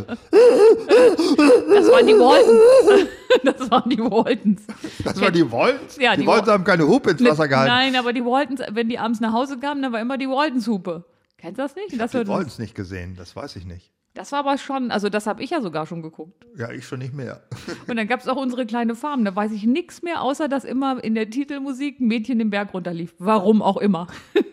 Das 1.74 1.90
waren 1.90 2.06
die 2.06 2.14
Waltons. 2.14 3.08
das 3.44 3.70
waren 3.70 3.90
die 3.90 3.98
Waltons. 3.98 4.62
Das 5.04 5.20
war 5.20 5.30
die 5.30 5.50
Woltens? 5.50 5.96
Ja, 5.98 6.14
die, 6.14 6.22
die 6.22 6.26
Woltens 6.26 6.48
Wa- 6.48 6.52
haben 6.52 6.64
keine 6.64 6.86
Hupe 6.86 7.10
ins 7.10 7.24
Wasser 7.24 7.48
gehalten. 7.48 7.72
Nein, 7.72 7.96
aber 7.96 8.12
die 8.12 8.24
Waltons, 8.24 8.60
wenn 8.72 8.88
die 8.88 8.98
abends 8.98 9.20
nach 9.20 9.32
Hause 9.32 9.58
kamen, 9.58 9.82
dann 9.82 9.92
war 9.92 10.00
immer 10.00 10.18
die 10.18 10.28
Waltons-Hupe. 10.28 11.04
Kennst 11.38 11.58
du 11.58 11.62
das 11.62 11.74
nicht? 11.76 11.98
Das, 12.00 12.10
Die 12.12 12.18
war- 12.18 12.26
Woltens 12.28 12.58
nicht 12.58 12.74
gesehen, 12.74 13.14
das 13.16 13.34
weiß 13.36 13.56
ich 13.56 13.64
nicht. 13.66 13.90
das 14.14 14.32
war 14.32 14.40
aber 14.40 14.56
schon, 14.58 14.90
also 14.90 15.08
das 15.08 15.26
habe 15.26 15.42
ich 15.42 15.50
ja 15.50 15.60
sogar 15.60 15.86
schon 15.86 16.02
geguckt. 16.02 16.44
Ja, 16.56 16.70
ich 16.72 16.86
schon 16.86 16.98
nicht 16.98 17.12
mehr. 17.14 17.42
Und 17.88 17.96
dann 17.96 18.06
gab 18.08 18.20
es 18.20 18.28
auch 18.28 18.36
unsere 18.36 18.64
kleine 18.66 18.94
Farm. 18.94 19.24
Da 19.24 19.34
weiß 19.36 19.52
ich 19.52 19.64
nichts 19.64 20.02
mehr, 20.02 20.22
außer 20.22 20.48
dass 20.48 20.64
immer 20.64 21.02
in 21.02 21.14
der 21.14 21.28
Titelmusik 21.30 22.00
ein 22.00 22.06
Mädchen 22.08 22.38
den 22.38 22.50
Berg 22.50 22.72
runterlief. 22.74 23.14
Warum 23.18 23.62
auch 23.62 23.76
immer. 23.78 24.06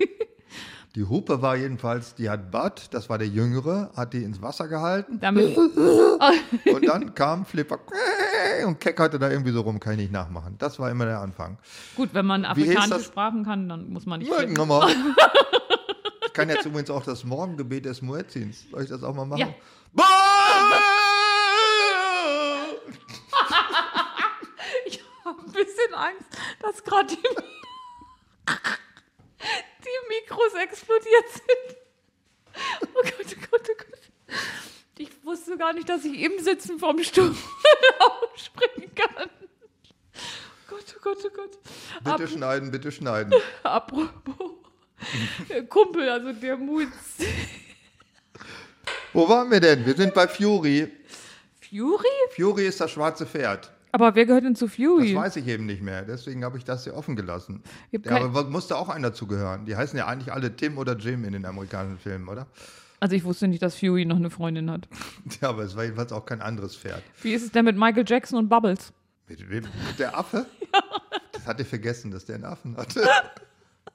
Die 0.95 1.05
Hupe 1.05 1.41
war 1.41 1.55
jedenfalls, 1.55 2.13
die 2.13 2.29
hat 2.29 2.51
Bud, 2.51 2.89
das 2.91 3.09
war 3.09 3.17
der 3.17 3.27
Jüngere, 3.27 3.89
hat 3.95 4.13
die 4.13 4.23
ins 4.23 4.43
Wasser 4.43 4.67
gehalten. 4.67 5.19
Damit, 5.19 5.57
Und 6.67 6.87
dann 6.87 7.15
kam 7.15 7.45
Flipper 7.47 7.79
und 8.67 8.79
keckerte 8.79 9.17
da 9.17 9.31
irgendwie 9.31 9.51
so 9.51 9.61
rum, 9.61 9.79
kann 9.79 9.93
ich 9.93 9.97
nicht 9.99 10.11
nachmachen. 10.11 10.55
Das 10.59 10.77
war 10.77 10.91
immer 10.91 11.05
der 11.05 11.19
Anfang. 11.19 11.57
gut, 11.95 12.09
wenn 12.13 12.27
man 12.27 12.45
afrikanische? 12.45 13.05
Sprachen 13.05 13.43
kann, 13.43 13.67
dann 13.67 13.89
muss 13.89 14.05
man 14.05 14.19
nicht. 14.19 14.31
Flippen. 14.31 14.53
nochmal. 14.53 14.93
Ich 16.25 16.35
kann 16.35 16.49
jetzt 16.49 16.65
übrigens 16.65 16.89
auch 16.89 17.03
das 17.03 17.23
Morgengebet 17.23 17.85
des 17.85 18.01
Muezzins. 18.01 18.65
Soll 18.71 18.81
ich 18.81 18.89
das 18.89 19.03
auch 19.03 19.13
mal 19.13 19.25
machen? 19.25 19.39
Ja. 19.39 19.47
Ich 24.87 24.99
habe 25.23 25.39
ein 25.41 25.51
bisschen 25.51 25.93
Angst, 25.93 26.37
dass 26.59 26.83
gerade 26.83 27.07
die 27.15 27.62
Mikros 30.21 30.53
explodiert 30.61 31.29
sind. 31.29 31.77
Oh 32.81 33.01
Gott, 33.03 33.13
oh 33.19 33.47
Gott, 33.51 33.69
oh 33.69 33.75
Gott. 33.77 34.37
Ich 34.97 35.09
wusste 35.23 35.57
gar 35.57 35.73
nicht, 35.73 35.89
dass 35.89 36.05
ich 36.05 36.19
im 36.21 36.39
Sitzen 36.39 36.77
vom 36.79 37.03
Stuhl 37.03 37.35
aufspringen 37.99 38.93
kann. 38.93 39.29
Gott, 40.67 40.95
oh 40.95 40.99
Gott, 41.01 41.17
oh 41.25 41.29
Gott. 41.29 42.17
Bitte 42.17 42.31
schneiden, 42.31 42.71
bitte 42.71 42.91
schneiden. 42.91 43.33
Apropos 43.63 44.51
äh, 45.49 45.63
Kumpel, 45.63 46.09
also 46.09 46.31
der 46.31 46.57
Mut. 46.57 46.87
Wo 49.13 49.27
waren 49.27 49.49
wir 49.51 49.59
denn? 49.59 49.85
Wir 49.85 49.95
sind 49.95 50.13
bei 50.13 50.27
Fury. 50.27 50.91
Fury? 51.69 52.07
Fury 52.35 52.67
ist 52.67 52.79
das 52.79 52.91
schwarze 52.91 53.25
Pferd. 53.25 53.71
Aber 53.95 54.15
wer 54.15 54.25
gehört 54.25 54.43
denn 54.43 54.55
zu 54.55 54.65
Das 54.65 54.75
Fury? 54.75 55.15
weiß 55.15 55.35
ich 55.35 55.47
eben 55.47 55.67
nicht 55.67 55.83
mehr. 55.83 56.01
Deswegen 56.01 56.43
habe 56.43 56.57
ich 56.57 56.65
das 56.65 56.83
hier 56.83 56.95
offen 56.95 57.15
gelassen. 57.15 57.61
Ja, 57.91 58.23
aber 58.23 58.43
musste 58.45 58.75
auch 58.75 58.89
einer 58.89 59.13
zugehören. 59.13 59.65
Die 59.65 59.75
heißen 59.75 59.97
ja 59.97 60.07
eigentlich 60.07 60.33
alle 60.33 60.55
Tim 60.55 60.79
oder 60.79 60.97
Jim 60.97 61.23
in 61.23 61.33
den 61.33 61.45
amerikanischen 61.45 61.99
Filmen, 61.99 62.27
oder? 62.27 62.47
Also 62.99 63.15
ich 63.15 63.23
wusste 63.23 63.47
nicht, 63.47 63.61
dass 63.61 63.75
Fury 63.75 64.05
noch 64.05 64.15
eine 64.15 64.31
Freundin 64.31 64.71
hat. 64.71 64.87
Ja, 65.41 65.49
aber 65.49 65.61
es 65.63 65.75
war 65.75 65.83
jedenfalls 65.83 66.11
auch 66.11 66.25
kein 66.25 66.41
anderes 66.41 66.75
Pferd. 66.75 67.03
Wie 67.21 67.33
ist 67.33 67.43
es 67.43 67.51
denn 67.51 67.65
mit 67.65 67.77
Michael 67.77 68.03
Jackson 68.07 68.39
und 68.39 68.49
Bubbles? 68.49 68.91
Mit? 69.27 69.47
Mit 69.49 69.65
der 69.99 70.17
Affe? 70.17 70.45
Das 71.31 71.47
hatte 71.47 71.63
ich 71.63 71.67
vergessen, 71.67 72.09
dass 72.09 72.25
der 72.25 72.35
einen 72.35 72.45
Affen 72.45 72.75
hatte. 72.77 73.01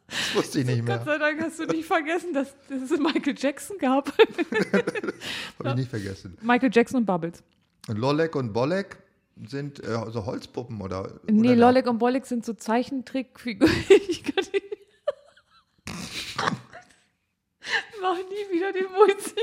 Das 0.07 0.34
wusste 0.36 0.61
ich 0.61 0.66
nicht 0.66 0.84
mehr. 0.84 0.96
Gott 0.99 1.07
sei 1.07 1.18
Dank 1.18 1.40
hast 1.42 1.59
du 1.59 1.66
nicht 1.66 1.86
vergessen, 1.86 2.32
dass, 2.32 2.55
dass 2.68 2.90
es 2.90 2.99
Michael 2.99 3.34
Jackson 3.36 3.76
gab. 3.78 4.09
Habe 4.16 5.70
ich 5.70 5.74
nicht 5.74 5.90
vergessen. 5.90 6.38
Michael 6.40 6.70
Jackson 6.72 7.01
und 7.01 7.07
Bubbles. 7.07 7.42
Und 7.88 7.99
Lolek 7.99 8.34
und 8.34 8.53
Bolek 8.55 8.96
sind 9.47 9.82
äh, 9.84 9.99
so 10.11 10.26
Holzpuppen 10.26 10.80
oder. 10.80 11.20
Nee, 11.26 11.51
oder 11.53 11.57
Lolek 11.57 11.86
und 11.89 11.99
Bolek 11.99 12.26
sind 12.26 12.45
so 12.45 12.55
Zeichentrickfiguren. 12.55 13.72
Ich 14.09 14.24
kann 14.24 14.45
nicht. 14.53 14.64
Mach 18.01 18.16
nie 18.16 18.55
wieder 18.57 18.72
den 18.72 18.86
Mulzi. 18.93 19.34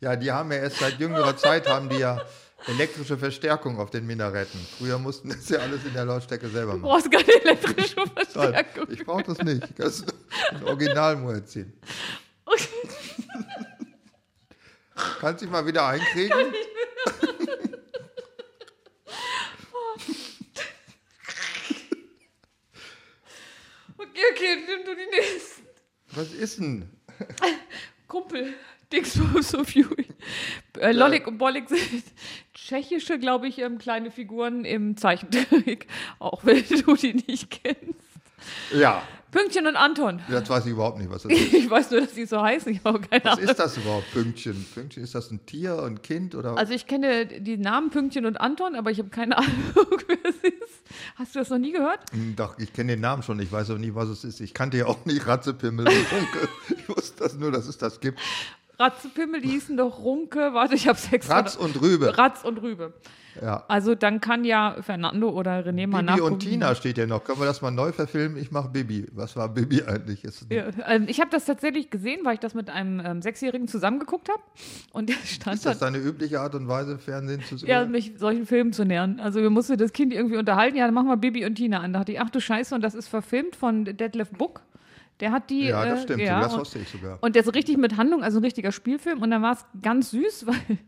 Ja, 0.00 0.16
die 0.16 0.30
haben 0.32 0.50
ja 0.52 0.58
erst 0.58 0.78
seit 0.78 0.98
jüngerer 0.98 1.36
Zeit 1.36 1.68
haben 1.68 1.88
die 1.88 1.98
ja 1.98 2.20
elektrische 2.66 3.18
Verstärkung 3.18 3.78
auf 3.78 3.90
den 3.90 4.06
Minaretten. 4.06 4.60
Früher 4.78 4.98
mussten 4.98 5.28
das 5.28 5.48
ja 5.48 5.58
alles 5.60 5.84
in 5.84 5.92
der 5.92 6.04
Lautstärke 6.04 6.48
selber 6.48 6.72
Du 6.72 6.78
machen. 6.78 6.90
brauchst 6.90 7.10
keine 7.10 7.40
elektrische 7.42 8.06
Verstärkung. 8.06 8.86
Ich 8.90 9.04
brauche 9.04 9.22
das 9.24 9.38
nicht. 9.38 9.68
Das 9.78 10.00
ist 10.00 10.14
ein 10.50 10.64
Original-Muezzin. 10.64 11.72
Kannst 15.20 15.42
dich 15.42 15.50
mal 15.50 15.66
wieder 15.66 15.86
einkriegen? 15.86 16.52
Okay, 24.30 24.56
nimm 24.66 24.84
du 24.84 24.94
die 24.94 25.10
nächsten. 25.10 25.62
Was 26.14 26.32
ist 26.32 26.58
denn? 26.58 26.88
Kumpel. 28.08 28.54
Dingsbums 28.92 29.54
und 29.54 29.70
Fury. 29.70 30.06
Äh, 30.78 30.92
Lolek 30.92 31.26
und 31.26 31.38
Bolek 31.38 31.68
sind 31.68 32.04
tschechische, 32.52 33.18
glaube 33.18 33.48
ich, 33.48 33.58
ähm, 33.58 33.78
kleine 33.78 34.10
Figuren 34.10 34.64
im 34.64 34.96
Zeichentrick. 34.96 35.86
Auch 36.18 36.44
wenn 36.44 36.62
du 36.68 36.94
die 36.94 37.14
nicht 37.14 37.50
kennst. 37.50 38.00
Ja, 38.74 39.02
Pünktchen 39.32 39.66
und 39.66 39.74
Anton. 39.74 40.20
das 40.30 40.48
weiß 40.48 40.66
ich 40.66 40.72
überhaupt 40.72 40.98
nicht, 40.98 41.10
was 41.10 41.22
das 41.24 41.32
ist. 41.36 41.52
Ich 41.52 41.68
weiß 41.68 41.90
nur, 41.90 42.02
dass 42.02 42.12
die 42.14 42.26
so 42.26 42.40
heißen. 42.40 42.70
Ich 42.72 42.84
habe 42.84 43.00
keine 43.00 43.24
Was 43.24 43.38
Ahnung. 43.38 43.48
ist 43.50 43.58
das 43.58 43.76
überhaupt, 43.78 44.08
Pünktchen? 44.12 44.64
Pünktchen, 44.74 45.02
ist 45.02 45.14
das 45.16 45.30
ein 45.32 45.44
Tier, 45.46 45.82
ein 45.82 46.00
Kind 46.02 46.34
oder? 46.36 46.56
Also 46.56 46.72
ich 46.74 46.86
kenne 46.86 47.26
die 47.26 47.56
Namen 47.56 47.90
Pünktchen 47.90 48.26
und 48.26 48.36
Anton, 48.40 48.76
aber 48.76 48.90
ich 48.92 48.98
habe 48.98 49.08
keine 49.08 49.36
Ahnung, 49.38 49.50
wer 50.06 50.18
es 50.24 50.36
ist. 50.36 50.82
Hast 51.16 51.34
du 51.34 51.40
das 51.40 51.50
noch 51.50 51.58
nie 51.58 51.72
gehört? 51.72 52.00
Hm, 52.12 52.36
Doch, 52.36 52.58
ich 52.58 52.72
kenne 52.72 52.92
den 52.92 53.00
Namen 53.00 53.22
schon, 53.22 53.40
ich 53.40 53.50
weiß 53.50 53.70
aber 53.70 53.78
nicht, 53.78 53.94
was 53.94 54.08
es 54.08 54.22
ist. 54.22 54.40
Ich 54.40 54.54
kannte 54.54 54.76
ja 54.76 54.86
auch 54.86 55.04
nicht 55.06 55.26
Ratzepimmel 55.26 55.86
und 55.88 56.12
Runke. 56.12 56.48
Ich 56.76 56.88
wusste 56.88 57.22
das 57.24 57.34
nur, 57.34 57.50
dass 57.50 57.66
es 57.66 57.78
das 57.78 58.00
gibt. 58.00 58.20
Ratzepimmel, 58.82 59.40
die 59.40 59.48
hießen 59.48 59.76
doch 59.76 59.98
Runke. 60.00 60.50
Warte, 60.52 60.74
ich 60.74 60.88
habe 60.88 60.98
sechs. 60.98 61.28
Ratz 61.30 61.56
und 61.56 61.80
Rübe. 61.80 62.16
Ratz 62.18 62.44
und 62.44 62.60
Rübe. 62.60 62.92
Ja. 63.40 63.64
Also 63.68 63.94
dann 63.94 64.20
kann 64.20 64.44
ja 64.44 64.76
Fernando 64.80 65.30
oder 65.30 65.60
René 65.60 65.86
mal 65.86 66.00
Bibi 66.00 66.02
nachgucken. 66.02 66.32
und 66.34 66.38
Tina 66.40 66.74
steht 66.74 66.98
ja 66.98 67.06
noch. 67.06 67.24
Können 67.24 67.40
wir 67.40 67.46
das 67.46 67.62
mal 67.62 67.70
neu 67.70 67.92
verfilmen? 67.92 68.36
Ich 68.36 68.50
mache 68.50 68.68
Bibi. 68.68 69.06
Was 69.12 69.36
war 69.36 69.48
Bibi 69.48 69.82
eigentlich? 69.84 70.24
Ist 70.24 70.46
Ja, 70.50 70.64
ähm, 70.86 71.06
ich 71.08 71.20
habe 71.20 71.30
das 71.30 71.44
tatsächlich 71.46 71.90
gesehen, 71.90 72.20
weil 72.24 72.34
ich 72.34 72.40
das 72.40 72.54
mit 72.54 72.68
einem 72.68 73.00
ähm, 73.04 73.22
Sechsjährigen 73.22 73.68
zusammengeguckt 73.68 74.28
habe. 74.28 74.42
Und 74.92 75.08
der 75.08 75.14
stand 75.24 75.56
ist 75.56 75.66
das 75.66 75.78
deine 75.78 75.98
übliche 75.98 76.40
Art 76.40 76.54
und 76.54 76.68
Weise, 76.68 76.98
Fernsehen 76.98 77.42
zu 77.42 77.56
sehen? 77.56 77.68
ja, 77.68 77.86
mich 77.86 78.12
solchen 78.18 78.46
Filmen 78.46 78.72
zu 78.72 78.84
nähern. 78.84 79.18
Also 79.20 79.40
wir 79.40 79.50
mussten 79.50 79.78
das 79.78 79.92
Kind 79.92 80.12
irgendwie 80.12 80.36
unterhalten. 80.36 80.76
Ja, 80.76 80.84
dann 80.84 80.94
machen 80.94 81.08
wir 81.08 81.16
Bibi 81.16 81.46
und 81.46 81.54
Tina 81.54 81.80
an. 81.80 81.92
Da 81.92 82.00
dachte 82.00 82.12
ich, 82.12 82.20
ach 82.20 82.30
du 82.30 82.40
Scheiße, 82.40 82.74
und 82.74 82.82
das 82.82 82.94
ist 82.94 83.08
verfilmt 83.08 83.56
von 83.56 83.84
Detlef 83.84 84.30
Book. 84.30 84.60
Der 85.22 85.30
hat 85.30 85.50
die. 85.50 85.66
Ja, 85.66 85.84
das 85.86 86.00
äh, 86.00 86.02
stimmt. 86.02 86.22
ja, 86.22 86.40
das 86.40 86.52
und- 86.52 86.60
wusste 86.60 86.80
ich 86.80 86.88
sogar. 86.88 87.16
Und 87.20 87.36
der 87.36 87.44
ist 87.44 87.54
richtig 87.54 87.76
mit 87.76 87.96
Handlung, 87.96 88.24
also 88.24 88.40
ein 88.40 88.44
richtiger 88.44 88.72
Spielfilm. 88.72 89.22
Und 89.22 89.30
dann 89.30 89.40
war 89.40 89.52
es 89.52 89.64
ganz 89.80 90.10
süß, 90.10 90.46
weil 90.48 90.78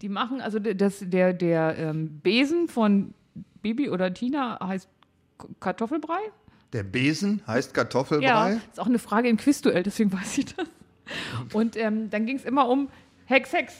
die 0.00 0.08
machen, 0.08 0.40
also 0.40 0.60
das, 0.60 1.00
der, 1.04 1.32
der 1.32 1.76
ähm, 1.76 2.20
Besen 2.22 2.68
von 2.68 3.14
Bibi 3.62 3.90
oder 3.90 4.14
Tina 4.14 4.60
heißt 4.64 4.88
Kartoffelbrei. 5.58 6.20
Der 6.72 6.84
Besen 6.84 7.42
heißt 7.48 7.74
Kartoffelbrei. 7.74 8.26
Ja, 8.26 8.48
ist 8.48 8.78
auch 8.78 8.86
eine 8.86 9.00
Frage 9.00 9.28
im 9.28 9.36
Quizduell, 9.36 9.82
deswegen 9.82 10.12
weiß 10.20 10.38
ich 10.38 10.54
das. 10.54 10.68
Und 11.52 11.76
ähm, 11.76 12.10
dann 12.10 12.26
ging 12.26 12.36
es 12.36 12.44
immer 12.44 12.68
um 12.68 12.90
Hex, 13.24 13.52
Hex. 13.52 13.74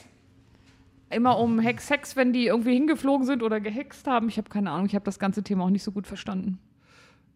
Immer 1.09 1.39
um 1.39 1.61
Hex, 1.61 1.89
Hex, 1.89 2.17
wenn 2.17 2.33
die 2.33 2.47
irgendwie 2.47 2.73
hingeflogen 2.75 3.27
sind 3.27 3.45
oder 3.45 3.61
gehext 3.61 4.09
haben. 4.09 4.29
Ich 4.29 4.39
habe 4.39 4.49
keine 4.49 4.73
Ahnung, 4.73 4.87
ich 4.87 4.97
habe 4.97 5.05
das 5.05 5.21
ganze 5.21 5.45
Thema 5.45 5.65
auch 5.67 5.71
nicht 5.71 5.85
so 5.85 5.93
gut 5.93 6.09
verstanden. 6.09 6.59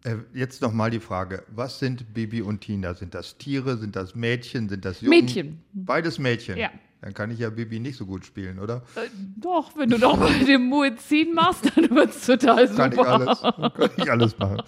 Äh, 0.05 0.17
jetzt 0.35 0.61
nochmal 0.61 0.91
die 0.91 1.01
Frage: 1.01 1.43
Was 1.49 1.79
sind 1.79 2.13
Bibi 2.15 2.43
und 2.43 2.61
Tina? 2.61 2.95
Sind 2.95 3.15
das 3.15 3.39
Tiere? 3.39 3.79
Sind 3.79 3.97
das 3.97 4.15
Mädchen? 4.15 4.69
Sind 4.69 4.85
das 4.85 5.01
Jungen? 5.01 5.25
Mädchen. 5.25 5.63
Beides 5.73 6.19
Mädchen. 6.19 6.59
Ja. 6.59 6.71
Dann 7.01 7.13
kann 7.13 7.31
ich 7.31 7.39
ja 7.39 7.51
Bibi 7.51 7.81
nicht 7.81 7.97
so 7.97 8.07
gut 8.07 8.25
spielen, 8.25 8.59
oder? 8.59 8.83
Äh, 8.97 9.09
doch, 9.37 9.77
wenn 9.77 9.91
du 9.91 9.99
doch 9.99 10.17
mal 10.17 10.33
den 10.45 10.69
Muezzin 10.69 11.35
machst, 11.35 11.71
dann 11.75 11.91
wird 11.91 12.11
es 12.11 12.25
total 12.25 12.69
super. 12.69 12.89
Kann 12.89 12.93
ich 12.93 12.99
alles, 13.01 13.41
kann 13.41 13.91
ich 13.97 14.11
alles 14.11 14.39
machen. 14.39 14.63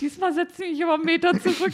Diesmal 0.00 0.34
setze 0.34 0.64
ich 0.64 0.72
mich 0.72 0.84
aber 0.84 0.94
einen 0.94 1.04
Meter 1.04 1.32
zurück. 1.40 1.72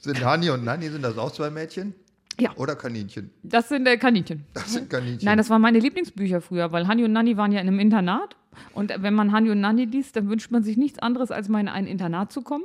Sind 0.00 0.22
Hani 0.24 0.50
und 0.50 0.64
Nanni, 0.64 0.90
sind 0.90 1.02
das 1.02 1.16
auch 1.16 1.32
zwei 1.32 1.48
Mädchen? 1.50 1.94
Ja. 2.40 2.50
Oder 2.56 2.76
Kaninchen? 2.76 3.30
Das 3.42 3.68
sind 3.68 3.86
äh, 3.86 3.96
Kaninchen. 3.98 4.44
Das 4.54 4.72
sind 4.72 4.88
Kaninchen. 4.90 5.24
Nein, 5.24 5.38
das 5.38 5.50
waren 5.50 5.60
meine 5.62 5.78
Lieblingsbücher 5.78 6.40
früher, 6.40 6.72
weil 6.72 6.86
Hani 6.88 7.04
und 7.04 7.12
Nanni 7.12 7.36
waren 7.36 7.52
ja 7.52 7.60
in 7.60 7.68
einem 7.68 7.78
Internat. 7.78 8.36
Und 8.74 8.92
wenn 8.98 9.14
man 9.14 9.32
Hani 9.32 9.50
und 9.50 9.60
Nanni 9.60 9.84
liest, 9.84 10.16
dann 10.16 10.28
wünscht 10.28 10.50
man 10.50 10.62
sich 10.62 10.76
nichts 10.76 10.98
anderes, 10.98 11.30
als 11.30 11.48
mal 11.48 11.60
in 11.60 11.68
ein 11.68 11.86
Internat 11.86 12.32
zu 12.32 12.42
kommen. 12.42 12.64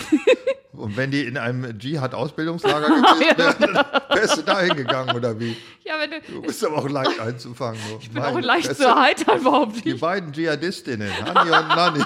und 0.72 0.96
wenn 0.96 1.10
die 1.10 1.22
in 1.24 1.36
einem 1.36 1.78
Dschihad-Ausbildungslager 1.78 2.86
gewesen 2.88 3.38
wären, 3.38 3.84
wärst 4.10 4.38
du 4.38 4.42
da 4.42 4.60
hingegangen, 4.60 5.16
oder 5.16 5.38
wie? 5.38 5.56
Ja, 5.84 5.94
wenn 5.98 6.10
du, 6.10 6.20
Du 6.20 6.42
bist 6.42 6.64
aber 6.64 6.78
auch 6.78 6.88
leicht 6.88 7.18
einzufangen. 7.20 7.80
So. 7.88 7.98
ich 8.00 8.10
bin 8.10 8.22
auch 8.22 8.40
leicht 8.40 8.74
zu 8.76 8.84
erheitern, 8.84 9.40
überhaupt 9.40 9.84
Die 9.84 9.92
nicht. 9.92 10.00
beiden 10.00 10.32
Dschihadistinnen, 10.32 11.10
Hani 11.34 11.50
und 11.50 11.68
Nanni. 11.68 12.04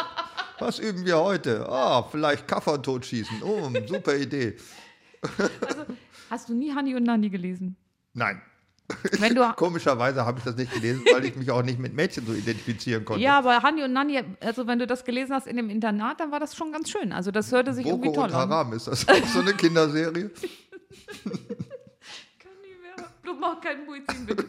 Was 0.58 0.78
üben 0.80 1.04
wir 1.06 1.18
heute? 1.18 1.68
Ah, 1.68 2.02
vielleicht 2.10 2.48
Kaffer 2.48 2.82
totschießen. 2.82 3.42
Oh, 3.42 3.70
super 3.86 4.16
Idee. 4.16 4.56
Hast 6.30 6.48
du 6.48 6.54
nie 6.54 6.74
Hani 6.74 6.94
und 6.94 7.04
Nanni 7.04 7.30
gelesen? 7.30 7.76
Nein. 8.14 8.40
Wenn 9.18 9.34
du, 9.34 9.52
Komischerweise 9.56 10.24
habe 10.24 10.38
ich 10.38 10.44
das 10.44 10.56
nicht 10.56 10.72
gelesen, 10.72 11.02
weil 11.12 11.24
ich 11.24 11.36
mich 11.36 11.50
auch 11.50 11.62
nicht 11.62 11.78
mit 11.78 11.94
Mädchen 11.94 12.26
so 12.26 12.32
identifizieren 12.32 13.04
konnte. 13.04 13.22
ja, 13.22 13.38
aber 13.38 13.62
Hani 13.62 13.82
und 13.84 13.92
Nanni, 13.92 14.22
also 14.40 14.66
wenn 14.66 14.78
du 14.78 14.86
das 14.86 15.04
gelesen 15.04 15.34
hast 15.34 15.46
in 15.46 15.56
dem 15.56 15.68
Internat, 15.70 16.20
dann 16.20 16.30
war 16.30 16.40
das 16.40 16.56
schon 16.56 16.72
ganz 16.72 16.90
schön. 16.90 17.12
Also 17.12 17.30
das 17.30 17.52
hörte 17.52 17.74
sich 17.74 17.86
irgendwie 17.86 18.08
Boko 18.08 18.22
toll 18.22 18.30
und 18.30 18.36
an. 18.36 18.48
Haram, 18.48 18.72
ist 18.72 18.88
das 18.88 19.06
auch 19.08 19.24
so 19.26 19.40
eine 19.40 19.52
Kinderserie? 19.52 20.30
kann 21.24 21.32
nie 22.62 22.76
mehr. 22.82 23.08
Du 23.22 23.34
mach 23.34 23.60
keinen 23.60 23.84
Muizin, 23.84 24.26
bitte. 24.26 24.44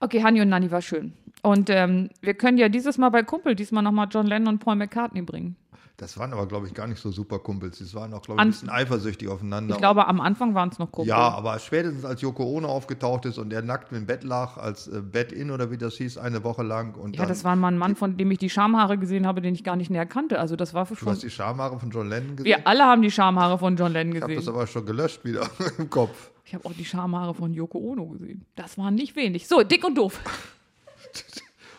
Okay, 0.00 0.22
Hani 0.22 0.40
und 0.42 0.48
Nanni 0.48 0.70
war 0.70 0.82
schön. 0.82 1.14
Und 1.42 1.70
ähm, 1.70 2.10
wir 2.20 2.34
können 2.34 2.58
ja 2.58 2.68
dieses 2.68 2.98
Mal 2.98 3.08
bei 3.08 3.22
Kumpel 3.22 3.54
diesmal 3.54 3.82
nochmal 3.82 4.08
John 4.10 4.26
Lennon 4.26 4.54
und 4.54 4.58
Paul 4.60 4.76
McCartney 4.76 5.22
bringen. 5.22 5.56
Das 5.98 6.18
waren 6.18 6.32
aber, 6.32 6.46
glaube 6.46 6.66
ich, 6.66 6.74
gar 6.74 6.86
nicht 6.88 7.00
so 7.00 7.10
super 7.12 7.38
Kumpels. 7.38 7.78
Die 7.78 7.94
waren 7.94 8.12
auch, 8.14 8.22
glaube 8.22 8.40
ich, 8.40 8.44
ein 8.44 8.50
bisschen 8.50 8.70
eifersüchtig 8.70 9.28
aufeinander. 9.28 9.74
Ich 9.74 9.78
glaube, 9.78 10.08
am 10.08 10.20
Anfang 10.20 10.54
waren 10.54 10.70
es 10.70 10.78
noch 10.78 10.90
Kumpel. 10.90 11.10
ja, 11.10 11.16
aber 11.30 11.58
spätestens 11.60 12.04
als 12.04 12.20
Yoko 12.22 12.44
Ono 12.44 12.66
aufgetaucht 12.68 13.24
ist 13.26 13.38
und 13.38 13.52
er 13.52 13.62
nackt 13.62 13.92
im 13.92 14.06
Bett 14.06 14.24
lag, 14.24 14.56
als 14.56 14.88
äh, 14.88 15.00
Bed-In 15.00 15.50
oder 15.50 15.70
wie 15.70 15.78
das 15.78 15.94
hieß, 15.96 16.18
eine 16.18 16.42
Woche 16.42 16.62
lang. 16.62 16.94
Und 16.96 17.16
Ja, 17.16 17.26
das 17.26 17.44
war 17.44 17.54
mal 17.54 17.68
ein 17.68 17.78
Mann, 17.78 17.94
von 17.94 18.16
dem 18.16 18.30
ich 18.30 18.38
die 18.38 18.50
Schamhaare 18.50 18.98
gesehen 18.98 19.26
habe, 19.26 19.42
den 19.42 19.54
ich 19.54 19.62
gar 19.62 19.76
nicht 19.76 19.90
näher 19.90 20.06
kannte. 20.06 20.40
Also 20.40 20.56
das 20.56 20.74
war 20.74 20.86
für 20.86 20.94
Du 20.94 21.00
schon. 21.00 21.08
hast 21.12 21.22
die 21.22 21.30
Schamhaare 21.30 21.78
von 21.78 21.90
John 21.90 22.08
Lennon 22.08 22.36
gesehen? 22.36 22.46
Wir 22.46 22.66
alle 22.66 22.84
haben 22.84 23.02
die 23.02 23.10
Schamhaare 23.10 23.58
von 23.58 23.76
John 23.76 23.92
Lennon 23.92 24.16
ich 24.16 24.22
habe 24.22 24.34
das 24.34 24.40
gesehen. 24.44 24.54
aber 24.56 24.66
schon 24.66 24.86
gelöscht 24.86 25.24
wieder 25.24 25.46
im 25.78 25.88
Kopf. 25.90 26.30
Ich 26.44 26.54
habe 26.54 26.64
auch 26.68 26.72
die 26.72 26.84
Schamhaare 26.84 27.34
von 27.34 27.52
Yoko 27.54 27.78
Ono 27.78 28.06
gesehen. 28.06 28.44
Das 28.56 28.76
waren 28.76 28.94
nicht 28.96 29.14
wenig. 29.14 29.46
So, 29.46 29.62
dick 29.62 29.84
und 29.84 29.96
doof. 29.96 30.18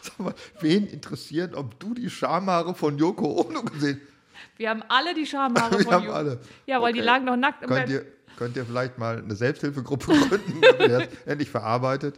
Sag 0.03 0.19
mal, 0.19 0.33
wen 0.59 0.85
interessiert, 0.87 1.55
ob 1.55 1.79
du 1.79 1.93
die 1.93 2.09
Schamhaare 2.09 2.75
von 2.75 2.97
Yoko 2.97 3.41
Ono 3.41 3.63
gesehen 3.63 4.01
hast? 4.03 4.59
Wir 4.59 4.69
haben 4.69 4.83
alle 4.89 5.13
die 5.13 5.25
Schamhaare 5.25 5.71
Wir 5.79 5.83
von 5.85 5.93
haben 5.93 6.03
Yoko 6.05 6.15
alle. 6.15 6.39
Ja, 6.67 6.81
weil 6.81 6.93
die 6.93 6.99
Okay. 6.99 7.05
lagen 7.07 7.25
doch 7.25 7.37
nackt 7.37 7.63
im 7.63 7.69
Könnt 7.69 7.85
Bett. 7.85 7.89
ihr, 7.89 8.05
könnt 8.37 8.55
ihr 8.57 8.65
vielleicht 8.65 8.97
mal 8.97 9.19
eine 9.19 9.35
Selbsthilfegruppe 9.35 10.07
gründen, 10.07 10.61
damit 10.61 10.79
ihr 10.81 10.87
das 10.99 11.07
endlich 11.25 11.49
verarbeitet? 11.49 12.17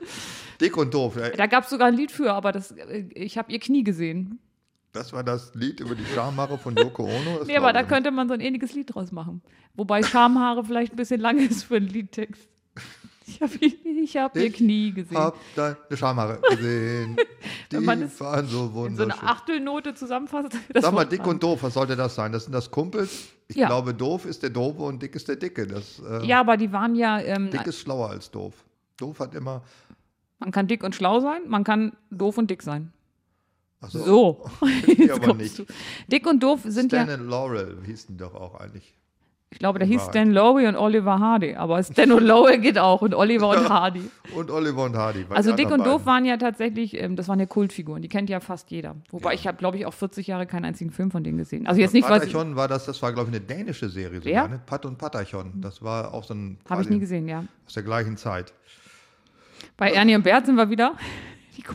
Dick 0.59 0.75
und 0.77 0.93
doof. 0.93 1.15
ja. 1.17 1.29
Da 1.29 1.45
gab 1.45 1.65
es 1.65 1.69
sogar 1.69 1.87
ein 1.89 1.93
Lied 1.95 2.11
für, 2.11 2.33
aber 2.33 2.51
das, 2.51 2.71
äh, 2.71 3.05
ich 3.13 3.37
habe 3.37 3.51
ihr 3.51 3.59
Knie 3.59 3.83
gesehen. 3.83 4.39
Das 4.93 5.11
war 5.11 5.23
das 5.25 5.53
Lied 5.55 5.81
über 5.81 5.93
die 5.93 6.05
Schamhaare 6.05 6.57
von 6.57 6.75
Yoko 6.75 7.03
Ono. 7.03 7.39
Das 7.39 7.47
Nee, 7.47 7.57
aber 7.57 7.67
da 7.73 7.81
glaube 7.81 7.83
ich 7.83 7.89
könnte 7.89 8.11
man 8.11 8.27
so 8.29 8.33
ein 8.33 8.39
ähnliches 8.39 8.73
Lied 8.73 8.95
draus 8.95 9.11
machen. 9.11 9.41
Wobei 9.75 10.01
Schamhaare 10.03 10.63
vielleicht 10.63 10.93
ein 10.93 10.95
bisschen 10.95 11.19
lang 11.19 11.37
ist 11.37 11.63
für 11.63 11.75
einen 11.75 11.87
Liedtext. 11.87 12.47
Ich 13.27 13.41
habe 13.41 13.53
ich 13.59 14.17
hab 14.17 14.35
ihr 14.35 14.45
Ich 14.45 14.53
Knie 14.53 14.91
gesehen. 14.91 15.17
Hab 15.17 15.35
deine 15.55 15.75
Schamhaare 15.93 16.39
gesehen. 16.49 17.15
Die 17.71 17.85
waren 17.85 18.07
so 18.09 18.25
In 18.33 18.47
so 18.47 18.73
wunderschön. 18.73 19.11
eine 19.11 19.23
Achtelnote 19.29 19.93
zusammenfasst. 19.95 20.51
Sag 20.75 20.93
mal, 20.93 21.05
dick 21.05 21.25
und 21.25 21.41
doof, 21.41 21.63
was 21.63 21.73
sollte 21.73 21.95
das 21.95 22.13
sein? 22.15 22.31
Das 22.31 22.43
sind 22.43 22.53
das 22.53 22.69
Kumpels. 22.69 23.29
Ich 23.47 23.55
Ja. 23.55 23.67
glaube, 23.67 23.93
doof 23.93 24.25
ist 24.25 24.43
der 24.43 24.51
Doofe 24.51 24.83
und 24.83 25.01
dick 25.01 25.15
ist 25.15 25.27
der 25.27 25.35
Dicke. 25.37 25.65
Das, 25.65 25.99
äh, 26.07 26.25
Ja, 26.25 26.39
aber 26.41 26.57
die 26.57 26.71
waren 26.71 26.95
ja, 26.95 27.19
ähm, 27.19 27.49
Dick 27.49 27.65
ist 27.67 27.79
schlauer 27.79 28.09
als 28.11 28.29
doof. 28.31 28.53
Doof 28.97 29.19
hat 29.19 29.33
immer. 29.35 29.63
man 30.39 30.51
kann 30.51 30.67
dick 30.67 30.83
und 30.83 30.93
schlau 30.95 31.19
sein, 31.19 31.41
man 31.47 31.63
kann 31.63 31.93
doof 32.11 32.37
und 32.37 32.49
dick 32.51 32.61
sein. 32.61 32.91
Achso, 33.81 33.99
So, 34.03 34.45
die 34.87 35.01
jetzt 35.03 35.11
aber 35.11 35.33
nicht. 35.33 35.57
du. 35.59 35.65
Dick 36.07 36.25
und 36.27 36.41
doof 36.43 36.61
sind 36.65 36.89
Stan 36.91 37.07
ja, 37.07 37.15
und 37.15 37.27
Laurel 37.27 37.77
hießen 37.85 38.17
doch 38.17 38.33
auch 38.35 38.55
eigentlich. 38.55 38.93
Ich 39.51 39.59
glaube, 39.59 39.79
da 39.79 39.85
hieß 39.85 40.01
Wahrheit. 40.01 40.15
Stan 40.15 40.31
Lowry 40.31 40.67
und 40.67 40.75
Oliver 40.75 41.19
Hardy, 41.19 41.55
aber 41.55 41.81
Stan 41.81 42.11
und 42.11 42.23
Lowry 42.23 42.57
geht 42.61 42.77
auch 42.77 43.01
und 43.01 43.13
Oliver 43.13 43.49
und 43.49 43.69
Hardy. 43.69 44.01
Und 44.35 44.51
Oliver 44.51 44.83
und 44.83 44.97
Hardy. 44.97 45.25
Also 45.29 45.55
Dick 45.55 45.71
und 45.71 45.85
Doof 45.85 46.05
waren 46.05 46.25
ja 46.25 46.35
tatsächlich, 46.35 46.99
ähm, 46.99 47.15
das 47.15 47.29
waren 47.29 47.39
ja 47.39 47.45
Kultfiguren, 47.45 48.01
die 48.01 48.09
kennt 48.09 48.29
ja 48.29 48.39
fast 48.41 48.69
jeder. 48.71 48.95
Wobei 49.11 49.33
ich 49.33 49.47
habe, 49.47 49.57
glaube 49.57 49.77
ich, 49.77 49.85
auch 49.85 49.93
40 49.93 50.27
Jahre 50.27 50.45
keinen 50.45 50.65
einzigen 50.65 50.91
Film 50.91 51.09
von 51.11 51.23
denen 51.23 51.37
gesehen. 51.37 51.67
Also 51.67 51.79
jetzt 51.79 51.93
nicht, 51.93 52.09
weil 52.09 52.19
Patachon 52.19 52.55
war 52.55 52.67
das, 52.67 52.85
das 52.85 53.01
war, 53.01 53.13
glaube 53.13 53.29
ich, 53.29 53.35
eine 53.37 53.45
dänische 53.45 53.87
Serie 53.87 54.19
sogar, 54.19 54.43
Wer? 54.43 54.47
ne? 54.47 54.61
Pat 54.65 54.85
und 54.85 54.97
Patachon. 54.97 55.61
Das 55.61 55.81
war 55.81 56.13
auch 56.13 56.23
so 56.23 56.33
ein 56.33 56.57
habe 56.69 56.81
ich 56.81 56.89
nie 56.89 56.99
gesehen, 56.99 57.27
ja. 57.27 57.45
aus 57.65 57.75
der 57.75 57.83
gleichen 57.83 58.17
Zeit. 58.17 58.51
Bei 59.77 59.91
Ernie 59.91 60.15
und 60.15 60.23
Bert 60.23 60.47
sind 60.47 60.55
wir 60.55 60.69
wieder. 60.69 60.95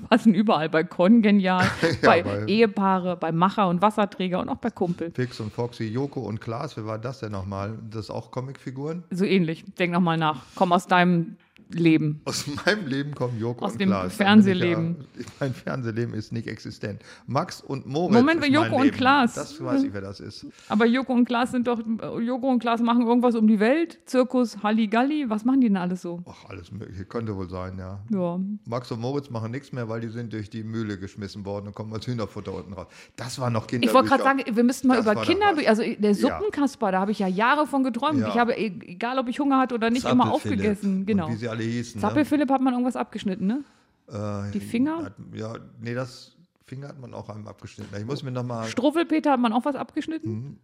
Passen 0.08 0.34
überall. 0.34 0.68
Bei 0.70 0.84
Con 0.84 1.22
genial, 1.22 1.66
bei, 2.02 2.22
bei- 2.22 2.44
Ehepaare, 2.46 3.16
bei 3.16 3.32
Macher 3.32 3.68
und 3.68 3.82
Wasserträger 3.82 4.40
und 4.40 4.48
auch 4.48 4.56
bei 4.58 4.70
Kumpel. 4.70 5.10
Fix 5.12 5.40
und 5.40 5.52
Foxy, 5.52 5.84
Joko 5.84 6.20
und 6.20 6.40
Klaas, 6.40 6.76
wer 6.76 6.86
war 6.86 6.98
das 6.98 7.20
denn 7.20 7.32
nochmal? 7.32 7.78
Das 7.90 8.10
auch 8.10 8.30
Comicfiguren? 8.30 9.04
So 9.10 9.24
ähnlich. 9.24 9.64
Denk 9.78 9.92
noch 9.92 10.00
mal 10.00 10.16
nach. 10.16 10.42
Komm 10.54 10.72
aus 10.72 10.86
deinem 10.86 11.36
Leben. 11.72 12.20
Aus 12.24 12.44
meinem 12.64 12.86
Leben 12.86 13.14
kommen 13.14 13.38
Joko 13.38 13.64
Aus 13.64 13.72
und 13.72 13.80
dem 13.80 13.88
Klaas. 13.90 14.16
Da 14.16 14.24
Fernsehleben. 14.24 14.94
bin 14.94 15.06
Ich 15.18 15.26
ja, 15.26 15.32
mein 15.40 15.54
Fernsehleben 15.54 16.14
ist 16.14 16.32
nicht 16.32 16.48
existent. 16.48 17.02
Max 17.26 17.60
und 17.60 17.86
Moritz. 17.86 18.14
Moment, 18.14 18.42
ist 18.44 18.50
Joko 18.50 18.64
mein 18.70 18.74
und 18.74 18.84
Leben. 18.84 18.96
Klaas. 18.96 19.34
Das 19.34 19.62
weiß 19.62 19.82
ich, 19.84 19.92
wer 19.92 20.00
das 20.00 20.20
ist. 20.20 20.46
Aber 20.68 20.86
Joko 20.86 21.12
und 21.12 21.24
Klaas 21.26 21.50
sind 21.52 21.66
doch, 21.66 21.80
Joko 22.20 22.48
und 22.50 22.58
Klaas 22.58 22.80
machen 22.80 23.06
irgendwas 23.06 23.34
um 23.34 23.46
die 23.46 23.60
Welt. 23.60 23.98
Zirkus, 24.06 24.62
Halligalli. 24.62 25.30
Was 25.30 25.44
machen 25.44 25.60
die 25.60 25.68
denn 25.68 25.76
alles 25.76 26.02
so? 26.02 26.22
Ach, 26.28 26.48
alles 26.48 26.72
mögliche. 26.72 27.04
Könnte 27.04 27.36
wohl 27.36 27.48
sein, 27.48 27.78
ja. 27.78 28.00
Ja. 28.10 28.38
Max 28.66 28.90
und 28.90 29.00
Moritz 29.00 29.30
machen 29.30 29.50
nichts 29.50 29.72
mehr, 29.72 29.88
weil 29.88 30.00
die 30.00 30.08
sind 30.08 30.32
durch 30.32 30.50
die 30.50 30.62
Mühle 30.64 30.98
geschmissen 30.98 31.44
worden 31.44 31.68
und 31.68 31.74
kommen 31.74 31.92
als 31.92 32.06
Hühnerfutter 32.06 32.52
unten 32.52 32.72
raus. 32.72 32.86
Das 33.16 33.38
war 33.38 33.50
noch 33.50 33.66
Kinder. 33.66 33.86
Ich 33.86 33.94
wollte 33.94 34.08
gerade 34.08 34.22
sagen, 34.22 34.42
wir 34.52 34.64
müssten 34.64 34.88
mal 34.88 34.96
Das 34.96 35.04
über 35.06 35.14
war 35.16 35.24
der 35.24 35.34
Kinderbücher, 35.34 35.70
was. 35.70 35.78
also 35.80 35.94
der 36.00 36.14
Suppenkasper, 36.14 36.92
da 36.92 37.00
habe 37.00 37.12
ich 37.12 37.18
ja 37.20 37.28
Jahre 37.28 37.66
von 37.66 37.84
geträumt. 37.84 38.20
Ja. 38.20 38.28
Ich 38.28 38.34
habe, 38.38 38.52
e- 38.54 38.72
egal 38.86 39.18
ob 39.18 39.28
ich 39.28 39.38
Hunger 39.38 39.58
hatte 39.58 39.74
oder 39.74 39.90
nicht, 39.90 40.04
immer 40.04 40.24
Zappel-Philipp 40.24 40.58
aufgegessen. 40.60 41.06
Genau. 41.06 41.26
Und 41.26 41.32
wie 41.32 41.36
sie 41.36 41.48
alle 41.48 41.59
hießen. 41.62 42.00
Zappel 42.00 42.24
Philipp 42.24 42.50
hat 42.50 42.60
man 42.60 42.74
irgendwas 42.74 42.96
abgeschnitten, 42.96 43.46
ne? 43.46 43.64
ne? 44.08 44.46
Äh, 44.48 44.52
Die 44.52 44.60
Finger? 44.60 45.04
Hat, 45.04 45.14
ja, 45.32 45.54
nee, 45.80 45.94
das 45.94 46.36
Finger 46.66 46.88
hat 46.88 47.00
man 47.00 47.14
auch 47.14 47.28
einem 47.28 47.46
abgeschnitten. 47.48 47.94
Ich 47.96 48.06
muss 48.06 48.22
mir 48.22 48.30
noch 48.30 48.44
mal. 48.44 48.66
Struffelpeter 48.66 49.32
hat 49.32 49.40
man 49.40 49.52
auch 49.52 49.64
was 49.64 49.74
abgeschnitten? 49.76 50.30
Hm. 50.30 50.58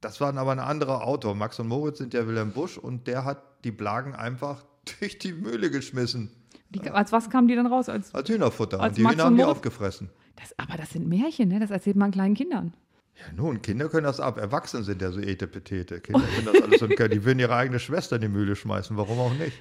Das 0.00 0.20
waren 0.20 0.36
aber 0.36 0.50
ein 0.50 0.58
anderer 0.58 1.06
Autor. 1.06 1.34
Max 1.36 1.60
und 1.60 1.68
Moritz 1.68 1.98
sind 1.98 2.12
ja 2.12 2.26
Wilhelm 2.26 2.52
Busch 2.52 2.76
und 2.76 3.06
der 3.06 3.24
hat 3.24 3.64
die 3.64 3.70
Blagen 3.70 4.14
einfach 4.14 4.64
durch 5.00 5.18
die 5.18 5.32
Mühle 5.32 5.70
geschmissen. 5.70 6.30
Die, 6.70 6.90
als 6.90 7.12
was 7.12 7.28
kamen 7.30 7.48
die 7.48 7.54
dann 7.54 7.66
raus? 7.66 7.88
Als, 7.88 8.14
Als 8.14 8.28
Hühnerfutter. 8.28 8.80
Als 8.80 8.90
und 8.92 8.98
die 8.98 9.02
Max 9.02 9.14
Hühner 9.14 9.24
haben 9.24 9.36
die 9.36 9.44
aufgefressen. 9.44 10.10
das, 10.36 10.58
aber 10.58 10.76
das 10.76 10.90
sind 10.90 11.06
Märchen, 11.06 11.48
ne? 11.50 11.60
Das 11.60 11.70
erzählt 11.70 11.96
man 11.96 12.10
kleinen 12.10 12.34
Kindern. 12.34 12.74
Ja, 13.14 13.32
nun, 13.36 13.60
Kinder 13.60 13.88
können 13.90 14.04
das 14.04 14.20
ab. 14.20 14.38
Erwachsene 14.38 14.82
sind 14.82 15.02
ja 15.02 15.12
so 15.12 15.20
etepetete. 15.20 16.00
Kinder 16.00 16.22
können 16.34 16.46
das 16.52 16.62
alles 16.62 16.82
und 16.82 16.96
können, 16.96 17.10
die 17.10 17.24
würden 17.24 17.38
ihre 17.38 17.54
eigene 17.54 17.78
Schwester 17.78 18.16
in 18.16 18.22
die 18.22 18.28
Mühle 18.28 18.56
schmeißen. 18.56 18.96
Warum 18.96 19.18
auch 19.18 19.34
nicht? 19.34 19.52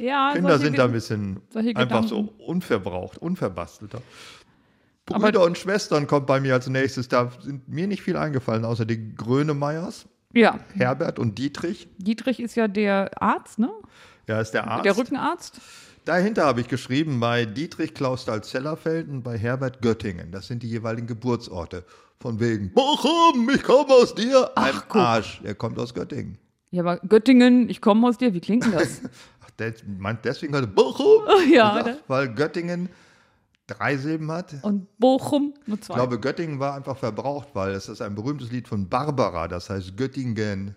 Ja, 0.00 0.32
Kinder 0.32 0.58
sind 0.58 0.78
da 0.78 0.84
ein 0.86 0.92
bisschen 0.92 1.40
einfach 1.54 1.82
Gedanken. 1.82 2.08
so 2.08 2.32
unverbraucht, 2.46 3.18
unverbastelter. 3.18 4.02
Aber- 5.10 5.26
Brüder 5.26 5.44
und 5.44 5.58
Schwestern 5.58 6.06
kommt 6.06 6.26
bei 6.26 6.40
mir 6.40 6.54
als 6.54 6.68
nächstes. 6.68 7.08
Da 7.08 7.30
sind 7.40 7.68
mir 7.68 7.86
nicht 7.86 8.02
viel 8.02 8.16
eingefallen, 8.16 8.64
außer 8.64 8.84
die 8.84 9.14
Grönemeyers, 9.14 10.06
Ja, 10.32 10.60
Herbert 10.74 11.18
und 11.18 11.38
Dietrich. 11.38 11.88
Dietrich 11.98 12.40
ist 12.40 12.54
ja 12.54 12.68
der 12.68 13.10
Arzt, 13.22 13.58
ne? 13.58 13.70
Ja, 14.28 14.40
ist 14.40 14.52
der 14.52 14.66
Arzt. 14.68 14.84
Der 14.84 14.96
Rückenarzt. 14.96 15.60
Dahinter 16.04 16.46
habe 16.46 16.60
ich 16.62 16.68
geschrieben, 16.68 17.20
bei 17.20 17.44
Dietrich 17.44 17.94
Klausthal-Zellerfeld 17.94 19.08
und 19.08 19.22
bei 19.22 19.36
Herbert 19.38 19.82
Göttingen. 19.82 20.32
Das 20.32 20.46
sind 20.48 20.62
die 20.62 20.68
jeweiligen 20.68 21.06
Geburtsorte. 21.06 21.84
Von 22.18 22.40
wegen, 22.40 22.72
Bochum, 22.72 23.50
ich 23.54 23.62
komme 23.62 23.92
aus 23.92 24.14
dir. 24.14 24.50
Ein 24.56 24.72
guck. 24.88 24.96
Arsch, 25.00 25.40
er 25.44 25.54
kommt 25.54 25.78
aus 25.78 25.92
Göttingen. 25.94 26.38
Ja, 26.70 26.82
aber 26.82 26.98
Göttingen, 26.98 27.68
ich 27.68 27.80
komme 27.80 28.08
aus 28.08 28.16
dir, 28.18 28.32
wie 28.32 28.40
klingt 28.40 28.64
denn 28.64 28.72
das? 28.72 29.02
Deswegen 29.58 30.54
heute 30.54 30.66
Bochum, 30.66 31.22
ja, 31.52 31.78
gesagt, 31.78 31.86
ne? 31.86 31.98
weil 32.08 32.34
Göttingen 32.34 32.88
drei 33.66 33.96
Silben 33.96 34.30
hat. 34.30 34.54
Und 34.62 34.86
Bochum 34.98 35.54
nur 35.66 35.80
zwei. 35.80 35.94
Ich 35.94 35.98
glaube, 35.98 36.18
Göttingen 36.20 36.58
war 36.58 36.74
einfach 36.74 36.96
verbraucht, 36.96 37.48
weil 37.54 37.72
es 37.72 37.88
ist 37.88 38.02
ein 38.02 38.14
berühmtes 38.14 38.50
Lied 38.50 38.68
von 38.68 38.88
Barbara, 38.88 39.48
das 39.48 39.70
heißt 39.70 39.96
Göttingen. 39.96 40.74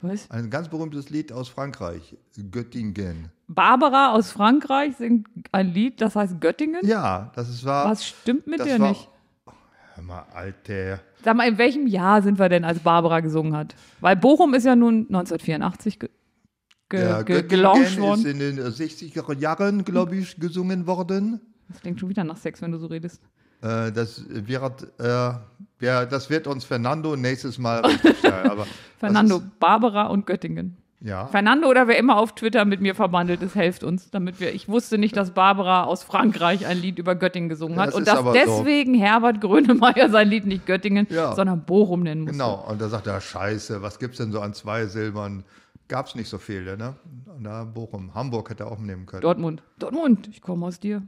Was? 0.00 0.30
Ein 0.30 0.50
ganz 0.50 0.68
berühmtes 0.68 1.08
Lied 1.10 1.32
aus 1.32 1.48
Frankreich, 1.48 2.16
Göttingen. 2.50 3.30
Barbara 3.48 4.12
aus 4.12 4.32
Frankreich 4.32 4.96
singt 4.96 5.28
ein 5.52 5.72
Lied, 5.72 6.00
das 6.00 6.14
heißt 6.14 6.40
Göttingen. 6.40 6.86
Ja, 6.86 7.32
das 7.34 7.48
ist 7.48 7.64
war. 7.64 7.90
Was 7.90 8.04
stimmt 8.04 8.46
mit 8.46 8.64
dir 8.64 8.78
war, 8.78 8.88
nicht? 8.88 9.08
Hör 9.94 10.04
mal, 10.04 10.26
Alter. 10.34 11.00
Sag 11.24 11.36
mal, 11.36 11.48
in 11.48 11.56
welchem 11.56 11.86
Jahr 11.86 12.20
sind 12.20 12.38
wir 12.38 12.48
denn, 12.48 12.64
als 12.64 12.80
Barbara 12.80 13.20
gesungen 13.20 13.56
hat? 13.56 13.74
Weil 14.00 14.16
Bochum 14.16 14.52
ist 14.54 14.64
ja 14.64 14.76
nun 14.76 15.06
1984. 15.06 15.98
Ge 16.88 17.00
Ja, 17.02 17.22
ge 17.22 17.42
gelauncht 17.42 17.82
ist 17.92 18.00
worden. 18.00 18.26
in 18.26 18.38
den 18.38 18.58
60er 18.60 19.36
Jahren, 19.38 19.84
glaube 19.84 20.16
ich, 20.16 20.36
gesungen 20.36 20.86
worden. 20.86 21.40
Das 21.68 21.80
klingt 21.80 21.98
schon 21.98 22.08
wieder 22.10 22.24
nach 22.24 22.36
Sex, 22.36 22.60
wenn 22.62 22.72
du 22.72 22.78
so 22.78 22.86
redest. 22.86 23.22
Äh, 23.62 23.90
das, 23.92 24.22
wird, 24.28 24.86
äh, 25.00 25.32
ja, 25.80 26.04
das 26.04 26.28
wird 26.28 26.46
uns 26.46 26.64
Fernando 26.64 27.16
nächstes 27.16 27.58
Mal 27.58 27.80
richtig 27.86 28.18
stellen. 28.18 28.50
Aber 28.50 28.66
Fernando, 28.98 29.38
das 29.38 29.48
Barbara 29.58 30.06
und 30.08 30.26
Göttingen. 30.26 30.76
Ist, 31.00 31.08
ja. 31.08 31.26
Fernando 31.26 31.68
oder 31.68 31.88
wer 31.88 31.98
immer 31.98 32.18
auf 32.18 32.34
Twitter 32.34 32.64
mit 32.66 32.80
mir 32.82 32.94
verbandelt 32.94 33.42
ist, 33.42 33.54
helft 33.54 33.82
uns, 33.82 34.10
damit 34.10 34.38
wir. 34.40 34.54
Ich 34.54 34.68
wusste 34.68 34.98
nicht, 34.98 35.16
dass 35.16 35.30
Barbara 35.32 35.84
aus 35.84 36.02
Frankreich 36.02 36.66
ein 36.66 36.78
Lied 36.78 36.98
über 36.98 37.14
Göttingen 37.14 37.48
gesungen 37.48 37.78
hat 37.78 37.88
Das 37.88 37.94
und 37.94 38.02
ist 38.02 38.08
dass 38.08 38.18
aber 38.18 38.32
so. 38.32 38.38
deswegen 38.38 38.94
Herbert 38.94 39.40
Grönemeyer 39.40 40.10
sein 40.10 40.28
Lied 40.28 40.44
nicht 40.46 40.66
Göttingen, 40.66 41.06
Ja. 41.10 41.34
sondern 41.34 41.64
Bochum 41.64 42.02
nennen 42.02 42.22
musste. 42.22 42.32
Genau, 42.32 42.66
und 42.68 42.80
da 42.80 42.88
sagt 42.90 43.06
er, 43.06 43.20
scheiße, 43.20 43.80
was 43.82 43.98
gibt's 43.98 44.18
denn 44.18 44.32
so 44.32 44.40
an 44.40 44.52
zwei 44.52 44.84
Silbern? 44.86 45.44
Gab's 45.88 46.14
nicht 46.14 46.28
so 46.28 46.38
viele, 46.38 46.76
ne? 46.76 46.96
Da 47.40 47.64
Bochum, 47.64 48.14
Hamburg 48.14 48.50
hätte 48.50 48.64
er 48.64 48.72
auch 48.72 48.78
nehmen 48.78 49.06
können. 49.06 49.22
Dortmund. 49.22 49.62
Dortmund, 49.78 50.28
ich 50.28 50.40
komme 50.40 50.66
aus 50.66 50.80
dir. 50.80 51.02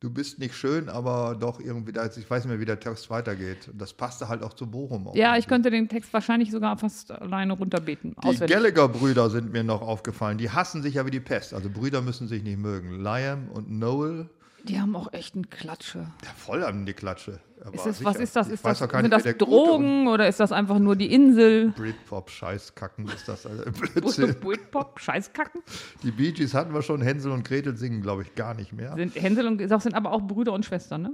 Du 0.00 0.08
bist 0.08 0.38
nicht 0.38 0.54
schön, 0.54 0.88
aber 0.88 1.36
doch 1.38 1.60
irgendwie, 1.60 1.92
da, 1.92 2.06
ich 2.06 2.30
weiß 2.30 2.44
nicht 2.44 2.50
mehr, 2.50 2.58
wie 2.58 2.64
der 2.64 2.80
Text 2.80 3.10
weitergeht. 3.10 3.68
Und 3.68 3.78
das 3.78 3.92
passte 3.92 4.28
halt 4.28 4.42
auch 4.42 4.54
zu 4.54 4.66
Bochum. 4.66 5.08
auch 5.08 5.14
Ja, 5.14 5.36
ich 5.36 5.46
könnte 5.46 5.70
den 5.70 5.90
Text 5.90 6.14
wahrscheinlich 6.14 6.50
sogar 6.50 6.78
fast 6.78 7.12
alleine 7.12 7.52
runterbeten. 7.52 8.16
Die. 8.24 8.38
Gallagher-Brüder 8.38 9.28
sind 9.28 9.52
mir 9.52 9.62
noch 9.62 9.82
aufgefallen. 9.82 10.38
Die 10.38 10.48
hassen 10.48 10.80
sich 10.80 10.94
ja 10.94 11.04
wie 11.04 11.10
die 11.10 11.20
Pest. 11.20 11.52
Also 11.52 11.68
Brüder 11.68 12.00
müssen 12.00 12.28
sich 12.28 12.42
nicht 12.42 12.56
mögen. 12.56 12.98
Liam 13.02 13.50
und 13.50 13.70
Noel, 13.70 14.30
Die 14.64 14.80
haben 14.80 14.94
auch 14.96 15.12
echt 15.12 15.34
einen 15.34 15.50
Klatsche. 15.50 15.98
ja, 15.98 16.30
voll 16.36 16.64
an 16.64 16.86
die 16.86 16.92
Klatsche. 16.92 17.40
Ist 17.72 17.84
das, 17.84 18.04
was 18.04 18.16
ist 18.16 18.34
das? 18.34 18.48
Ist 18.48 18.64
das, 18.64 18.78
gar 18.88 19.02
sind 19.02 19.10
das 19.10 19.22
Drogen 19.36 20.08
oder 20.08 20.26
ist 20.28 20.40
das 20.40 20.50
einfach 20.50 20.78
nur 20.78 20.96
die 20.96 21.12
Insel? 21.12 21.72
Britpop-Scheißkacken 21.72 23.06
ist 23.08 23.28
das. 23.28 23.44
Also 23.46 23.64
Blödsinn. 23.94 24.34
Britpop, 24.40 24.98
Scheißkacken? 24.98 25.60
Die 26.02 26.10
Bee 26.10 26.32
Gees 26.32 26.54
hatten 26.54 26.72
wir 26.72 26.82
schon. 26.82 27.02
Hänsel 27.02 27.32
und 27.32 27.44
Gretel 27.46 27.76
singen, 27.76 28.00
glaube 28.00 28.22
ich, 28.22 28.34
gar 28.34 28.54
nicht 28.54 28.72
mehr. 28.72 28.94
Sind 28.94 29.14
Hänsel 29.14 29.46
und 29.46 29.58
Gretel 29.58 29.80
sind 29.80 29.94
aber 29.94 30.12
auch 30.12 30.22
Brüder 30.22 30.52
und 30.52 30.64
Schwestern, 30.64 31.02
ne? 31.02 31.12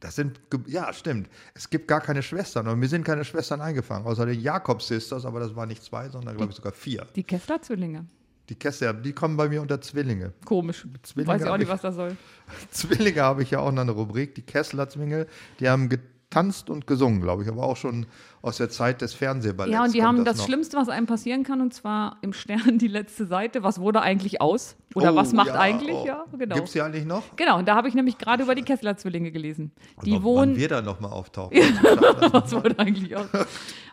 Das 0.00 0.14
sind, 0.14 0.40
ja, 0.66 0.92
stimmt. 0.92 1.30
Es 1.54 1.70
gibt 1.70 1.88
gar 1.88 2.02
keine 2.02 2.22
Schwestern. 2.22 2.68
Und 2.68 2.78
mir 2.78 2.88
sind 2.88 3.04
keine 3.04 3.24
Schwestern 3.24 3.62
eingefangen. 3.62 4.06
Außer 4.06 4.26
den 4.26 4.40
Jakob-Sisters, 4.40 5.24
aber 5.24 5.40
das 5.40 5.56
waren 5.56 5.68
nicht 5.68 5.82
zwei, 5.82 6.10
sondern, 6.10 6.36
glaube 6.36 6.50
ich, 6.50 6.56
sogar 6.56 6.72
vier. 6.72 7.06
Die 7.16 7.24
Kessler-Zwillinge. 7.24 8.04
Die 8.48 8.54
Kessler, 8.54 8.94
die 8.94 9.12
kommen 9.12 9.36
bei 9.36 9.48
mir 9.48 9.60
unter 9.60 9.80
Zwillinge. 9.80 10.32
Komisch. 10.44 10.86
Zwillinge 11.02 11.32
Weiß 11.34 11.42
ich 11.42 11.48
auch 11.48 11.56
nicht, 11.56 11.66
ich- 11.66 11.72
was 11.72 11.80
das 11.82 11.94
soll. 11.96 12.16
Zwillinge 12.70 13.20
habe 13.22 13.42
ich 13.42 13.50
ja 13.50 13.58
auch 13.58 13.72
noch 13.72 13.82
eine 13.82 13.90
Rubrik, 13.92 14.34
die 14.36 14.42
Kessler-Zwillinge. 14.42 15.26
Die 15.58 15.68
haben 15.68 15.88
getanzt 16.36 16.68
und 16.68 16.86
gesungen, 16.86 17.22
glaube 17.22 17.42
ich, 17.42 17.48
aber 17.48 17.62
auch 17.62 17.76
schon 17.76 18.04
aus 18.42 18.58
der 18.58 18.68
Zeit 18.68 19.00
des 19.00 19.14
Fernsehballetts. 19.14 19.72
Ja, 19.74 19.84
und 19.84 19.94
die 19.94 20.02
haben 20.02 20.24
das 20.24 20.36
noch. 20.36 20.44
Schlimmste, 20.44 20.76
was 20.76 20.88
einem 20.90 21.06
passieren 21.06 21.44
kann, 21.44 21.62
und 21.62 21.72
zwar 21.72 22.18
im 22.20 22.34
Stern 22.34 22.76
die 22.78 22.88
letzte 22.88 23.26
Seite. 23.26 23.62
Was 23.62 23.80
wurde 23.80 24.02
eigentlich 24.02 24.40
aus? 24.42 24.76
Oder 24.94 25.14
Oh, 25.14 25.16
was 25.16 25.32
macht 25.32 25.48
ja, 25.48 25.58
eigentlich? 25.58 25.94
oh. 25.96 26.04
Ja, 26.06 26.24
genau. 26.38 26.54
Gibt 26.56 26.66
es 26.68 26.72
die 26.74 26.82
eigentlich 26.82 27.06
noch? 27.06 27.22
Genau, 27.36 27.58
und 27.58 27.66
da 27.66 27.74
habe 27.74 27.88
ich 27.88 27.94
nämlich 27.94 28.18
gerade 28.18 28.42
über 28.42 28.54
die 28.54 28.62
Kessler-Zwillinge 28.62 29.32
gelesen. 29.32 29.72
Die 30.04 30.12
Wann 30.12 30.22
wohnen. 30.24 30.56
wir 30.56 30.68
da 30.68 30.82
nochmal 30.82 31.10
auftauchen. 31.12 31.56
Was 32.32 32.52
wurde 32.52 32.78
eigentlich 32.78 33.16
aus? 33.16 33.26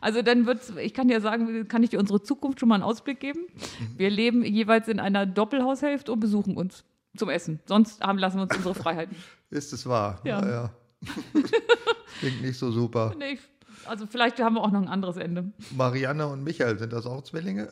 Also 0.02 0.22
dann 0.22 0.46
wird's, 0.46 0.74
ich 0.82 0.94
kann 0.94 1.08
ja 1.08 1.22
sagen, 1.22 1.68
kann 1.70 1.82
ich 1.82 1.92
dir 1.92 2.00
unsere 2.00 2.22
Zukunft 2.22 2.60
schon 2.60 2.68
mal 2.70 2.76
einen 2.76 2.84
Ausblick 2.84 3.22
geben. 3.22 3.40
Mhm. 3.54 3.88
Wir 3.98 4.10
leben 4.10 4.44
jeweils 4.44 4.88
in 4.90 5.00
einer 5.00 5.26
Doppelhaushälfte 5.26 6.12
und 6.12 6.20
besuchen 6.20 6.58
uns 6.58 6.84
zum 7.16 7.30
Essen. 7.30 7.62
Sonst 7.68 8.02
haben, 8.02 8.18
lassen 8.18 8.38
wir 8.38 8.44
uns 8.44 8.56
unsere 8.58 8.76
Freiheiten. 8.76 9.16
Ist 9.50 9.72
es 9.72 9.88
wahr? 9.88 10.20
Ja. 10.26 10.72
Klingt 12.24 12.42
nicht 12.42 12.58
so 12.58 12.72
super. 12.72 13.14
Nee, 13.20 13.38
also 13.86 14.08
vielleicht 14.08 14.40
haben 14.40 14.56
wir 14.56 14.62
auch 14.62 14.72
noch 14.72 14.82
ein 14.82 14.88
anderes 14.88 15.18
Ende. 15.18 15.52
Marianne 15.76 16.26
und 16.28 16.42
Michael, 16.42 16.80
sind 16.80 16.94
das 16.94 17.06
auch 17.06 17.22
Zwillinge? 17.24 17.68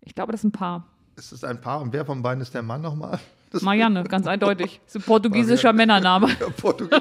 Ich 0.00 0.16
glaube, 0.16 0.32
das 0.32 0.40
ist 0.40 0.46
ein 0.46 0.50
Paar. 0.50 0.88
Ist 1.14 1.30
es 1.30 1.44
ein 1.44 1.60
Paar? 1.60 1.80
Und 1.80 1.92
wer 1.92 2.04
von 2.04 2.20
beiden 2.20 2.42
ist 2.42 2.52
der 2.52 2.62
Mann 2.62 2.82
nochmal? 2.82 3.20
Das 3.50 3.62
Marianne, 3.62 4.02
ganz 4.02 4.26
eindeutig. 4.26 4.80
Das 4.86 4.96
ist 4.96 5.02
ein 5.02 5.06
portugiesischer 5.06 5.72
Männername. 5.72 6.28
Ja, 6.40 6.48
Portugies 6.48 6.98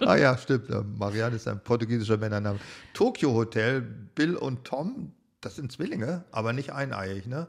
ah 0.00 0.16
ja, 0.16 0.36
stimmt. 0.36 0.68
Marianne 0.98 1.36
ist 1.36 1.48
ein 1.48 1.60
portugiesischer 1.64 2.18
Männername. 2.18 2.58
Tokyo 2.92 3.32
Hotel, 3.32 3.80
Bill 3.80 4.36
und 4.36 4.64
Tom, 4.64 5.12
das 5.40 5.56
sind 5.56 5.72
Zwillinge, 5.72 6.24
aber 6.30 6.52
nicht 6.52 6.74
eineiig, 6.74 7.26
ne? 7.26 7.48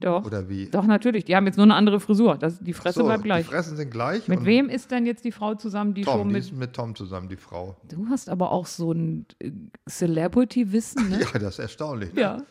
Doch. 0.00 0.24
Oder 0.24 0.48
wie? 0.48 0.66
Doch, 0.66 0.84
natürlich. 0.86 1.24
Die 1.26 1.36
haben 1.36 1.46
jetzt 1.46 1.56
nur 1.56 1.64
eine 1.64 1.74
andere 1.74 2.00
Frisur. 2.00 2.36
Das, 2.38 2.58
die 2.58 2.72
Fresse 2.72 3.00
So, 3.00 3.06
bleibt 3.06 3.22
gleich. 3.24 3.46
Die 3.46 3.52
Fressen 3.52 3.76
sind 3.76 3.90
gleich. 3.90 4.26
Mit 4.28 4.44
wem 4.44 4.68
ist 4.68 4.90
denn 4.90 5.04
jetzt 5.06 5.24
die 5.24 5.32
Frau 5.32 5.54
zusammen, 5.54 5.94
die 5.94 6.02
Tom, 6.02 6.20
schon 6.20 6.28
die 6.28 6.34
mit. 6.34 6.44
ist 6.44 6.52
mit 6.52 6.72
Tom 6.72 6.94
zusammen, 6.94 7.28
die 7.28 7.36
Frau. 7.36 7.76
Du 7.88 8.08
hast 8.08 8.28
aber 8.28 8.50
auch 8.50 8.66
so 8.66 8.92
ein 8.92 9.26
äh, 9.40 9.50
Celebrity-Wissen, 9.88 11.08
ne? 11.10 11.20
Ja, 11.32 11.38
das 11.38 11.54
ist 11.54 11.58
erstaunlich. 11.60 12.12
Ne? 12.14 12.20
Ja. 12.20 12.42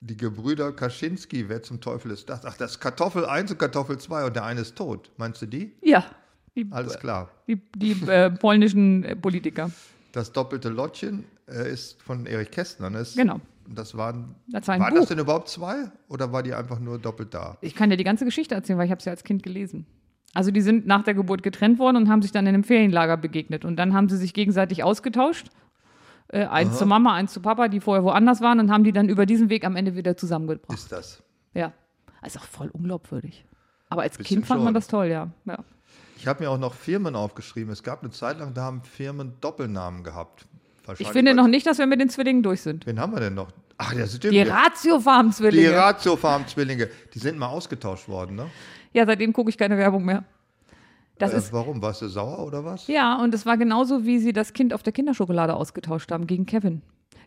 Die 0.00 0.16
Gebrüder 0.16 0.72
Kaczynski, 0.72 1.48
wer 1.48 1.62
zum 1.62 1.80
Teufel 1.80 2.10
ist 2.10 2.28
das? 2.28 2.44
Ach, 2.44 2.56
das 2.56 2.72
ist 2.72 2.80
Kartoffel 2.80 3.24
1 3.24 3.50
und 3.52 3.58
Kartoffel 3.58 3.98
2 3.98 4.26
und 4.26 4.36
der 4.36 4.44
eine 4.44 4.60
ist 4.60 4.76
tot. 4.76 5.10
Meinst 5.16 5.40
du 5.42 5.46
die? 5.46 5.72
Ja. 5.82 6.04
Die, 6.56 6.68
Alles 6.70 6.98
klar. 6.98 7.30
die, 7.48 7.60
die 7.74 7.92
äh, 8.06 8.30
polnischen 8.30 9.02
äh, 9.02 9.16
Politiker. 9.16 9.70
Das 10.12 10.30
doppelte 10.30 10.68
Lottchen 10.68 11.24
äh, 11.48 11.72
ist 11.72 12.00
von 12.02 12.26
Erich 12.26 12.50
Kästner. 12.50 12.90
Ne? 12.90 13.04
Genau. 13.16 13.40
Das 13.68 13.96
waren, 13.96 14.34
Das 14.48 14.68
war 14.68 14.78
waren 14.78 14.90
Buch. 14.94 15.00
das 15.00 15.08
denn 15.08 15.18
überhaupt 15.18 15.48
zwei 15.48 15.90
oder 16.08 16.32
war 16.32 16.42
die 16.42 16.54
einfach 16.54 16.78
nur 16.78 16.98
doppelt 16.98 17.32
da? 17.34 17.56
Ich 17.60 17.74
kann 17.74 17.90
dir 17.90 17.96
die 17.96 18.04
ganze 18.04 18.24
Geschichte 18.24 18.54
erzählen, 18.54 18.78
weil 18.78 18.86
ich 18.86 18.90
habe 18.92 19.02
sie 19.02 19.10
als 19.10 19.24
Kind 19.24 19.42
gelesen. 19.42 19.86
Also 20.34 20.50
die 20.50 20.60
sind 20.60 20.86
nach 20.86 21.02
der 21.04 21.14
Geburt 21.14 21.42
getrennt 21.42 21.78
worden 21.78 21.96
und 21.96 22.08
haben 22.08 22.20
sich 22.22 22.32
dann 22.32 22.46
in 22.46 22.54
einem 22.54 22.64
Ferienlager 22.64 23.16
begegnet. 23.16 23.64
Und 23.64 23.76
dann 23.76 23.94
haben 23.94 24.08
sie 24.08 24.16
sich 24.16 24.34
gegenseitig 24.34 24.82
ausgetauscht. 24.82 25.48
Äh, 26.28 26.46
eins 26.46 26.78
zu 26.78 26.86
Mama, 26.86 27.14
eins 27.14 27.32
zu 27.32 27.40
Papa, 27.40 27.68
die 27.68 27.80
vorher 27.80 28.02
woanders 28.02 28.40
waren 28.40 28.58
und 28.58 28.70
haben 28.72 28.82
die 28.82 28.92
dann 28.92 29.08
über 29.08 29.26
diesen 29.26 29.48
Weg 29.50 29.64
am 29.64 29.76
Ende 29.76 29.94
wieder 29.94 30.16
zusammengebracht. 30.16 30.76
Ist 30.76 30.90
das? 30.90 31.22
Ja. 31.52 31.72
Ist 32.26 32.38
auch 32.38 32.44
voll 32.44 32.68
unglaubwürdig. 32.70 33.44
Aber 33.90 34.02
als 34.02 34.16
Bisschen 34.16 34.38
Kind 34.38 34.46
fand 34.46 34.60
man 34.60 34.68
schon. 34.68 34.74
das 34.74 34.86
toll, 34.88 35.06
ja. 35.06 35.30
ja. 35.44 35.58
Ich 36.16 36.26
habe 36.26 36.42
mir 36.42 36.50
auch 36.50 36.58
noch 36.58 36.72
Firmen 36.74 37.14
aufgeschrieben. 37.14 37.70
Es 37.72 37.82
gab 37.82 38.02
eine 38.02 38.10
Zeit 38.10 38.38
lang, 38.38 38.54
da 38.54 38.62
haben 38.62 38.82
Firmen 38.82 39.34
Doppelnamen 39.40 40.02
gehabt. 40.02 40.46
Ich 40.98 41.08
finde 41.08 41.34
noch 41.34 41.46
nicht, 41.46 41.66
dass 41.66 41.78
wir 41.78 41.86
mit 41.86 42.00
den 42.00 42.08
Zwillingen 42.08 42.42
durch 42.42 42.60
sind. 42.60 42.86
Wen 42.86 43.00
haben 43.00 43.12
wir 43.12 43.20
denn 43.20 43.34
noch? 43.34 43.48
Ach, 43.78 43.94
das 43.94 44.16
stimmt. 44.16 44.34
Die 44.34 44.38
ja. 44.38 44.44
Die 44.44 44.50
Ratio-Farm-Zwillinge. 44.50 45.76
Ratio-Farm-Zwillinge. 45.76 46.88
Die 47.12 47.18
sind 47.18 47.38
mal 47.38 47.48
ausgetauscht 47.48 48.08
worden, 48.08 48.36
ne? 48.36 48.46
Ja, 48.92 49.06
seitdem 49.06 49.32
gucke 49.32 49.50
ich 49.50 49.58
keine 49.58 49.76
Werbung 49.76 50.04
mehr. 50.04 50.24
Das 51.18 51.32
äh, 51.32 51.38
ist 51.38 51.52
warum? 51.52 51.82
Warst 51.82 52.02
du 52.02 52.08
sauer 52.08 52.46
oder 52.46 52.64
was? 52.64 52.86
Ja, 52.86 53.16
und 53.22 53.34
es 53.34 53.46
war 53.46 53.56
genauso, 53.56 54.04
wie 54.04 54.18
sie 54.18 54.32
das 54.32 54.52
Kind 54.52 54.72
auf 54.72 54.82
der 54.82 54.92
Kinderschokolade 54.92 55.54
ausgetauscht 55.54 56.10
haben 56.12 56.26
gegen 56.26 56.46
Kevin. 56.46 56.82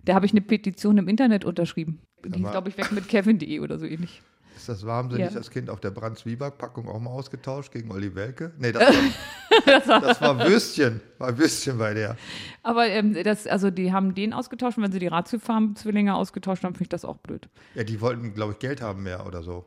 Da 0.06 0.14
habe 0.14 0.26
ich 0.26 0.32
eine 0.32 0.42
Petition 0.42 0.98
im 0.98 1.08
Internet 1.08 1.44
unterschrieben. 1.44 2.00
Die 2.26 2.42
ist, 2.42 2.52
glaube 2.52 2.70
ich, 2.70 2.78
weg 2.78 2.92
mit 2.92 3.08
Kevin.de 3.08 3.60
oder 3.60 3.78
so 3.78 3.86
ähnlich. 3.86 4.22
Ist 4.58 4.68
das 4.70 4.86
sie 5.12 5.20
Ja. 5.22 5.30
das 5.30 5.50
Kind 5.52 5.70
auf 5.70 5.80
der 5.80 5.92
Brand-Zwieback-Packung 5.92 6.88
auch 6.90 7.00
mal 7.00 7.12
ausgetauscht 7.12 7.72
gegen 7.72 7.92
Olli 7.92 8.14
Welke? 8.16 8.52
Nee, 8.58 8.72
das 9.66 9.88
war, 9.88 10.02
das 10.02 10.20
war 10.20 10.38
Würstchen. 10.40 11.00
War 11.20 11.38
Würstchen 11.38 11.78
bei 11.78 11.94
der. 11.94 12.18
Aber 12.64 12.88
ähm, 12.88 13.14
das, 13.24 13.46
also 13.48 13.70
die 13.70 13.92
haben 13.94 14.16
den 14.16 14.34
ausgetauscht 14.34 14.78
und 14.78 14.84
wenn 14.84 14.92
sie 14.92 15.00
die 15.00 15.08
Ratio-Farm-Zwillinge 15.08 16.16
ausgetauscht 16.16 16.64
haben, 16.64 16.74
finde 16.74 16.84
ich 16.86 16.90
das 16.90 17.06
auch 17.06 17.18
blöd. 17.18 17.48
Ja, 17.76 17.84
die 17.84 18.02
wollten, 18.02 18.34
glaube 18.34 18.54
ich, 18.54 18.60
Geld 18.60 18.82
haben 18.82 19.04
mehr 19.04 19.26
oder 19.26 19.44
so. 19.44 19.66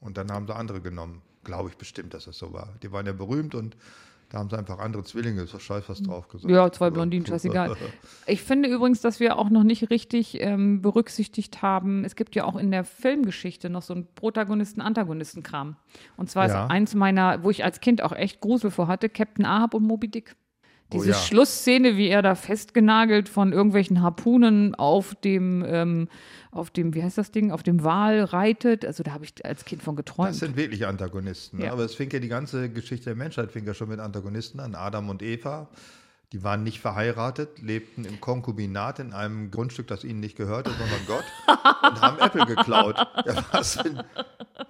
Und 0.00 0.16
dann 0.16 0.30
haben 0.32 0.46
sie 0.46 0.54
andere 0.54 0.80
genommen. 0.80 1.22
Glaube 1.44 1.70
ich 1.70 1.76
bestimmt, 1.76 2.14
dass 2.14 2.24
das 2.24 2.36
so 2.38 2.52
war. 2.52 2.74
Die 2.82 2.92
waren 2.92 3.06
ja 3.06 3.12
berühmt 3.12 3.54
und 3.54 3.76
da 4.32 4.38
haben 4.38 4.48
sie 4.48 4.56
einfach 4.58 4.78
andere 4.78 5.04
Zwillinge, 5.04 5.42
ist 5.42 5.52
doch 5.52 5.60
scheiß 5.60 5.84
was 5.88 6.02
drauf 6.02 6.26
gesagt. 6.28 6.50
Ja, 6.50 6.72
zwei 6.72 6.90
Blondinen, 6.90 7.26
scheißegal. 7.26 7.76
Ich 8.26 8.42
finde 8.42 8.68
übrigens, 8.68 9.00
dass 9.00 9.20
wir 9.20 9.36
auch 9.36 9.50
noch 9.50 9.62
nicht 9.64 9.90
richtig 9.90 10.40
ähm, 10.40 10.80
berücksichtigt 10.80 11.60
haben, 11.60 12.04
es 12.04 12.16
gibt 12.16 12.34
ja 12.34 12.44
auch 12.44 12.56
in 12.56 12.70
der 12.70 12.84
Filmgeschichte 12.84 13.68
noch 13.68 13.82
so 13.82 13.94
einen 13.94 14.06
Protagonisten-Antagonisten-Kram. 14.14 15.76
Und 16.16 16.30
zwar 16.30 16.48
Ja. 16.48 16.64
ist 16.64 16.70
eins 16.70 16.94
meiner, 16.94 17.42
wo 17.44 17.50
ich 17.50 17.64
als 17.64 17.80
Kind 17.80 18.02
auch 18.02 18.12
echt 18.12 18.40
Grusel 18.40 18.70
vor 18.70 18.88
hatte, 18.88 19.08
Captain 19.08 19.44
Ahab 19.44 19.74
und 19.74 19.84
Moby 19.84 20.08
Dick. 20.08 20.36
Oh 20.92 20.98
Diese 20.98 21.10
ja. 21.10 21.16
Schlussszene, 21.16 21.96
wie 21.96 22.08
er 22.08 22.22
da 22.22 22.34
festgenagelt 22.34 23.28
von 23.28 23.52
irgendwelchen 23.52 24.02
Harpunen 24.02 24.74
auf 24.74 25.14
dem, 25.16 25.64
ähm, 25.66 26.08
auf 26.50 26.70
dem, 26.70 26.94
wie 26.94 27.02
heißt 27.02 27.18
das 27.18 27.30
Ding, 27.30 27.50
auf 27.50 27.62
dem 27.62 27.82
Wal 27.84 28.24
reitet. 28.24 28.84
Also 28.84 29.02
da 29.02 29.12
habe 29.12 29.24
ich 29.24 29.44
als 29.44 29.64
Kind 29.64 29.82
von 29.82 29.96
Das 29.96 30.04
geträumt. 30.04 30.34
sind 30.34 30.56
wirklich 30.56 30.86
Antagonisten. 30.86 31.58
ne? 31.58 31.66
Ja. 31.66 31.72
Aber 31.72 31.84
es 31.84 31.94
fing 31.94 32.10
ja 32.10 32.18
die 32.18 32.28
ganze 32.28 32.68
Geschichte 32.70 33.06
der 33.06 33.14
Menschheit 33.16 33.52
fing 33.52 33.66
ja 33.66 33.74
schon 33.74 33.88
mit 33.88 34.00
Antagonisten 34.00 34.60
an. 34.60 34.74
Adam 34.74 35.08
und 35.08 35.22
Eva, 35.22 35.68
die 36.32 36.42
waren 36.42 36.62
nicht 36.62 36.80
verheiratet, 36.80 37.60
lebten 37.60 38.04
im 38.04 38.20
Konkubinat 38.20 38.98
in 38.98 39.12
einem 39.12 39.50
Grundstück, 39.50 39.86
das 39.86 40.02
ihnen 40.04 40.20
nicht 40.20 40.36
gehörte, 40.36 40.70
sondern 40.70 41.00
Gott 41.06 41.24
und 41.90 42.00
haben 42.00 42.18
Apple 42.18 42.46
geklaut. 42.46 42.96
Ja, 43.26 43.44
was, 43.52 43.74
für, 43.76 44.04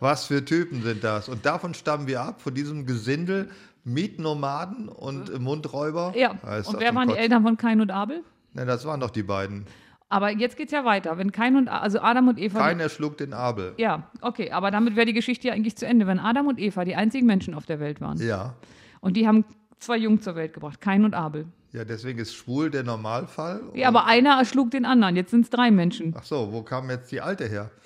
was 0.01 0.27
für 0.27 0.45
Typen 0.45 0.83
sind 0.83 1.05
das? 1.05 1.29
Und 1.29 1.47
davon 1.47 1.75
stammen 1.75 2.07
wir 2.09 2.21
ab, 2.23 2.41
von 2.43 2.55
diesem 2.55 2.85
Gesindel 2.87 3.49
Mietnomaden 3.85 4.89
und 4.89 5.31
äh, 5.31 5.39
Mundräuber. 5.39 6.13
ja, 6.17 6.33
ist 6.59 6.69
und 6.69 6.81
wer 6.81 6.95
waren 6.95 7.09
die 7.09 7.15
Kotzen. 7.15 7.23
Eltern 7.23 7.43
von 7.43 7.57
Kain 7.57 7.81
und 7.81 7.91
Abel? 7.91 8.23
Ne, 8.55 8.65
das 8.67 8.85
waren 8.85 9.01
doch 9.01 9.11
die 9.11 9.23
beiden. 9.23 9.67
Aber 10.09 10.31
jetzt 10.31 10.59
geht's 10.59 10.73
ja 10.73 10.85
weiter. 10.85 11.17
Wenn 11.17 11.33
Kain 11.33 11.57
und, 11.57 11.69
also 11.69 12.01
Adam 12.01 12.29
und 12.29 12.39
Eva. 12.39 12.59
Keiner 12.59 12.91
schlug 12.91 13.17
den 13.17 13.33
Abel. 13.33 13.73
Ja, 13.79 14.11
okay, 14.21 14.51
aber 14.51 14.71
damit 14.71 14.95
wäre 14.95 15.07
die 15.07 15.15
Geschichte 15.15 15.49
ja 15.49 15.55
eigentlich 15.55 15.77
zu 15.77 15.87
Ende, 15.87 16.07
wenn 16.07 16.19
Adam 16.19 16.49
und 16.49 16.59
Eva 16.61 16.85
die 16.85 16.95
einzigen 16.95 17.27
Menschen 17.27 17.55
auf 17.55 17.65
der 17.65 17.81
Welt 17.81 18.01
waren. 18.03 18.19
Ja. 18.19 18.55
Und 19.01 19.17
die 19.17 19.27
haben 19.27 19.47
zwei 19.79 19.97
Jungen 19.97 20.21
zur 20.21 20.37
Welt 20.37 20.53
gebracht, 20.53 20.81
Kain 20.83 21.05
und 21.07 21.15
Abel. 21.15 21.47
Ja, 21.73 21.87
deswegen 21.87 22.19
ist 22.19 22.35
schwul 22.35 22.71
der 22.71 22.83
Normalfall. 22.83 23.63
Ja, 23.73 23.89
aber 23.89 24.05
einer 24.05 24.37
erschlug 24.39 24.71
den 24.71 24.85
anderen, 24.85 25.17
jetzt 25.17 25.31
sind 25.31 25.45
es 25.45 25.51
drei 25.51 25.71
Menschen. 25.71 26.15
Ach 26.17 26.25
so, 26.25 26.53
wo 26.53 26.63
kam 26.63 26.91
jetzt 26.91 27.11
die 27.11 27.21
Alte 27.21 27.47
her? 27.49 27.71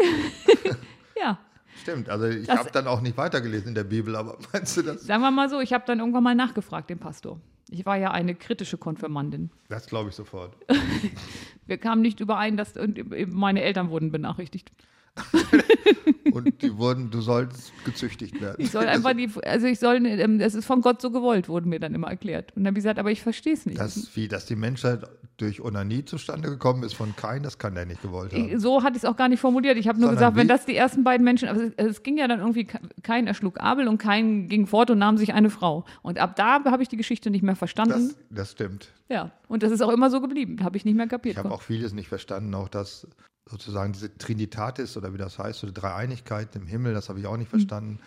Ja. 1.19 1.39
Stimmt, 1.87 2.09
also 2.09 2.27
ich 2.27 2.51
habe 2.51 2.69
dann 2.73 2.89
auch 2.89 3.01
nicht 3.01 3.17
weitergelesen 3.17 3.69
in 3.69 3.75
der 3.77 3.85
Bibel, 3.85 4.17
aber 4.17 4.39
meinst 4.53 4.77
du 4.77 4.83
das? 4.83 5.07
Sagen 5.07 5.23
wir 5.23 5.31
mal 5.31 5.49
so, 5.49 5.61
ich 5.61 5.73
habe 5.73 5.85
dann 5.87 6.01
irgendwann 6.01 6.25
mal 6.25 6.35
nachgefragt, 6.35 6.91
den 6.91 6.99
Pastor. 6.99 7.39
Ich 7.71 7.87
war 7.87 7.97
ja 7.97 8.11
eine 8.11 8.35
kritische 8.35 8.77
Konfirmandin. 8.77 9.51
Das 9.69 9.87
glaube 9.87 10.11
ich 10.11 10.17
sofort. 10.17 10.57
Wir 11.67 11.79
kamen 11.79 12.03
nicht 12.03 12.19
überein, 12.19 12.57
dass 12.57 12.77
und 12.77 13.01
meine 13.33 13.63
Eltern 13.63 13.91
wurden 13.91 14.11
benachrichtigt. 14.11 14.73
Und 16.33 16.63
die 16.63 16.77
wurden, 16.77 17.11
du 17.11 17.21
sollst 17.21 17.73
gezüchtigt 17.85 18.41
werden. 18.41 18.57
Ich 18.59 18.71
soll 18.71 18.87
einfach 18.87 19.15
die, 19.15 19.31
also 19.45 19.67
ich 19.67 19.79
soll, 19.79 20.05
ähm, 20.05 20.41
es 20.41 20.55
ist 20.55 20.67
von 20.67 20.81
Gott 20.81 21.01
so 21.01 21.11
gewollt, 21.11 21.49
wurde 21.49 21.69
mir 21.69 21.81
dann 21.81 21.95
immer 21.95 22.09
erklärt. 22.09 22.53
Und 22.55 22.63
dann 22.63 22.69
habe 22.69 22.79
ich 22.79 22.85
gesagt, 22.85 22.99
aber 22.99 23.11
ich 23.11 23.23
verstehe 23.23 23.55
es 23.55 23.65
nicht. 23.65 23.79
Das, 23.79 24.15
wie, 24.15 24.29
dass 24.29 24.45
die 24.47 24.57
Menschheit 24.57 25.09
durch 25.39 25.63
Onanie 25.63 26.05
zustande 26.05 26.49
gekommen 26.49 26.83
ist 26.83 26.95
von 26.95 27.15
Kain, 27.17 27.43
das 27.43 27.59
kann 27.59 27.75
der 27.75 27.87
nicht 27.87 28.03
gewollt 28.03 28.33
haben. 28.33 28.59
So 28.59 28.83
hatte 28.83 28.97
ich 28.97 29.03
es 29.03 29.05
auch 29.05 29.17
gar 29.17 29.29
nicht 29.29 29.41
formuliert. 29.41 29.77
Ich 29.77 29.89
habe 29.89 29.99
nur 29.99 30.09
Sondern 30.09 30.19
gesagt, 30.19 30.37
wenn 30.37 30.45
wie? 30.45 30.49
das 30.49 30.65
die 30.67 30.77
ersten 30.77 31.05
beiden 31.05 31.25
Menschen, 31.25 31.49
also 31.49 31.63
es, 31.63 31.73
es 31.77 32.03
ging 32.03 32.19
ja 32.19 32.27
dann 32.29 32.41
irgendwie, 32.41 32.67
kein 33.03 33.27
erschlug 33.27 33.61
Abel 33.61 33.89
und 33.89 33.99
kein 33.99 34.49
ging 34.49 34.67
fort 34.67 34.91
und 34.91 34.99
nahm 34.99 35.19
sich 35.19 35.35
eine 35.35 35.51
Frau. 35.51 35.85
Und 36.03 36.19
ab 36.19 36.37
da 36.37 36.65
habe 36.65 36.83
ich 36.83 36.89
die 36.89 36.97
Geschichte 36.97 37.31
nicht 37.31 37.43
mehr 37.43 37.57
verstanden. 37.57 38.09
Das, 38.09 38.17
das 38.31 38.53
stimmt. 38.53 38.93
ja, 39.09 39.33
und 39.49 39.63
das 39.63 39.73
ist 39.73 39.83
auch 39.83 39.93
immer 39.93 40.11
so 40.11 40.21
geblieben. 40.21 40.63
Habe 40.63 40.77
ich 40.77 40.85
nicht 40.85 40.97
mehr 40.97 41.07
kapiert. 41.07 41.35
Ich 41.35 41.39
habe 41.39 41.53
auch 41.53 41.63
vieles 41.63 41.93
nicht 41.93 42.09
verstanden, 42.09 42.55
auch 42.55 42.69
dass 42.69 43.07
sozusagen 43.49 43.93
diese 43.93 44.17
Trinitatis 44.19 44.97
oder 44.97 45.13
wie 45.15 45.19
das 45.19 45.39
heißt, 45.39 45.61
so 45.61 45.67
die 45.67 45.73
Dreieinigkeit 45.75 46.55
im 46.57 46.67
Himmel, 46.67 46.95
das 46.95 47.09
habe 47.09 47.21
ich 47.21 47.27
auch 47.27 47.33
Hm. 47.33 47.39
nicht 47.41 47.49
verstanden. 47.51 48.01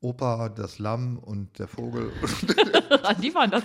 Opa, 0.00 0.50
das 0.50 0.78
Lamm 0.78 1.18
und 1.18 1.58
der 1.58 1.66
Vogel, 1.66 2.12
die 3.22 3.34
waren 3.34 3.50
das. 3.50 3.62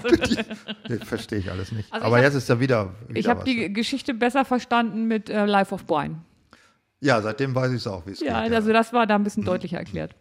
verstehe 1.05 1.39
ich 1.39 1.51
alles 1.51 1.73
nicht. 1.73 1.91
Also 1.91 2.05
Aber 2.05 2.15
hab- 2.17 2.23
jetzt 2.23 2.35
ist 2.35 2.49
da 2.49 2.59
wieder, 2.61 2.93
wieder 3.07 3.19
Ich 3.19 3.27
habe 3.27 3.43
die 3.43 3.73
Geschichte 3.73 4.13
besser 4.13 4.45
verstanden 4.45 5.05
mit 5.07 5.29
äh, 5.29 5.45
Life 5.45 5.73
of 5.75 5.85
Brian. 5.85 6.23
Ja, 7.01 7.21
seitdem 7.21 7.55
weiß 7.55 7.71
ich 7.71 7.77
es 7.77 7.87
auch, 7.87 8.05
wie 8.05 8.11
es 8.11 8.21
Ja, 8.21 8.43
geht. 8.43 8.53
also 8.53 8.71
das 8.71 8.93
war 8.93 9.05
da 9.05 9.15
ein 9.15 9.23
bisschen 9.23 9.43
deutlicher 9.43 9.77
erklärt. 9.79 10.15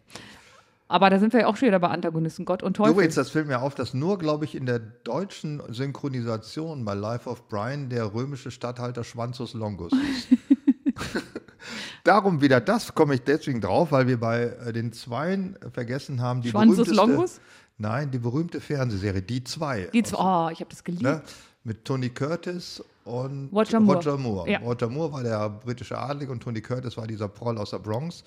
Aber 0.89 1.09
da 1.09 1.19
sind 1.19 1.31
wir 1.33 1.41
ja 1.41 1.47
auch 1.47 1.55
schon 1.55 1.67
wieder 1.67 1.79
bei 1.79 1.89
Antagonisten, 1.89 2.45
Gott 2.45 2.63
und 2.63 2.75
Teufel. 2.75 2.91
Übrigens, 2.93 3.15
das 3.15 3.29
fällt 3.29 3.47
mir 3.47 3.61
auf, 3.61 3.75
dass 3.75 3.93
nur, 3.93 4.17
glaube 4.17 4.43
ich, 4.43 4.55
in 4.55 4.65
der 4.65 4.79
deutschen 4.79 5.61
Synchronisation 5.71 6.83
bei 6.83 6.95
Life 6.95 7.29
of 7.29 7.47
Brian 7.47 7.89
der 7.89 8.13
römische 8.13 8.49
Statthalter 8.51 9.03
Schwanzus 9.05 9.53
Longus 9.53 9.93
ist. 9.93 10.27
Darum 12.03 12.41
wieder 12.41 12.59
das 12.61 12.93
komme 12.95 13.15
ich 13.15 13.21
deswegen 13.21 13.61
drauf, 13.61 13.91
weil 13.91 14.07
wir 14.07 14.19
bei 14.19 14.43
äh, 14.43 14.73
den 14.73 14.91
Zweien 14.93 15.57
vergessen 15.73 16.21
haben, 16.21 16.41
die 16.41 16.49
Schwanzus 16.49 16.87
berühmteste- 16.87 16.95
Longus? 16.95 17.39
Nein, 17.77 18.11
die 18.11 18.17
berühmte 18.19 18.59
Fernsehserie, 18.59 19.21
die 19.21 19.43
zwei. 19.43 19.89
Die 19.93 20.03
zwei, 20.03 20.17
oh, 20.17 20.49
ich 20.51 20.59
habe 20.59 20.69
das 20.69 20.83
geliebt. 20.83 21.03
ne? 21.03 21.21
Mit 21.63 21.85
Tony 21.85 22.09
Curtis 22.09 22.83
und 23.05 23.49
Roger 23.53 23.79
Moore. 23.79 23.97
Roger 23.97 24.17
Moore. 24.17 24.49
Ja. 24.51 24.59
Roger 24.59 24.89
Moore 24.89 25.13
war 25.13 25.23
der 25.23 25.49
britische 25.49 25.97
Adlige 25.97 26.31
und 26.31 26.41
Tony 26.43 26.61
Curtis 26.61 26.97
war 26.97 27.07
dieser 27.07 27.27
Proll 27.29 27.57
aus 27.57 27.69
der 27.71 27.79
Bronx. 27.79 28.23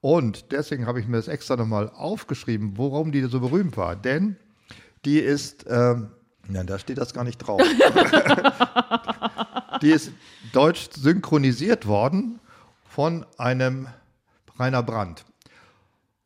Und 0.00 0.52
deswegen 0.52 0.86
habe 0.86 1.00
ich 1.00 1.08
mir 1.08 1.16
das 1.16 1.28
extra 1.28 1.56
nochmal 1.56 1.90
aufgeschrieben, 1.90 2.74
warum 2.76 3.12
die 3.12 3.22
so 3.24 3.40
berühmt 3.40 3.76
war. 3.76 3.96
Denn 3.96 4.36
die 5.04 5.18
ist, 5.18 5.64
ähm, 5.68 6.08
ja, 6.50 6.62
da 6.64 6.78
steht 6.78 6.98
das 6.98 7.12
gar 7.12 7.24
nicht 7.24 7.38
drauf. 7.38 7.60
die 9.82 9.90
ist 9.90 10.12
deutsch 10.52 10.88
synchronisiert 10.92 11.86
worden 11.86 12.40
von 12.88 13.26
einem 13.38 13.88
Rainer 14.58 14.82
Brandt. 14.82 15.24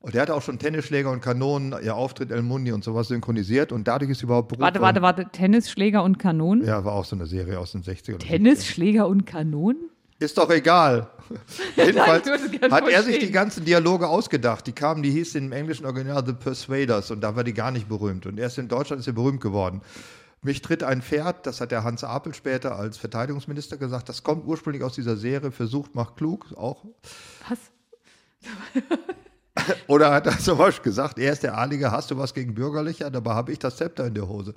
Und 0.00 0.14
der 0.14 0.22
hat 0.22 0.30
auch 0.30 0.40
schon 0.40 0.58
Tennisschläger 0.58 1.10
und 1.10 1.20
Kanonen, 1.20 1.74
ihr 1.82 1.94
Auftritt 1.94 2.30
El 2.30 2.40
Mundi 2.42 2.72
und 2.72 2.82
sowas 2.82 3.08
synchronisiert 3.08 3.70
und 3.70 3.86
dadurch 3.86 4.10
ist 4.10 4.22
überhaupt 4.22 4.48
berühmt 4.48 4.62
Warte, 4.62 4.80
warte, 4.80 5.02
warte. 5.02 5.26
Tennisschläger 5.30 6.02
und 6.02 6.18
Kanonen? 6.18 6.64
Ja, 6.66 6.84
war 6.84 6.94
auch 6.94 7.04
so 7.04 7.16
eine 7.16 7.26
Serie 7.26 7.58
aus 7.58 7.72
den 7.72 7.82
60ern. 7.82 8.14
und 8.14 8.20
Tennisschläger 8.20 9.06
und 9.06 9.26
Kanonen? 9.26 9.90
Ist 10.18 10.36
doch 10.38 10.50
egal. 10.50 11.08
Jedenfalls 11.76 12.24
gerne 12.24 12.74
hat 12.74 12.88
er 12.88 13.02
sich 13.02 13.18
die 13.18 13.30
ganzen 13.30 13.64
Dialoge 13.64 14.06
ausgedacht. 14.06 14.66
Die 14.66 14.72
kamen, 14.72 15.02
die 15.02 15.10
hieß 15.10 15.34
im 15.34 15.52
englischen 15.52 15.86
Original 15.86 16.24
The 16.24 16.34
Persuaders 16.34 17.10
und 17.10 17.22
da 17.22 17.36
war 17.36 17.44
die 17.44 17.54
gar 17.54 17.70
nicht 17.70 17.88
berühmt. 17.88 18.26
Und 18.26 18.38
erst 18.38 18.58
in 18.58 18.68
Deutschland 18.68 19.00
ist 19.00 19.06
sie 19.06 19.12
berühmt 19.12 19.40
geworden. 19.40 19.80
Mich 20.42 20.62
tritt 20.62 20.82
ein 20.82 21.02
Pferd, 21.02 21.46
das 21.46 21.60
hat 21.60 21.70
der 21.70 21.84
Hans 21.84 22.02
Apel 22.02 22.32
später 22.34 22.76
als 22.76 22.96
Verteidigungsminister 22.96 23.76
gesagt, 23.76 24.08
das 24.08 24.22
kommt 24.22 24.46
ursprünglich 24.46 24.82
aus 24.82 24.94
dieser 24.94 25.16
Serie, 25.16 25.50
versucht, 25.52 25.94
macht 25.94 26.16
klug, 26.16 26.46
auch. 26.56 26.84
Was? 27.48 27.58
Oder 29.86 30.12
hat 30.12 30.26
er 30.26 30.38
zum 30.38 30.56
Beispiel 30.56 30.90
gesagt, 30.90 31.18
er 31.18 31.32
ist 31.32 31.42
der 31.42 31.58
Adlige, 31.58 31.90
hast 31.90 32.10
du 32.10 32.16
was 32.16 32.32
gegen 32.32 32.54
Bürgerliche? 32.54 33.10
Dabei 33.10 33.34
habe 33.34 33.52
ich 33.52 33.58
das 33.58 33.76
Zepter 33.76 34.06
in 34.06 34.14
der 34.14 34.28
Hose. 34.28 34.54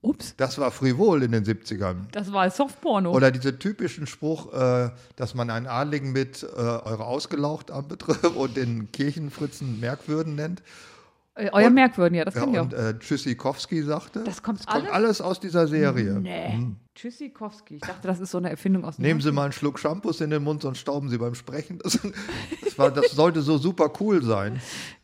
Ups, 0.00 0.34
Das 0.36 0.58
war 0.58 0.70
frivol 0.70 1.24
in 1.24 1.32
den 1.32 1.44
70ern. 1.44 2.06
das 2.12 2.32
war 2.32 2.48
Softporno. 2.50 3.12
Oder 3.12 3.32
diese 3.32 3.58
typischen 3.58 4.06
Spruch, 4.06 4.52
äh, 4.52 4.90
dass 5.16 5.34
man 5.34 5.50
einen 5.50 5.66
Adligen 5.66 6.12
mit 6.12 6.44
äh, 6.44 6.46
eure 6.56 7.04
ausgelaucht 7.04 7.70
anbetrifft 7.72 8.24
und 8.36 8.56
den 8.56 8.92
Kirchenfritzen 8.92 9.80
Merkwürden 9.80 10.36
nennt. 10.36 10.62
Äh, 11.38 11.50
euer 11.52 11.70
Merkwürden, 11.70 12.14
ja, 12.16 12.24
das 12.24 12.34
Ja, 12.34 12.40
kann 12.40 12.52
ich 12.52 12.58
auch. 12.58 12.64
und 12.64 12.72
äh, 12.74 12.98
Tschüssikowski 12.98 13.82
sagte. 13.82 14.24
Das 14.24 14.42
kommt 14.42 14.66
kommt 14.66 14.76
alles? 14.84 14.90
alles 14.92 15.20
aus 15.20 15.40
dieser 15.40 15.66
Serie. 15.66 16.18
Nee. 16.20 16.66
Tschüssikowski. 16.94 17.76
Ich 17.76 17.80
dachte, 17.82 18.08
das 18.08 18.18
ist 18.20 18.30
so 18.32 18.38
eine 18.38 18.50
Erfindung 18.50 18.84
aus 18.84 18.96
dem 18.96 19.02
Nehmen 19.02 19.20
Sie 19.20 19.30
mal 19.30 19.44
einen 19.44 19.52
Schluck 19.52 19.78
Shampoos 19.78 20.20
in 20.20 20.30
den 20.30 20.42
Mund, 20.42 20.62
sonst 20.62 20.78
stauben 20.80 21.08
Sie 21.08 21.18
beim 21.18 21.34
Sprechen. 21.34 21.78
Das, 21.82 21.98
das, 22.64 22.78
war, 22.78 22.90
das 22.90 23.12
sollte 23.12 23.40
so 23.42 23.56
super 23.58 23.92
cool 24.00 24.22
sein. 24.22 24.60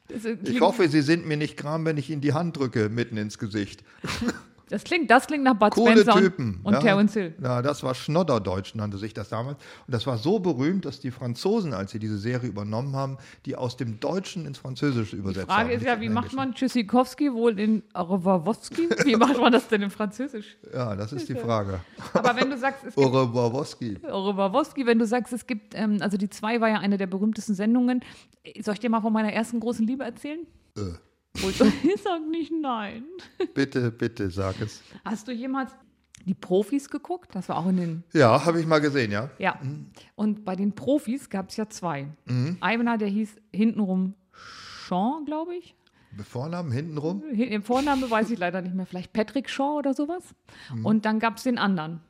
Das, 0.09 0.25
Ich 0.25 0.61
hoffe, 0.61 0.89
Sie 0.89 1.03
sind 1.03 1.27
mir 1.27 1.37
nicht 1.37 1.57
gram, 1.57 1.85
wenn 1.85 1.97
ich 1.97 2.11
Ihnen 2.11 2.21
die 2.21 2.33
Hand 2.35 2.57
drücke, 2.59 2.89
mitten 2.89 3.17
ins 3.17 3.39
Gesicht. 3.39 3.85
Das, 4.75 4.83
klingt, 4.83 5.09
das 5.09 5.27
klingt 5.29 5.45
nach 5.45 5.55
Bud 5.55 5.71
Coole 5.71 5.93
Spencer 5.93 6.21
Typen. 6.21 6.61
und, 6.65 6.73
ja. 6.75 6.81
Terence 6.81 7.13
Hill. 7.15 7.33
Ja, 7.41 7.63
das 7.63 7.85
war 7.85 7.95
Schnodderdeutsch, 7.95 8.75
nannte 8.75 8.99
sich 8.99 9.15
das 9.15 9.29
damals. 9.29 9.57
Und 9.87 9.95
das 9.95 10.05
war 10.07 10.19
so 10.19 10.41
berühmt, 10.41 10.85
dass 10.85 10.99
die 10.99 11.13
Franzosen, 11.13 11.73
als 11.73 11.93
sie 11.93 12.01
diese 12.01 12.19
Serie 12.19 12.49
übernommen 12.49 12.97
haben, 12.97 13.19
die 13.47 13.55
aus 13.55 13.77
dem 13.77 14.01
Deutschen 14.01 14.47
ins 14.47 14.59
Französische 14.59 15.15
Die 15.15 15.23
übersetzt 15.23 15.47
Frage 15.47 15.71
haben. 15.71 15.77
ist 15.77 15.87
ja, 15.87 16.01
wie 16.01 16.09
macht 16.09 16.33
man 16.33 16.55
Tschüssikowski 16.55 17.33
wohl 17.33 17.61
in 17.61 17.85
Arowawowski? 17.93 18.89
Wie 19.05 19.15
macht 19.17 19.39
man 19.39 19.53
das 19.53 19.69
denn 19.69 19.83
in 19.83 19.91
Französisch? 19.91 20.57
Ja, 20.73 20.97
das 20.97 21.13
ist 21.13 21.29
die 21.29 21.37
Frage. 21.37 21.79
Aber 22.13 22.35
wenn 22.35 22.51
du 22.51 22.59
sagst, 22.59 22.85
es 22.85 22.97
gibt. 23.79 24.05
Orowawowski, 24.05 24.87
wenn 24.87 24.99
du 24.99 25.07
sagst, 25.07 25.33
es 25.33 25.47
gibt, 25.47 25.75
ähm, 25.77 25.99
also 26.01 26.17
die 26.17 26.29
zwei 26.31 26.61
war 26.61 26.69
ja 26.69 26.79
eine 26.81 26.99
der 26.99 27.07
berühmtesten 27.07 27.55
Sendungen. 27.55 28.01
Soll 28.61 28.75
ich 28.75 28.81
dir 28.81 28.91
mal 28.91 29.01
von 29.01 29.13
meiner 29.13 29.33
ersten 29.33 29.61
großen 29.61 29.87
Liebe 29.87 30.03
erzählen? 30.05 30.41
Äh, 30.77 30.81
Und 31.43 31.51
ich 31.85 32.03
sag 32.03 32.27
nicht 32.29 32.53
nein. 32.53 33.05
bitte, 33.55 33.91
bitte, 33.91 34.31
sag 34.31 34.61
es. 34.61 34.83
Hast 35.05 35.27
du 35.29 35.33
jemals 35.33 35.73
die 36.27 36.35
Profis 36.35 36.89
geguckt? 36.91 37.35
Das 37.35 37.49
war 37.49 37.59
auch 37.59 37.69
in 37.69 37.77
den, 37.77 38.05
Ja, 38.13 38.45
habe 38.45 38.61
ich 38.61 38.67
mal 38.67 38.81
gesehen, 38.81 39.11
ja. 39.13 39.31
ja. 39.39 39.59
Und 40.15 40.45
bei 40.45 40.57
den 40.57 40.75
Profis 40.75 41.29
gab 41.29 41.51
es 41.51 41.57
ja 41.57 41.69
zwei. 41.69 42.09
Einer, 42.61 42.99
der 42.99 43.09
hieß 43.09 43.37
hintenrum 43.53 44.15
Sean, 44.89 45.25
glaube 45.25 45.55
ich. 45.57 45.75
Vornamen 46.23 46.71
hintenrum. 46.71 47.25
Hin- 47.33 47.51
Den 47.51 47.63
Vorname 47.63 48.09
weiß 48.11 48.31
ich 48.31 48.39
leider 48.39 48.63
nicht 48.63 48.75
mehr. 48.75 48.87
Vielleicht 48.87 49.13
Patrick 49.13 49.51
Shaw 49.51 49.79
oder 49.79 49.95
sowas. 49.95 50.23
Und 50.85 51.05
dann 51.05 51.19
gab 51.19 51.39
es 51.39 51.43
den 51.43 51.59
anderen. 51.59 52.01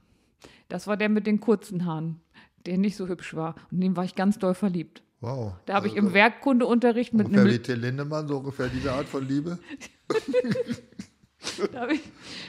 Das 0.68 0.86
war 0.86 0.96
der 0.96 1.08
mit 1.08 1.26
den 1.26 1.40
kurzen 1.40 1.86
Haaren, 1.86 2.20
der 2.66 2.76
nicht 2.78 2.96
so 2.96 3.08
hübsch 3.08 3.34
war. 3.34 3.54
Und 3.70 3.80
den 3.80 3.96
war 3.96 4.04
ich 4.04 4.14
ganz 4.14 4.38
doll 4.38 4.54
verliebt. 4.54 5.02
Wow. 5.24 5.54
Da 5.64 5.74
habe 5.74 5.86
ich 5.86 5.94
Also, 5.94 6.08
im 6.08 6.14
Werkkundeunterricht 6.14 7.14
mit 7.14 7.28
einem 7.28 7.46
wie 7.46 7.58
Till 7.58 7.76
Lindemann, 7.76 8.28
so 8.28 8.36
ungefähr 8.38 8.68
diese 8.68 8.92
Art 8.92 9.08
von 9.08 9.26
Liebe. 9.26 9.58
da 11.72 11.80
habe 11.80 11.94
ich 11.94 12.02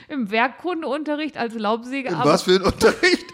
im 0.08 0.30
Werkkundeunterricht 0.30 1.38
als 1.38 1.54
Laubsäge 1.54 2.10
In 2.10 2.18
was 2.18 2.42
für 2.42 2.56
ein 2.56 2.62
Unterricht? 2.62 3.26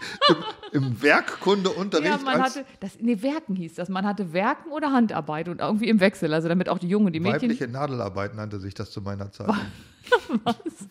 Im, 0.71 0.83
im 0.83 1.01
Werkkundeunterricht? 1.01 2.09
ja, 2.09 2.17
man 2.23 2.41
hatte, 2.41 2.63
das, 2.79 2.97
nee, 3.01 3.21
Werken 3.21 3.55
hieß 3.55 3.75
das. 3.75 3.89
Man 3.89 4.05
hatte 4.05 4.31
Werken 4.31 4.71
oder 4.71 4.93
Handarbeit 4.93 5.49
und 5.49 5.59
irgendwie 5.59 5.89
im 5.89 5.99
Wechsel, 5.99 6.33
also 6.33 6.47
damit 6.47 6.69
auch 6.69 6.79
die 6.79 6.87
Jungen, 6.87 7.11
die 7.11 7.19
Mädchen. 7.19 7.49
weibliche 7.49 7.67
Nadelarbeit 7.67 8.35
nannte 8.35 8.59
sich 8.61 8.73
das 8.73 8.91
zu 8.91 9.01
meiner 9.01 9.29
Zeit. 9.31 9.49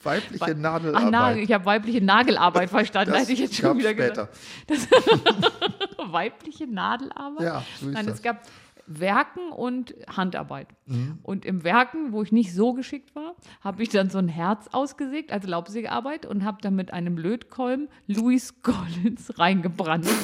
Weibliche 0.02 0.44
Ach, 0.44 0.54
Nadelarbeit. 0.54 1.10
Nagel, 1.10 1.42
ich 1.42 1.52
habe 1.52 1.64
weibliche 1.64 2.02
Nagelarbeit 2.02 2.70
verstanden, 2.70 3.12
das 3.12 3.22
hätte 3.22 3.32
ich 3.32 3.40
jetzt 3.40 3.56
schon 3.56 3.78
wieder 3.78 3.90
später. 3.90 4.28
Weibliche 6.12 6.66
Nadelarbeit? 6.66 7.46
Ja, 7.46 7.64
so 7.78 7.88
ist 7.88 7.94
Nein, 7.94 8.06
das. 8.06 8.16
es 8.16 8.22
gab 8.22 8.42
Werken 8.86 9.52
und 9.52 9.94
Handarbeit. 10.08 10.68
Mhm. 10.86 11.18
Und 11.22 11.44
im 11.44 11.64
Werken, 11.64 12.12
wo 12.12 12.22
ich 12.22 12.32
nicht 12.32 12.52
so 12.52 12.72
geschickt 12.72 13.14
war, 13.14 13.34
habe 13.60 13.82
ich 13.82 13.88
dann 13.90 14.10
so 14.10 14.18
ein 14.18 14.28
Herz 14.28 14.68
ausgesägt 14.72 15.32
als 15.32 15.46
Laubsägearbeit 15.46 16.26
und 16.26 16.44
habe 16.44 16.58
dann 16.60 16.74
mit 16.74 16.92
einem 16.92 17.16
Lötkolben 17.16 17.88
Louis 18.06 18.62
Collins 18.62 19.38
reingebrannt. 19.38 20.06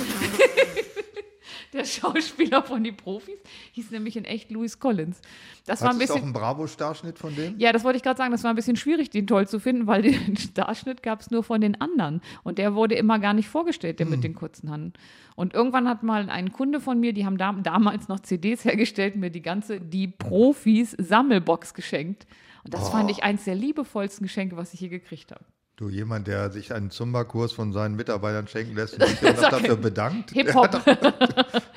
Der 1.73 1.85
Schauspieler 1.85 2.62
von 2.62 2.82
die 2.82 2.93
Profis 2.93 3.39
hieß 3.73 3.90
nämlich 3.90 4.16
in 4.16 4.24
echt 4.24 4.51
Louis 4.51 4.78
Collins. 4.78 5.20
Das 5.66 5.82
war 5.82 5.90
Hat 5.90 5.97
ein 5.97 6.01
es 6.01 6.11
auch 6.11 6.15
bisschen. 6.15 6.24
einen 6.28 6.32
Bravo-Starschnitt 6.32 7.19
von 7.19 7.35
dem? 7.36 7.59
Ja, 7.59 7.73
das 7.73 7.85
wollte 7.85 7.99
ich 7.99 8.03
gerade 8.03 8.16
sagen. 8.16 8.32
Das 8.32 8.43
war 8.43 8.51
ein 8.51 8.57
bisschen 8.57 8.77
schwierig, 8.77 9.11
den 9.11 9.27
toll 9.27 9.47
zu 9.47 9.61
finden, 9.61 9.86
weil 9.86 10.01
den 10.03 10.36
Starschnitt 10.39 11.03
gab 11.03 11.20
es 11.20 11.31
nur 11.31 11.43
von 11.45 11.61
den 11.61 11.81
anderen. 11.81 12.23
Und 12.43 12.57
der 12.59 12.74
wurde 12.74 12.95
immer 12.95 13.19
gar 13.19 13.35
nicht 13.35 13.49
vorgestellt, 13.49 13.99
der 13.99 14.07
Hm. 14.07 14.11
mit 14.12 14.24
den 14.24 14.35
kurzen 14.35 14.70
Haaren. 14.70 14.95
Und 15.36 15.53
irgendwann 15.55 15.89
hat 15.89 16.03
mal 16.03 16.31
ein 16.31 16.53
Kunde 16.53 16.81
von 16.81 16.99
mir, 16.99 17.12
die 17.12 17.27
haben 17.27 17.36
dam 17.39 17.62
damals 17.62 18.09
noch 18.09 18.20
CDs 18.20 18.65
hergestellt, 18.65 19.16
mir 19.16 19.31
die 19.31 19.43
ganze 19.43 19.81
Die 19.81 20.09
Profis 20.09 20.93
Sammelbox 20.99 21.74
geschenkt. 21.74 22.27
Und 22.65 22.73
das 22.74 22.89
Oh. 22.89 22.93
fand 22.93 23.11
ich 23.11 23.23
eins 23.23 23.45
der 23.45 23.55
liebevollsten 23.55 24.27
Geschenke, 24.27 24.57
was 24.57 24.73
ich 24.74 24.81
je 24.81 24.89
gekriegt 24.89 25.32
habe. 25.32 25.45
Du, 25.79 25.89
jemand, 25.89 26.27
der 26.27 26.51
sich 26.51 26.75
einen 26.75 26.91
Zumba-Kurs 26.91 27.53
von 27.53 27.73
seinen 27.73 27.95
Mitarbeitern 27.95 28.49
schenken 28.49 28.75
lässt 28.75 28.95
und 29.01 29.07
sich 29.07 29.21
dafür 29.21 29.77
bedankt. 29.77 30.33
Hip-Hop. 30.33 30.71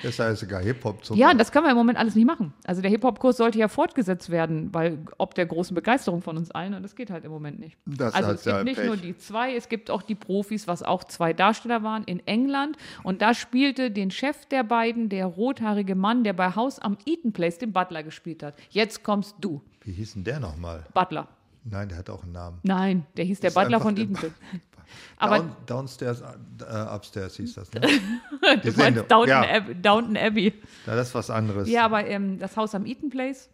Das 0.02 0.18
heißt 0.18 0.40
sogar 0.40 0.60
Hip-Hop 0.60 1.06
zum 1.06 1.16
Ja, 1.16 1.36
das 1.36 1.52
können 1.52 1.68
wir 1.68 1.70
im 1.70 1.78
Moment 1.78 2.00
alles 2.00 2.16
nicht 2.16 2.26
machen. 2.26 2.52
Also 2.66 2.82
der 2.82 2.90
Hip-Hop-Kurs 2.90 3.38
sollte 3.38 3.60
ja 3.60 3.68
fortgesetzt 3.68 4.32
werden, 4.32 4.74
weil 4.74 4.98
ob 5.20 5.36
der 5.36 5.46
großen 5.46 5.76
Begeisterung 5.76 6.24
von 6.24 6.36
uns 6.36 6.50
allen, 6.50 6.74
und 6.74 6.82
das 6.82 6.96
geht 6.96 7.12
halt 7.12 7.26
im 7.26 7.32
Moment 7.32 7.60
nicht. 7.60 7.78
Das 7.86 8.16
also 8.16 8.32
es 8.32 8.44
gibt 8.44 8.56
ja 8.56 8.64
nicht 8.64 8.78
Pech. 8.78 8.88
nur 8.88 8.98
die 8.98 9.16
zwei, 9.18 9.56
es 9.56 9.70
gibt 9.70 9.92
auch 9.92 10.02
die 10.02 10.16
Profis, 10.16 10.68
was 10.68 10.82
auch 10.82 11.04
zwei 11.04 11.34
Darsteller 11.34 11.84
waren 11.84 12.04
in 12.06 12.26
England. 12.26 12.78
Und 13.04 13.22
da 13.22 13.36
spielte 13.36 13.92
den 13.92 14.10
Chef 14.10 14.48
der 14.48 14.64
beiden, 14.64 15.10
der 15.10 15.28
rothaarige 15.28 15.94
Mann, 15.94 16.24
der 16.24 16.34
bei 16.34 16.56
House 16.56 16.80
am 16.80 16.98
Eaton 17.06 17.34
Place 17.34 17.60
den 17.60 17.72
Butler 17.72 18.02
gespielt 18.02 18.42
hat. 18.42 18.56
Jetzt 18.72 19.04
kommst 19.04 19.36
du, 19.42 19.62
Wie 19.82 19.92
hieß 19.92 20.14
denn 20.14 20.24
der 20.24 20.40
nochmal? 20.40 20.88
Butler. 20.96 21.28
Nein, 21.64 21.90
der 21.90 21.98
hat 22.00 22.10
auch 22.10 22.24
einen 22.24 22.32
Namen. 22.32 22.60
Nein, 22.64 23.06
der 23.18 23.26
hieß 23.26 23.40
der 23.40 23.52
Butler 23.52 23.80
von 23.80 23.96
Place. 23.96 24.32
Aber 25.18 25.38
Down, 25.38 25.56
downstairs, 25.68 26.22
äh, 26.22 26.96
upstairs 26.96 27.38
hieß 27.38 27.54
das, 27.56 27.72
ne? 27.74 27.82
du 28.64 28.72
meinst 28.74 29.10
Downton, 29.10 29.30
Ja. 29.30 29.42
Abbey, 29.42 29.76
Downton 29.76 30.18
Abbey. 30.18 30.54
Ja, 30.86 30.96
das 30.96 31.10
ist 31.10 31.16
was 31.16 31.30
anderes. 31.30 31.70
Ja, 31.70 31.86
aber 31.86 32.06
ähm, 32.08 32.40
das 32.40 32.58
Haus 32.58 32.76
am 32.76 32.86
Eaton 32.86 33.10
Place. 33.10 33.50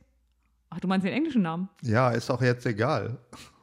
Ach, 0.69 0.79
du 0.79 0.87
meinst 0.87 1.05
den 1.05 1.13
englischen 1.13 1.43
Namen? 1.43 1.69
Ja, 1.83 2.09
ist 2.09 2.31
auch 2.31 2.41
jetzt 2.41 2.65
egal. 2.65 3.17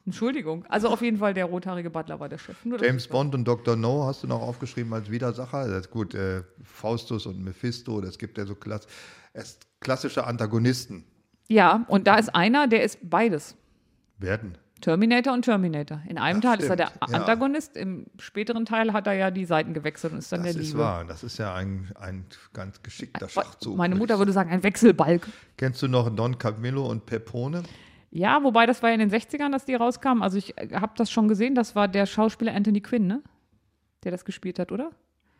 Entschuldigung. 0.06 0.64
Also 0.68 0.88
auf 0.88 1.00
jeden 1.02 1.16
Fall 1.16 1.34
der 1.34 1.46
rothaarige 1.46 1.90
Butler 1.90 2.20
war 2.20 2.28
der 2.28 2.38
Chef. 2.38 2.56
James 2.80 3.08
Bond 3.08 3.34
und 3.34 3.44
Dr. 3.44 3.74
No 3.74 4.04
hast 4.04 4.22
du 4.22 4.26
noch 4.26 4.42
aufgeschrieben 4.42 4.92
als 4.92 5.10
Widersacher. 5.10 5.66
Das 5.66 5.86
ist 5.86 5.90
gut, 5.90 6.14
äh, 6.14 6.42
Faustus 6.62 7.26
und 7.26 7.42
Mephisto, 7.42 8.00
das 8.00 8.18
gibt 8.18 8.38
ja 8.38 8.46
so 8.46 8.54
klass 8.54 8.86
klassische 9.80 10.26
Antagonisten. 10.26 11.04
Ja, 11.48 11.84
und 11.88 12.06
da 12.06 12.16
ist 12.16 12.34
einer, 12.34 12.68
der 12.68 12.84
ist 12.84 12.98
beides. 13.02 13.56
Werden. 14.18 14.58
Terminator 14.80 15.32
und 15.32 15.42
Terminator. 15.42 16.02
In 16.08 16.18
einem 16.18 16.40
Ja, 16.42 16.50
Teil 16.50 16.60
ist 16.62 16.68
er 16.68 16.76
der 16.76 16.86
stimmt, 16.88 17.10
ja. 17.10 17.16
Antagonist, 17.18 17.76
im 17.76 18.06
späteren 18.18 18.66
Teil 18.66 18.92
hat 18.92 19.06
er 19.06 19.14
ja 19.14 19.30
die 19.30 19.44
Seiten 19.46 19.72
gewechselt 19.72 20.12
und 20.12 20.18
ist 20.18 20.30
dann 20.30 20.42
Das 20.42 20.52
der 20.52 20.60
ist 20.62 20.68
Liebe. 20.68 20.80
wahr. 20.80 21.04
Das 21.06 21.24
ist 21.24 21.38
ja 21.38 21.54
ein, 21.54 21.90
ein 21.98 22.26
ganz 22.52 22.82
geschickter 22.82 23.28
Schachzug. 23.28 23.76
Meine 23.76 23.94
Mutter 23.94 24.18
würde 24.18 24.32
sagen, 24.32 24.50
ein 24.50 24.62
Wechselbalg. 24.62 25.26
Kennst 25.56 25.80
du 25.80 25.88
noch 25.88 26.10
Don 26.14 26.36
Camillo 26.38 26.86
und 26.86 27.06
Pepone? 27.06 27.62
Ja, 28.10 28.42
wobei 28.44 28.66
das 28.66 28.82
war 28.82 28.90
ja 28.90 28.94
in 28.94 29.00
den 29.00 29.10
60ern, 29.10 29.50
dass 29.50 29.64
die 29.64 29.74
rauskamen. 29.74 30.22
Also 30.22 30.36
ich 30.38 30.54
habe 30.74 30.92
das 30.96 31.10
schon 31.10 31.28
gesehen. 31.28 31.54
Das 31.54 31.74
war 31.74 31.88
der 31.88 32.04
Schauspieler 32.06 32.54
Anthony 32.54 32.80
Quinn, 32.80 33.06
ne? 33.06 33.22
Der 34.04 34.12
das 34.12 34.24
gespielt 34.24 34.58
hat, 34.58 34.70
oder? 34.70 34.90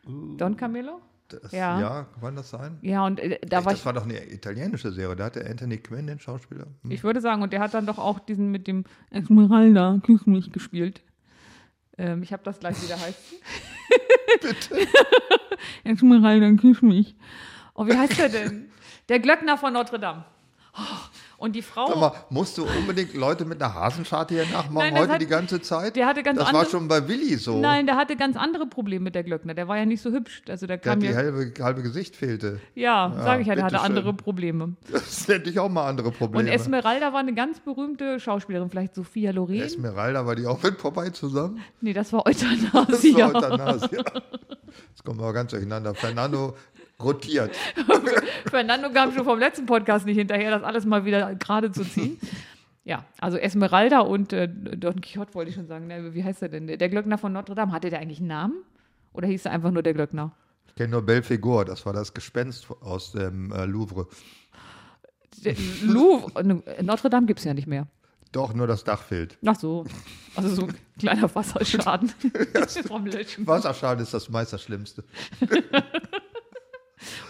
Don 0.06 0.56
Camillo? 0.56 1.00
Das, 1.28 1.52
Ja. 1.52 1.80
ja. 1.80 2.06
kann 2.20 2.36
das 2.36 2.50
sein? 2.50 2.78
Ja, 2.82 3.06
und 3.06 3.18
äh, 3.18 3.38
da 3.46 3.58
Echt, 3.58 3.64
war 3.66 3.72
das 3.72 3.80
ich, 3.80 3.86
war 3.86 3.92
doch 3.94 4.04
eine 4.04 4.30
italienische 4.32 4.92
Serie. 4.92 5.16
Da 5.16 5.24
hatte 5.24 5.44
Anthony 5.44 5.78
Quinn 5.78 6.06
den 6.06 6.20
Schauspieler. 6.20 6.66
Hm. 6.82 6.90
ich 6.90 7.02
würde 7.02 7.20
sagen, 7.20 7.42
und 7.42 7.52
der 7.52 7.60
hat 7.60 7.74
dann 7.74 7.86
doch 7.86 7.98
auch 7.98 8.18
diesen 8.18 8.50
mit 8.50 8.66
dem 8.66 8.84
Esmeralda, 9.10 10.00
küss 10.04 10.26
mich, 10.26 10.52
gespielt. 10.52 11.02
Ähm, 11.96 12.22
ich 12.22 12.32
habe 12.32 12.42
das 12.42 12.58
gleich 12.60 12.82
wieder 12.82 13.00
heißt. 13.00 13.18
Bitte. 14.40 14.86
Esmeralda, 15.84 16.52
küss 16.60 16.82
mich. 16.82 17.16
Oh, 17.74 17.86
wie 17.86 17.96
heißt 17.96 18.18
der 18.18 18.28
denn? 18.28 18.70
Der 19.08 19.18
Glöckner 19.20 19.56
von 19.58 19.72
Notre 19.72 19.98
Dame. 19.98 20.24
Oh, 20.76 20.80
Und 21.44 21.52
die 21.54 21.60
Frau. 21.62 21.86
Sag 21.88 21.96
mal, 22.00 22.12
musst 22.30 22.56
du 22.56 22.64
unbedingt 22.64 23.12
Leute 23.12 23.44
mit 23.44 23.62
einer 23.62 23.74
Hasenscharte 23.74 24.32
hier 24.34 24.44
nachmachen 24.50 24.74
Nein, 24.78 24.94
das 24.94 25.02
heute 25.02 25.12
hat- 25.12 25.20
die 25.20 25.26
ganze 25.26 25.60
Zeit? 25.60 25.94
der 25.94 26.06
hatte 26.06 26.22
ganz 26.22 26.38
das 26.38 26.46
war 26.46 26.54
andere- 26.60 26.70
schon 26.70 26.88
bei 26.88 27.06
Willi 27.06 27.36
so. 27.36 27.60
Nein, 27.60 27.84
der 27.84 27.96
hatte 27.96 28.16
ganz 28.16 28.36
andere 28.36 28.66
Probleme 28.66 29.04
mit 29.04 29.14
der 29.14 29.24
Glöckner. 29.24 29.52
Der 29.52 29.68
war 29.68 29.76
ja 29.76 29.84
nicht 29.84 30.00
so 30.00 30.10
hübsch. 30.10 30.40
Also 30.48 30.66
der 30.66 30.78
Der 30.78 30.82
kam 30.92 30.92
hat 30.94 31.02
die 31.02 31.06
ja. 31.08 31.16
halbe, 31.16 31.52
halbe 31.62 31.82
Gesicht 31.82 32.16
fehlte. 32.16 32.60
Ja, 32.74 33.12
sage 33.22 33.42
ich 33.42 33.46
ja, 33.48 33.54
der 33.56 33.64
hatte 33.64 33.74
bitteschön. 33.74 33.96
andere 33.98 34.14
Probleme. 34.14 34.76
Das 34.90 35.28
hätte 35.28 35.50
ich 35.50 35.58
auch 35.58 35.68
mal 35.68 35.86
andere 35.86 36.08
Und 36.08 36.16
Probleme. 36.18 36.50
Esmeralda 36.50 37.12
war 37.12 37.20
eine 37.20 37.34
ganz 37.34 37.60
berühmte 37.60 38.18
Schauspielerin, 38.20 38.70
vielleicht 38.70 38.94
Sophia 38.94 39.30
Loren. 39.32 39.60
Esmeralda, 39.60 40.24
war 40.26 40.34
die 40.36 40.46
auch 40.46 40.62
mit 40.62 40.78
vorbei 40.80 41.10
zusammen? 41.10 41.60
Nee, 41.80 41.92
das 41.92 42.10
war 42.12 42.22
Das 42.24 42.42
Euthanasie. 42.42 43.14
war 43.14 43.34
Euthanasie. 43.34 43.96
Jetzt 44.90 45.04
kommen 45.04 45.20
wir 45.20 45.32
ganz 45.32 45.50
durcheinander. 45.50 45.94
Fernando 45.94 46.56
rotiert. 47.04 47.54
Fernando 48.50 48.90
kam 48.90 49.12
schon 49.12 49.24
vom 49.24 49.38
letzten 49.38 49.66
Podcast 49.66 50.06
nicht 50.06 50.16
hinterher, 50.16 50.50
das 50.50 50.62
alles 50.62 50.84
mal 50.84 51.04
wieder 51.04 51.34
gerade 51.34 51.70
zu 51.70 51.84
ziehen. 51.84 52.18
Ja, 52.86 53.06
also 53.18 53.38
Esmeralda 53.38 54.00
und 54.00 54.34
äh, 54.34 54.46
Don 54.46 55.00
Quixote 55.00 55.34
wollte 55.34 55.48
ich 55.48 55.54
schon 55.54 55.66
sagen. 55.66 55.86
Ne, 55.86 56.12
wie 56.12 56.22
heißt 56.22 56.42
er 56.42 56.50
denn? 56.50 56.66
Der, 56.66 56.88
Glöckner 56.90 57.16
von 57.16 57.32
Notre 57.32 57.54
Dame. 57.54 57.72
Hatte 57.72 57.88
der 57.88 57.98
eigentlich 57.98 58.18
einen 58.18 58.28
Namen? 58.28 58.62
Oder 59.14 59.26
hieß 59.26 59.46
er 59.46 59.52
einfach 59.52 59.70
nur 59.70 59.82
der 59.82 59.94
Glöckner? 59.94 60.32
Ich 60.68 60.74
kenne 60.74 60.90
nur 60.90 61.00
Belphegor, 61.00 61.64
das 61.64 61.86
war 61.86 61.94
das 61.94 62.12
Gespenst 62.12 62.66
aus 62.82 63.12
dem 63.12 63.50
äh, 63.52 63.64
Louvre. 63.64 64.06
Der, 65.44 65.54
Louvre, 65.82 66.62
äh, 66.66 66.82
Notre 66.82 67.08
Dame 67.08 67.24
gibt 67.24 67.38
es 67.38 67.46
ja 67.46 67.54
nicht 67.54 67.66
mehr. 67.66 67.86
Doch, 68.32 68.52
nur 68.52 68.66
das 68.66 68.82
Dach 68.82 69.00
fehlt. 69.00 69.38
Ach 69.46 69.54
so. 69.54 69.84
Also 70.34 70.48
so 70.48 70.62
ein 70.66 70.74
kleiner 70.98 71.32
Wasserschaden. 71.34 72.12
Wasserschaden 73.46 74.02
ist 74.02 74.12
das 74.12 74.28
meist 74.28 74.52
das 74.52 74.60
Schlimmste. 74.60 75.04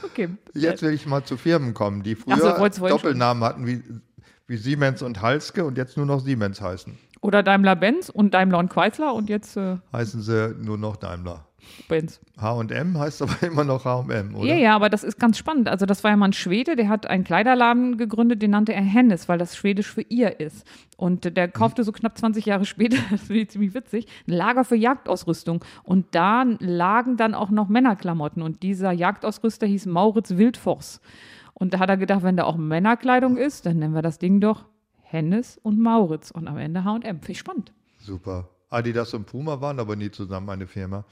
Okay. 0.05 0.29
Jetzt 0.53 0.83
will 0.83 0.93
ich 0.93 1.07
mal 1.07 1.25
zu 1.25 1.37
Firmen 1.37 1.75
kommen, 1.75 2.03
die 2.03 2.15
früher 2.15 2.71
so, 2.71 2.89
Doppelnamen 2.89 3.43
hatten 3.45 3.67
wie, 3.67 3.83
wie 4.47 4.57
Siemens 4.57 5.03
und 5.03 5.23
Halske 5.23 5.65
und 5.65 5.79
jetzt 5.79 5.97
nur 5.97 6.07
noch 6.07 6.21
Siemens 6.21 6.61
heißen. 6.61 6.97
Oder 7.21 7.43
Daimler-Benz 7.43 8.11
und 8.11 8.35
Daimler 8.35 8.59
und 8.59 8.69
Chrysler 8.69 9.15
und 9.15 9.31
jetzt 9.31 9.57
äh, 9.57 9.79
Heißen 9.93 10.21
sie 10.21 10.55
nur 10.61 10.77
noch 10.77 10.97
Daimler. 10.97 11.47
Benz. 11.89 12.21
H&M 12.41 12.99
heißt 12.99 13.23
aber 13.23 13.43
immer 13.43 13.65
noch 13.65 13.85
H&M, 13.85 14.35
oder? 14.35 14.47
Ja, 14.47 14.57
ja, 14.57 14.77
aber 14.77 14.89
das 14.89 15.05
ist 15.05 15.19
ganz 15.19 15.39
spannend. 15.39 15.69
Also 15.69 15.87
das 15.87 16.03
war 16.05 16.11
ja 16.11 16.17
mal 16.17 16.29
ein 16.29 16.33
Schwede, 16.33 16.77
der 16.77 16.89
hat 16.89 17.07
einen 17.07 17.25
Kleiderladen 17.25 17.97
gegründet, 17.97 18.43
den 18.43 18.51
nannte 18.53 18.73
er 18.73 18.83
Hennes, 18.83 19.29
weil 19.29 19.39
das 19.39 19.57
Schwedisch 19.57 19.93
für 19.93 20.03
ihr 20.03 20.41
ist. 20.41 20.67
Und 20.97 21.37
der 21.37 21.49
kaufte 21.49 21.85
so 21.85 21.93
knapp 21.93 22.17
20 22.17 22.47
Jahre 22.47 22.65
später, 22.65 22.97
das 23.11 23.23
finde 23.23 23.43
ich 23.43 23.51
ziemlich 23.51 23.75
witzig, 23.75 24.07
ein 24.27 24.33
Lager 24.33 24.65
für 24.65 24.77
Jagdausrüstung. 24.77 25.65
Und 25.83 26.07
da 26.15 26.45
lagen 26.59 27.17
dann 27.17 27.35
auch 27.35 27.51
noch 27.51 27.69
Männerklamotten. 27.69 28.43
Und 28.43 28.63
dieser 28.63 28.93
Jagdausrüster 28.93 29.67
hieß 29.67 29.87
Mauritz 29.87 30.37
Wildfors. 30.37 31.01
Und 31.55 31.75
da 31.75 31.79
hat 31.79 31.89
er 31.89 31.97
gedacht, 31.97 32.23
wenn 32.23 32.37
da 32.37 32.45
auch 32.45 32.57
Männerkleidung 32.57 33.37
ist, 33.37 33.67
dann 33.67 33.79
nennen 33.79 33.95
wir 33.95 34.03
das 34.03 34.19
Ding 34.19 34.41
doch 34.41 34.65
Hennes 35.03 35.59
und 35.63 35.79
Mauritz. 35.79 36.31
Und 36.31 36.49
am 36.49 36.59
Ende 36.59 36.85
H&M. 36.85 37.03
Finde 37.03 37.33
ich 37.33 37.39
spannend. 37.39 37.73
Super. 37.99 38.49
Adidas 38.75 39.15
und 39.15 39.27
Puma 39.27 39.61
waren 39.61 39.79
aber 39.79 39.97
nie 39.97 40.11
zusammen 40.11 40.51
eine 40.51 40.67
Firma. 40.67 41.05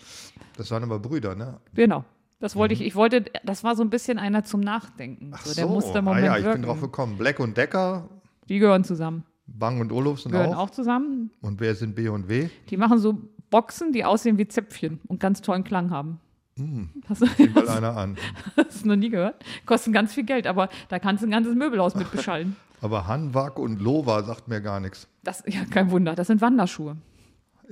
Das 0.56 0.70
waren 0.70 0.82
aber 0.82 0.98
Brüder, 0.98 1.34
ne? 1.34 1.60
Genau. 1.74 2.04
Das 2.40 2.56
wollte 2.56 2.74
ich, 2.74 2.80
ich 2.80 2.96
wollte, 2.96 3.24
das 3.44 3.62
war 3.62 3.76
so 3.76 3.84
ein 3.84 3.90
bisschen 3.90 4.18
einer 4.18 4.42
zum 4.42 4.60
Nachdenken. 4.60 5.30
Ach 5.32 5.44
so, 5.46 5.54
der 5.54 5.68
musste 5.68 6.00
im 6.00 6.08
ah, 6.08 6.18
ja, 6.18 6.36
ich 6.36 6.44
wirken. 6.44 6.62
bin 6.62 6.68
drauf 6.68 6.80
gekommen. 6.80 7.16
Black 7.16 7.38
und 7.38 7.56
Decker, 7.56 8.08
Die 8.48 8.58
gehören 8.58 8.82
zusammen. 8.82 9.24
Bang 9.46 9.80
und 9.80 9.92
Olufsen 9.92 10.32
Gehören 10.32 10.54
auch. 10.54 10.64
auch 10.64 10.70
zusammen. 10.70 11.30
Und 11.40 11.60
wer 11.60 11.74
sind 11.74 11.94
B 11.94 12.08
und 12.08 12.28
W? 12.28 12.48
Die 12.68 12.76
machen 12.76 12.98
so 12.98 13.18
Boxen, 13.50 13.92
die 13.92 14.04
aussehen 14.04 14.38
wie 14.38 14.48
Zäpfchen 14.48 15.00
und 15.06 15.20
ganz 15.20 15.40
tollen 15.40 15.62
Klang 15.62 15.90
haben. 15.90 16.18
Hm. 16.56 16.90
Hast, 17.08 17.22
du, 17.22 17.26
Sieh 17.26 17.48
mal 17.48 17.68
einer 17.68 17.96
an. 17.96 18.16
hast 18.56 18.84
du 18.84 18.88
noch 18.88 18.96
nie 18.96 19.10
gehört? 19.10 19.44
Kosten 19.64 19.92
ganz 19.92 20.12
viel 20.12 20.24
Geld, 20.24 20.46
aber 20.46 20.68
da 20.88 20.98
kannst 20.98 21.22
du 21.22 21.28
ein 21.28 21.30
ganzes 21.30 21.54
Möbelhaus 21.54 21.94
mit 21.94 22.10
beschallen. 22.10 22.56
Aber 22.82 23.06
Hanwag 23.06 23.60
und 23.60 23.80
Lova 23.80 24.24
sagt 24.24 24.48
mir 24.48 24.60
gar 24.60 24.80
nichts. 24.80 25.06
Das, 25.22 25.44
ja, 25.46 25.64
kein 25.70 25.92
Wunder, 25.92 26.16
das 26.16 26.26
sind 26.26 26.40
Wanderschuhe. 26.40 26.96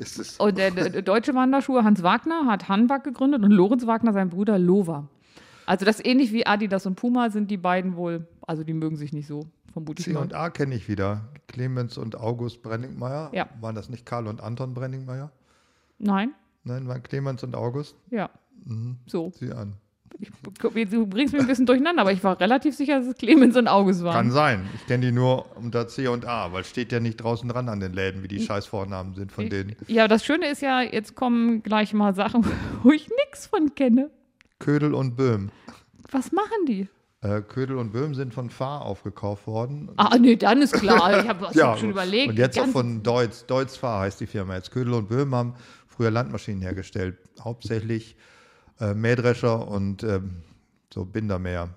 Ist 0.00 0.18
es? 0.18 0.38
Und 0.38 0.56
der, 0.56 0.70
der, 0.70 1.02
deutsche 1.02 1.34
Wanderschuhe 1.34 1.84
Hans 1.84 2.02
Wagner 2.02 2.46
hat 2.46 2.70
Hanwag 2.70 3.04
gegründet 3.04 3.42
und 3.42 3.50
Lorenz 3.50 3.86
Wagner 3.86 4.14
sein 4.14 4.30
Bruder 4.30 4.58
Lova. 4.58 5.08
Also 5.66 5.84
das 5.84 6.02
ähnlich 6.02 6.32
wie 6.32 6.46
Adidas 6.46 6.86
und 6.86 6.94
Puma 6.94 7.28
sind 7.28 7.50
die 7.50 7.58
beiden 7.58 7.96
wohl, 7.96 8.26
also 8.46 8.64
die 8.64 8.72
mögen 8.72 8.96
sich 8.96 9.12
nicht 9.12 9.26
so, 9.26 9.46
ich 9.96 10.04
C 10.04 10.16
und 10.16 10.32
A 10.32 10.48
kenne 10.48 10.74
ich 10.74 10.88
wieder. 10.88 11.28
Clemens 11.48 11.98
und 11.98 12.16
August 12.16 12.62
Brenningmeier. 12.62 13.30
Ja. 13.34 13.48
Waren 13.60 13.74
das 13.74 13.90
nicht 13.90 14.06
Karl 14.06 14.26
und 14.26 14.40
Anton 14.40 14.72
Brenningmeier? 14.72 15.30
Nein? 15.98 16.32
Nein, 16.64 16.88
waren 16.88 17.02
Clemens 17.02 17.44
und 17.44 17.54
August. 17.54 17.94
Ja. 18.10 18.30
Mhm. 18.64 18.96
So. 19.06 19.32
Sieh 19.38 19.52
an. 19.52 19.74
Ich, 20.20 20.30
du 20.90 21.06
bringst 21.06 21.32
mich 21.32 21.42
ein 21.42 21.48
bisschen 21.48 21.66
durcheinander, 21.66 22.02
aber 22.02 22.12
ich 22.12 22.22
war 22.22 22.38
relativ 22.38 22.76
sicher, 22.76 22.98
dass 22.98 23.06
es 23.06 23.14
Clemens 23.14 23.56
und 23.56 23.68
August 23.68 24.04
waren. 24.04 24.12
Kann 24.12 24.30
sein. 24.30 24.68
Ich 24.74 24.86
kenne 24.86 25.06
die 25.06 25.12
nur 25.12 25.56
unter 25.56 25.88
C 25.88 26.08
und 26.08 26.26
A, 26.26 26.52
weil 26.52 26.64
steht 26.64 26.92
ja 26.92 27.00
nicht 27.00 27.16
draußen 27.16 27.48
dran 27.48 27.68
an 27.68 27.80
den 27.80 27.94
Läden, 27.94 28.22
wie 28.22 28.28
die 28.28 28.40
Scheißvornamen 28.40 29.14
sind 29.14 29.32
von 29.32 29.48
denen. 29.48 29.76
Ja, 29.86 30.08
das 30.08 30.24
Schöne 30.24 30.50
ist 30.50 30.60
ja, 30.60 30.82
jetzt 30.82 31.14
kommen 31.14 31.62
gleich 31.62 31.94
mal 31.94 32.14
Sachen, 32.14 32.44
wo 32.82 32.92
ich 32.92 33.08
nichts 33.24 33.46
von 33.46 33.74
kenne. 33.74 34.10
Ködel 34.58 34.94
und 34.94 35.16
Böhm. 35.16 35.50
Was 36.10 36.32
machen 36.32 36.66
die? 36.66 36.88
Äh, 37.22 37.42
Ködel 37.42 37.76
und 37.76 37.92
Böhm 37.92 38.14
sind 38.14 38.32
von 38.32 38.50
Fahr 38.50 38.82
aufgekauft 38.82 39.46
worden. 39.46 39.90
Ah, 39.96 40.16
nee, 40.18 40.36
dann 40.36 40.62
ist 40.62 40.72
klar. 40.72 41.20
Ich 41.20 41.28
habe 41.28 41.48
ja, 41.52 41.68
hab 41.68 41.78
schon 41.78 41.90
überlegt. 41.90 42.30
Und 42.30 42.38
jetzt 42.38 42.58
auch 42.58 42.66
von 42.66 43.02
Deutz. 43.02 43.46
Deutz 43.46 43.76
Fahr 43.76 44.00
heißt 44.02 44.20
die 44.20 44.26
Firma 44.26 44.54
jetzt. 44.54 44.70
Ködel 44.70 44.94
und 44.94 45.08
Böhm 45.08 45.34
haben 45.34 45.54
früher 45.86 46.10
Landmaschinen 46.10 46.62
hergestellt. 46.62 47.18
Hauptsächlich 47.42 48.16
äh, 48.80 48.94
Mähdrescher 48.94 49.66
und 49.68 50.02
ähm, 50.02 50.42
so 50.92 51.04
Bindermäher. 51.04 51.68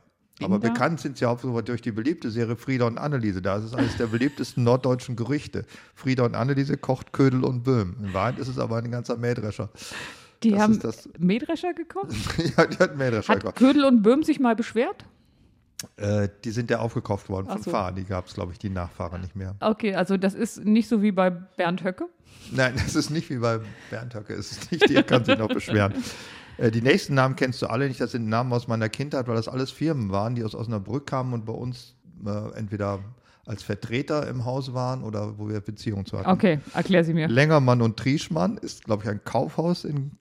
Aber 0.41 0.59
Binder? 0.59 0.73
bekannt 0.73 0.99
sind 0.99 1.17
sie 1.17 1.25
hauptsächlich 1.25 1.63
durch 1.65 1.81
die 1.81 1.91
beliebte 1.91 2.31
Serie 2.31 2.55
Frieda 2.55 2.85
und 2.85 2.97
Anneliese. 2.97 3.41
Da 3.41 3.57
ist 3.57 3.65
es 3.65 3.73
eines 3.75 3.97
der 3.97 4.07
beliebtesten 4.07 4.63
norddeutschen 4.63 5.15
Gerüchte. 5.15 5.65
Frieda 5.95 6.25
und 6.25 6.35
Anneliese 6.35 6.75
kocht 6.77 7.13
Ködel 7.13 7.43
und 7.43 7.63
Böhm. 7.63 7.95
In 8.01 8.13
Wahrheit 8.13 8.39
ist 8.39 8.47
es 8.47 8.57
aber 8.57 8.77
ein 8.77 8.89
ganzer 8.91 9.15
Mähdrescher. 9.17 9.69
Die 10.41 10.51
das 10.51 10.59
haben 10.59 10.79
das- 10.79 11.09
Mähdrescher 11.19 11.73
gekocht? 11.73 12.09
ja, 12.57 12.65
die 12.65 12.77
hat 12.77 12.97
Mähdrescher 12.97 13.33
Hat 13.33 13.41
gekocht. 13.41 13.57
Ködel 13.57 13.85
und 13.85 14.01
Böhm 14.01 14.23
sich 14.23 14.39
mal 14.39 14.55
beschwert? 14.55 15.05
Äh, 15.97 16.29
die 16.43 16.51
sind 16.51 16.69
ja 16.71 16.79
aufgekauft 16.79 17.29
worden 17.29 17.47
Ach 17.49 17.53
von 17.55 17.61
so. 17.63 17.71
Fahr. 17.71 17.91
Die 17.91 18.05
gab 18.05 18.27
es, 18.27 18.33
glaube 18.33 18.53
ich, 18.53 18.57
die 18.59 18.69
Nachfahrer 18.69 19.17
nicht 19.19 19.35
mehr. 19.35 19.55
Okay, 19.59 19.93
also 19.95 20.17
das 20.17 20.33
ist 20.33 20.63
nicht 20.65 20.87
so 20.89 21.01
wie 21.01 21.11
bei 21.11 21.29
Bernd 21.29 21.83
Höcke. 21.83 22.07
Nein, 22.51 22.73
das 22.83 22.95
ist 22.95 23.09
nicht 23.11 23.29
wie 23.29 23.37
bei 23.37 23.59
Bernd 23.89 24.15
Höcke. 24.15 24.33
Es 24.33 24.51
ist 24.51 24.71
nicht, 24.71 24.89
der 24.89 25.03
kann 25.03 25.23
sich 25.25 25.37
noch 25.37 25.49
beschweren. 25.49 25.93
Äh, 26.57 26.71
Die 26.71 26.81
nächsten 26.81 27.13
Namen 27.13 27.35
kennst 27.35 27.61
du 27.61 27.67
alle 27.67 27.87
nicht. 27.87 28.01
Das 28.01 28.11
sind 28.11 28.27
Namen 28.27 28.51
aus 28.53 28.67
meiner 28.67 28.89
Kindheit, 28.89 29.27
weil 29.27 29.35
das 29.35 29.47
alles 29.47 29.71
Firmen 29.71 30.11
waren, 30.11 30.35
die 30.35 30.43
aus 30.43 30.55
Osnabrück 30.55 31.07
kamen 31.07 31.33
und 31.33 31.45
bei 31.45 31.53
uns 31.53 31.95
äh, 32.25 32.57
entweder 32.57 32.99
als 33.45 33.63
Vertreter 33.63 34.27
im 34.27 34.45
Haus 34.45 34.73
waren 34.73 35.03
oder 35.03 35.37
wo 35.37 35.49
wir 35.49 35.59
Beziehungen 35.59 36.05
zu 36.05 36.17
hatten. 36.17 36.29
Okay, 36.29 36.59
erklär 36.73 37.03
sie 37.03 37.13
mir. 37.13 37.27
Längermann 37.27 37.81
und 37.81 37.97
Trieschmann 37.97 38.57
ist, 38.57 38.85
glaube 38.85 39.03
ich, 39.03 39.09
ein 39.09 39.23
Kaufhaus 39.23 39.83
in 39.83 40.17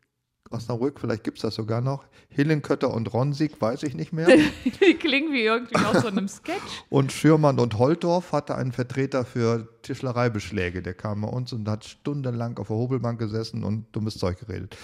Osnabrück. 0.51 1.01
Vielleicht 1.01 1.25
gibt 1.25 1.39
es 1.39 1.43
das 1.43 1.55
sogar 1.55 1.81
noch. 1.81 2.05
Hillenkötter 2.29 2.93
und 2.93 3.13
Ronsig, 3.13 3.61
weiß 3.61 3.83
ich 3.85 3.95
nicht 3.95 4.13
mehr. 4.13 4.27
Die 4.65 4.95
klingen 4.95 5.33
wie 5.33 5.43
irgendwie 5.43 5.77
aus 5.77 6.03
so 6.03 6.09
einem 6.09 6.29
Sketch. 6.29 6.57
Und 6.91 7.13
Schürmann 7.13 7.59
und 7.59 7.79
Holtorf 7.79 8.33
hatte 8.33 8.55
einen 8.55 8.73
Vertreter 8.73 9.25
für 9.25 9.69
Tischlereibeschläge. 9.83 10.83
Der 10.83 10.95
kam 10.95 11.23
bei 11.23 11.29
uns 11.29 11.53
und 11.53 11.69
hat 11.69 11.85
stundenlang 11.85 12.59
auf 12.59 12.69
der 12.69 12.77
Hobelbank 12.77 13.19
gesessen 13.19 13.65
und 13.65 13.87
dummes 13.93 14.19
Zeug 14.19 14.39
geredet. 14.39 14.77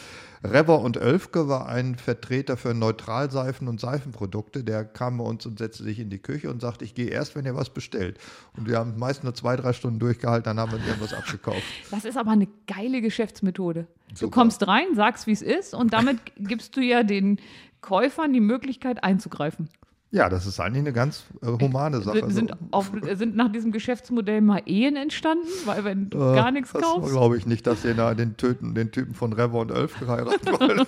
Rever 0.44 0.80
und 0.80 0.96
Oelfke 0.96 1.48
war 1.48 1.68
ein 1.68 1.96
Vertreter 1.96 2.56
für 2.56 2.74
Neutralseifen 2.74 3.68
und 3.68 3.80
Seifenprodukte. 3.80 4.64
Der 4.64 4.84
kam 4.84 5.18
bei 5.18 5.24
uns 5.24 5.46
und 5.46 5.58
setzte 5.58 5.84
sich 5.84 5.98
in 5.98 6.10
die 6.10 6.18
Küche 6.18 6.50
und 6.50 6.60
sagte, 6.60 6.84
ich 6.84 6.94
gehe 6.94 7.08
erst, 7.08 7.34
wenn 7.34 7.44
ihr 7.44 7.56
was 7.56 7.70
bestellt. 7.70 8.18
Und 8.56 8.68
wir 8.68 8.78
haben 8.78 8.98
meist 8.98 9.24
nur 9.24 9.34
zwei, 9.34 9.56
drei 9.56 9.72
Stunden 9.72 9.98
durchgehalten, 9.98 10.44
dann 10.44 10.60
haben 10.60 10.72
wir 10.72 10.86
irgendwas 10.86 11.14
abgekauft. 11.14 11.62
Das 11.90 12.04
ist 12.04 12.16
aber 12.16 12.30
eine 12.30 12.48
geile 12.66 13.00
Geschäftsmethode. 13.00 13.86
Du 14.10 14.16
Super. 14.16 14.34
kommst 14.40 14.66
rein, 14.66 14.94
sagst, 14.94 15.26
wie 15.26 15.32
es 15.32 15.42
ist 15.42 15.74
und 15.74 15.92
damit 15.92 16.18
gibst 16.36 16.76
du 16.76 16.80
ja 16.80 17.02
den 17.02 17.40
Käufern 17.80 18.32
die 18.32 18.40
Möglichkeit 18.40 19.02
einzugreifen. 19.02 19.68
Ja, 20.10 20.30
das 20.30 20.46
ist 20.46 20.58
eigentlich 20.58 20.78
eine 20.80 20.94
ganz 20.94 21.24
äh, 21.42 21.46
humane 21.48 22.00
Sache. 22.00 22.20
Sind, 22.20 22.32
sind, 22.32 22.52
auf, 22.70 22.90
sind 23.12 23.36
nach 23.36 23.52
diesem 23.52 23.72
Geschäftsmodell 23.72 24.40
mal 24.40 24.62
Ehen 24.64 24.96
entstanden? 24.96 25.46
Weil 25.66 25.84
wenn 25.84 26.08
du 26.08 26.16
Äh, 26.16 26.34
gar 26.34 26.50
nichts 26.50 26.72
das 26.72 26.80
kaufst. 26.80 27.10
glaube 27.12 27.36
ich 27.36 27.44
nicht, 27.44 27.66
dass 27.66 27.84
ihr 27.84 27.92
da 27.92 28.14
den, 28.14 28.38
Töten, 28.38 28.74
den 28.74 28.90
Typen 28.90 29.14
von 29.14 29.34
Rever 29.34 29.58
und 29.58 29.70
Ölf 29.70 29.98
geheiratet 30.00 30.46
wollt. 30.46 30.86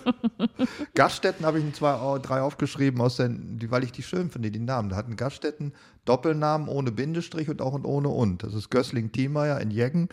Gaststätten 0.95 1.45
habe 1.45 1.59
ich 1.59 1.65
in 1.65 1.75
zwei, 1.75 1.93
au- 1.95 2.17
drei 2.19 2.41
aufgeschrieben, 2.41 3.01
aus 3.03 3.17
den, 3.17 3.59
die, 3.59 3.71
weil 3.71 3.85
ich 3.85 3.93
die 3.93 4.03
schön 4.03 4.31
finde, 4.31 4.51
die 4.51 4.59
Namen. 4.59 4.89
Da 4.89 4.97
hatten 4.97 5.17
Gaststätten 5.17 5.73
Doppelnamen 6.07 6.69
ohne 6.69 6.91
Bindestrich 6.91 7.51
und 7.51 7.61
auch 7.61 7.75
und 7.75 7.85
ohne 7.85 8.09
und. 8.09 8.43
Das 8.43 8.55
ist 8.55 8.71
Gössling-Thiemeyer 8.71 9.61
in 9.61 9.71
Jeggen, 9.71 10.09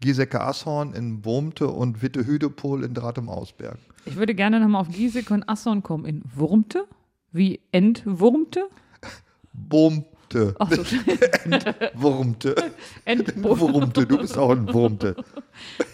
Giesecke 0.00 0.40
Asshorn 0.40 0.92
in 0.94 1.24
Wurmte 1.24 1.66
und 1.68 2.00
Witte 2.00 2.24
Hüdepol 2.26 2.84
in 2.84 2.94
Dratum-Ausberg. 2.94 3.78
Ich 4.04 4.14
würde 4.16 4.34
gerne 4.36 4.60
nochmal 4.60 4.82
auf 4.82 4.88
Giesecke 4.88 5.34
und 5.34 5.48
Asson 5.48 5.82
kommen. 5.82 6.04
In 6.04 6.22
Wurmte? 6.34 6.84
Wie 7.32 7.60
entwurmte? 7.72 8.68
Wurmte. 9.52 10.54
Ach 10.58 10.70
so, 10.70 10.82
Wurmte. 11.94 12.54
entwurmte. 13.04 13.60
Wurmte. 13.60 14.06
Du 14.06 14.18
bist 14.18 14.36
auch 14.38 14.50
ein 14.50 14.72
Wurmte. 14.72 15.14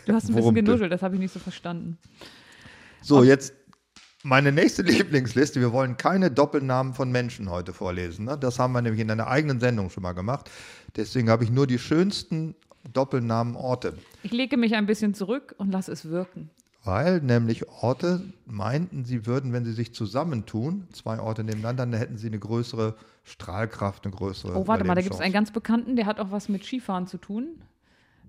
Du 0.07 0.13
hast 0.15 0.25
ein 0.25 0.35
bisschen 0.35 0.45
Wurmte. 0.45 0.63
genuschelt, 0.63 0.93
das 0.93 1.03
habe 1.03 1.15
ich 1.17 1.21
nicht 1.21 1.33
so 1.33 1.39
verstanden. 1.41 1.99
So, 3.03 3.23
jetzt 3.25 3.53
meine 4.23 4.53
nächste 4.53 4.83
Lieblingsliste. 4.85 5.61
Wir 5.61 5.73
wollen 5.73 5.97
keine 5.97 6.31
Doppelnamen 6.31 6.95
von 6.95 7.11
Menschen 7.11 7.51
heute 7.51 7.73
vorlesen. 7.73 8.27
Ne? 8.27 8.37
Das 8.39 8.59
haben 8.59 8.73
wir 8.73 8.83
nämlich 8.83 9.01
in 9.01 9.11
einer 9.11 9.27
eigenen 9.29 9.61
Sendung 9.61 9.91
schon 9.91 10.03
mal 10.03 10.13
gemacht. 10.13 10.51
Deswegen 10.97 11.31
habe 11.31 11.45
ich 11.45 11.51
nur 11.51 11.67
die 11.67 11.79
schönsten 11.79 12.55
Doppelnamen 12.93 13.57
Orte. 13.57 13.95
Ich 14.23 14.33
lege 14.33 14.57
mich 14.57 14.75
ein 14.75 14.87
bisschen 14.87 15.15
zurück 15.15 15.55
und 15.59 15.73
lasse 15.73 15.93
es 15.93 16.09
wirken. 16.09 16.51
Weil 16.89 17.21
nämlich 17.21 17.69
Orte 17.69 18.23
meinten, 18.47 19.05
sie 19.05 19.27
würden, 19.27 19.53
wenn 19.53 19.63
sie 19.67 19.75
sich 19.75 19.93
zusammentun, 19.93 20.89
zwei 20.91 21.21
Orte 21.21 21.45
nebeneinander, 21.45 21.85
dann 21.85 21.93
hätten 21.93 22.17
sie 22.17 22.29
eine 22.29 22.39
größere 22.39 22.95
Strahlkraft, 23.25 24.07
eine 24.07 24.15
größere. 24.15 24.57
Oh, 24.57 24.67
warte 24.67 24.85
mal, 24.85 24.95
da 24.95 25.03
gibt 25.03 25.15
es 25.15 25.21
einen 25.21 25.35
ganz 25.35 25.51
bekannten, 25.51 25.97
der 25.97 26.07
hat 26.07 26.19
auch 26.19 26.31
was 26.31 26.49
mit 26.49 26.65
Skifahren 26.65 27.07
zu 27.07 27.19
tun. 27.19 27.61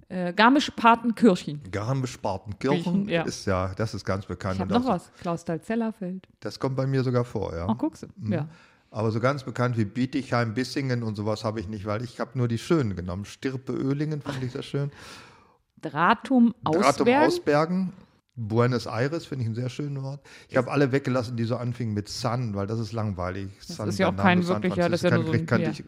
Äh, 0.09 0.33
Garmisch-Partenkirchen. 0.33 1.61
Garmisch-Partenkirchen 1.71 3.07
Ja. 3.07 3.21
ist 3.21 3.45
ja, 3.45 3.71
das 3.77 3.93
ist 3.93 4.03
ganz 4.03 4.25
bekannt. 4.25 4.55
Ich 4.55 4.59
habe 4.59 4.73
noch 4.73 4.85
das, 4.85 5.07
was. 5.07 5.21
Klausthal-Zellerfeld. 5.21 6.27
Das 6.41 6.59
kommt 6.59 6.75
bei 6.75 6.85
mir 6.85 7.01
sogar 7.01 7.23
vor, 7.23 7.55
ja. 7.55 7.65
Ach, 7.65 7.77
guckst 7.77 8.03
du. 8.03 8.07
Mhm. 8.17 8.33
Ja. 8.33 8.49
Aber 8.91 9.11
so 9.11 9.21
ganz 9.21 9.45
bekannt 9.45 9.77
wie 9.77 9.85
Bietigheim, 9.85 10.53
Bissingen 10.53 11.03
und 11.03 11.15
sowas 11.15 11.45
habe 11.45 11.61
ich 11.61 11.69
nicht, 11.69 11.85
weil 11.85 12.03
ich 12.03 12.19
habe 12.19 12.37
nur 12.37 12.49
die 12.49 12.57
schönen 12.57 12.97
genommen. 12.97 13.23
Stirpe 13.23 13.71
Oehlingen 13.71 14.21
fand 14.21 14.43
ich 14.43 14.51
sehr 14.51 14.63
schön. 14.63 14.91
Dratum 15.81 16.53
Dratum 16.65 17.07
Ausbergen. 17.07 17.93
Buenos 18.47 18.85
Aires 18.85 19.25
finde 19.25 19.43
ich 19.43 19.47
einen 19.47 19.55
sehr 19.55 19.69
schönen 19.69 19.97
Ort. 19.97 20.21
Ich 20.47 20.55
habe 20.57 20.71
alle 20.71 20.91
weggelassen, 20.91 21.35
die 21.35 21.43
so 21.43 21.57
anfingen 21.57 21.93
mit 21.93 22.07
Sun, 22.07 22.55
weil 22.55 22.67
das 22.67 22.79
ist 22.79 22.93
langweilig. 22.93 23.49
Sun, 23.59 23.89
ist 23.89 23.99
ja 23.99 24.07
auch 24.09 24.15
kein 24.15 24.47
wirklicher, 24.47 24.87
das 24.89 25.03
ist 25.03 25.09
ja 25.11 25.17
nur 25.17 25.25
so 25.25 25.31
ein- 25.33 25.45
ja. 25.61 25.69
ich- 25.71 25.83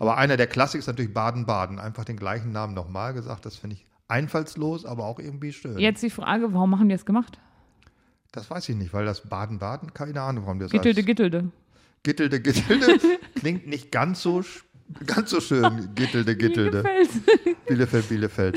Aber 0.00 0.16
einer 0.18 0.36
der 0.36 0.46
Klassiker 0.48 0.80
ist 0.80 0.86
natürlich 0.88 1.14
Baden-Baden. 1.14 1.78
Einfach 1.78 2.04
den 2.04 2.16
gleichen 2.16 2.50
Namen 2.52 2.74
nochmal 2.74 3.14
gesagt. 3.14 3.46
Das 3.46 3.56
finde 3.56 3.76
ich 3.76 3.86
einfallslos, 4.08 4.84
aber 4.84 5.04
auch 5.04 5.18
irgendwie 5.20 5.52
schön. 5.52 5.78
Jetzt 5.78 6.02
die 6.02 6.10
Frage, 6.10 6.52
warum 6.52 6.78
haben 6.78 6.88
die 6.88 6.94
das 6.94 7.06
gemacht? 7.06 7.38
Das 8.32 8.50
weiß 8.50 8.68
ich 8.68 8.76
nicht, 8.76 8.92
weil 8.92 9.04
das 9.06 9.22
Baden-Baden, 9.28 9.94
keine 9.94 10.20
Ahnung, 10.20 10.44
warum 10.46 10.58
das 10.58 10.70
Gittelde, 10.72 10.98
heißt. 11.00 11.06
Gittelde. 11.06 11.50
Gittelde, 12.02 12.40
Gittelde. 12.40 12.98
Klingt 13.36 13.66
nicht 13.66 13.90
ganz 13.92 14.22
so, 14.22 14.42
ganz 15.06 15.30
so 15.30 15.40
schön. 15.40 15.90
Gittelde, 15.94 16.36
Gittelde. 16.36 16.82
Bielefeld. 16.82 17.66
Bielefeld, 17.66 18.08
Bielefeld. 18.08 18.56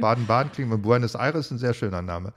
Baden-Baden 0.00 0.52
klingt 0.52 0.70
mit 0.70 0.82
Buenos 0.82 1.14
Aires 1.14 1.50
ein 1.50 1.58
sehr 1.58 1.74
schöner 1.74 2.02
Name. 2.02 2.32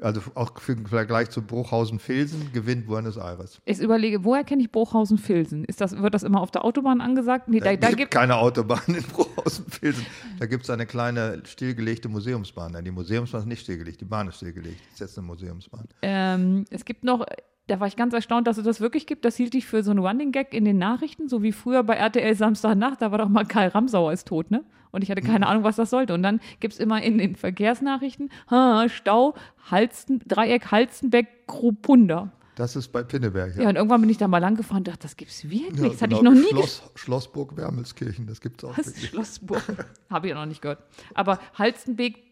Also 0.00 0.20
auch 0.34 0.60
für 0.60 0.74
den 0.74 0.88
Vergleich 0.88 1.30
zu 1.30 1.42
Bruchhausen-Filsen 1.42 2.52
gewinnt 2.52 2.86
Buenos 2.86 3.16
Aires. 3.16 3.60
Ich 3.64 3.78
überlege, 3.78 4.24
woher 4.24 4.42
kenne 4.42 4.62
ich 4.62 4.72
Bruchhausen-Filsen? 4.72 5.64
Ist 5.64 5.80
das, 5.80 5.96
wird 5.96 6.12
das 6.12 6.24
immer 6.24 6.40
auf 6.40 6.50
der 6.50 6.64
Autobahn 6.64 7.00
angesagt? 7.00 7.46
Nee, 7.46 7.60
da, 7.60 7.66
Da, 7.66 7.76
da 7.76 7.86
gibt 7.88 7.98
gibt 7.98 8.10
keine 8.14 8.36
Autobahn 8.36 8.82
in 8.88 9.02
Bruchhausen-Filsen. 9.04 10.04
Da 10.40 10.46
gibt 10.46 10.64
es 10.64 10.70
eine 10.70 10.86
kleine 10.86 11.42
stillgelegte 11.46 12.08
Museumsbahn. 12.08 12.72
Nein, 12.72 12.84
die 12.84 12.90
Museumsbahn 12.90 13.42
ist 13.42 13.46
nicht 13.46 13.62
stillgelegt, 13.62 14.00
die 14.00 14.04
Bahn 14.04 14.26
ist 14.26 14.36
stillgelegt. 14.38 14.80
Das 14.86 14.94
ist 14.94 15.00
jetzt 15.00 15.18
eine 15.18 15.26
Museumsbahn. 15.28 15.86
ähm, 16.02 16.64
es 16.70 16.84
gibt 16.84 17.04
noch, 17.04 17.24
da 17.68 17.80
war 17.80 17.86
ich 17.86 17.96
ganz 17.96 18.12
erstaunt, 18.12 18.46
dass 18.46 18.58
es 18.58 18.64
das 18.64 18.80
wirklich 18.80 19.06
gibt. 19.06 19.24
Das 19.24 19.36
hielt 19.36 19.54
ich 19.54 19.66
für 19.66 19.82
so 19.82 19.92
einen 19.92 20.00
Running 20.00 20.32
Gag 20.32 20.52
in 20.52 20.64
den 20.64 20.78
Nachrichten, 20.78 21.28
so 21.28 21.42
wie 21.42 21.52
früher 21.52 21.82
bei 21.84 21.94
RTL 21.94 22.34
Samstagnacht. 22.34 23.00
Da 23.00 23.10
war 23.10 23.18
doch 23.18 23.28
mal 23.28 23.44
Karl 23.44 23.68
Ramsauer 23.68 24.12
ist 24.12 24.28
tot, 24.28 24.50
ne? 24.50 24.64
Und 24.90 25.02
ich 25.02 25.10
hatte 25.10 25.22
keine 25.22 25.46
Ahnung, 25.46 25.64
was 25.64 25.76
das 25.76 25.88
sollte. 25.88 26.12
Und 26.12 26.22
dann 26.22 26.40
gibt 26.60 26.74
es 26.74 26.80
immer 26.80 27.02
in 27.02 27.16
den 27.16 27.34
Verkehrsnachrichten 27.34 28.30
ha, 28.50 28.88
Stau, 28.90 29.34
Halsten, 29.70 30.20
Dreieck, 30.26 30.70
Halstenbeck, 30.70 31.46
Kropunda. 31.46 32.30
Das 32.56 32.76
ist 32.76 32.88
bei 32.88 33.02
Pinneberg. 33.02 33.56
Ja, 33.56 33.70
und 33.70 33.76
irgendwann 33.76 34.02
bin 34.02 34.10
ich 34.10 34.18
da 34.18 34.28
mal 34.28 34.38
lang 34.38 34.56
gefahren 34.56 34.78
und 34.78 34.88
dachte, 34.88 35.00
das 35.00 35.16
gibt's 35.16 35.44
wirklich. 35.44 35.80
Ja, 35.80 35.88
das 35.88 36.02
hatte 36.02 36.12
ich 36.12 36.18
genau. 36.18 36.32
noch 36.32 36.38
nie 36.38 36.48
Schloss, 36.50 36.82
Schlossburg 36.96 37.56
Wermelskirchen, 37.56 38.26
das 38.26 38.42
gibt 38.42 38.62
es 38.62 38.68
auch 38.68 38.76
Was? 38.76 38.88
wirklich. 38.88 39.08
Schlossburg. 39.08 39.62
Habe 40.10 40.26
ich 40.26 40.30
ja 40.32 40.38
noch 40.38 40.46
nicht 40.46 40.60
gehört. 40.60 40.82
Aber 41.14 41.38
Halstenbeek, 41.54 42.22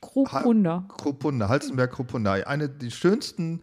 Kropunda. 0.00 0.84
Kropunda, 0.88 1.48
Halstenberg, 1.48 1.90
Kropunda. 1.90 2.34
Eine 2.34 2.68
die 2.68 2.92
schönsten 2.92 3.62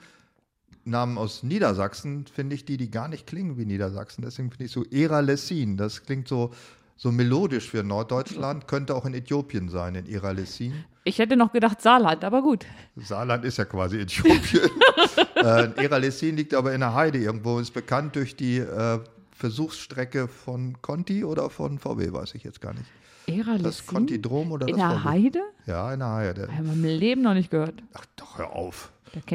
Namen 0.85 1.18
aus 1.18 1.43
Niedersachsen 1.43 2.26
finde 2.26 2.55
ich 2.55 2.65
die, 2.65 2.77
die 2.77 2.91
gar 2.91 3.07
nicht 3.07 3.26
klingen 3.27 3.57
wie 3.57 3.65
Niedersachsen. 3.65 4.22
Deswegen 4.23 4.49
finde 4.51 4.65
ich 4.65 4.72
so 4.72 4.85
Era 4.91 5.22
Lessin. 5.22 5.77
Das 5.77 6.03
klingt 6.03 6.27
so, 6.27 6.51
so 6.97 7.11
melodisch 7.11 7.69
für 7.69 7.84
Norddeutschland. 7.84 8.68
Könnte 8.68 8.95
auch 8.95 9.05
in 9.05 9.14
Äthiopien 9.14 9.69
sein, 9.69 9.95
in 9.95 10.05
Era 10.07 10.31
Lessin. 10.31 10.73
Ich 11.05 11.19
hätte 11.19 11.35
noch 11.35 11.51
gedacht 11.51 11.81
Saarland, 11.81 12.23
aber 12.23 12.41
gut. 12.41 12.65
Saarland 12.95 13.45
ist 13.45 13.57
ja 13.57 13.65
quasi 13.65 13.99
Äthiopien. 13.99 14.69
äh, 15.35 15.69
Era 15.84 15.97
Lessin 15.97 16.35
liegt 16.38 16.53
aber 16.53 16.73
in 16.73 16.81
der 16.81 16.93
Heide 16.93 17.18
irgendwo. 17.18 17.60
Ist 17.60 17.73
bekannt 17.73 18.15
durch 18.15 18.35
die 18.35 18.57
äh, 18.60 18.99
Versuchsstrecke 19.31 20.27
von 20.27 20.81
Conti 20.81 21.23
oder 21.26 21.49
von 21.49 21.80
VW, 21.80 22.11
weiß 22.14 22.35
ich 22.35 22.43
jetzt 22.43 22.61
gar 22.61 22.73
nicht. 22.73 22.85
Ära 23.27 23.53
Das 23.57 23.80
Lessin? 23.80 23.88
Contidrom 23.88 24.51
oder 24.51 24.68
In 24.68 24.77
das 24.77 24.89
der 24.91 24.99
VW? 24.99 25.10
Heide? 25.10 25.39
Ja, 25.65 25.93
in 25.93 25.99
der 25.99 26.11
Heide. 26.11 26.41
Habe 26.51 26.65
ich 26.68 26.73
im 26.73 26.84
Leben 26.84 27.22
noch 27.22 27.34
nicht 27.34 27.51
gehört. 27.51 27.76
Ach 27.93 28.05
doch, 28.15 28.38
hör 28.38 28.53
auf. 28.53 28.91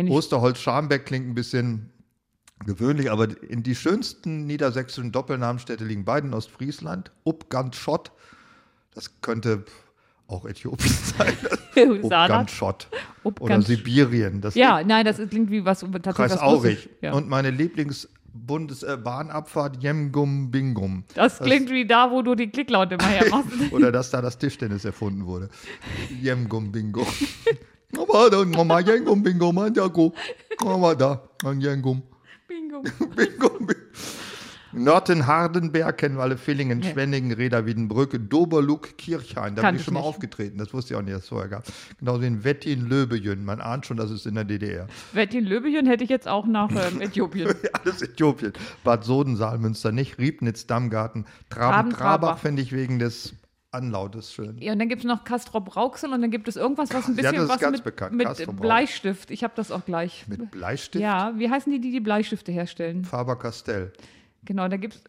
Osterholz-Scharmbeck 0.08 1.06
klingt 1.06 1.28
ein 1.28 1.34
bisschen 1.34 1.90
gewöhnlich, 2.66 3.10
aber 3.10 3.28
in 3.42 3.62
die 3.62 3.74
schönsten 3.74 4.44
niedersächsischen 4.46 5.12
Doppelnamenstädte 5.12 5.84
liegen 5.84 6.04
beide 6.04 6.26
in 6.26 6.34
Ostfriesland. 6.34 7.10
Upgant-Schott, 7.24 8.10
das 8.94 9.20
könnte 9.20 9.64
auch 10.26 10.44
Äthiopien 10.44 10.92
sein. 11.18 11.32
Saarland. 11.74 12.50
Upgant-Schott. 12.50 12.88
Oder 13.22 13.62
Sibirien. 13.62 14.40
Das 14.40 14.54
Ja, 14.56 14.82
nein, 14.84 15.04
das 15.04 15.18
ist- 15.20 15.30
klingt 15.30 15.50
wie 15.50 15.64
was 15.64 15.80
tatsächlich 15.80 16.14
Kreis 16.16 16.32
was 16.32 16.40
Aurich. 16.40 16.88
Ja. 17.00 17.12
Und 17.12 17.28
meine 17.28 17.50
Lieblingsbundesbahnabfahrt 17.50 19.80
Jemgum 19.82 20.50
Bingum. 20.50 21.04
das 21.14 21.38
klingt 21.38 21.70
wie 21.70 21.86
da, 21.86 22.10
wo 22.10 22.22
du 22.22 22.34
die 22.34 22.50
Klicklaute 22.50 22.96
immer 22.96 23.06
hermachst. 23.06 23.50
Oder 23.70 23.92
dass 23.92 24.10
da 24.10 24.20
das 24.20 24.36
Tischtennis 24.38 24.84
erfunden 24.84 25.26
wurde. 25.26 25.48
Jemgum 26.20 26.72
Bingum. 26.72 27.06
Aber 27.96 28.30
dann 28.30 28.50
nochmal 28.50 28.86
Jemgum 28.86 29.22
Bingum, 29.22 29.72
Jago. 29.74 30.12
Komm 30.58 30.80
mal 30.80 30.96
da, 30.96 31.22
an 31.44 31.60
Jemgum. 31.60 32.02
Bingo. 32.48 32.82
Bingo, 33.14 33.48
bingo. 33.58 33.74
Norten-Hardenberg 34.72 35.96
kennen 35.96 36.16
wir 36.16 36.22
alle, 36.22 36.36
Villingen, 36.36 36.82
Schwenningen, 36.82 37.32
Reda, 37.32 37.64
Wiedenbrück, 37.64 38.18
Doberlug, 38.28 38.98
Kirchhain. 38.98 39.54
Da 39.54 39.62
bin 39.62 39.62
Kannte 39.62 39.80
ich 39.80 39.84
schon 39.84 39.94
mal 39.94 40.00
nicht. 40.00 40.08
aufgetreten. 40.08 40.58
Das 40.58 40.74
wusste 40.74 40.92
ich 40.92 40.98
auch 40.98 41.02
nicht, 41.02 41.14
dass 41.14 41.22
es 41.22 41.28
vorher 41.30 41.48
gab. 41.48 41.64
Genauso 41.98 42.22
in 42.22 42.44
Wettin, 42.44 42.86
Löbejün. 42.86 43.44
Man 43.44 43.60
ahnt 43.62 43.86
schon, 43.86 43.96
dass 43.96 44.10
es 44.10 44.26
in 44.26 44.34
der 44.34 44.44
DDR. 44.44 44.86
Wettin 45.12 45.44
Löbchen 45.46 45.86
hätte 45.86 46.04
ich 46.04 46.10
jetzt 46.10 46.28
auch 46.28 46.46
nach 46.46 46.70
ähm, 46.70 47.00
Äthiopien. 47.00 47.54
Alles 47.82 48.02
Äthiopien. 48.02 48.52
Bad 48.84 49.04
Soden, 49.04 49.36
Saalmünster 49.36 49.90
nicht, 49.90 50.18
Riebnitz, 50.18 50.66
Dammgarten, 50.66 51.24
Traben, 51.48 51.72
Traben, 51.72 51.90
Trabach 51.90 51.98
Trabach. 52.28 52.38
finde 52.38 52.60
ich 52.60 52.72
wegen 52.72 52.98
des 52.98 53.34
Anlautes 53.70 54.32
schön. 54.32 54.56
Ja, 54.60 54.72
und 54.72 54.78
dann 54.78 54.88
gibt 54.88 55.02
es 55.02 55.06
noch 55.06 55.24
Castrop 55.24 55.76
Rauxel 55.76 56.12
und 56.12 56.22
dann 56.22 56.30
gibt 56.30 56.48
es 56.48 56.56
irgendwas, 56.56 56.92
was 56.94 57.06
ein 57.06 57.16
Ja, 57.16 57.22
bisschen 57.22 57.34
das 57.34 57.42
ist 57.44 57.48
was 57.50 57.58
ganz 57.60 57.76
mit, 57.78 57.84
bekannt, 57.84 58.14
mit 58.14 58.26
Castrop. 58.26 58.60
Bleistift. 58.60 59.30
Ich 59.30 59.44
habe 59.44 59.52
das 59.56 59.70
auch 59.70 59.84
gleich. 59.84 60.26
Mit 60.26 60.50
Bleistift, 60.50 61.02
Ja, 61.02 61.32
wie 61.36 61.50
heißen 61.50 61.70
die, 61.70 61.80
die 61.80 61.90
die 61.92 62.00
Bleistifte 62.00 62.50
herstellen? 62.50 63.04
Faber-Castell. 63.04 63.92
Genau, 64.44 64.68
da 64.68 64.76
gibt 64.78 64.94
es 64.94 65.02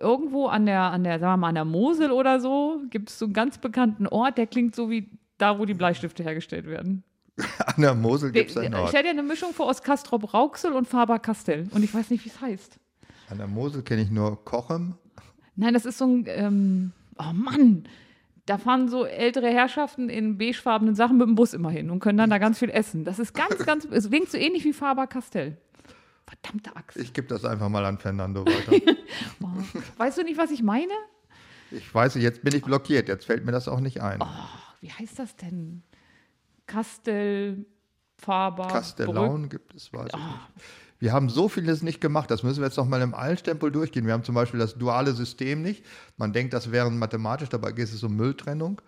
irgendwo 0.00 0.46
an 0.46 0.66
der, 0.66 0.82
an 0.82 1.02
der, 1.02 1.18
sagen 1.18 1.32
wir 1.32 1.36
mal, 1.38 1.48
an 1.48 1.54
der 1.56 1.64
Mosel 1.64 2.12
oder 2.12 2.38
so, 2.38 2.80
gibt 2.90 3.10
es 3.10 3.18
so 3.18 3.24
einen 3.24 3.34
ganz 3.34 3.58
bekannten 3.58 4.06
Ort, 4.06 4.38
der 4.38 4.46
klingt 4.46 4.76
so 4.76 4.88
wie 4.90 5.10
da, 5.38 5.58
wo 5.58 5.64
die 5.64 5.74
Bleistifte 5.74 6.22
hergestellt 6.22 6.66
werden. 6.66 7.02
An 7.66 7.82
der 7.82 7.96
Mosel 7.96 8.30
gibt 8.30 8.50
es 8.50 8.56
einen 8.56 8.72
Ich 8.74 8.78
Ort. 8.78 8.88
stelle 8.90 9.04
dir 9.04 9.10
eine 9.10 9.24
Mischung 9.24 9.52
vor 9.52 9.68
aus 9.68 9.82
Castrop 9.82 10.32
Rauxel 10.32 10.70
und 10.72 10.86
Faber-Castell. 10.86 11.66
Und 11.72 11.82
ich 11.82 11.92
weiß 11.92 12.10
nicht, 12.10 12.24
wie 12.24 12.28
es 12.28 12.40
heißt. 12.40 12.78
An 13.28 13.38
der 13.38 13.48
Mosel 13.48 13.82
kenne 13.82 14.02
ich 14.02 14.10
nur 14.12 14.44
Kochem. 14.44 14.94
Nein, 15.56 15.74
das 15.74 15.84
ist 15.84 15.98
so 15.98 16.04
ein, 16.06 16.24
ähm, 16.28 16.92
oh 17.18 17.32
Mann, 17.32 17.88
da 18.46 18.58
fahren 18.58 18.88
so 18.88 19.04
ältere 19.04 19.48
Herrschaften 19.48 20.08
in 20.08 20.36
beigefarbenen 20.36 20.94
Sachen 20.94 21.16
mit 21.16 21.26
dem 21.26 21.34
Bus 21.34 21.54
immer 21.54 21.70
hin 21.70 21.90
und 21.90 22.00
können 22.00 22.18
dann 22.18 22.30
da 22.30 22.38
ganz 22.38 22.58
viel 22.58 22.70
essen. 22.70 23.04
Das 23.04 23.18
ist 23.18 23.34
ganz, 23.34 23.58
ganz, 23.66 23.86
es 23.90 24.08
klingt 24.08 24.30
so 24.30 24.36
ähnlich 24.36 24.64
wie 24.64 24.72
Faber-Castell. 24.72 25.56
Verdammte 26.26 26.74
Axt. 26.76 26.96
Ich 26.96 27.12
gebe 27.12 27.28
das 27.28 27.44
einfach 27.44 27.68
mal 27.68 27.84
an 27.84 27.98
Fernando 27.98 28.44
weiter. 28.44 28.72
Oh. 29.42 29.46
Weißt 29.98 30.18
du 30.18 30.22
nicht, 30.22 30.38
was 30.38 30.50
ich 30.50 30.62
meine? 30.62 30.92
ich 31.70 31.94
weiß, 31.94 32.14
jetzt 32.16 32.42
bin 32.42 32.54
ich 32.54 32.62
blockiert. 32.62 33.08
Jetzt 33.08 33.26
fällt 33.26 33.44
mir 33.44 33.52
das 33.52 33.68
auch 33.68 33.80
nicht 33.80 34.00
ein. 34.02 34.20
Wie 34.80 34.90
heißt 34.90 35.18
das 35.18 35.36
denn? 35.36 35.82
Kastel, 36.66 37.66
Faber, 38.16 38.64
Brück. 38.64 38.72
Kastellaun 38.72 39.48
gibt 39.48 39.74
es, 39.74 39.92
weiß 39.92 40.08
ich 40.08 40.18
nicht. 40.18 40.38
Wir 41.04 41.12
haben 41.12 41.28
so 41.28 41.50
vieles 41.50 41.82
nicht 41.82 42.00
gemacht, 42.00 42.30
das 42.30 42.42
müssen 42.42 42.60
wir 42.60 42.66
jetzt 42.66 42.78
noch 42.78 42.88
mal 42.88 43.02
im 43.02 43.14
Eilstempel 43.14 43.70
durchgehen. 43.70 44.06
Wir 44.06 44.14
haben 44.14 44.24
zum 44.24 44.34
Beispiel 44.34 44.58
das 44.58 44.78
duale 44.78 45.12
System 45.12 45.60
nicht. 45.60 45.84
Man 46.16 46.32
denkt, 46.32 46.54
das 46.54 46.72
wäre 46.72 46.90
mathematisch, 46.90 47.50
dabei 47.50 47.72
geht 47.72 47.92
es 47.92 48.02
um 48.02 48.16
Mülltrennung. 48.16 48.80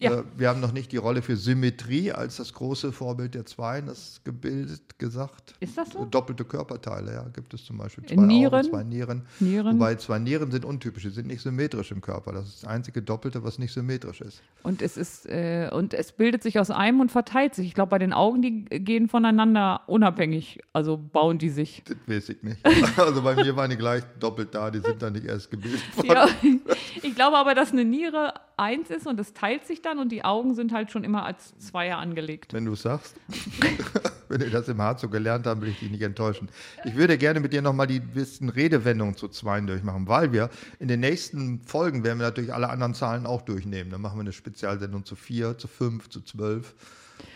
Ja. 0.00 0.20
Äh, 0.20 0.24
Wir 0.36 0.48
haben 0.48 0.60
noch 0.60 0.72
nicht 0.72 0.92
die 0.92 0.96
Rolle 0.96 1.22
für 1.22 1.36
Symmetrie 1.36 2.12
als 2.12 2.36
das 2.36 2.52
große 2.52 2.92
Vorbild 2.92 3.34
der 3.34 3.46
Zweien, 3.46 3.86
das 3.86 4.20
gebildet 4.24 4.98
gesagt. 4.98 5.54
Ist 5.58 5.76
das 5.76 5.90
so? 5.90 6.04
Doppelte 6.04 6.44
Körperteile, 6.44 7.12
ja, 7.12 7.22
gibt 7.34 7.52
es 7.52 7.64
zum 7.64 7.78
Beispiel. 7.78 8.04
Nieren? 8.16 8.54
Augen, 8.54 8.70
zwei 8.70 8.84
Nieren. 8.84 9.22
Nieren. 9.40 9.74
Wobei 9.76 9.96
zwei 9.96 10.18
Nieren 10.20 10.52
sind 10.52 10.64
untypisch, 10.64 11.02
sie 11.02 11.10
sind 11.10 11.26
nicht 11.26 11.42
symmetrisch 11.42 11.90
im 11.90 12.00
Körper. 12.00 12.32
Das 12.32 12.46
ist 12.48 12.62
das 12.62 12.70
einzige 12.70 13.02
Doppelte, 13.02 13.42
was 13.42 13.58
nicht 13.58 13.72
symmetrisch 13.72 14.20
ist. 14.20 14.40
Und 14.62 14.82
es 14.82 14.96
ist, 14.96 15.26
äh, 15.26 15.68
und 15.72 15.94
es 15.94 16.12
bildet 16.12 16.44
sich 16.44 16.60
aus 16.60 16.70
einem 16.70 17.00
und 17.00 17.10
verteilt 17.10 17.54
sich. 17.56 17.66
Ich 17.66 17.74
glaube, 17.74 17.90
bei 17.90 17.98
den 17.98 18.12
Augen, 18.12 18.40
die 18.40 18.64
gehen 18.66 19.08
voneinander 19.08 19.82
unabhängig. 19.88 20.60
Also 20.72 20.96
bauen 20.96 21.38
die 21.38 21.50
sich. 21.50 21.82
Das 21.86 21.96
weiß 22.06 22.28
ich 22.28 22.42
nicht. 22.42 22.58
Also 22.98 23.22
bei 23.22 23.34
mir 23.34 23.54
waren 23.56 23.70
die 23.70 23.76
gleich 23.76 24.02
doppelt 24.18 24.54
da, 24.54 24.70
die 24.70 24.80
sind 24.80 25.00
dann 25.00 25.12
nicht 25.12 25.24
erst 25.24 25.50
gebildet 25.50 25.80
worden. 25.96 26.08
Ja, 26.08 26.28
ich 27.02 27.14
glaube 27.14 27.36
aber, 27.36 27.54
dass 27.54 27.72
eine 27.72 27.84
Niere 27.84 28.34
eins 28.58 28.90
ist 28.90 29.06
und 29.06 29.18
es 29.20 29.32
teilt 29.34 29.66
sich 29.66 29.82
dann 29.82 29.98
und 29.98 30.10
die 30.10 30.24
Augen 30.24 30.54
sind 30.54 30.72
halt 30.72 30.90
schon 30.90 31.04
immer 31.04 31.24
als 31.24 31.56
Zweier 31.58 31.98
angelegt. 31.98 32.52
Wenn 32.52 32.64
du 32.64 32.72
es 32.72 32.82
sagst. 32.82 33.16
Wenn 34.28 34.42
wir 34.42 34.50
das 34.50 34.68
im 34.68 34.80
Harz 34.82 35.00
so 35.00 35.08
gelernt 35.08 35.46
haben, 35.46 35.62
will 35.62 35.70
ich 35.70 35.78
dich 35.78 35.90
nicht 35.90 36.02
enttäuschen. 36.02 36.50
Ich 36.84 36.94
würde 36.96 37.16
gerne 37.16 37.40
mit 37.40 37.54
dir 37.54 37.62
nochmal 37.62 37.86
die 37.86 38.00
bisschen 38.00 38.50
Redewendungen 38.50 39.16
zu 39.16 39.28
Zweien 39.28 39.66
durchmachen, 39.66 40.06
weil 40.06 40.32
wir 40.32 40.50
in 40.78 40.88
den 40.88 41.00
nächsten 41.00 41.62
Folgen 41.62 42.04
werden 42.04 42.18
wir 42.18 42.26
natürlich 42.26 42.52
alle 42.52 42.68
anderen 42.68 42.92
Zahlen 42.92 43.24
auch 43.24 43.42
durchnehmen. 43.42 43.90
Dann 43.90 44.02
machen 44.02 44.18
wir 44.18 44.22
eine 44.22 44.32
Spezialsendung 44.32 45.06
zu 45.06 45.16
vier, 45.16 45.56
zu 45.56 45.66
fünf, 45.66 46.10
zu 46.10 46.20
zwölf, 46.20 46.74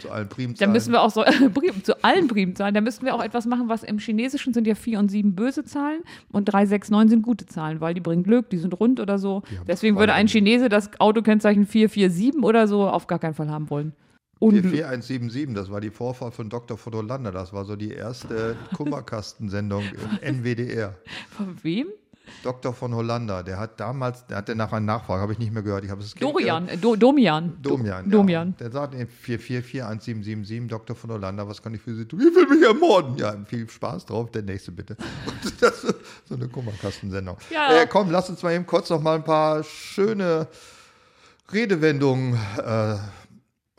zu 0.01 0.11
allen 0.11 0.29
Primzahlen. 0.29 0.59
Dann 0.59 0.73
müssen 0.73 0.93
wir 0.93 1.03
auch 1.03 1.11
so 1.11 1.25
zu 1.83 2.05
allen 2.05 2.29
Primzahlen, 2.29 2.75
da 2.75 2.81
müssten 2.81 3.07
wir 3.07 3.15
auch 3.15 3.23
etwas 3.23 3.47
machen, 3.47 3.69
was 3.69 3.83
im 3.83 3.99
Chinesischen 3.99 4.53
sind 4.53 4.67
ja 4.67 4.75
4 4.75 4.99
und 4.99 5.11
7 5.11 5.35
böse 5.35 5.65
Zahlen 5.65 6.01
und 6.31 6.47
3, 6.47 6.67
6, 6.67 6.91
9 6.91 7.09
sind 7.09 7.23
gute 7.23 7.47
Zahlen, 7.47 7.81
weil 7.81 7.95
die 7.95 8.01
bringen 8.01 8.25
Glück, 8.25 8.51
die 8.51 8.59
sind 8.59 8.79
rund 8.79 8.99
oder 9.01 9.19
so. 9.19 9.43
Deswegen 9.67 9.97
würde 9.99 10.15
ein. 10.15 10.27
Chinese 10.33 10.69
das 10.69 10.91
Autokennzeichen 10.99 11.67
4, 11.67 11.91
4, 11.91 12.11
7 12.11 12.43
oder 12.43 12.67
so 12.67 12.89
auf 12.89 13.07
gar 13.07 13.19
keinen 13.19 13.35
Fall 13.35 13.51
haben 13.51 13.69
wollen. 13.71 13.93
Unglück. 14.39 14.73
4177, 14.73 15.55
das 15.55 15.71
war 15.71 15.81
die 15.81 15.91
Vorfahrt 15.91 16.35
von 16.35 16.49
Dr. 16.49 16.77
Fotolander. 16.77 17.31
Das 17.31 17.53
war 17.53 17.65
so 17.65 17.77
die 17.77 17.93
erste 17.93 18.57
Kummerkastensendung 18.77 19.85
im 20.23 20.37
NWDR. 20.43 20.97
Von 21.31 21.63
wem? 21.63 21.87
Dr. 22.43 22.73
von 22.75 22.95
Hollander, 22.95 23.43
der 23.43 23.59
hat 23.59 23.79
damals, 23.79 24.27
der 24.27 24.39
hatte 24.39 24.55
nach 24.55 24.73
einer 24.73 24.81
Nachfrage, 24.81 25.23
habe 25.23 25.33
ich 25.33 25.39
nicht 25.39 25.53
mehr 25.53 25.63
gehört. 25.63 25.85
Ich 25.85 25.91
habe 25.91 26.01
es 26.03 26.15
Dorian, 26.15 26.69
äh, 26.69 26.77
Do, 26.77 26.97
Domian. 26.97 27.57
Do- 27.63 27.71
Domian. 27.77 28.11
Domian. 28.11 28.49
Ja. 28.51 28.55
Der 28.59 28.71
sagt 28.73 28.95
in 28.95 29.07
4441777, 29.09 30.69
Dr. 30.69 30.97
von 30.97 31.11
Hollander, 31.11 31.47
was 31.49 31.63
kann 31.63 31.75
ich 31.75 31.81
für 31.81 31.95
Sie 31.95 32.05
tun? 32.05 32.21
Ich 32.21 32.35
will 32.35 32.47
mich 32.49 32.67
ermorden. 32.67 33.17
Ja, 33.17 33.35
viel 33.47 33.69
Spaß 33.69 34.07
drauf. 34.07 34.31
Der 34.31 34.43
nächste 34.43 34.73
bitte. 34.73 34.97
Und 35.27 35.55
das 35.63 35.85
ist 35.85 35.95
so 36.29 36.35
eine 36.35 36.49
Kummerkastensendung. 36.49 37.37
Ja. 37.51 37.81
Äh, 37.83 37.87
komm, 37.87 38.11
lass 38.11 38.29
uns 38.31 38.43
mal 38.43 38.53
eben 38.53 38.67
kurz 38.67 38.91
noch 38.91 39.01
mal 39.01 39.17
ein 39.17 39.25
paar 39.25 39.63
schöne 39.65 40.47
Redewendungen. 41.53 42.35
Äh, 42.59 42.97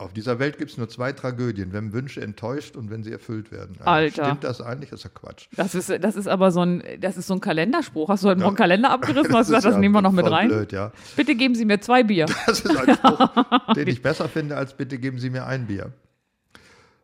auf 0.04 0.12
dieser 0.12 0.38
Welt 0.38 0.58
gibt 0.58 0.70
es 0.70 0.78
nur 0.78 0.88
zwei 0.88 1.12
Tragödien, 1.12 1.72
wenn 1.72 1.92
Wünsche 1.92 2.20
enttäuscht 2.20 2.76
und 2.76 2.90
wenn 2.90 3.02
sie 3.02 3.12
erfüllt 3.12 3.50
werden. 3.50 3.76
Also 3.80 3.90
Alter. 3.90 4.24
Stimmt 4.26 4.44
das 4.44 4.60
eigentlich? 4.60 4.90
Das 4.90 5.00
ist 5.00 5.04
ja 5.04 5.10
Quatsch. 5.14 5.46
Das 5.56 5.74
ist, 5.74 5.90
das 5.90 6.16
ist 6.16 6.28
aber 6.28 6.50
so 6.50 6.60
ein, 6.60 6.82
das 7.00 7.16
ist 7.16 7.26
so 7.26 7.34
ein 7.34 7.40
Kalenderspruch. 7.40 8.08
Hast 8.08 8.22
du 8.24 8.28
heute 8.28 8.40
Morgen 8.40 8.50
einen 8.50 8.56
Kalender 8.56 8.90
abgerissen? 8.90 9.34
Hast 9.34 9.50
du 9.50 9.54
ist 9.54 9.56
gesagt, 9.56 9.64
das 9.64 9.74
ja 9.74 9.80
nehmen 9.80 9.94
wir 9.94 10.02
noch 10.02 10.12
mit 10.12 10.30
rein? 10.30 10.48
Blöd, 10.48 10.72
ja. 10.72 10.92
Bitte 11.16 11.34
geben 11.34 11.54
Sie 11.54 11.64
mir 11.64 11.80
zwei 11.80 12.02
Bier. 12.02 12.26
Das 12.46 12.60
ist 12.60 12.76
ein 12.76 12.94
Spruch, 12.94 13.74
den 13.74 13.88
ich 13.88 14.02
besser 14.02 14.28
finde, 14.28 14.56
als 14.56 14.74
bitte 14.74 14.98
geben 14.98 15.18
Sie 15.18 15.30
mir 15.30 15.46
ein 15.46 15.66
Bier. 15.66 15.92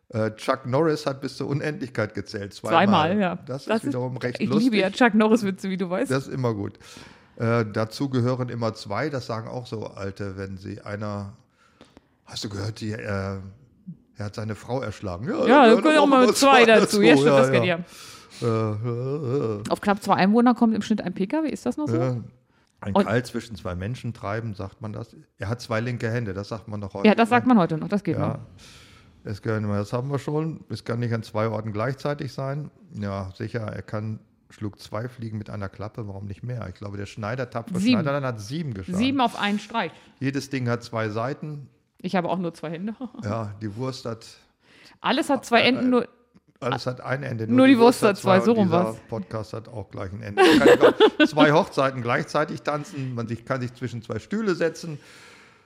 Äh, 0.09 0.31
Chuck 0.35 0.65
Norris 0.65 1.05
hat 1.05 1.21
bis 1.21 1.37
zur 1.37 1.47
Unendlichkeit 1.47 2.13
gezählt. 2.13 2.53
Zweimal, 2.53 3.09
Zweimal, 3.09 3.19
ja. 3.19 3.35
Das, 3.45 3.67
ist 3.67 3.85
wiederum 3.85 4.17
recht 4.17 4.39
Ich 4.39 4.49
lustig. 4.49 4.65
liebe 4.65 4.77
ja 4.77 4.91
Chuck 4.91 5.13
Norris-Witze, 5.13 5.69
wie 5.69 5.77
du 5.77 5.89
weißt. 5.89 6.11
Das 6.11 6.27
ist 6.27 6.33
immer 6.33 6.53
gut. 6.53 6.77
Äh, 7.37 7.65
dazu 7.71 8.09
gehören 8.09 8.49
immer 8.49 8.73
zwei, 8.73 9.09
das 9.09 9.25
sagen 9.25 9.47
auch 9.47 9.65
so 9.65 9.85
Alte, 9.87 10.37
wenn 10.37 10.57
sie 10.57 10.81
einer. 10.81 11.33
Hast 12.31 12.45
du 12.45 12.49
gehört, 12.49 12.79
die, 12.79 12.93
äh, 12.93 12.97
er 14.17 14.25
hat 14.25 14.35
seine 14.35 14.55
Frau 14.55 14.81
erschlagen? 14.81 15.25
ja, 15.27 15.33
da 15.33 15.45
da 15.45 15.45
gehören 15.65 15.81
können 15.83 15.97
auch 15.97 16.07
mal 16.07 16.23
immer 16.23 16.33
zwei 16.33 16.63
dazu. 16.65 17.01
Ja, 17.01 17.17
stimmt, 17.17 17.29
das 17.29 17.47
ja, 17.47 17.51
geht 17.53 17.63
ja. 17.65 17.79
ja. 18.41 18.73
Äh, 18.73 19.57
äh, 19.59 19.63
Auf 19.69 19.81
knapp 19.81 20.01
zwei 20.01 20.15
Einwohner 20.15 20.55
kommt 20.55 20.73
im 20.73 20.81
Schnitt 20.81 21.01
ein 21.01 21.13
Pkw, 21.13 21.49
ist 21.49 21.65
das 21.65 21.75
noch 21.77 21.87
so? 21.89 21.97
äh. 21.97 22.21
Ein 22.83 22.93
Und- 22.93 23.05
Keil 23.05 23.23
zwischen 23.25 23.55
zwei 23.57 23.75
Menschen 23.75 24.13
treiben, 24.13 24.55
sagt 24.55 24.81
man 24.81 24.93
das. 24.93 25.15
Er 25.37 25.49
hat 25.49 25.61
zwei 25.61 25.81
linke 25.81 26.09
Hände, 26.09 26.33
das 26.33 26.47
sagt 26.47 26.67
man 26.67 26.79
noch 26.79 26.93
heute. 26.95 27.07
Ja, 27.07 27.13
das 27.15 27.29
sagt 27.29 27.45
man 27.45 27.59
heute 27.59 27.77
noch, 27.77 27.89
das 27.89 28.03
geht 28.03 28.17
Ja, 28.17 28.27
noch. 28.27 28.39
es 29.23 29.39
immer, 29.41 29.77
das 29.77 29.93
haben 29.93 30.09
wir 30.09 30.17
schon. 30.17 30.61
Es 30.69 30.83
kann 30.83 30.99
nicht 30.99 31.13
an 31.13 31.21
zwei 31.21 31.47
Orten 31.49 31.73
gleichzeitig 31.73 32.33
sein. 32.33 32.71
Ja, 32.99 33.29
sicher, 33.37 33.59
er 33.61 33.83
kann, 33.83 34.19
schlug 34.49 34.79
zwei 34.79 35.07
Fliegen 35.09 35.37
mit 35.37 35.49
einer 35.51 35.69
Klappe, 35.69 36.07
warum 36.07 36.25
nicht 36.25 36.41
mehr? 36.43 36.65
Ich 36.69 36.75
glaube, 36.75 36.97
der 36.97 37.05
Schneider, 37.05 37.49
tapfere 37.51 37.79
Sieben. 37.79 38.01
Schneider, 38.01 38.25
hat 38.25 38.41
sieben 38.41 38.73
geschlagen. 38.73 38.97
Sieben 38.97 39.21
auf 39.21 39.37
einen 39.39 39.59
Streich. 39.59 39.91
Jedes 40.19 40.49
Ding 40.49 40.67
hat 40.67 40.83
zwei 40.83 41.09
Seiten. 41.09 41.67
Ich 42.01 42.15
habe 42.15 42.29
auch 42.29 42.37
nur 42.37 42.53
zwei 42.53 42.71
Hände. 42.71 42.95
Ja, 43.23 43.53
die 43.61 43.75
Wurst 43.75 44.05
hat, 44.05 44.25
Alles 44.99 45.29
hat 45.29 45.45
zwei 45.45 45.61
Enden, 45.61 45.89
nur 45.89 46.07
alles 46.59 46.85
hat 46.85 47.01
ein 47.01 47.23
Ende. 47.23 47.51
Nur 47.51 47.65
die 47.65 47.77
Wurst 47.79 48.03
hat 48.03 48.17
zwei, 48.17 48.39
so 48.39 48.51
rum 48.51 48.69
war's. 48.69 48.95
Podcast 49.09 49.53
hat 49.53 49.67
auch 49.67 49.89
gleich 49.89 50.11
ein 50.11 50.21
Ende. 50.21 50.43
Man 50.43 50.79
kann 50.79 51.27
zwei 51.27 51.51
Hochzeiten 51.51 52.03
gleichzeitig 52.03 52.61
tanzen. 52.61 53.15
Man 53.15 53.27
sich, 53.27 53.45
kann 53.45 53.61
sich 53.61 53.73
zwischen 53.73 54.03
zwei 54.03 54.19
Stühle 54.19 54.53
setzen. 54.53 54.99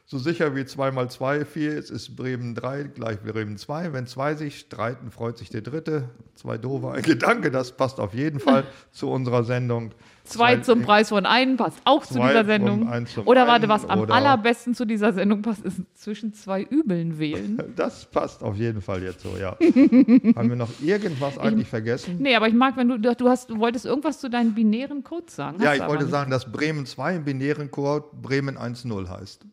So 0.08 0.20
sicher 0.20 0.56
wie 0.56 0.66
zwei 0.66 0.92
mal 0.92 1.10
zwei 1.10 1.46
vier 1.46 1.72
ist, 1.72 1.90
ist 1.90 2.16
Bremen 2.16 2.54
drei 2.54 2.84
gleich 2.84 3.20
Bremen 3.22 3.58
zwei. 3.58 3.92
Wenn 3.92 4.06
zwei 4.06 4.36
sich 4.36 4.60
streiten, 4.60 5.10
freut 5.10 5.40
sich 5.40 5.50
der 5.50 5.62
Dritte. 5.62 6.10
Zwei 6.36 6.60
doofe, 6.60 6.92
ein 6.92 7.02
Gedanke, 7.02 7.50
das 7.50 7.76
passt 7.76 8.00
auf 8.00 8.14
jeden 8.14 8.40
Fall 8.40 8.66
zu 8.92 9.10
unserer 9.10 9.44
Sendung. 9.44 9.96
zwei 10.24 10.58
zum 10.58 10.84
Preis 10.84 11.10
von 11.10 11.26
einem 11.26 11.58
passt 11.58 11.80
auch 11.86 12.06
zu 12.06 12.16
Zwei 12.16 12.28
dieser 12.28 12.46
Sendung. 12.46 12.88
Oder 13.26 13.48
warte, 13.48 13.68
was 13.68 13.90
am 13.90 14.12
allerbesten 14.12 14.76
zu 14.76 14.86
dieser 14.86 15.12
Sendung 15.12 15.42
passt, 15.42 15.66
ist 15.66 15.82
zwischen 15.96 16.36
zwei 16.36 16.62
Übeln 16.62 17.18
wählen. 17.18 17.62
Das 17.76 18.06
passt 18.06 18.44
auf 18.44 18.56
jeden 18.56 18.82
Fall 18.82 19.02
jetzt 19.02 19.22
so, 19.22 19.36
ja. 19.38 19.58
Haben 19.60 20.50
wir 20.50 20.56
noch 20.56 20.70
irgendwas 20.82 21.38
eigentlich 21.40 21.68
vergessen? 21.68 22.18
Nee, 22.20 22.36
aber 22.36 22.48
ich 22.48 22.54
mag, 22.54 22.78
wenn 22.78 22.90
du, 22.90 23.00
du 23.00 23.28
hast, 23.28 23.50
du 23.50 23.58
wolltest 23.58 23.86
irgendwas 23.86 24.20
zu 24.20 24.30
deinen 24.30 24.54
binären 24.54 25.04
Codes 25.04 25.36
sagen. 25.36 25.62
Ja, 25.62 25.74
ich 25.74 25.86
wollte 25.86 26.04
nicht. 26.04 26.12
sagen, 26.12 26.30
dass 26.30 26.52
Bremen 26.52 26.86
2 26.86 27.16
im 27.16 27.24
binären 27.26 27.72
Code 27.72 28.06
Bremen 28.22 28.58
1.0 28.58 29.10
heißt. 29.10 29.46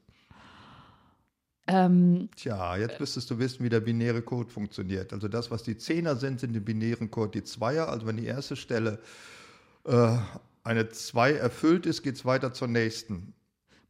Ähm, 1.68 2.28
Tja, 2.36 2.76
jetzt 2.76 2.98
müsstest 2.98 3.30
du 3.30 3.38
wissen, 3.38 3.64
wie 3.64 3.68
der 3.68 3.80
binäre 3.80 4.20
Code 4.22 4.50
funktioniert. 4.50 5.12
Also 5.12 5.28
das, 5.28 5.50
was 5.50 5.62
die 5.62 5.76
Zehner 5.76 6.16
sind, 6.16 6.40
sind 6.40 6.56
im 6.56 6.64
binären 6.64 7.10
Code 7.10 7.30
die 7.40 7.44
Zweier. 7.44 7.88
Also 7.88 8.06
wenn 8.06 8.16
die 8.16 8.26
erste 8.26 8.56
Stelle 8.56 8.98
äh, 9.84 10.16
eine 10.64 10.88
2 10.88 11.32
erfüllt 11.34 11.86
ist, 11.86 12.02
geht 12.02 12.16
es 12.16 12.24
weiter 12.24 12.52
zur 12.52 12.68
nächsten. 12.68 13.32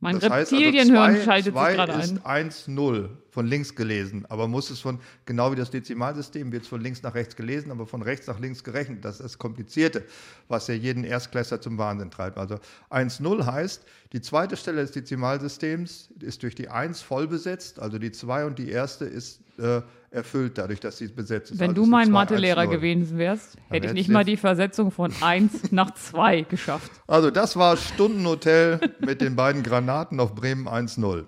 Mein 0.00 0.18
Das 0.18 0.28
heißt 0.30 0.52
also, 0.52 0.56
Reptilienhirn 0.56 1.14
zwei- 1.16 1.24
schaltet 1.24 1.52
zwei 1.54 1.66
sich 1.68 1.76
gerade 1.76 1.92
ist 2.02 2.26
ein. 2.26 2.50
1-0 2.50 3.08
von 3.32 3.46
links 3.46 3.74
gelesen, 3.74 4.26
aber 4.28 4.46
muss 4.46 4.68
es 4.68 4.80
von, 4.80 4.98
genau 5.24 5.50
wie 5.52 5.56
das 5.56 5.70
Dezimalsystem, 5.70 6.52
wird 6.52 6.64
es 6.64 6.68
von 6.68 6.82
links 6.82 7.02
nach 7.02 7.14
rechts 7.14 7.34
gelesen, 7.34 7.70
aber 7.70 7.86
von 7.86 8.02
rechts 8.02 8.26
nach 8.26 8.38
links 8.38 8.62
gerechnet. 8.62 9.06
Das 9.06 9.14
ist 9.14 9.22
das 9.24 9.38
Komplizierte, 9.38 10.04
was 10.48 10.68
ja 10.68 10.74
jeden 10.74 11.02
Erstklässler 11.02 11.58
zum 11.58 11.78
Wahnsinn 11.78 12.10
treibt. 12.10 12.36
Also 12.36 12.58
1-0 12.90 13.46
heißt, 13.46 13.86
die 14.12 14.20
zweite 14.20 14.58
Stelle 14.58 14.82
des 14.82 14.92
Dezimalsystems 14.92 16.10
ist 16.20 16.42
durch 16.42 16.54
die 16.54 16.68
1 16.68 17.00
voll 17.00 17.26
besetzt, 17.26 17.80
also 17.80 17.98
die 17.98 18.12
2 18.12 18.44
und 18.44 18.58
die 18.58 18.68
erste 18.68 19.06
ist 19.06 19.40
äh, 19.58 19.80
erfüllt 20.10 20.58
dadurch, 20.58 20.80
dass 20.80 20.98
sie 20.98 21.08
besetzt 21.08 21.52
ist. 21.52 21.58
Wenn 21.58 21.70
also 21.70 21.84
du 21.84 21.88
mein 21.88 22.02
eine 22.02 22.10
2, 22.10 22.12
Mathelehrer 22.12 22.60
1-0. 22.62 22.70
gewesen 22.70 23.16
wärst, 23.16 23.56
hätte 23.70 23.86
ich 23.86 23.92
nicht 23.94 24.10
mal 24.10 24.24
die 24.24 24.36
Versetzung 24.36 24.90
von 24.90 25.10
1 25.22 25.52
nach 25.72 25.94
2 25.94 26.42
geschafft. 26.42 26.92
Also 27.06 27.30
das 27.30 27.56
war 27.56 27.78
Stundenhotel 27.78 28.78
mit 29.00 29.22
den 29.22 29.36
beiden 29.36 29.62
Granaten 29.62 30.20
auf 30.20 30.34
Bremen 30.34 30.68
1-0. 30.68 31.24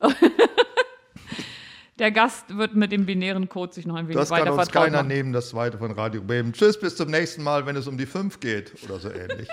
Der 1.98 2.10
Gast 2.10 2.56
wird 2.56 2.74
mit 2.74 2.90
dem 2.90 3.06
binären 3.06 3.48
Code 3.48 3.72
sich 3.72 3.86
noch 3.86 3.94
ein 3.94 4.08
wenig 4.08 4.16
Das 4.18 4.30
kann 4.30 4.40
weiter 4.40 4.52
uns 4.52 4.64
vertraut 4.64 4.84
keiner 4.84 4.96
machen. 4.98 5.08
nehmen, 5.08 5.32
das 5.32 5.50
zweite 5.50 5.78
von 5.78 5.92
Radio 5.92 6.22
Bremen. 6.22 6.52
Tschüss, 6.52 6.78
bis 6.78 6.96
zum 6.96 7.08
nächsten 7.10 7.42
Mal, 7.44 7.66
wenn 7.66 7.76
es 7.76 7.86
um 7.86 7.96
die 7.96 8.06
5 8.06 8.40
geht 8.40 8.72
oder 8.84 8.98
so 8.98 9.10
ähnlich. 9.10 9.48